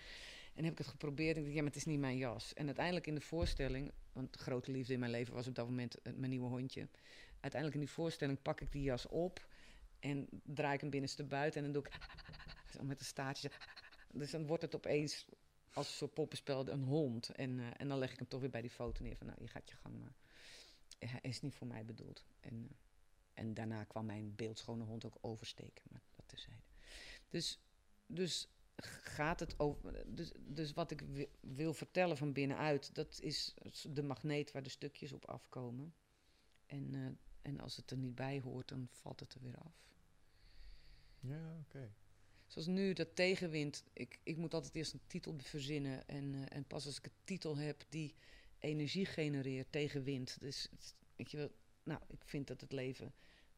en 0.55 0.65
heb 0.65 0.73
ik 0.73 0.79
het 0.79 0.87
geprobeerd. 0.87 1.37
En 1.37 1.41
ik 1.41 1.45
dacht, 1.45 1.57
ja, 1.57 1.63
maar 1.63 1.73
het 1.73 1.81
is 1.81 1.85
niet 1.85 2.01
mijn 2.01 2.17
jas. 2.17 2.55
En 2.55 2.67
uiteindelijk 2.67 3.07
in 3.07 3.15
de 3.15 3.21
voorstelling, 3.21 3.93
want 4.13 4.33
de 4.33 4.39
grote 4.39 4.71
liefde 4.71 4.93
in 4.93 4.99
mijn 4.99 5.11
leven 5.11 5.35
was 5.35 5.47
op 5.47 5.55
dat 5.55 5.69
moment 5.69 5.97
mijn 6.03 6.31
nieuwe 6.31 6.49
hondje. 6.49 6.89
Uiteindelijk 7.41 7.75
in 7.75 7.87
die 7.87 7.95
voorstelling 7.95 8.43
pak 8.43 8.61
ik 8.61 8.73
die 8.73 8.83
jas 8.83 9.07
op 9.07 9.47
en 10.01 10.29
draai 10.43 10.75
ik 10.75 10.81
hem 10.81 10.91
binnenste 10.91 11.25
buiten. 11.25 11.65
En 11.65 11.73
dan 11.73 11.83
doe 11.83 11.93
ik 11.93 11.99
zo 12.77 12.85
met 12.85 13.01
een 13.01 13.07
staartje. 13.07 13.51
Dus 14.13 14.31
dan 14.31 14.47
wordt 14.47 14.63
het 14.63 14.75
opeens 14.75 15.27
als 15.73 15.89
een 15.89 15.95
soort 15.95 16.15
poppenspel 16.15 16.69
een 16.69 16.83
hond. 16.83 17.29
En, 17.29 17.77
en 17.77 17.89
dan 17.89 17.99
leg 17.99 18.13
ik 18.13 18.19
hem 18.19 18.29
toch 18.29 18.41
weer 18.41 18.51
bij 18.51 18.61
die 18.61 18.71
foto 18.71 19.03
neer 19.03 19.17
van, 19.17 19.27
nou, 19.27 19.39
je 19.41 19.49
gaat 19.49 19.69
je 19.69 19.77
gang 19.77 19.99
maar. 19.99 20.15
Hij 20.99 21.21
is 21.23 21.41
niet 21.41 21.55
voor 21.55 21.67
mij 21.67 21.85
bedoeld. 21.85 22.27
En, 22.41 22.69
eh, 22.71 22.77
en 23.35 23.55
daarna 23.55 23.85
kwam 23.85 24.07
mijn 24.07 24.35
beeldschone 24.35 24.85
hond 24.85 25.05
ook 25.05 25.19
oversteken, 25.21 25.85
maar 25.91 26.03
dat 26.15 26.29
terzijde. 26.29 26.63
Dus, 27.29 27.61
dus 28.07 28.49
gaat 28.77 29.41
het 29.41 29.59
over. 29.59 30.15
Dus, 30.17 30.33
dus 30.39 30.73
wat 30.73 30.91
ik 30.91 31.01
wi- 31.01 31.31
wil 31.41 31.75
vertellen 31.75 32.17
van 32.17 32.33
binnenuit, 32.33 32.95
dat 32.95 33.21
is 33.21 33.55
de 33.89 34.03
magneet 34.03 34.53
waar 34.53 34.63
de 34.63 34.69
stukjes 34.69 35.13
op 35.13 35.25
afkomen. 35.25 35.95
En, 36.67 36.95
eh, 36.95 37.51
en 37.51 37.61
als 37.61 37.77
het 37.77 37.91
er 37.91 37.97
niet 37.97 38.15
bij 38.15 38.41
hoort, 38.41 38.69
dan 38.69 38.89
valt 38.91 39.21
het 39.21 39.35
er 39.35 39.41
weer 39.41 39.59
af. 39.59 39.85
Ja, 41.21 41.59
oké. 41.59 41.95
Zoals 42.47 42.67
nu, 42.67 42.93
dat 42.93 43.17
tegenwind. 43.17 43.85
Ik, 43.93 44.21
ik 44.23 44.37
moet 44.37 44.55
altijd 44.55 44.75
eerst 44.75 44.93
een 44.93 45.07
titel 45.07 45.35
verzinnen. 45.39 46.09
En, 46.09 46.35
eh, 46.35 46.57
en 46.57 46.65
pas 46.65 46.87
als 46.87 46.99
ik 46.99 47.05
een 47.05 47.13
titel 47.25 47.57
heb 47.57 47.85
die 47.89 48.15
energie 48.59 49.07
genereert 49.07 49.73
tegen 49.73 50.03
wind. 50.03 50.41
Dus 50.41 50.69
weet 51.17 51.31
je 51.31 51.37
wel, 51.37 51.51
nou, 51.83 52.01
ik 52.09 52.23
vind 52.25 52.47
dat 52.47 52.61
het 52.61 52.73
leven 52.73 53.15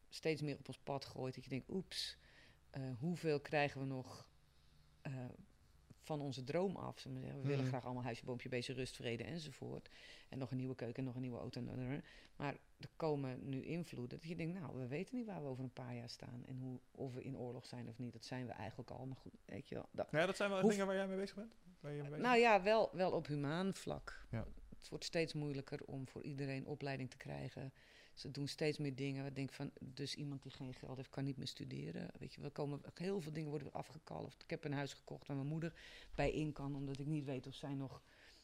steeds 0.09 0.41
meer 0.41 0.57
op 0.57 0.67
ons 0.67 0.79
pad 0.79 1.05
gooit. 1.05 1.35
Dat 1.35 1.43
je 1.43 1.49
denkt, 1.49 1.69
oeps, 1.69 2.17
eh, 2.69 2.81
hoeveel 2.99 3.39
krijgen 3.39 3.79
we 3.81 3.85
nog 3.87 4.27
eh, 5.01 5.13
van 6.01 6.21
onze 6.21 6.43
droom 6.43 6.75
af? 6.75 7.03
we 7.03 7.19
willen 7.41 7.59
Mhm. 7.59 7.67
graag 7.67 7.85
allemaal 7.85 8.03
huisje, 8.03 8.25
boompje, 8.25 8.49
beestje, 8.49 8.73
rust, 8.73 8.95
vrede 8.95 9.23
enzovoort. 9.23 9.89
En 10.29 10.37
nog 10.37 10.51
een 10.51 10.57
nieuwe 10.57 10.75
keuken, 10.75 10.97
en 10.97 11.03
nog 11.03 11.15
een 11.15 11.21
nieuwe 11.21 11.37
auto. 11.39 11.61
Maar 12.35 12.53
er 12.77 12.89
komen 12.95 13.49
nu 13.49 13.63
invloeden 13.63 14.19
dat 14.19 14.27
je 14.27 14.35
denkt, 14.35 14.59
nou, 14.59 14.77
we 14.77 14.87
weten 14.87 15.15
niet 15.17 15.25
waar 15.25 15.41
we 15.41 15.47
over 15.47 15.63
een 15.63 15.73
paar 15.73 15.95
jaar 15.95 16.09
staan. 16.09 16.43
En 16.45 16.59
hoe, 16.59 16.79
of 16.91 17.13
we 17.13 17.23
in 17.23 17.37
oorlog 17.37 17.65
zijn 17.65 17.87
of 17.87 17.97
niet. 17.97 18.13
Dat 18.13 18.25
zijn 18.25 18.45
we 18.45 18.51
eigenlijk 18.51 18.91
al. 18.91 19.05
Maar 19.05 19.15
goed, 19.17 19.33
weet 19.45 19.69
je 19.69 19.75
wel. 19.75 19.89
dat- 19.91 20.07
Ja, 20.11 20.25
dat 20.25 20.35
zijn 20.35 20.49
wel 20.49 20.67
dingen 20.67 20.85
waar 20.85 20.95
jij 20.95 21.07
mee 21.07 21.17
bezig 21.17 21.35
bent? 21.35 21.55
Waar 21.79 21.91
je 21.91 22.01
mee 22.01 22.09
bezig 22.09 22.25
nou 22.25 22.37
ja, 22.37 22.63
wel, 22.63 22.89
wel 22.93 23.11
op 23.11 23.27
humaan 23.27 23.73
vlak. 23.73 24.25
Ja. 24.31 24.47
Het 24.79 24.89
wordt 24.89 25.05
steeds 25.05 25.33
moeilijker 25.33 25.83
om 25.85 26.07
voor 26.07 26.23
iedereen 26.23 26.65
opleiding 26.65 27.09
te 27.09 27.17
krijgen. 27.17 27.73
Ze 28.13 28.31
doen 28.31 28.47
steeds 28.47 28.77
meer 28.77 28.95
dingen. 28.95 29.25
Ik 29.25 29.35
denk 29.35 29.53
van, 29.53 29.71
dus 29.79 30.15
iemand 30.15 30.41
die 30.43 30.51
geen 30.51 30.73
geld 30.73 30.97
heeft, 30.97 31.09
kan 31.09 31.23
niet 31.23 31.37
meer 31.37 31.47
studeren. 31.47 32.09
Weet 32.17 32.33
je, 32.33 32.41
we 32.41 32.49
komen, 32.49 32.81
heel 32.93 33.21
veel 33.21 33.31
dingen 33.31 33.49
worden 33.49 33.71
afgekalfd. 33.73 34.43
Ik 34.43 34.49
heb 34.49 34.63
een 34.63 34.73
huis 34.73 34.93
gekocht 34.93 35.27
waar 35.27 35.35
mijn 35.35 35.47
moeder 35.47 35.73
bij 36.15 36.31
in 36.31 36.51
kan, 36.51 36.75
omdat 36.75 36.99
ik 36.99 37.05
niet 37.05 37.25
weet 37.25 37.47
of 37.47 37.53
zij 37.53 37.73
nog... 37.73 38.03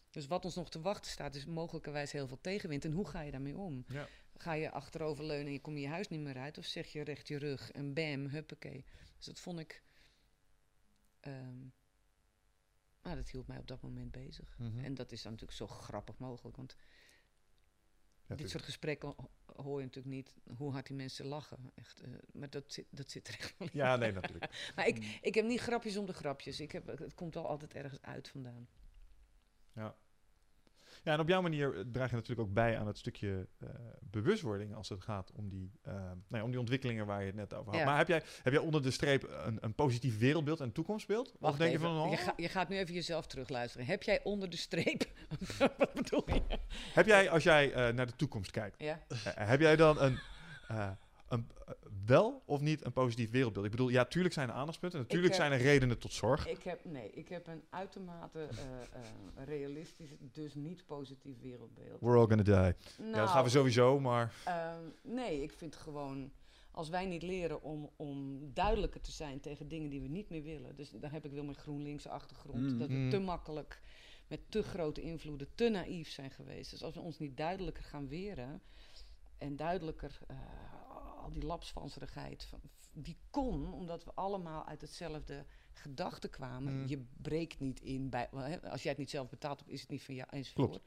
Dus 0.09 0.27
wat 0.27 0.45
ons 0.45 0.55
nog 0.55 0.69
te 0.69 0.81
wachten 0.81 1.11
staat, 1.11 1.35
is 1.35 1.45
mogelijkerwijs 1.45 2.11
heel 2.11 2.27
veel 2.27 2.41
tegenwind. 2.41 2.85
En 2.85 2.91
hoe 2.91 3.07
ga 3.07 3.21
je 3.21 3.31
daarmee 3.31 3.57
om? 3.57 3.85
Ja. 3.87 4.07
Ga 4.37 4.53
je 4.53 4.71
achteroverleunen 4.71 5.45
en 5.45 5.51
je 5.53 5.61
kom 5.61 5.77
je 5.77 5.87
huis 5.87 6.07
niet 6.07 6.19
meer 6.19 6.37
uit? 6.37 6.57
Of 6.57 6.65
zeg 6.65 6.87
je 6.91 7.01
recht 7.03 7.27
je 7.27 7.37
rug 7.37 7.71
en 7.71 7.93
bam, 7.93 8.27
huppakee. 8.27 8.85
Dus 9.17 9.25
dat 9.25 9.39
vond 9.39 9.59
ik... 9.59 9.83
ehm, 11.19 11.67
nou, 13.05 13.17
dat 13.17 13.29
hield 13.29 13.47
mij 13.47 13.57
op 13.57 13.67
dat 13.67 13.81
moment 13.81 14.11
bezig. 14.11 14.55
Mhm. 14.57 14.79
En 14.83 14.93
dat 14.93 15.11
is 15.11 15.21
dan 15.21 15.31
natuurlijk 15.31 15.57
zo 15.57 15.67
grappig 15.67 16.17
mogelijk. 16.17 16.57
Want 16.57 16.75
Ja, 18.27 18.35
dit 18.35 18.49
soort 18.49 18.63
gesprekken 18.63 19.13
ho- 19.17 19.29
hoor 19.63 19.79
je 19.79 19.85
natuurlijk 19.85 20.15
niet 20.15 20.35
hoe 20.57 20.71
hard 20.71 20.87
die 20.87 20.95
mensen 20.95 21.25
lachen. 21.25 21.71
Echt, 21.75 21.99
eh, 22.01 22.09
maar 22.33 22.49
dat 22.49 22.73
zit, 22.73 22.85
dat 22.89 23.11
zit 23.11 23.27
er 23.27 23.33
echt 23.39 23.57
wel 23.57 23.67
in. 23.67 23.77
Ja, 23.79 23.95
nee, 23.95 24.11
natuurlijk. 24.11 24.51
Maar 24.75 24.87
ik, 24.87 25.19
ik 25.21 25.35
heb 25.35 25.45
niet 25.45 25.59
grapjes 25.59 25.97
om 25.97 26.05
de 26.05 26.13
grapjes. 26.13 26.59
Ik 26.59 26.71
heb, 26.71 26.87
het 26.87 27.13
komt 27.13 27.33
wel 27.33 27.47
altijd 27.47 27.73
ergens 27.73 28.01
uit 28.01 28.27
vandaan. 28.27 28.67
Ja, 29.73 29.95
en 31.13 31.19
op 31.19 31.27
jouw 31.27 31.41
manier 31.41 31.75
eh, 31.77 31.83
draag 31.91 32.09
je 32.09 32.15
natuurlijk 32.15 32.47
ook 32.47 32.53
bij 32.53 32.77
aan 32.79 32.87
het 32.87 32.97
stukje 32.97 33.47
eh, 33.59 33.69
bewustwording 34.01 34.75
als 34.75 34.89
het 34.89 35.01
gaat 35.01 35.31
om 35.35 35.49
die, 35.49 35.71
eh, 35.81 35.93
nou 35.93 36.15
ja, 36.29 36.43
om 36.43 36.49
die 36.49 36.59
ontwikkelingen 36.59 37.05
waar 37.05 37.19
je 37.19 37.25
het 37.25 37.35
net 37.35 37.53
over 37.53 37.71
had. 37.71 37.79
Ja. 37.79 37.85
Maar 37.85 37.97
heb 37.97 38.07
jij, 38.07 38.21
heb 38.43 38.53
jij 38.53 38.61
onder 38.61 38.81
de 38.81 38.91
streep 38.91 39.23
een, 39.45 39.57
een 39.61 39.73
positief 39.73 40.17
wereldbeeld 40.19 40.59
en 40.59 40.71
toekomstbeeld? 40.71 41.31
of 41.31 41.39
Wacht 41.39 41.57
denk 41.57 41.71
je 41.71 41.79
van, 41.79 42.01
oh, 42.01 42.11
je, 42.11 42.17
ga- 42.17 42.33
je 42.37 42.49
gaat 42.49 42.69
nu 42.69 42.77
even 42.77 42.93
jezelf 42.93 43.27
terugluisteren. 43.27 43.85
Heb 43.87 44.03
jij 44.03 44.23
onder 44.23 44.49
de 44.49 44.57
streep... 44.57 45.03
Wat 45.77 45.93
bedoel 45.93 46.23
je? 46.33 46.41
heb 46.93 47.05
jij, 47.05 47.29
als 47.29 47.43
jij 47.43 47.91
naar 47.91 48.05
de 48.05 48.15
toekomst 48.15 48.51
kijkt, 48.51 48.81
Ja? 48.81 48.99
heb 49.23 49.59
jij 49.59 49.75
dan 49.75 50.01
een, 50.01 50.19
een 51.27 51.47
eh, 51.65 51.73
wel 52.05 52.41
of 52.45 52.61
niet 52.61 52.85
een 52.85 52.93
positief 52.93 53.31
wereldbeeld? 53.31 53.65
Ik 53.65 53.71
bedoel, 53.71 53.89
ja, 53.89 54.05
tuurlijk 54.05 54.33
zijn 54.33 54.49
er 54.49 54.55
aandachtspunten, 54.55 54.99
natuurlijk 54.99 55.33
zijn 55.33 55.51
er 55.51 55.57
redenen 55.61 55.97
tot 55.97 56.13
zorg. 56.13 56.47
Ik 56.47 56.63
heb, 56.63 56.85
nee, 56.85 57.11
ik 57.11 57.29
heb 57.29 57.47
een 57.47 57.63
uitermate 57.69 58.39
eh, 58.39 59.01
eh, 59.01 59.45
realistisch, 59.45 60.09
dus 60.19 60.53
niet 60.53 60.85
positief 60.85 61.41
wereldbeeld. 61.41 62.01
We're 62.01 62.17
all 62.17 62.27
gonna 62.27 62.43
die. 62.43 62.53
ja, 62.53 62.63
dat 62.63 62.75
Nou, 62.97 63.27
gaan 63.27 63.43
we 63.43 63.49
sowieso, 63.49 63.99
maar 63.99 64.33
Ehm, 64.45 64.83
nee, 65.01 65.41
ik 65.41 65.51
vind 65.51 65.75
gewoon, 65.75 66.31
als 66.71 66.89
wij 66.89 67.05
niet 67.05 67.21
leren 67.23 67.61
om, 67.61 67.89
om 67.95 68.39
duidelijker 68.53 69.01
te 69.01 69.11
zijn 69.11 69.39
tegen 69.39 69.67
dingen 69.67 69.89
die 69.89 70.01
we 70.01 70.07
niet 70.07 70.29
meer 70.29 70.43
willen. 70.43 70.75
Dus 70.75 70.89
daar 70.89 71.11
heb 71.11 71.25
ik 71.25 71.31
wel 71.31 71.43
mijn 71.43 71.57
GroenLinkse 71.57 72.09
achtergrond. 72.09 72.71
Mm. 72.71 72.79
Dat 72.79 72.87
we 72.87 72.93
Mm. 72.93 73.09
te 73.09 73.19
makkelijk, 73.19 73.81
met 74.27 74.39
te 74.49 74.63
grote 74.63 75.01
invloeden, 75.01 75.47
te 75.55 75.69
naïef 75.69 76.09
zijn 76.09 76.31
geweest. 76.31 76.71
Dus 76.71 76.83
als 76.83 76.93
we 76.93 76.99
ons 76.99 77.19
niet 77.19 77.37
duidelijker 77.37 77.83
gaan 77.83 78.07
weren 78.07 78.61
en 79.37 79.55
duidelijker 79.55 80.19
eh, 80.27 80.37
al 81.25 81.31
die 81.31 81.45
lapsvanserigheid, 81.45 82.43
van- 82.43 82.61
die 82.93 83.17
kon 83.29 83.73
omdat 83.73 84.03
we 84.03 84.13
allemaal 84.13 84.65
uit 84.65 84.81
hetzelfde 84.81 85.45
gedachte 85.71 86.27
kwamen. 86.27 86.73
Mm. 86.81 86.87
Je 86.87 87.05
breekt 87.21 87.59
niet 87.59 87.79
in 87.81 88.09
bij, 88.09 88.29
als 88.61 88.81
jij 88.81 88.91
het 88.91 88.99
niet 88.99 89.09
zelf 89.09 89.29
betaalt, 89.29 89.63
is 89.67 89.81
het 89.81 89.89
niet 89.89 90.03
van 90.03 90.15
jou 90.15 90.29
enzovoort. 90.31 90.69
Klopt. 90.69 90.85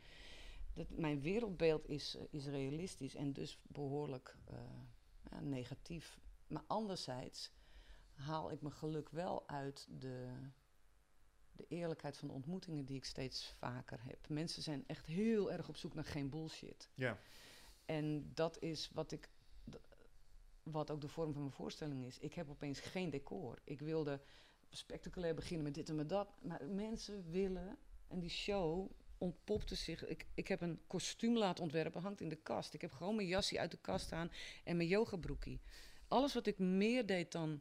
Dat, 0.72 0.90
mijn 0.90 1.20
wereldbeeld 1.20 1.88
is, 1.88 2.16
is 2.30 2.46
realistisch 2.46 3.14
en 3.14 3.32
dus 3.32 3.58
behoorlijk 3.62 4.36
eh, 4.46 4.58
ja, 5.30 5.40
negatief. 5.40 6.18
Maar 6.46 6.62
anderzijds 6.66 7.50
haal 8.14 8.50
ik 8.50 8.60
mijn 8.62 8.74
geluk 8.74 9.08
wel 9.08 9.48
uit 9.48 9.86
de, 9.98 10.32
de 11.52 11.64
eerlijkheid 11.68 12.16
van 12.16 12.28
de 12.28 12.34
ontmoetingen 12.34 12.84
die 12.84 12.96
ik 12.96 13.04
steeds 13.04 13.54
vaker 13.58 13.98
heb. 14.04 14.28
Mensen 14.28 14.62
zijn 14.62 14.84
echt 14.86 15.06
heel 15.06 15.52
erg 15.52 15.68
op 15.68 15.76
zoek 15.76 15.94
naar 15.94 16.04
geen 16.04 16.28
bullshit. 16.30 16.88
ja. 16.94 17.18
En 17.84 18.30
dat 18.34 18.62
is 18.62 18.90
wat 18.92 19.12
ik. 19.12 19.28
Wat 20.70 20.90
ook 20.90 21.00
de 21.00 21.08
vorm 21.08 21.32
van 21.32 21.42
mijn 21.42 21.54
voorstelling 21.54 22.04
is. 22.04 22.18
Ik 22.18 22.34
heb 22.34 22.48
opeens 22.50 22.80
geen 22.80 23.10
decor. 23.10 23.58
Ik 23.64 23.80
wilde 23.80 24.20
spectaculair 24.70 25.34
beginnen 25.34 25.64
met 25.64 25.74
dit 25.74 25.88
en 25.88 25.96
met 25.96 26.08
dat. 26.08 26.28
Maar 26.42 26.66
mensen 26.66 27.30
willen. 27.30 27.78
En 28.08 28.18
die 28.18 28.30
show 28.30 28.90
ontpopte 29.18 29.74
zich. 29.74 30.06
Ik, 30.06 30.26
ik 30.34 30.48
heb 30.48 30.60
een 30.60 30.80
kostuum 30.86 31.36
laten 31.36 31.62
ontwerpen, 31.62 32.02
hangt 32.02 32.20
in 32.20 32.28
de 32.28 32.36
kast. 32.36 32.74
Ik 32.74 32.80
heb 32.80 32.92
gewoon 32.92 33.16
mijn 33.16 33.28
jasje 33.28 33.58
uit 33.58 33.70
de 33.70 33.78
kast 33.80 34.12
aan 34.12 34.30
en 34.64 34.76
mijn 34.76 34.88
yogabroekie. 34.88 35.60
Alles 36.08 36.34
wat 36.34 36.46
ik 36.46 36.58
meer 36.58 37.06
deed 37.06 37.32
dan. 37.32 37.60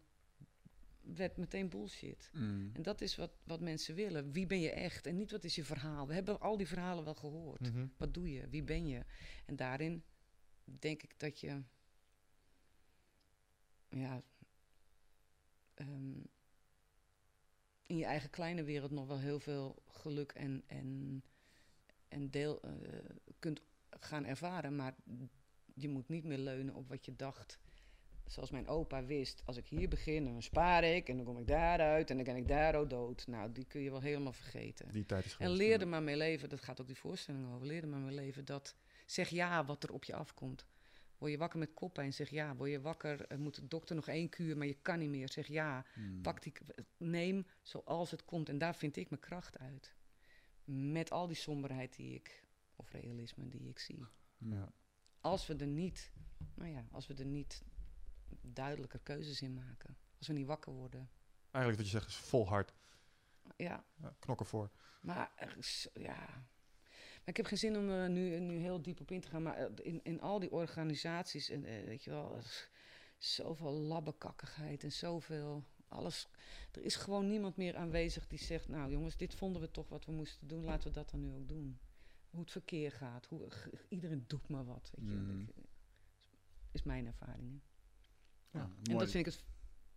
werd 1.02 1.38
meteen 1.38 1.70
bullshit. 1.70 2.30
Mm. 2.34 2.70
En 2.74 2.82
dat 2.82 3.02
is 3.02 3.16
wat, 3.16 3.32
wat 3.44 3.60
mensen 3.60 3.96
willen. 3.96 4.32
Wie 4.32 4.46
ben 4.46 4.60
je 4.60 4.72
echt? 4.72 5.06
En 5.06 5.16
niet 5.16 5.32
wat 5.32 5.44
is 5.44 5.56
je 5.56 5.64
verhaal. 5.64 6.08
We 6.08 6.14
hebben 6.14 6.40
al 6.40 6.58
die 6.58 6.68
verhalen 6.68 7.04
wel 7.04 7.16
gehoord. 7.16 7.62
Mhm. 7.74 7.88
Wat 7.98 8.14
doe 8.14 8.32
je? 8.32 8.50
Wie 8.50 8.64
ben 8.64 8.88
je? 8.88 9.06
En 9.46 9.56
daarin 9.56 10.04
denk 10.64 11.04
ik 11.04 11.20
dat 11.20 11.40
je. 11.40 11.62
Ja. 13.90 14.22
ehm, 15.74 16.20
in 17.86 17.98
je 17.98 18.06
eigen 18.06 18.30
kleine 18.30 18.64
wereld 18.64 18.92
nog 18.92 19.08
wel 19.08 19.20
heel 19.20 19.40
veel 19.40 19.84
geluk 19.86 20.32
en, 20.32 20.64
en, 20.68 21.24
en 22.08 22.30
deel 22.30 22.62
eh, 22.62 22.72
kunt 23.40 23.62
gaan 23.90 24.26
ervaren. 24.26 24.76
Maar 24.76 24.96
je 25.74 25.90
moet 25.90 26.10
niet 26.10 26.24
meer 26.24 26.38
leunen 26.38 26.76
op 26.76 26.90
wat 26.90 27.06
je 27.06 27.16
dacht. 27.16 27.60
Zoals 28.26 28.52
mijn 28.52 28.68
opa 28.68 29.06
wist, 29.06 29.42
als 29.46 29.58
ik 29.58 29.68
hier 29.68 29.90
begin, 29.90 30.24
dan 30.24 30.42
spaar 30.42 30.84
ik 30.84 31.10
en 31.10 31.16
dan 31.16 31.26
kom 31.26 31.40
ik 31.40 31.48
daaruit 31.48 32.10
en 32.10 32.16
dan 32.16 32.26
kan 32.26 32.36
ik 32.36 32.48
daar 32.48 32.76
ook 32.76 32.90
dood. 32.90 33.28
Nou, 33.28 33.52
die 33.52 33.66
kun 33.66 33.82
je 33.82 33.92
wel 33.92 34.02
helemaal 34.02 34.34
vergeten. 34.34 34.92
Die 34.92 35.06
tijd 35.06 35.26
is 35.26 35.38
En 35.38 35.50
leer 35.50 35.82
er 35.82 35.88
maar 35.88 36.04
mee 36.04 36.18
leven, 36.18 36.50
dat 36.50 36.62
gaat 36.62 36.82
ook 36.82 36.88
die 36.88 36.98
voorstelling 36.98 37.54
over. 37.54 37.68
Leer 37.68 37.82
er 37.82 37.88
maar 37.88 38.00
mee 38.00 38.16
leven 38.16 38.46
dat. 38.46 38.76
Zeg 39.06 39.30
ja 39.30 39.66
wat 39.66 39.84
er 39.84 39.94
op 39.94 40.04
je 40.04 40.16
afkomt. 40.16 40.66
Word 41.18 41.32
je 41.32 41.38
wakker 41.38 41.60
met 41.60 41.74
koppijn, 41.74 42.14
zeg 42.14 42.30
ja. 42.30 42.56
Word 42.56 42.70
je 42.70 42.82
wakker, 42.82 43.26
eh, 43.28 43.38
moet 43.38 43.56
de 43.56 43.68
dokter 43.68 43.96
nog 43.96 44.08
één 44.08 44.30
kuur, 44.30 44.58
maar 44.58 44.68
je 44.68 44.78
kan 44.82 45.00
niet 45.00 45.10
meer, 45.10 45.32
zeg 45.32 45.48
ja. 45.48 45.86
Mm. 45.96 46.22
Pak 46.22 46.44
die, 46.44 46.54
neem 46.98 47.46
zoals 47.62 48.12
het 48.12 48.26
komt. 48.26 48.50
En 48.50 48.58
daar 48.58 48.76
vind 48.76 48.96
ik 48.96 49.10
mijn 49.10 49.22
kracht 49.22 49.58
uit. 49.58 49.96
Met 50.64 51.12
al 51.12 51.28
die 51.28 51.36
somberheid 51.36 51.96
die 51.96 52.14
ik, 52.16 52.44
of 52.76 52.92
realisme 52.92 53.48
die 53.48 53.68
ik 53.70 53.80
zie. 53.80 54.06
Ja. 54.38 54.72
Als 55.22 55.48
we 55.48 55.56
er 55.56 55.68
niet, 55.68 56.12
nou 56.54 56.72
ja, 56.72 56.88
als 56.92 57.08
we 57.08 57.14
er 57.14 57.26
niet 57.26 57.64
duidelijker 58.42 59.00
keuzes 59.00 59.42
in 59.42 59.54
maken. 59.54 59.98
Als 60.18 60.28
we 60.28 60.34
niet 60.34 60.46
wakker 60.48 60.74
worden. 60.74 61.10
Eigenlijk 61.52 61.76
wat 61.78 61.86
je 61.92 62.00
zegt 62.00 62.08
is 62.10 62.16
vol 62.16 62.48
hard. 62.48 62.74
Ja, 63.56 63.86
Ja, 64.02 64.16
knokken 64.20 64.46
voor. 64.46 64.72
Maar 65.02 65.54
is- 65.58 65.88
ja. 65.94 66.48
Ik 67.28 67.38
heb 67.38 67.46
geen 67.46 67.58
zin 67.58 67.78
om 67.78 67.90
er 67.90 68.10
nu, 68.10 68.40
nu 68.40 68.58
heel 68.58 68.82
diep 68.82 69.00
op 69.00 69.12
in 69.12 69.22
te 69.22 69.28
gaan. 69.28 69.42
Maar 69.44 69.56
eh, 69.58 69.66
in, 69.76 70.00
in 70.04 70.22
al 70.22 70.40
die 70.40 70.52
organisaties, 70.52 71.50
en, 71.50 71.66
eh, 71.66 71.84
weet 71.86 72.04
je 72.04 72.10
wel, 72.10 72.40
zoveel 73.18 73.72
labbekakkigheid 73.72 74.84
en 74.84 74.92
zoveel. 74.92 75.64
Alles. 75.88 76.28
Er 76.72 76.82
is 76.82 76.96
gewoon 76.96 77.28
niemand 77.30 77.58
meer 77.58 77.76
aanwezig 77.76 78.28
die 78.28 78.40
zegt: 78.40 78.68
Nou, 78.68 78.92
jongens, 78.92 79.18
dit 79.18 79.36
vonden 79.36 79.62
we 79.62 79.72
toch 79.72 79.90
wat 79.90 80.06
we 80.06 80.12
moesten 80.12 80.48
doen. 80.48 80.64
Laten 80.64 80.88
we 80.88 80.94
dat 80.94 81.10
dan 81.10 81.20
nu 81.20 81.34
ook 81.34 81.48
doen. 81.48 81.80
Hoe 82.30 82.40
het 82.40 82.52
verkeer 82.52 82.92
gaat. 82.92 83.26
Hoe, 83.26 83.48
iedereen 83.90 84.24
doet 84.28 84.48
maar 84.50 84.66
wat. 84.66 84.92
Weet 84.96 85.10
je. 85.10 85.44
Ik- 85.56 85.66
is 86.72 86.84
mijn 86.84 87.06
ervaring. 87.06 87.60
Ja, 88.52 88.60
En 88.84 88.98
dat 88.98 89.12
vind 89.12 89.28
ik 89.28 89.34
het. 89.34 89.44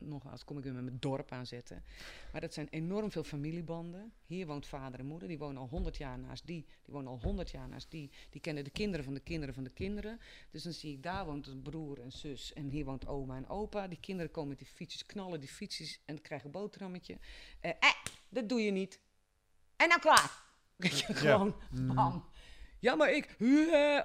Nogmaals, 0.00 0.44
kom 0.44 0.58
ik 0.58 0.64
weer 0.64 0.72
met 0.72 0.84
mijn 0.84 0.96
dorp 1.00 1.32
aanzetten. 1.32 1.84
Maar 2.32 2.40
dat 2.40 2.54
zijn 2.54 2.68
enorm 2.70 3.10
veel 3.10 3.24
familiebanden. 3.24 4.12
Hier 4.26 4.46
woont 4.46 4.66
vader 4.66 4.98
en 5.00 5.06
moeder. 5.06 5.28
Die 5.28 5.38
wonen 5.38 5.60
al 5.62 5.68
100 5.68 5.96
jaar 5.96 6.18
naast 6.18 6.46
die. 6.46 6.64
Die 6.84 6.92
wonen 6.94 7.10
al 7.10 7.20
100 7.20 7.50
jaar 7.50 7.68
naast 7.68 7.90
die. 7.90 8.10
Die 8.30 8.40
kennen 8.40 8.64
de 8.64 8.70
kinderen 8.70 9.04
van 9.04 9.14
de 9.14 9.20
kinderen 9.20 9.54
van 9.54 9.64
de 9.64 9.70
kinderen. 9.72 10.20
Dus 10.50 10.62
dan 10.62 10.72
zie 10.72 10.92
ik 10.92 11.02
daar 11.02 11.24
woont 11.26 11.46
een 11.46 11.62
broer 11.62 12.00
en 12.00 12.12
zus. 12.12 12.52
En 12.52 12.68
hier 12.68 12.84
woont 12.84 13.06
oma 13.06 13.36
en 13.36 13.48
opa. 13.48 13.88
Die 13.88 14.00
kinderen 14.00 14.30
komen 14.30 14.48
met 14.48 14.58
die 14.58 14.66
fietsjes, 14.66 15.06
knallen 15.06 15.40
die 15.40 15.48
fietsjes 15.48 16.00
en 16.04 16.20
krijgen 16.20 16.46
een 16.46 16.52
boterhammetje. 16.52 17.18
Eh, 17.60 17.70
eh, 17.70 17.94
dat 18.28 18.48
doe 18.48 18.60
je 18.60 18.70
niet. 18.70 19.00
En 19.76 19.88
nou 19.88 20.00
klaar. 20.00 20.42
Je, 20.76 20.88
gewoon 21.14 21.54
bam. 21.94 22.24
Ja, 22.78 22.94
maar 22.94 23.12
ik. 23.12 23.34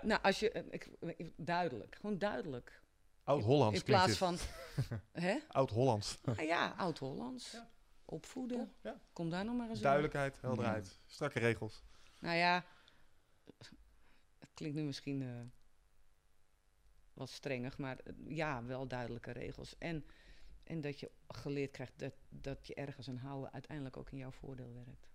Nou, 0.04 0.22
als 0.22 0.40
je. 0.40 0.52
eh, 0.52 0.64
ik- 1.18 1.32
duidelijk. 1.36 1.96
Gewoon 1.96 2.18
duidelijk. 2.18 2.82
Oud-Hollands 3.26 3.80
In 3.80 3.86
plaats 3.86 4.18
van. 4.18 4.38
Oud-Hollands. 5.48 6.18
Ah 6.26 6.46
ja, 6.46 6.74
oud-Hollands. 6.78 7.58
Opvoeden. 8.06 8.74
Ja. 8.82 9.02
Kom 9.14 9.30
daar 9.30 9.46
nog 9.46 9.56
maar 9.56 9.70
eens 9.70 9.78
op. 9.78 9.84
Duidelijkheid, 9.84 10.42
helderheid, 10.42 11.00
strakke 11.06 11.40
regels. 11.40 11.84
Nou 12.20 12.36
ja, 12.36 12.66
het 14.40 14.50
klinkt 14.54 14.78
nu 14.78 14.84
misschien 14.84 15.22
eh, 15.22 15.42
wat 17.14 17.30
strengig, 17.30 17.78
maar 17.78 18.00
eh, 18.00 18.14
ja, 18.28 18.64
wel 18.64 18.88
duidelijke 18.88 19.32
regels. 19.32 19.78
En, 19.78 20.06
en 20.64 20.82
dat 20.82 21.00
je 21.00 21.12
geleerd 21.28 21.72
krijgt 21.72 21.94
dat, 22.00 22.14
dat 22.30 22.68
je 22.68 22.74
ergens 22.74 23.10
aan 23.10 23.18
houden 23.18 23.54
uiteindelijk 23.54 23.98
ook 23.98 24.12
in 24.12 24.18
jouw 24.18 24.32
voordeel 24.32 24.74
werkt. 24.74 25.10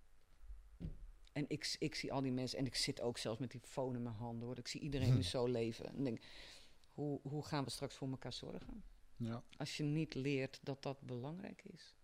En 1.32 1.45
ik, 1.49 1.77
ik 1.78 1.95
zie 1.95 2.12
al 2.12 2.20
die 2.20 2.32
mensen, 2.32 2.59
en 2.59 2.66
ik 2.66 2.74
zit 2.74 3.01
ook 3.01 3.19
zelfs 3.19 3.39
met 3.39 3.51
die 3.51 3.61
phone 3.61 3.97
in 3.97 4.03
mijn 4.03 4.15
handen 4.15 4.47
hoor. 4.47 4.59
Ik 4.59 4.69
zie 4.69 4.81
iedereen 4.81 5.15
nu 5.15 5.23
zo 5.37 5.47
leven. 5.47 5.87
En 5.87 6.05
denk, 6.05 6.20
hoe, 7.01 7.20
hoe 7.22 7.44
gaan 7.44 7.64
we 7.64 7.70
straks 7.70 7.94
voor 7.94 8.10
elkaar 8.10 8.32
zorgen? 8.32 8.85
Ja. 9.16 9.43
Als 9.56 9.77
je 9.77 9.82
niet 9.82 10.14
leert 10.14 10.59
dat 10.62 10.82
dat 10.82 11.01
belangrijk 11.01 11.62
is. 11.64 11.94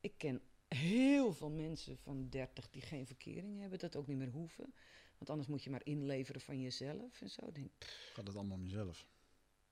Ik 0.00 0.18
ken 0.18 0.40
heel 0.68 1.32
veel 1.32 1.50
mensen 1.50 1.98
van 1.98 2.28
30 2.28 2.70
die 2.70 2.82
geen 2.82 3.06
verkering 3.06 3.60
hebben, 3.60 3.78
dat 3.78 3.96
ook 3.96 4.06
niet 4.06 4.16
meer 4.16 4.30
hoeven. 4.30 4.74
Want 5.18 5.30
anders 5.30 5.48
moet 5.48 5.64
je 5.64 5.70
maar 5.70 5.84
inleveren 5.84 6.40
van 6.40 6.60
jezelf 6.60 7.20
en 7.20 7.30
zo. 7.30 7.46
Ik 7.46 7.54
Denk, 7.54 7.70
Gaat 8.12 8.26
het 8.26 8.36
allemaal 8.36 8.56
om 8.56 8.62
jezelf. 8.64 9.06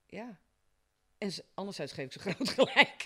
ja. 0.06 0.40
En 1.18 1.32
ze- 1.32 1.44
anderzijds 1.54 1.92
geef 1.92 2.04
ik 2.04 2.12
ze 2.12 2.18
groot 2.30 2.48
gelijk. 2.48 3.02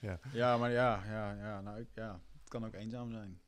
Ja, 0.32 0.56
maar 0.56 0.70
ja, 0.70 1.04
ja, 1.04 1.32
ja, 1.32 1.60
nou, 1.60 1.80
ik, 1.80 1.88
ja, 1.94 2.20
het 2.40 2.48
kan 2.48 2.64
ook 2.66 2.74
eenzaam 2.74 3.10
zijn. 3.10 3.40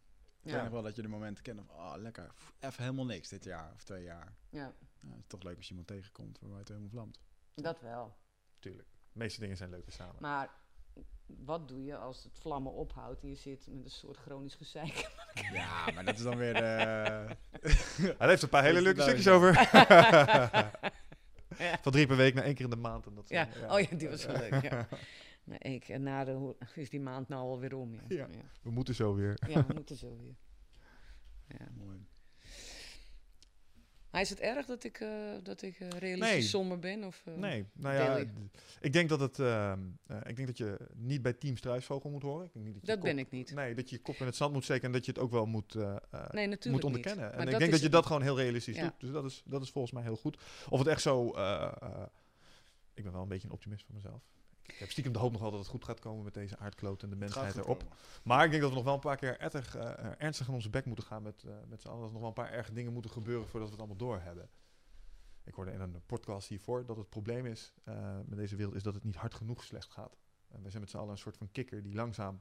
Ik 0.43 0.51
ja. 0.51 0.63
nog 0.63 0.73
wel 0.73 0.83
dat 0.83 0.97
je 0.97 1.03
de 1.03 1.09
momenten 1.09 1.45
kent 1.45 1.61
van, 1.67 1.77
oh 1.77 1.93
lekker, 1.97 2.35
even 2.61 2.83
helemaal 2.83 3.05
niks 3.05 3.29
dit 3.29 3.45
jaar 3.45 3.73
of 3.73 3.85
twee 3.85 4.03
jaar. 4.03 4.37
ja, 4.51 4.75
Ja, 5.01 5.09
het 5.11 5.19
is 5.21 5.27
toch 5.27 5.43
leuk 5.43 5.57
als 5.57 5.65
je 5.65 5.71
iemand 5.71 5.89
tegenkomt 5.89 6.39
waarbij 6.41 6.59
het 6.59 6.69
helemaal 6.69 6.91
vlamt. 6.91 7.21
dat 7.55 7.81
wel. 7.81 8.17
Tuurlijk. 8.59 8.89
De 9.13 9.19
meeste 9.19 9.41
dingen 9.41 9.57
zijn 9.57 9.71
leuker 9.71 9.93
samen. 9.93 10.15
Maar 10.19 10.51
wat 11.27 11.69
doe 11.69 11.85
je 11.85 11.97
als 11.97 12.25
het 12.25 12.39
vlammen 12.39 12.73
ophoudt 12.73 13.23
en 13.23 13.29
je 13.29 13.35
zit 13.35 13.67
met 13.71 13.85
een 13.85 13.91
soort 13.91 14.17
chronisch 14.17 14.55
gezeik? 14.55 15.11
Ja, 15.53 15.91
maar 15.95 16.05
dat 16.05 16.15
is 16.17 16.23
dan 16.23 16.37
weer 16.37 16.55
de... 16.55 16.61
Hij 18.19 18.29
heeft 18.29 18.43
een 18.43 18.49
paar 18.49 18.63
hele 18.63 18.83
leuke 18.83 19.03
stukjes 19.03 19.29
over. 19.29 19.55
Van 21.83 21.93
drie 21.93 22.07
per 22.07 22.17
week 22.17 22.35
naar 22.35 22.45
één 22.45 22.55
keer 22.55 22.65
in 22.65 22.71
de 22.71 22.77
maand. 22.77 23.07
En 23.07 23.15
dat 23.15 23.29
Ja, 23.29 23.49
soort- 23.53 23.71
oh 23.71 23.81
ja, 23.81 23.97
die 23.97 24.09
was 24.09 24.27
wel 24.27 24.37
leuk. 24.37 24.63
Ja. 24.63 24.89
Maar 25.45 25.65
ik, 25.65 25.89
en 25.89 26.03
na 26.03 26.25
de, 26.25 26.57
is 26.75 26.91
die 26.91 27.01
maand 27.01 27.29
nou 27.29 27.43
alweer 27.43 27.75
om. 27.77 27.95
Ja, 27.95 28.01
Ja. 28.09 28.27
ja. 28.31 28.41
We 28.63 28.71
moeten 28.71 28.95
zo 28.95 29.15
weer. 29.15 29.39
ja 29.49 29.67
we 29.67 29.75
moeten 29.75 29.97
zo 29.97 30.17
weer. 30.17 30.37
Ja. 31.47 31.69
Mooi. 31.77 32.07
Maar 34.11 34.21
is 34.21 34.31
het 34.31 34.41
erg 34.41 34.67
dat 34.67 34.85
ik, 34.85 35.01
eh, 35.01 35.09
dat 35.43 35.63
ik 35.63 35.81
eh, 35.81 35.89
realistisch 35.89 36.31
Nee. 36.33 36.43
somber 36.43 36.79
ben? 36.79 37.05
Of, 37.05 37.23
eh, 37.25 37.35
Nee, 37.35 37.65
nou 37.73 37.95
ja, 37.95 38.17
ik 38.81 38.93
denk 38.93 39.09
dat 39.09 39.21
het, 39.21 39.39
ehm, 39.39 39.79
eh, 40.07 40.17
ik 40.27 40.37
denk 40.37 40.49
dat 40.49 40.59
je 40.59 40.77
niet 40.95 41.23
bij 41.23 41.33
Team 41.33 41.57
Struisvogel 41.57 42.11
moet 42.11 42.23
horen. 42.23 42.47
Ik 42.47 42.53
denk 42.53 42.65
niet 42.65 42.75
dat 42.75 42.83
je 42.83 42.89
Dat 42.89 42.97
kop- 42.99 43.07
ben 43.07 43.19
ik 43.19 43.31
niet. 43.31 43.55
Nee, 43.55 43.75
dat 43.75 43.91
je 43.91 43.97
je 43.97 44.03
kop 44.03 44.15
in 44.17 44.27
het 44.27 44.37
zand 44.37 44.53
moet 44.53 44.65
steken 44.65 44.85
en 44.87 44.93
dat 44.93 45.05
je 45.05 45.11
het 45.13 45.21
ook 45.21 45.31
wel 45.31 45.47
moet, 45.47 45.75
Nee, 46.31 46.49
moet 46.49 46.65
niet. 46.65 46.85
onderkennen. 46.85 47.25
Maar 47.31 47.39
En 47.39 47.49
ik 47.49 47.59
denk 47.59 47.71
dat 47.71 47.81
je 47.81 47.89
dat 47.89 48.07
gewoon 48.07 48.23
heel 48.23 48.37
realistisch 48.37 48.77
Ja. 48.77 48.83
doet. 48.83 49.01
Dus 49.01 49.11
dat 49.11 49.25
is, 49.25 49.43
dat 49.45 49.63
is 49.63 49.71
volgens 49.71 49.93
mij 49.95 50.03
heel 50.03 50.17
goed. 50.17 50.37
Of 50.69 50.79
het 50.79 50.89
echt 50.89 51.03
zo, 51.03 51.27
ik 52.95 53.03
ben 53.05 53.13
wel 53.13 53.23
een 53.23 53.29
beetje 53.29 53.47
een 53.47 53.55
optimist 53.55 53.85
van 53.87 53.95
mezelf. 53.95 54.23
Ik 54.73 54.79
heb 54.79 54.91
stiekem 54.91 55.13
de 55.13 55.19
hoop 55.19 55.33
nog 55.33 55.41
wel 55.41 55.51
dat 55.51 55.61
het 55.61 55.69
goed 55.69 55.85
gaat 55.85 56.01
komen 56.01 56.25
met 56.25 56.35
deze 56.35 56.59
aardkloot 56.59 57.03
en 57.03 57.11
de 57.11 57.17
mensheid 57.17 57.57
erop. 57.57 57.79
komen. 57.79 57.97
Maar 58.25 58.45
ik 58.45 58.51
denk 58.51 58.63
dat 58.63 58.71
we 58.71 58.77
nog 58.77 58.85
wel 58.85 58.95
een 58.95 59.01
paar 59.01 59.17
keer 59.17 59.39
ernstig, 59.39 59.77
eh, 59.77 59.91
eh, 59.91 60.13
ernstig 60.19 60.49
in 60.49 60.55
onze 60.55 60.71
bek 60.71 60.85
moeten 60.85 61.05
gaan 61.05 61.23
met, 61.23 61.43
eh, 61.43 61.53
met 61.69 61.81
z'n 61.81 61.89
allen. 61.89 62.01
Dat 62.01 62.09
er 62.09 62.13
nog 62.13 62.21
wel 62.21 62.29
een 62.29 62.45
paar 62.45 62.53
erge 62.53 62.73
dingen 62.73 62.93
moeten 62.93 63.11
gebeuren 63.11 63.49
voordat 63.49 63.69
we 63.69 63.75
het 63.75 63.85
allemaal 63.85 64.09
doorhebben. 64.09 64.51
Ik 65.45 65.55
hoorde 65.55 65.73
in 65.73 65.81
een 65.81 66.03
podcast 66.07 66.49
hiervoor 66.49 66.87
dat 66.87 66.97
het 66.97 67.09
probleem 67.09 67.47
is 67.47 67.75
met 68.27 68.39
deze 68.39 68.57
wereld 68.57 68.75
is 68.75 68.83
dat 68.83 68.95
het 68.95 69.05
niet 69.05 69.17
hard 69.17 69.35
genoeg 69.35 69.65
slecht 69.65 69.91
gaat. 69.91 70.17
En 70.49 70.61
wij 70.61 70.71
zijn 70.71 70.83
met 70.83 70.91
z'n 70.91 70.97
allen 70.97 71.11
een 71.11 71.19
soort 71.19 71.37
van 71.37 71.51
kikker 71.53 71.83
die 71.83 71.95
langzaam 71.95 72.41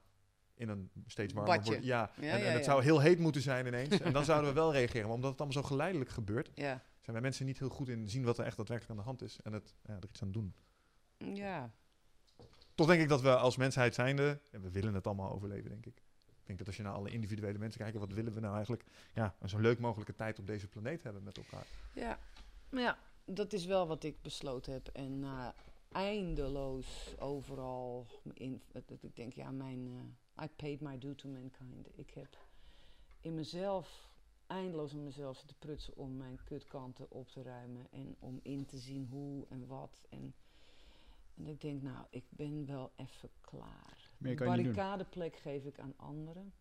in 0.54 0.68
een 0.68 0.90
steeds 1.06 1.32
warmer 1.32 1.56
Badje. 1.56 1.70
wordt. 1.70 1.86
Ja, 1.86 2.10
Ja, 2.16 2.22
en, 2.22 2.32
en 2.32 2.38
ja, 2.38 2.44
het 2.44 2.58
ja. 2.58 2.70
zou 2.70 2.82
heel 2.82 3.00
heet 3.00 3.18
moeten 3.18 3.42
zijn 3.42 3.66
ineens. 3.66 4.00
en 4.00 4.12
dan 4.12 4.24
zouden 4.24 4.48
we 4.48 4.54
wel 4.54 4.72
reageren. 4.72 5.06
Maar 5.06 5.14
omdat 5.14 5.30
het 5.30 5.40
allemaal 5.40 5.62
zo 5.62 5.68
geleidelijk 5.68 6.10
gebeurt, 6.10 6.50
zijn 6.54 6.82
wij 7.12 7.20
mensen 7.20 7.46
niet 7.46 7.58
heel 7.58 7.68
goed 7.68 7.88
in 7.88 8.08
zien 8.08 8.24
wat 8.24 8.38
er 8.38 8.44
echt 8.44 8.56
daadwerkelijk 8.56 8.92
aan 8.92 9.04
de 9.04 9.08
hand 9.08 9.22
is. 9.22 9.40
En 9.42 9.52
het, 9.52 9.74
er 9.82 10.08
iets 10.08 10.22
aan 10.22 10.32
doen. 10.32 10.54
ja. 11.18 11.72
Toch 12.80 12.88
denk 12.88 13.00
ik 13.00 13.08
dat 13.08 13.20
we 13.20 13.36
als 13.36 13.56
mensheid 13.56 13.94
zijnde, 13.94 14.40
en 14.50 14.62
we 14.62 14.70
willen 14.70 14.94
het 14.94 15.06
allemaal 15.06 15.32
overleven, 15.32 15.70
denk 15.70 15.86
ik. 15.86 16.02
Ik 16.26 16.46
denk 16.46 16.58
dat 16.58 16.66
als 16.66 16.76
je 16.76 16.82
naar 16.82 16.92
alle 16.92 17.10
individuele 17.10 17.58
mensen 17.58 17.80
kijkt, 17.80 17.98
wat 17.98 18.12
willen 18.12 18.32
we 18.32 18.40
nou 18.40 18.54
eigenlijk? 18.54 18.84
Ja, 19.14 19.34
een 19.40 19.48
zo 19.48 19.58
leuk 19.58 19.78
mogelijke 19.78 20.14
tijd 20.14 20.38
op 20.38 20.46
deze 20.46 20.68
planeet 20.68 21.02
hebben 21.02 21.22
met 21.22 21.36
elkaar. 21.36 21.66
Ja. 21.94 22.18
Ja, 22.70 22.98
dat 23.24 23.52
is 23.52 23.64
wel 23.64 23.86
wat 23.86 24.04
ik 24.04 24.22
besloten 24.22 24.72
heb. 24.72 24.88
En 24.88 25.18
na 25.18 25.54
eindeloos 25.92 27.14
overal 27.18 28.06
in, 28.32 28.62
dat 28.72 28.88
dat 28.88 29.02
ik 29.02 29.16
denk, 29.16 29.32
ja, 29.32 29.50
mijn, 29.50 29.88
eh, 30.36 30.44
I 30.44 30.48
paid 30.56 30.80
my 30.80 30.98
due 30.98 31.14
to 31.14 31.28
mankind. 31.28 31.98
Ik 31.98 32.10
heb 32.10 32.38
in 33.20 33.34
mezelf 33.34 34.10
eindeloos 34.46 34.92
in 34.92 35.04
mezelf 35.04 35.36
zitten 35.36 35.56
prutsen 35.58 35.96
om 35.96 36.16
mijn 36.16 36.38
kutkanten 36.44 37.10
op 37.10 37.28
te 37.28 37.42
ruimen 37.42 37.86
en 37.90 38.16
om 38.18 38.40
in 38.42 38.66
te 38.66 38.78
zien 38.78 39.06
hoe 39.10 39.46
en 39.48 39.66
wat. 39.66 40.02
En, 40.08 40.34
en 41.44 41.46
ik 41.46 41.60
denk, 41.60 41.82
nou, 41.82 42.06
ik 42.10 42.24
ben 42.30 42.66
wel 42.66 42.92
even 42.96 43.30
klaar. 43.40 44.10
Meer 44.18 44.34
kan 44.34 44.46
je 44.50 44.52
niet 44.56 44.64
doen. 44.64 44.74
Barricadeplek 44.74 45.36
geef 45.36 45.64
ik 45.64 45.78
aan 45.78 45.94
anderen. 45.96 46.52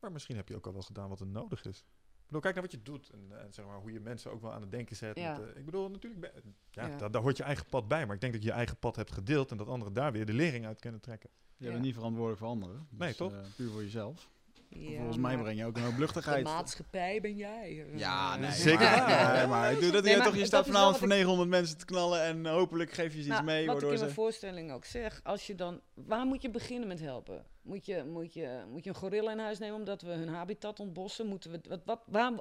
Maar 0.00 0.12
misschien 0.12 0.36
heb 0.36 0.48
je 0.48 0.56
ook 0.56 0.66
al 0.66 0.72
wel 0.72 0.82
gedaan 0.82 1.08
wat 1.08 1.20
er 1.20 1.26
nodig 1.26 1.64
is. 1.64 1.78
Ik 1.78 2.30
bedoel, 2.30 2.40
kijk 2.40 2.54
naar 2.54 2.62
wat 2.62 2.72
je 2.72 2.82
doet 2.82 3.10
en, 3.10 3.40
en 3.40 3.52
zeg 3.52 3.64
maar, 3.66 3.80
hoe 3.80 3.92
je 3.92 4.00
mensen 4.00 4.30
ook 4.30 4.40
wel 4.40 4.52
aan 4.52 4.60
het 4.60 4.70
denken 4.70 4.96
zet. 4.96 5.18
Ja. 5.18 5.38
Met, 5.38 5.52
eh, 5.52 5.58
ik 5.58 5.64
bedoel, 5.64 5.90
natuurlijk, 5.90 6.20
ben- 6.20 6.54
ja, 6.70 6.86
Ja. 6.86 6.96
Daar, 6.96 7.10
daar 7.10 7.22
hoort 7.22 7.36
je 7.36 7.42
eigen 7.42 7.66
pad 7.66 7.88
bij. 7.88 8.06
Maar 8.06 8.14
ik 8.14 8.20
denk 8.20 8.32
dat 8.32 8.42
je 8.42 8.48
je 8.48 8.54
eigen 8.54 8.76
pad 8.78 8.96
hebt 8.96 9.12
gedeeld 9.12 9.50
en 9.50 9.56
dat 9.56 9.68
anderen 9.68 9.92
daar 9.92 10.12
weer 10.12 10.26
de 10.26 10.32
lering 10.32 10.66
uit 10.66 10.80
kunnen 10.80 11.00
trekken. 11.00 11.30
Je 11.56 11.64
Ja. 11.64 11.70
bent 11.70 11.82
niet 11.82 11.94
verantwoordelijk 11.94 12.38
voor 12.40 12.48
anderen. 12.50 12.86
Nee, 12.90 13.14
toch? 13.14 13.32
eh, 13.32 13.40
puur 13.56 13.70
voor 13.70 13.82
jezelf. 13.82 14.30
Ja, 14.76 14.96
Volgens 14.96 15.16
mij 15.16 15.36
breng 15.38 15.58
je 15.58 15.64
ook 15.64 15.76
een 15.76 15.82
hoop 15.82 15.92
De 15.92 15.98
luchtigheid. 15.98 16.44
maatschappij 16.44 17.20
ben 17.20 17.36
jij. 17.36 17.86
Ja, 17.94 18.36
nee. 18.36 18.50
Zeker 18.50 18.78
maar, 19.48 19.72
doe 19.80 19.90
dat 19.90 19.92
Nee, 19.92 20.02
jij 20.02 20.16
maar 20.16 20.26
toch, 20.26 20.36
je 20.36 20.44
staat 20.44 20.66
vanavond 20.66 20.96
voor 20.98 21.06
ik- 21.08 21.12
900 21.14 21.48
mensen 21.48 21.78
te 21.78 21.84
knallen 21.84 22.22
en 22.22 22.46
hopelijk 22.46 22.92
geef 22.92 23.06
je 23.06 23.12
ze 23.12 23.18
iets 23.18 23.28
Nou, 23.28 23.44
mee. 23.44 23.66
wat 23.66 23.82
ik 23.82 23.88
in 23.90 23.96
ze... 23.96 24.02
mijn 24.02 24.14
voorstelling 24.14 24.72
ook 24.72 24.84
zeg, 24.84 25.20
als 25.24 25.46
je 25.46 25.54
dan, 25.54 25.80
waar 25.94 26.26
moet 26.26 26.42
je 26.42 26.50
beginnen 26.50 26.88
met 26.88 27.00
helpen? 27.00 27.44
Moet 27.62 27.86
je, 27.86 28.04
moet 28.04 28.34
je, 28.34 28.62
moet 28.70 28.84
je 28.84 28.90
een 28.90 28.96
gorilla 28.96 29.30
in 29.32 29.38
huis 29.38 29.58
nemen 29.58 29.76
omdat 29.78 30.02
we 30.02 30.10
hun 30.12 30.28
habitat 30.28 30.80
ontbossen? 30.80 31.26
Moeten 31.26 31.50
we, 31.50 31.60
wat, 31.68 31.80
wat, 31.84 32.00
waar, 32.06 32.32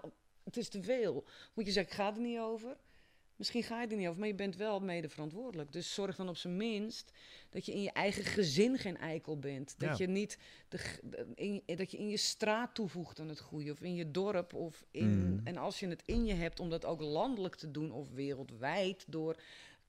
het 0.44 0.58
is 0.58 0.70
te 0.70 0.84
veel. 0.84 1.26
Moet 1.54 1.66
je 1.66 1.72
zeggen, 1.72 1.92
ik 1.94 1.98
ga 2.00 2.14
er 2.14 2.20
niet 2.22 2.40
over. 2.40 2.76
Misschien 3.44 3.64
ga 3.64 3.82
je 3.82 3.88
er 3.88 3.98
niet 3.98 4.08
over, 4.08 4.20
maar 4.20 4.28
je 4.28 4.36
bent 4.36 4.56
wel 4.56 4.80
mede 4.80 5.10
verantwoordelijk. 5.10 5.72
Dus 5.72 5.94
zorg 5.94 6.16
dan 6.16 6.30
op 6.30 6.38
zijn 6.38 6.58
minst 6.58 7.12
dat 7.50 7.66
je 7.66 7.74
in 7.74 7.82
je 7.82 7.92
eigen 7.92 8.24
gezin 8.24 8.78
geen 8.78 8.98
eikel 8.98 9.40
bent. 9.40 9.76
Dat 9.78 9.98
Ja. 9.98 10.06
je 10.06 10.12
niet 10.12 10.38
de- 10.70 11.00
in, 11.36 11.62
dat 11.78 11.92
je 11.92 11.98
in 11.98 12.10
je 12.10 12.18
straat 12.18 12.76
toevoegt 12.76 13.20
aan 13.20 13.28
het 13.30 13.40
goede, 13.40 13.72
of 13.72 13.82
in 13.82 13.96
je 13.96 14.12
dorp. 14.12 14.54
Of 14.54 14.86
in, 14.92 15.28
Mm. 15.30 15.42
En 15.44 15.58
als 15.58 15.80
je 15.80 15.88
het 15.88 16.02
in 16.06 16.26
je 16.26 16.34
hebt 16.34 16.60
om 16.60 16.70
dat 16.70 16.86
ook 16.86 17.02
landelijk 17.02 17.56
te 17.56 17.72
doen, 17.72 17.92
of 17.92 18.10
wereldwijd, 18.10 19.06
door 19.08 19.36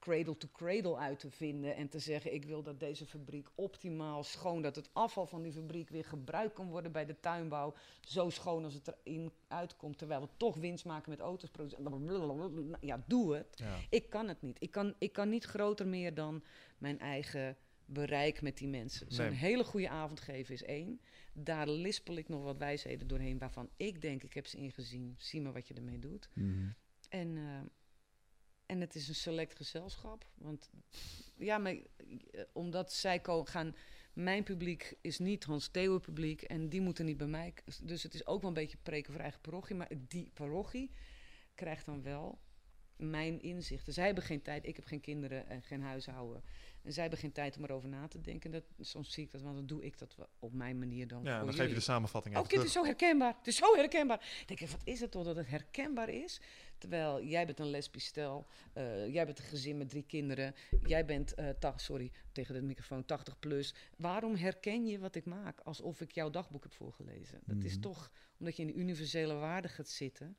cradle 0.05 0.37
to 0.37 0.49
cradle 0.53 0.97
uit 0.97 1.19
te 1.19 1.31
vinden 1.31 1.77
en 1.77 1.89
te 1.89 1.99
zeggen: 1.99 2.35
Ik 2.35 2.45
wil 2.45 2.63
dat 2.63 2.81
deze 2.81 3.07
fabriek 3.07 3.49
optimaal 3.55 4.23
schoon, 4.25 4.63
dat 4.63 4.77
het 4.77 4.91
afval 4.93 5.27
van 5.27 5.43
die 5.43 5.53
fabriek 5.53 5.89
weer 5.89 6.05
gebruikt 6.05 6.55
kan 6.55 6.69
worden 6.69 6.93
bij 6.93 7.07
de 7.07 7.21
tuinbouw, 7.21 7.75
zo 8.01 8.31
schoon 8.31 8.65
als 8.65 8.75
het 8.75 8.95
erin 9.05 9.31
uitkomt, 9.49 9.99
terwijl 9.99 10.21
we 10.21 10.29
toch 10.37 10.57
winst 10.57 10.85
maken 10.85 11.11
met 11.11 11.21
auto's 11.21 11.51
produceren. 11.51 12.77
Ja, 12.81 13.05
doe 13.07 13.35
het. 13.35 13.47
Ja. 13.55 13.77
Ik 13.91 14.11
kan 14.11 14.29
het 14.29 14.43
niet. 14.43 14.57
Ik 14.61 14.71
kan, 14.71 14.95
ik 14.99 15.13
kan 15.13 15.29
niet 15.29 15.45
groter 15.45 15.87
meer 15.87 16.15
dan 16.15 16.43
mijn 16.79 16.99
eigen 16.99 17.57
bereik 17.87 18.43
met 18.43 18.57
die 18.57 18.69
mensen. 18.69 19.07
Zo'n 19.13 19.27
Nee. 19.27 19.35
hele 19.35 19.65
goede 19.65 19.89
avond 19.89 20.21
geven 20.21 20.55
is 20.55 20.63
één. 20.63 21.01
Daar 21.33 21.69
lispel 21.69 22.17
ik 22.17 22.29
nog 22.29 22.43
wat 22.43 22.59
wijsheden 22.59 23.07
doorheen 23.07 23.39
waarvan 23.39 23.69
ik 23.77 24.01
denk, 24.01 24.23
ik 24.23 24.35
heb 24.35 24.47
ze 24.47 24.57
ingezien. 24.57 25.15
Zie 25.19 25.41
maar 25.41 25.53
wat 25.53 25.69
je 25.69 25.75
ermee 25.75 25.99
doet. 25.99 26.29
Mhm. 26.33 26.69
En, 27.09 27.37
eh, 27.37 27.61
en 28.67 28.81
het 28.81 28.95
is 28.95 29.09
een 29.09 29.15
select 29.15 29.57
gezelschap. 29.57 30.27
Want 30.35 30.71
ja, 31.37 31.59
maar, 31.59 31.73
eh, 31.73 32.43
omdat 32.53 32.93
zij 32.93 33.21
gaan. 33.25 33.75
Mijn 34.13 34.43
publiek 34.43 34.97
is 35.01 35.19
niet 35.19 35.45
Hans 35.45 35.71
publiek 35.71 36.43
en 36.43 36.69
die 36.69 36.81
moeten 36.81 37.05
niet 37.05 37.17
bij 37.17 37.27
mij. 37.27 37.55
Dus 37.83 38.03
het 38.03 38.15
is 38.15 38.27
ook 38.27 38.41
wel 38.41 38.49
een 38.49 38.57
beetje 38.57 38.79
preken 38.83 39.13
voor 39.13 39.23
eigen 39.23 39.41
parochie. 39.41 39.77
Maar 39.77 39.91
die 40.09 40.31
parochie 40.35 40.91
krijgt 41.55 41.87
dan 41.87 42.03
wel 42.03 42.39
mijn 42.97 43.43
inzichten. 43.43 43.93
Zij 43.93 44.05
hebben 44.07 44.25
geen 44.25 44.43
tijd, 44.43 44.67
ik 44.67 44.77
heb 44.77 44.85
geen 44.85 45.01
kinderen 45.01 45.49
en 45.49 45.63
geen 45.63 45.83
huishouden. 45.83 46.43
En 46.83 46.93
zij 46.93 47.03
hebben 47.03 47.21
geen 47.21 47.33
tijd 47.33 47.57
om 47.57 47.65
erover 47.65 47.89
na 47.89 48.09
te 48.09 48.21
denken. 48.21 48.51
Dat, 48.51 48.65
soms 48.81 49.13
zie 49.13 49.25
ik 49.25 49.31
dat, 49.31 49.43
want 49.43 49.57
dan 49.57 49.67
doe 49.67 49.85
ik 49.85 49.99
dat 49.99 50.17
op 50.39 50.53
mijn 50.53 50.79
manier 50.79 51.09
dan. 51.09 51.23
Ja, 51.23 51.45
dan 51.45 51.55
geef 51.55 51.69
je 51.69 51.75
de 51.75 51.81
samenvatting 51.81 52.35
even 52.35 52.47
Oh, 52.47 52.51
dit 52.51 52.59
terug. 52.59 52.75
is 52.75 52.81
zo 52.81 52.85
herkenbaar. 52.85 53.35
Het 53.37 53.47
is 53.47 53.57
zo 53.57 53.75
herkenbaar. 53.75 54.39
Ik 54.41 54.49
denk, 54.49 54.61
even, 54.61 54.79
wat 54.79 54.87
is 54.87 55.01
het 55.01 55.11
toch 55.11 55.25
dat 55.25 55.37
het 55.37 55.49
herkenbaar 55.49 56.09
is? 56.09 56.41
Terwijl 56.79 57.23
jij 57.25 57.47
bent 57.47 57.59
een 57.61 57.71
lesbisch 57.71 58.05
stel, 58.07 58.47
eh, 58.73 59.13
jij 59.13 59.25
bent 59.27 59.39
een 59.39 59.45
gezin 59.45 59.77
met 59.77 59.89
drie 59.89 60.05
kinderen, 60.07 60.55
jij 60.87 61.05
bent, 61.05 61.35
ta- 61.59 61.79
sorry, 61.79 62.11
tegen 62.33 62.55
de 62.55 62.63
microfoon 62.63 63.05
80 63.05 63.39
plus. 63.39 63.75
Waarom 63.97 64.35
herken 64.37 64.87
je 64.87 64.99
wat 64.99 65.15
ik 65.15 65.25
maak 65.25 65.61
alsof 65.61 66.01
ik 66.01 66.13
jouw 66.13 66.31
dagboek 66.31 66.63
heb 66.63 66.73
voorgelezen? 66.73 67.41
Dat 67.45 67.65
is 67.65 67.73
Mhm. 67.73 67.81
toch 67.81 68.11
omdat 68.39 68.57
je 68.57 68.63
in 68.63 68.69
de 68.69 68.75
universele 68.75 69.35
waarde 69.35 69.69
gaat 69.69 69.89
zitten. 69.89 70.37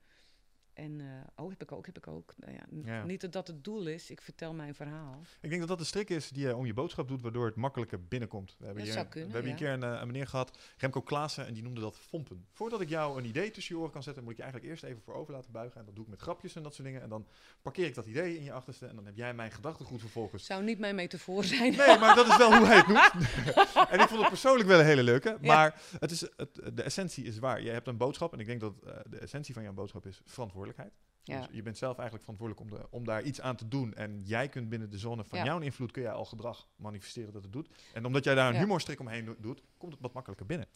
En, 0.75 1.01
eh, 1.01 1.43
oh, 1.43 1.49
heb 1.49 1.61
ik 1.61 1.71
ook, 1.71 1.85
heb 1.85 1.97
ik 1.97 2.07
ook. 2.07 2.33
Nou 2.37 2.53
ja. 2.83 3.03
Niet 3.03 3.21
dat 3.21 3.31
dat 3.31 3.47
het 3.47 3.63
doel 3.63 3.87
is, 3.87 4.09
ik 4.09 4.21
vertel 4.21 4.53
mijn 4.53 4.75
verhaal. 4.75 5.21
Ik 5.41 5.49
denk 5.49 5.59
dat 5.59 5.69
dat 5.69 5.77
de 5.77 5.85
strik 5.85 6.09
is 6.09 6.29
die 6.29 6.47
je 6.47 6.55
om 6.55 6.65
je 6.65 6.73
boodschap 6.73 7.07
doet, 7.07 7.21
waardoor 7.21 7.45
het 7.45 7.55
makkelijker 7.55 8.03
binnenkomt. 8.03 8.55
We 8.57 8.65
hebben 8.65 8.75
Dat 8.75 8.93
hier, 8.93 8.93
zou 8.93 9.07
kunnen, 9.07 9.29
we 9.29 9.35
hebben 9.35 9.51
ja. 9.51 9.57
een 9.57 9.79
keer 9.79 9.87
een, 9.89 9.95
eh, 9.95 10.01
een 10.01 10.07
meneer 10.07 10.27
gehad, 10.27 10.57
Remco 10.77 11.01
Klaassen, 11.01 11.45
en 11.45 11.53
die 11.53 11.63
noemde 11.63 11.81
dat 11.81 11.97
fompen. 11.97 12.45
Voordat 12.51 12.81
ik 12.81 12.89
jou 12.89 13.19
een 13.19 13.25
idee 13.25 13.51
tussen 13.51 13.75
je 13.75 13.81
oren 13.81 13.93
kan 13.93 14.03
zetten, 14.03 14.23
moet 14.23 14.31
ik 14.31 14.37
je 14.37 14.43
eigenlijk 14.43 14.73
eerst 14.73 14.83
even 14.83 15.01
voor 15.01 15.13
over 15.13 15.33
laten 15.33 15.51
buigen. 15.51 15.79
En 15.79 15.85
dat 15.85 15.95
doe 15.95 16.03
ik 16.03 16.09
met 16.09 16.21
grapjes 16.21 16.55
en 16.55 16.63
dat 16.63 16.73
soort 16.73 16.87
dingen. 16.87 17.01
En 17.01 17.09
dan 17.09 17.27
parkeer 17.61 17.85
ik 17.85 17.95
dat 17.95 18.05
idee 18.05 18.37
in 18.37 18.43
je 18.43 18.51
achterste 18.51 18.85
en 18.85 18.95
dan 18.95 19.05
heb 19.05 19.15
jij 19.15 19.33
mijn 19.33 19.51
gedachtegoed 19.51 19.99
vervolgens. 19.99 20.45
Zou 20.45 20.63
niet 20.63 20.79
mijn 20.79 20.95
metafoor 20.95 21.43
zijn. 21.43 21.75
Nee, 21.75 21.97
maar 21.97 22.15
dat 22.15 22.27
is 22.27 22.37
wel 22.37 22.57
hoe 22.57 22.65
hij 22.65 22.77
het 22.77 22.87
noemt. 22.87 23.11
en 23.91 23.99
ik 23.99 24.07
vond 24.07 24.19
het 24.19 24.29
persoonlijk 24.29 24.67
wel 24.69 24.79
een 24.79 24.85
hele 24.85 25.03
leuke. 25.03 25.37
Maar 25.41 25.81
het 25.99 26.11
is, 26.11 26.21
het, 26.21 26.55
de 26.73 26.81
essentie 26.81 27.23
is 27.23 27.39
waar. 27.39 27.61
Je 27.61 27.69
hebt 27.69 27.87
een 27.87 27.97
boodschap 27.97 28.33
en 28.33 28.39
ik 28.39 28.45
denk 28.45 28.59
dat 28.59 28.73
eh, 28.85 28.93
de 29.09 29.17
essentie 29.17 29.53
van 29.53 29.63
jouw 29.63 29.73
boodschap 29.73 30.05
is 30.05 30.21
verantwoordelijkheid. 30.25 30.63
Verantwoordelijkheid. 30.73 30.93
Ja. 31.23 31.39
Dus 31.47 31.55
je 31.55 31.61
bent 31.61 31.77
zelf 31.77 31.97
eigenlijk 31.97 32.23
verantwoordelijk 32.29 32.71
om, 32.71 32.79
de, 32.79 32.87
om 32.89 33.05
daar 33.05 33.23
iets 33.23 33.41
aan 33.41 33.55
te 33.55 33.67
doen. 33.67 33.93
En 33.93 34.21
jij 34.23 34.49
kunt 34.49 34.69
binnen 34.69 34.89
de 34.89 34.97
zone 34.97 35.23
van 35.23 35.37
Ja. 35.39 35.45
jouw 35.45 35.59
invloed 35.59 35.91
kun 35.91 36.01
jij 36.01 36.11
al 36.11 36.25
gedrag 36.25 36.67
manifesteren 36.75 37.33
dat 37.33 37.43
het 37.43 37.53
doet. 37.53 37.69
En 37.93 38.05
omdat 38.05 38.23
jij 38.23 38.35
daar 38.35 38.47
een 38.47 38.53
Ja. 38.53 38.59
humorstrik 38.59 38.99
omheen 38.99 39.25
do- 39.25 39.35
doet, 39.39 39.61
komt 39.77 39.91
het 39.91 40.01
wat 40.01 40.13
makkelijker 40.13 40.45
binnen. 40.45 40.67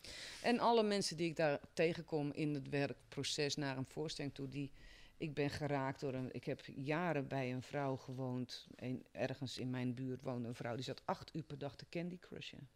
En 0.42 0.60
alle 0.60 0.84
mensen 0.84 1.18
die 1.18 1.30
ik 1.30 1.36
daar 1.36 1.60
tegenkom 1.74 2.32
in 2.32 2.54
het 2.54 2.70
werkproces 2.70 3.56
naar 3.56 3.78
een 3.78 3.86
voorstelling 3.86 4.34
toe, 4.34 4.48
die 4.48 4.72
ik 5.18 5.34
ben 5.34 5.50
geraakt 5.50 6.00
door 6.00 6.14
een. 6.14 6.30
Ik 6.34 6.44
heb 6.44 6.62
jaren 6.76 7.28
bij 7.28 7.54
een 7.54 7.62
vrouw 7.64 7.96
gewoond. 7.96 8.68
Een, 8.76 9.06
ergens 9.12 9.58
in 9.58 9.70
mijn 9.70 9.94
buurt 9.94 10.22
woonde 10.22 10.48
een 10.48 10.56
vrouw 10.56 10.76
die 10.76 10.84
zat 10.84 11.02
acht 11.06 11.36
uur 11.36 11.44
per 11.44 11.58
dag 11.58 11.76
te 11.76 11.86
Candy 11.90 12.20
Crushen. 12.20 12.70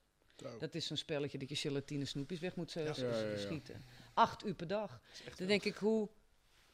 Dat 0.60 0.76
is 0.76 0.88
zo'n 0.88 0.98
spelletje 0.98 1.38
dat 1.38 1.50
je 1.50 1.56
gelatine 1.56 2.06
snoepjes 2.06 2.40
weg 2.40 2.56
moet 2.56 2.72
Ja. 2.72 2.94
s- 2.94 2.98
Ja, 2.98 3.08
ja, 3.20 3.26
ja. 3.30 3.38
schieten. 3.38 3.86
Acht 4.14 4.46
uur 4.46 4.54
per 4.54 4.68
dag. 4.68 5.02
Dan 5.36 5.48
denk 5.48 5.64
ik, 5.64 5.76
hoe, 5.76 6.10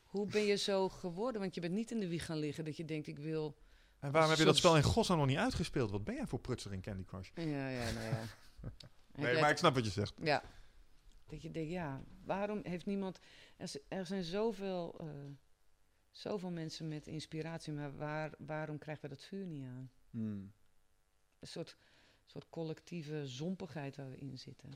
hoe 0.10 0.26
ben 0.26 0.45
je 0.45 0.56
zo 0.56 0.90
geworden? 0.90 1.41
Want 1.41 1.56
je 1.56 1.61
bent 1.61 1.73
niet 1.73 1.91
in 1.91 1.99
de 1.99 2.07
wieg 2.07 2.26
gaan 2.26 2.38
liggen 2.38 2.65
dat 2.65 2.77
je 2.77 2.86
denkt, 2.86 3.07
ik 3.07 3.19
wil. 3.19 3.57
En 3.99 4.11
waarom 4.11 4.30
heb 4.30 4.40
je 4.40 4.45
dat 4.45 4.57
spel 4.57 4.76
in 4.76 4.84
godsnaam 4.84 5.18
nog 5.18 5.27
niet 5.27 5.38
uitgespeeld? 5.38 5.91
Wat 5.91 6.03
ben 6.03 6.15
jij 6.15 6.27
voor 6.27 6.40
prutser 6.40 6.73
in 6.73 6.81
Candy 6.81 7.03
Crush? 7.03 7.30
Ja, 7.34 7.69
ja, 7.69 7.91
nou 7.91 8.06
ja. 8.06 8.23
Nee, 9.15 9.40
maar 9.40 9.49
ik 9.49 9.57
snap 9.57 9.73
wat 9.73 9.86
je 9.86 9.91
zegt. 9.91 10.14
Ja. 10.22 10.44
Dat 11.27 11.41
je 11.41 11.52
denkt, 11.52 11.72
ja, 11.72 12.03
waarom 12.26 12.60
heeft 12.64 12.86
niemand... 12.86 13.19
Er, 13.57 13.72
er 13.88 14.06
zijn 14.06 14.23
zoveel, 14.23 14.95
eh, 14.99 15.07
zoveel 16.11 16.52
mensen 16.52 16.88
met 16.88 17.07
inspiratie, 17.07 17.73
maar 17.73 17.98
waar, 17.98 18.31
waarom 18.38 18.77
krijgen 18.77 19.10
we 19.10 19.15
dat 19.15 19.26
vuur 19.26 19.45
niet 19.45 19.65
aan? 19.65 19.91
Hmm. 20.10 20.52
Een 21.40 21.48
soort, 21.48 21.77
soort 22.26 22.49
collectieve 22.49 23.27
zompigheid 23.27 23.95
waar 23.95 24.10
we 24.10 24.18
in 24.18 24.38
zitten. 24.38 24.73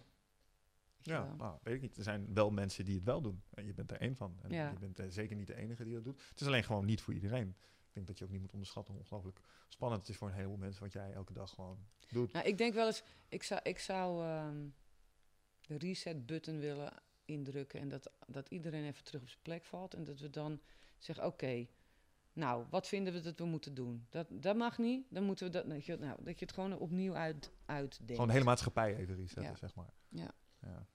Ja, 1.05 1.25
wel? 1.27 1.35
nou, 1.35 1.57
weet 1.63 1.75
ik 1.75 1.81
niet. 1.81 1.97
Er 1.97 2.03
zijn 2.03 2.33
wel 2.33 2.49
mensen 2.51 2.85
die 2.85 2.95
het 2.95 3.03
wel 3.03 3.21
doen. 3.21 3.43
En 3.53 3.65
je 3.65 3.73
bent 3.73 3.91
er 3.91 3.97
één 4.01 4.15
van. 4.15 4.37
En 4.41 4.51
Ja. 4.51 4.69
je 4.71 4.79
bent 4.79 4.99
eh, 4.99 5.05
zeker 5.09 5.35
niet 5.35 5.47
de 5.47 5.55
enige 5.55 5.83
die 5.83 5.93
dat 5.93 6.03
doet. 6.03 6.21
Het 6.29 6.41
is 6.41 6.47
alleen 6.47 6.63
gewoon 6.63 6.85
niet 6.85 7.01
voor 7.01 7.13
iedereen. 7.13 7.47
Ik 7.87 7.93
denk 7.93 8.07
dat 8.07 8.17
je 8.17 8.23
ook 8.25 8.31
niet 8.31 8.41
moet 8.41 8.51
onderschatten 8.53 8.93
hoe 8.93 9.03
ongelooflijk 9.03 9.39
spannend 9.67 10.01
het 10.01 10.09
is 10.09 10.17
voor 10.17 10.27
een 10.27 10.33
heleboel 10.33 10.57
mensen 10.57 10.83
wat 10.83 10.93
jij 10.93 11.13
elke 11.13 11.33
dag 11.33 11.49
gewoon 11.49 11.77
doet. 12.07 12.31
Nou, 12.31 12.45
ik 12.47 12.57
denk 12.57 12.73
wel 12.73 12.85
eens, 12.85 13.03
ik 13.27 13.43
zou, 13.43 13.59
ik 13.63 13.79
zou 13.79 14.23
ehm, 14.25 14.65
de 15.61 15.77
reset-button 15.77 16.59
willen 16.59 16.93
indrukken 17.25 17.79
en 17.79 17.87
dat, 17.89 18.11
dat 18.27 18.49
iedereen 18.49 18.85
even 18.85 19.03
terug 19.03 19.21
op 19.21 19.27
zijn 19.29 19.41
plek 19.41 19.65
valt 19.65 19.93
en 19.93 20.03
dat 20.03 20.19
we 20.19 20.29
dan 20.29 20.61
zeggen, 20.97 21.25
oké, 21.25 21.67
nou, 22.33 22.65
wat 22.69 22.87
vinden 22.87 23.13
we 23.13 23.19
dat 23.19 23.37
we 23.39 23.45
moeten 23.45 23.73
doen? 23.73 24.05
Dat, 24.09 24.27
dat 24.29 24.55
mag 24.55 24.77
niet, 24.77 25.05
dan 25.09 25.23
moeten 25.23 25.45
we 25.45 25.51
dat, 25.51 25.69
dat 25.69 25.85
je, 25.85 25.97
nou, 25.97 26.23
dat 26.23 26.39
je 26.39 26.45
het 26.45 26.53
gewoon 26.53 26.77
opnieuw 26.77 27.15
uit, 27.15 27.51
uitdenkt. 27.65 28.11
Gewoon 28.11 28.27
de 28.27 28.33
hele 28.33 28.45
maatschappij 28.45 28.95
even 28.95 29.15
resetten, 29.15 29.43
Ja. 29.43 29.55
zeg 29.55 29.75
maar. 29.75 29.93
Ja. 30.09 30.31
ja. 30.61 30.85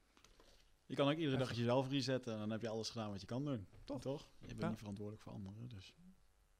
Je 0.88 0.94
kan 0.94 1.08
ook 1.08 1.16
iedere 1.16 1.36
dag 1.36 1.52
jezelf 1.54 1.88
resetten 1.88 2.32
en 2.32 2.38
dan 2.38 2.50
heb 2.50 2.60
je 2.60 2.68
alles 2.68 2.90
gedaan 2.90 3.10
wat 3.10 3.20
je 3.20 3.26
kan 3.26 3.44
doen. 3.44 3.66
Toch? 3.84 4.00
Toch? 4.00 4.28
Je 4.40 4.46
bent 4.46 4.60
Ja. 4.60 4.68
niet 4.68 4.78
verantwoordelijk 4.78 5.22
voor 5.24 5.32
anderen. 5.32 5.68
Dus. 5.68 5.94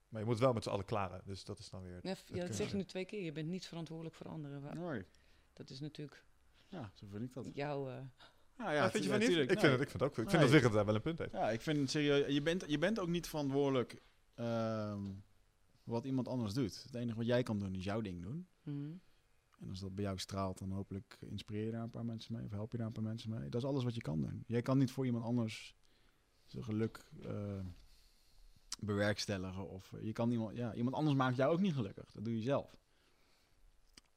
Maar 0.08 0.20
je 0.20 0.26
moet 0.26 0.38
wel 0.38 0.52
met 0.52 0.62
z'n 0.62 0.68
allen 0.68 0.84
klaren. 0.84 1.22
Dus 1.24 1.44
dat 1.44 1.58
is 1.58 1.70
dan 1.70 1.82
weer... 1.82 1.98
Ja, 2.02 2.46
dat 2.46 2.54
zeg 2.54 2.70
je 2.70 2.76
nu 2.76 2.84
twee 2.84 3.04
keer, 3.04 3.22
je 3.22 3.32
bent 3.32 3.48
niet 3.48 3.66
verantwoordelijk 3.66 4.16
voor 4.16 4.28
anderen. 4.28 4.76
Mooi. 4.78 5.04
Dat 5.52 5.70
is 5.70 5.80
natuurlijk 5.80 6.24
Ja, 6.68 6.90
zo 6.94 7.06
vind 7.10 7.22
ik 7.22 7.32
dat. 7.32 7.46
jouw... 7.54 7.88
eh, 7.88 7.94
Ja, 8.58 8.70
Ja, 8.72 8.90
vind 8.90 9.04
je 9.04 9.10
van 9.10 9.18
niet? 9.18 9.28
Ik 9.28 9.34
vind, 9.48 9.62
het, 9.62 9.72
ik 9.80 9.88
vind 9.88 9.92
het 9.92 10.02
ook. 10.02 10.08
Ik 10.08 10.14
vind 10.14 10.32
Nee. 10.32 10.40
dat 10.40 10.50
Wigert 10.50 10.72
daar 10.72 10.84
wel 10.84 10.94
een 10.94 11.00
punt 11.00 11.18
heeft. 11.18 11.32
Ja, 11.32 11.50
ik 11.50 11.60
vind 11.60 11.78
het 11.78 11.90
serieus. 11.90 12.32
Je 12.34 12.42
bent, 12.42 12.64
je 12.66 12.78
bent 12.78 12.98
ook 12.98 13.08
niet 13.08 13.28
verantwoordelijk 13.28 14.02
ehm, 14.34 15.02
wat 15.84 16.04
iemand 16.04 16.28
anders 16.28 16.54
doet. 16.54 16.82
Het 16.82 16.94
enige 16.94 17.16
wat 17.16 17.26
jij 17.26 17.42
kan 17.42 17.58
doen 17.58 17.74
is 17.74 17.84
jouw 17.84 18.00
ding 18.00 18.22
doen. 18.22 18.46
mhm. 18.62 18.90
En 19.60 19.68
als 19.68 19.80
dat 19.80 19.94
bij 19.94 20.04
jou 20.04 20.18
straalt, 20.18 20.58
dan 20.58 20.70
hopelijk 20.70 21.18
inspireer 21.20 21.64
je 21.64 21.70
daar 21.70 21.82
een 21.82 21.90
paar 21.90 22.04
mensen 22.04 22.34
mee. 22.34 22.44
Of 22.44 22.50
help 22.50 22.72
je 22.72 22.78
daar 22.78 22.86
een 22.86 22.92
paar 22.92 23.02
mensen 23.02 23.30
mee. 23.30 23.48
Dat 23.48 23.62
is 23.62 23.68
alles 23.68 23.84
wat 23.84 23.94
je 23.94 24.00
kan 24.00 24.20
doen. 24.20 24.44
Jij 24.46 24.62
kan 24.62 24.78
niet 24.78 24.90
voor 24.90 25.06
iemand 25.06 25.24
anders 25.24 25.76
zijn 26.46 26.64
geluk 26.64 27.04
eh, 27.22 27.64
bewerkstelligen. 28.80 29.68
Of 29.68 29.92
eh, 29.92 30.04
je 30.04 30.12
kan 30.12 30.30
iemand, 30.30 30.56
ja, 30.56 30.74
iemand 30.74 30.96
anders 30.96 31.16
maakt 31.16 31.36
jou 31.36 31.52
ook 31.52 31.60
niet 31.60 31.74
gelukkig. 31.74 32.12
Dat 32.12 32.24
doe 32.24 32.36
je 32.36 32.42
zelf. 32.42 32.76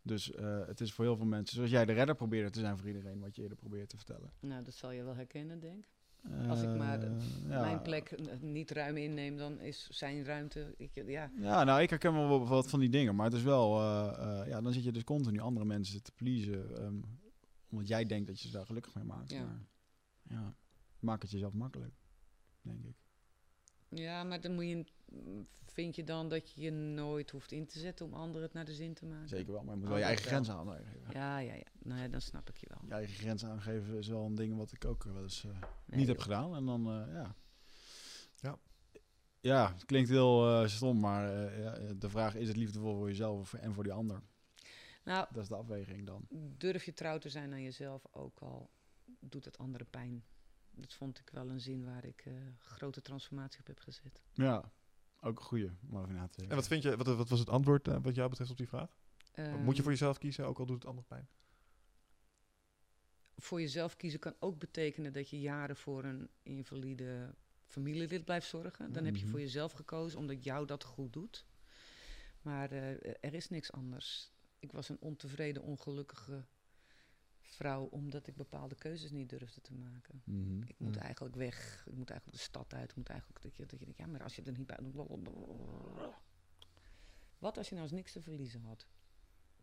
Dus 0.02 0.32
eh, 0.32 0.68
het 0.68 0.82
is 0.82 0.94
voor 0.94 1.06
heel 1.06 1.16
veel 1.16 1.26
mensen, 1.26 1.56
zoals 1.56 1.72
jij 1.72 1.86
de 1.86 1.94
redder 1.94 2.16
probeert 2.16 2.54
te 2.54 2.60
zijn 2.60 2.78
voor 2.78 2.88
iedereen, 2.88 3.20
wat 3.20 3.36
je 3.36 3.42
eerder 3.42 3.58
probeert 3.58 3.90
te 3.90 3.98
vertellen. 3.98 4.34
Nou, 4.40 4.64
dat 4.64 4.74
zal 4.74 4.92
je 4.92 5.04
wel 5.04 5.16
herkennen, 5.16 5.60
denk 5.60 5.86
ik. 5.86 6.01
Als 6.50 6.62
ik 6.62 6.76
maar 6.78 7.02
Eh, 7.02 7.10
ja. 7.50 7.62
Mijn 7.62 7.82
plek 7.82 8.16
niet 8.42 8.72
ruim 8.72 8.98
inneem, 8.98 9.38
dan 9.38 9.60
is 9.60 9.88
zijn 9.90 10.24
ruimte... 10.24 10.74
Ik, 10.78 10.92
ja, 11.08 11.32
Ja, 11.38 11.64
nou, 11.64 11.82
ik 11.82 11.90
herken 11.90 12.14
wel 12.14 12.46
wat- 12.48 12.70
van 12.70 12.80
die 12.80 12.90
dingen. 12.90 13.16
Maar 13.16 13.26
het 13.26 13.34
is 13.36 13.44
wel, 13.44 13.80
eh, 13.80 14.40
eh, 14.42 14.48
ja, 14.48 14.62
dan 14.62 14.74
zit 14.74 14.84
je 14.84 14.92
dus 14.92 15.04
continu 15.04 15.40
andere 15.40 15.66
mensen 15.66 16.04
te 16.04 16.12
pleasen. 16.12 16.78
ehm, 16.78 16.96
omdat 17.70 17.88
jij 17.88 18.06
denkt 18.06 18.28
dat 18.28 18.42
je 18.42 18.48
ze 18.48 18.54
daar 18.54 18.66
gelukkig 18.66 18.96
mee 18.96 19.04
maakt. 19.04 19.32
Ja. 19.32 19.44
Maar 19.44 19.60
ja, 20.24 20.56
maak 21.00 21.22
het 21.22 21.32
jezelf 21.32 21.54
makkelijk, 21.54 21.94
denk 22.62 22.84
ik. 22.86 22.96
Ja, 23.94 24.24
maar 24.24 24.42
dan 24.42 24.54
moet 24.54 24.66
je, 24.68 24.86
vind 25.66 25.96
je 25.96 26.04
dan 26.04 26.30
dat 26.30 26.52
je 26.52 26.62
je 26.62 26.72
nooit 26.72 27.30
hoeft 27.32 27.52
in 27.52 27.66
te 27.66 27.80
zetten 27.80 28.06
om 28.06 28.14
anderen 28.14 28.42
het 28.42 28.54
naar 28.54 28.66
de 28.66 28.74
zin 28.74 28.94
te 28.94 29.06
maken? 29.06 29.30
Zeker 29.30 29.52
wel, 29.54 29.64
maar 29.64 29.74
je 29.74 29.80
moet 29.80 29.84
Oh, 29.84 29.90
wel 29.90 30.00
je 30.00 30.04
eigen 30.06 30.24
wel. 30.24 30.34
grenzen 30.34 30.56
aangeven. 30.56 31.12
Ja, 31.12 31.38
ja, 31.40 31.54
ja. 31.54 31.64
Nou 31.84 32.02
ja, 32.02 32.08
dan 32.08 32.22
snap 32.22 32.50
ik 32.50 32.58
je 32.58 32.68
wel. 32.70 32.82
Je 32.88 32.94
eigen 32.94 33.16
grenzen 33.16 33.50
aangeven 33.50 33.98
is 33.98 34.08
wel 34.08 34.26
een 34.26 34.36
ding 34.36 34.58
wat 34.58 34.72
ik 34.72 34.86
ook 34.86 35.04
wel 35.04 35.22
eens 35.22 35.44
eh, 35.46 35.52
Nee, 35.86 36.00
niet 36.00 36.08
heb 36.08 36.16
joh. 36.16 36.26
gedaan. 36.26 36.56
En 36.56 36.66
dan, 36.66 36.86
eh, 36.88 37.14
ja. 37.14 37.36
Ja. 38.40 38.60
Ja, 39.40 39.74
het 39.74 39.86
klinkt 39.86 40.10
heel 40.10 40.62
eh, 40.62 40.68
stom, 40.68 41.00
maar 41.00 41.46
eh, 41.48 41.64
ja, 41.64 41.94
de 41.94 42.10
vraag 42.10 42.36
is 42.36 42.48
het 42.48 42.58
liefdevol 42.58 42.96
voor 42.96 43.08
jezelf 43.08 43.40
of- 43.40 43.54
en 43.54 43.74
voor 43.74 43.84
die 43.84 43.94
ander? 43.94 44.22
Nou, 45.04 45.28
Dat 45.34 45.44
is 45.44 45.50
de 45.50 45.56
afweging 45.56 46.06
dan. 46.06 46.26
durf 46.58 46.84
je 46.84 46.94
trouw 46.94 47.18
te 47.18 47.30
zijn 47.30 47.52
aan 47.52 47.62
jezelf, 47.62 48.04
ook 48.12 48.40
al 48.40 48.70
doet 49.20 49.46
het 49.46 49.58
andere 49.58 49.84
pijn. 49.86 50.24
Dat 50.76 50.94
vond 50.94 51.20
ik 51.20 51.30
wel 51.30 51.50
een 51.50 51.60
zin 51.62 51.86
waar 51.86 52.06
ik 52.06 52.22
eh, 52.26 52.34
grote 52.58 53.02
transformatie 53.02 53.60
op 53.60 53.68
heb 53.68 53.80
gezet. 53.80 54.22
Ja, 54.34 54.72
ook 55.20 55.38
een 55.40 55.46
goeie 55.46 55.72
om 55.90 55.98
over 55.98 56.14
na 56.14 56.28
te 56.28 56.36
denken. 56.38 56.50
En 56.50 56.56
wat 56.56 56.68
vind 56.68 56.84
je, 56.84 56.98
wat, 56.98 57.08
wat 57.08 57.30
was 57.30 57.40
het 57.40 57.50
antwoord 57.50 57.88
eh, 57.88 57.98
wat 58.02 58.16
jou 58.16 58.30
betreft 58.30 58.52
op 58.52 58.58
die 58.58 58.68
vraag? 58.68 58.90
moet 59.36 59.46
je 59.46 59.52
Ehm, 59.52 59.82
voor 59.82 59.92
jezelf 59.92 60.18
kiezen, 60.18 60.46
ook 60.46 60.60
al 60.60 60.66
doet 60.66 60.76
het 60.76 60.86
andere 60.86 61.08
pijn? 61.08 61.28
voor 63.38 63.62
jezelf 63.62 63.96
kiezen 63.98 64.20
kan 64.20 64.36
ook 64.40 64.60
betekenen 64.60 65.14
dat 65.14 65.30
je 65.30 65.40
jaren 65.40 65.76
voor 65.76 66.04
een 66.04 66.30
invalide 66.44 67.36
familielid 67.66 68.26
blijft 68.26 68.48
zorgen. 68.48 68.92
Dan 68.94 69.06
heb 69.06 69.16
je 69.16 69.22
Mhm. 69.22 69.32
voor 69.32 69.40
jezelf 69.40 69.72
gekozen 69.72 70.20
omdat 70.20 70.44
jou 70.44 70.66
dat 70.66 70.84
goed 70.84 71.14
doet. 71.14 71.46
Maar 72.42 72.72
eh, 72.72 73.14
er 73.22 73.34
is 73.34 73.50
niks 73.50 73.72
anders. 73.72 74.32
Ik 74.60 74.72
was 74.72 74.90
een 74.90 75.00
ontevreden, 75.00 75.62
ongelukkige 75.64 76.46
vrouw 77.56 77.84
omdat 77.92 78.28
ik 78.28 78.36
bepaalde 78.36 78.76
keuzes 78.76 79.12
niet 79.12 79.30
durfde 79.30 79.62
te 79.62 79.74
maken. 79.74 80.22
Mhm. 80.26 80.62
Ik 80.62 80.76
moet 80.78 80.96
Mm. 80.96 81.02
eigenlijk 81.02 81.36
weg. 81.36 81.84
Ik 81.88 81.96
moet 81.96 82.10
eigenlijk 82.10 82.40
de 82.40 82.44
stad 82.44 82.74
uit. 82.74 82.90
Ik 82.90 82.96
moet 82.96 83.10
eigenlijk 83.10 83.42
dat 83.42 83.56
je, 83.56 83.66
dat 83.66 83.80
je 83.80 83.86
denkt, 83.86 84.00
ja, 84.00 84.08
maar 84.08 84.24
als 84.24 84.36
je 84.36 84.42
er 84.42 84.58
niet 84.58 84.68
bij. 84.68 84.78
Wat 87.40 87.58
als 87.58 87.68
je 87.70 87.76
nou 87.76 87.88
eens 87.88 87.96
niks 87.96 88.12
te 88.12 88.22
verliezen 88.22 88.64
had? 88.64 88.86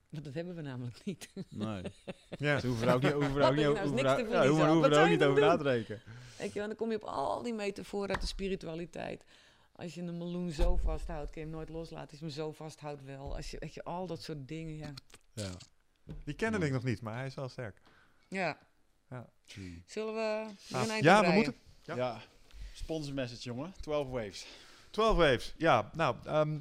Want 0.08 0.24
dat 0.24 0.34
hebben 0.34 0.54
we 0.54 0.60
namelijk 0.62 1.04
niet. 1.04 1.28
Nee. 1.48 1.82
Ja. 2.38 2.60
Ze 2.60 2.66
hoeven 2.66 2.88
er 2.88 2.94
ook 2.94 3.02
niet, 3.02 3.12
hoeven 3.12 3.42
ook 3.44 3.54
niet, 3.54 3.64
nou 3.64 3.78
hoeven 3.78 3.98
er- 3.98 4.28
ja, 4.30 4.42
er 4.42 5.02
ook 5.02 5.08
niet 5.08 5.22
over 5.24 5.40
na 5.40 5.56
te 5.56 5.62
denken. 5.62 6.00
Weet 6.38 6.52
je, 6.52 6.60
dan 6.60 6.74
kom 6.74 6.90
je 6.90 6.96
op 6.96 7.02
al 7.04 7.42
die 7.42 7.54
metaforen 7.54 8.08
uit 8.10 8.20
de 8.20 8.26
spiritualiteit. 8.26 9.24
Als 9.72 9.94
je 9.94 10.02
een 10.02 10.18
meloen 10.18 10.50
zo 10.50 10.76
vasthoudt, 10.76 11.30
kun 11.30 11.40
je 11.40 11.46
hem 11.46 11.56
nooit 11.56 11.68
loslaten. 11.68 12.10
Als 12.10 12.18
je 12.18 12.24
hem 12.24 12.34
zo 12.34 12.52
vasthoudt 12.52 13.04
wel. 13.04 13.36
Als 13.36 13.50
je, 13.50 13.56
weet 13.58 13.74
je, 13.74 13.82
al 13.84 14.06
dat 14.06 14.22
soort 14.22 14.48
dingen, 14.48 14.76
ja. 14.76 14.92
Ja. 15.32 15.50
Die 16.24 16.34
kende 16.34 16.66
ik 16.66 16.72
nog 16.72 16.84
niet, 16.84 17.00
maar 17.00 17.14
hij 17.16 17.26
is 17.26 17.34
wel 17.34 17.48
sterk. 17.48 17.80
Ja. 18.28 18.58
Ja. 19.10 19.26
Zullen 19.86 20.14
we 20.14 20.46
Ah, 20.74 20.82
een 20.82 20.90
eind 20.90 21.04
ja, 21.04 21.20
we 21.24 21.30
moeten. 21.30 21.54
Ja. 21.82 21.94
Ja. 21.96 22.20
Sponsor 22.72 23.14
message, 23.14 23.42
jongen. 23.42 23.72
12 23.80 24.08
waves. 24.08 24.46
12 24.90 25.16
Waves. 25.16 25.54
Ja, 25.56 25.90
nou, 25.94 26.16
ehm, 26.24 26.58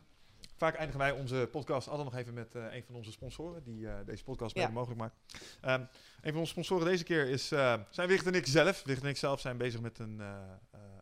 vaak 0.57 0.75
eindigen 0.75 0.99
wij 0.99 1.11
onze 1.11 1.47
podcast 1.51 1.87
altijd 1.87 2.09
nog 2.09 2.19
even 2.19 2.33
met 2.33 2.55
eh, 2.55 2.73
een 2.75 2.83
van 2.83 2.95
onze 2.95 3.11
sponsoren 3.11 3.63
die 3.63 3.87
eh, 3.89 3.95
deze 4.05 4.23
podcast 4.23 4.55
Ja. 4.55 4.61
mede 4.61 4.73
mogelijk 4.73 4.99
maakt. 4.99 5.15
Ehm, 5.61 5.81
een 6.21 6.31
van 6.31 6.39
onze 6.39 6.51
sponsoren 6.51 6.85
deze 6.85 7.03
keer 7.03 7.29
is, 7.29 7.51
eh, 7.51 7.79
zijn 7.89 8.07
Wicht 8.07 8.25
en 8.25 8.33
ik 8.35 8.45
zelf. 8.47 8.83
Wicht 8.83 9.01
en 9.03 9.09
ik 9.09 9.17
zelf 9.17 9.39
zijn 9.39 9.57
bezig 9.57 9.81
met 9.81 9.99
een, 9.99 10.19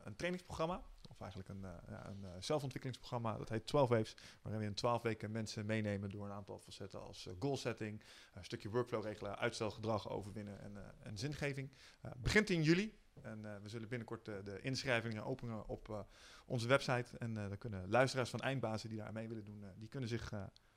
een 0.03 0.15
trainingsprogramma. 0.15 0.81
Eigenlijk 1.25 1.49
een, 1.49 1.65
eh, 1.65 1.99
een 2.03 2.25
eh, 2.25 2.31
zelfontwikkelingsprogramma. 2.39 3.37
Dat 3.37 3.49
heet 3.49 3.67
12 3.67 3.89
Waves. 3.89 4.15
Waarin 4.41 4.61
we 4.61 4.67
in 4.67 4.73
12 4.73 5.01
weken 5.01 5.31
mensen 5.31 5.65
meenemen 5.65 6.09
door 6.09 6.25
een 6.25 6.31
aantal 6.31 6.59
facetten 6.59 7.01
als 7.01 7.27
eh, 7.27 7.33
goal 7.39 7.57
setting, 7.57 8.01
een 8.33 8.45
stukje 8.45 8.69
workflow 8.69 9.03
regelen, 9.03 9.37
uitstelgedrag 9.37 10.09
overwinnen 10.09 10.59
en, 10.59 10.77
en 11.03 11.17
zingeving. 11.17 11.71
Begint 12.17 12.49
in 12.49 12.63
juli. 12.63 12.97
En 13.21 13.61
we 13.61 13.69
zullen 13.69 13.87
binnenkort 13.87 14.25
de 14.25 14.59
inschrijvingen 14.61 15.23
openen 15.23 15.67
op 15.67 16.05
onze 16.45 16.67
website. 16.67 17.17
En 17.17 17.33
dan 17.33 17.57
kunnen 17.57 17.89
luisteraars 17.89 18.29
van 18.29 18.39
Eindbazen 18.39 18.89
die 18.89 18.97
daar 18.97 19.13
mee 19.13 19.27
willen 19.27 19.43
doen, 19.43 19.65
die 19.77 19.87
kunnen 19.87 20.09
zich 20.09 20.31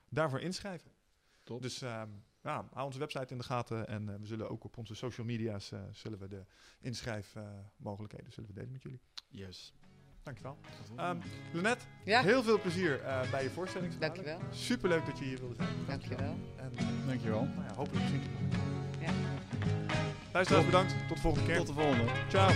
daarvoor 0.08 0.40
inschrijven. 0.40 0.90
Top. 1.42 1.62
Dus 1.62 1.78
ja, 1.78 2.08
hou 2.42 2.86
onze 2.86 2.98
website 2.98 3.32
in 3.32 3.38
de 3.38 3.44
gaten. 3.44 3.86
En 3.86 4.20
we 4.20 4.26
zullen 4.26 4.50
ook 4.50 4.64
op 4.64 4.76
onze 4.76 4.94
social 4.94 5.26
media's 5.26 5.72
zullen 5.92 6.18
we 6.18 6.28
de 6.28 6.44
inschrijfmogelijkheden 6.80 8.32
zullen 8.32 8.48
we 8.48 8.54
delen 8.54 8.72
met 8.72 8.82
jullie. 8.82 9.00
Yes. 9.28 9.72
Dankjewel. 10.22 10.56
Ehm 10.96 11.16
Lennet, 11.52 11.86
Ja, 12.04 12.22
heel 12.22 12.42
veel 12.42 12.60
plezier 12.60 13.00
eh, 13.02 13.30
bij 13.30 13.42
je 13.42 13.50
voorstelling. 13.50 13.98
dankjewel. 13.98 14.38
Superleuk 14.50 15.06
dat 15.06 15.18
je 15.18 15.24
hier 15.24 15.38
wilde 15.38 15.54
zijn. 15.54 15.68
Dankjewel. 15.86 16.36
En 16.56 16.72
eh, 16.76 16.84
Dankjewel. 17.06 17.40
nou 17.54 17.66
ja, 17.68 17.74
hopelijk 17.74 18.06
zien 18.08 18.20
we 18.22 18.28
je. 18.98 19.04
Ja. 19.06 19.10
Luisteraars, 20.32 20.64
bedankt. 20.64 20.94
Tot 21.08 21.16
de 21.16 21.22
volgende 21.22 21.46
keer. 21.46 21.56
Tot 21.56 21.66
de 21.66 21.72
volgende. 21.72 22.04
Ciao. 22.28 22.50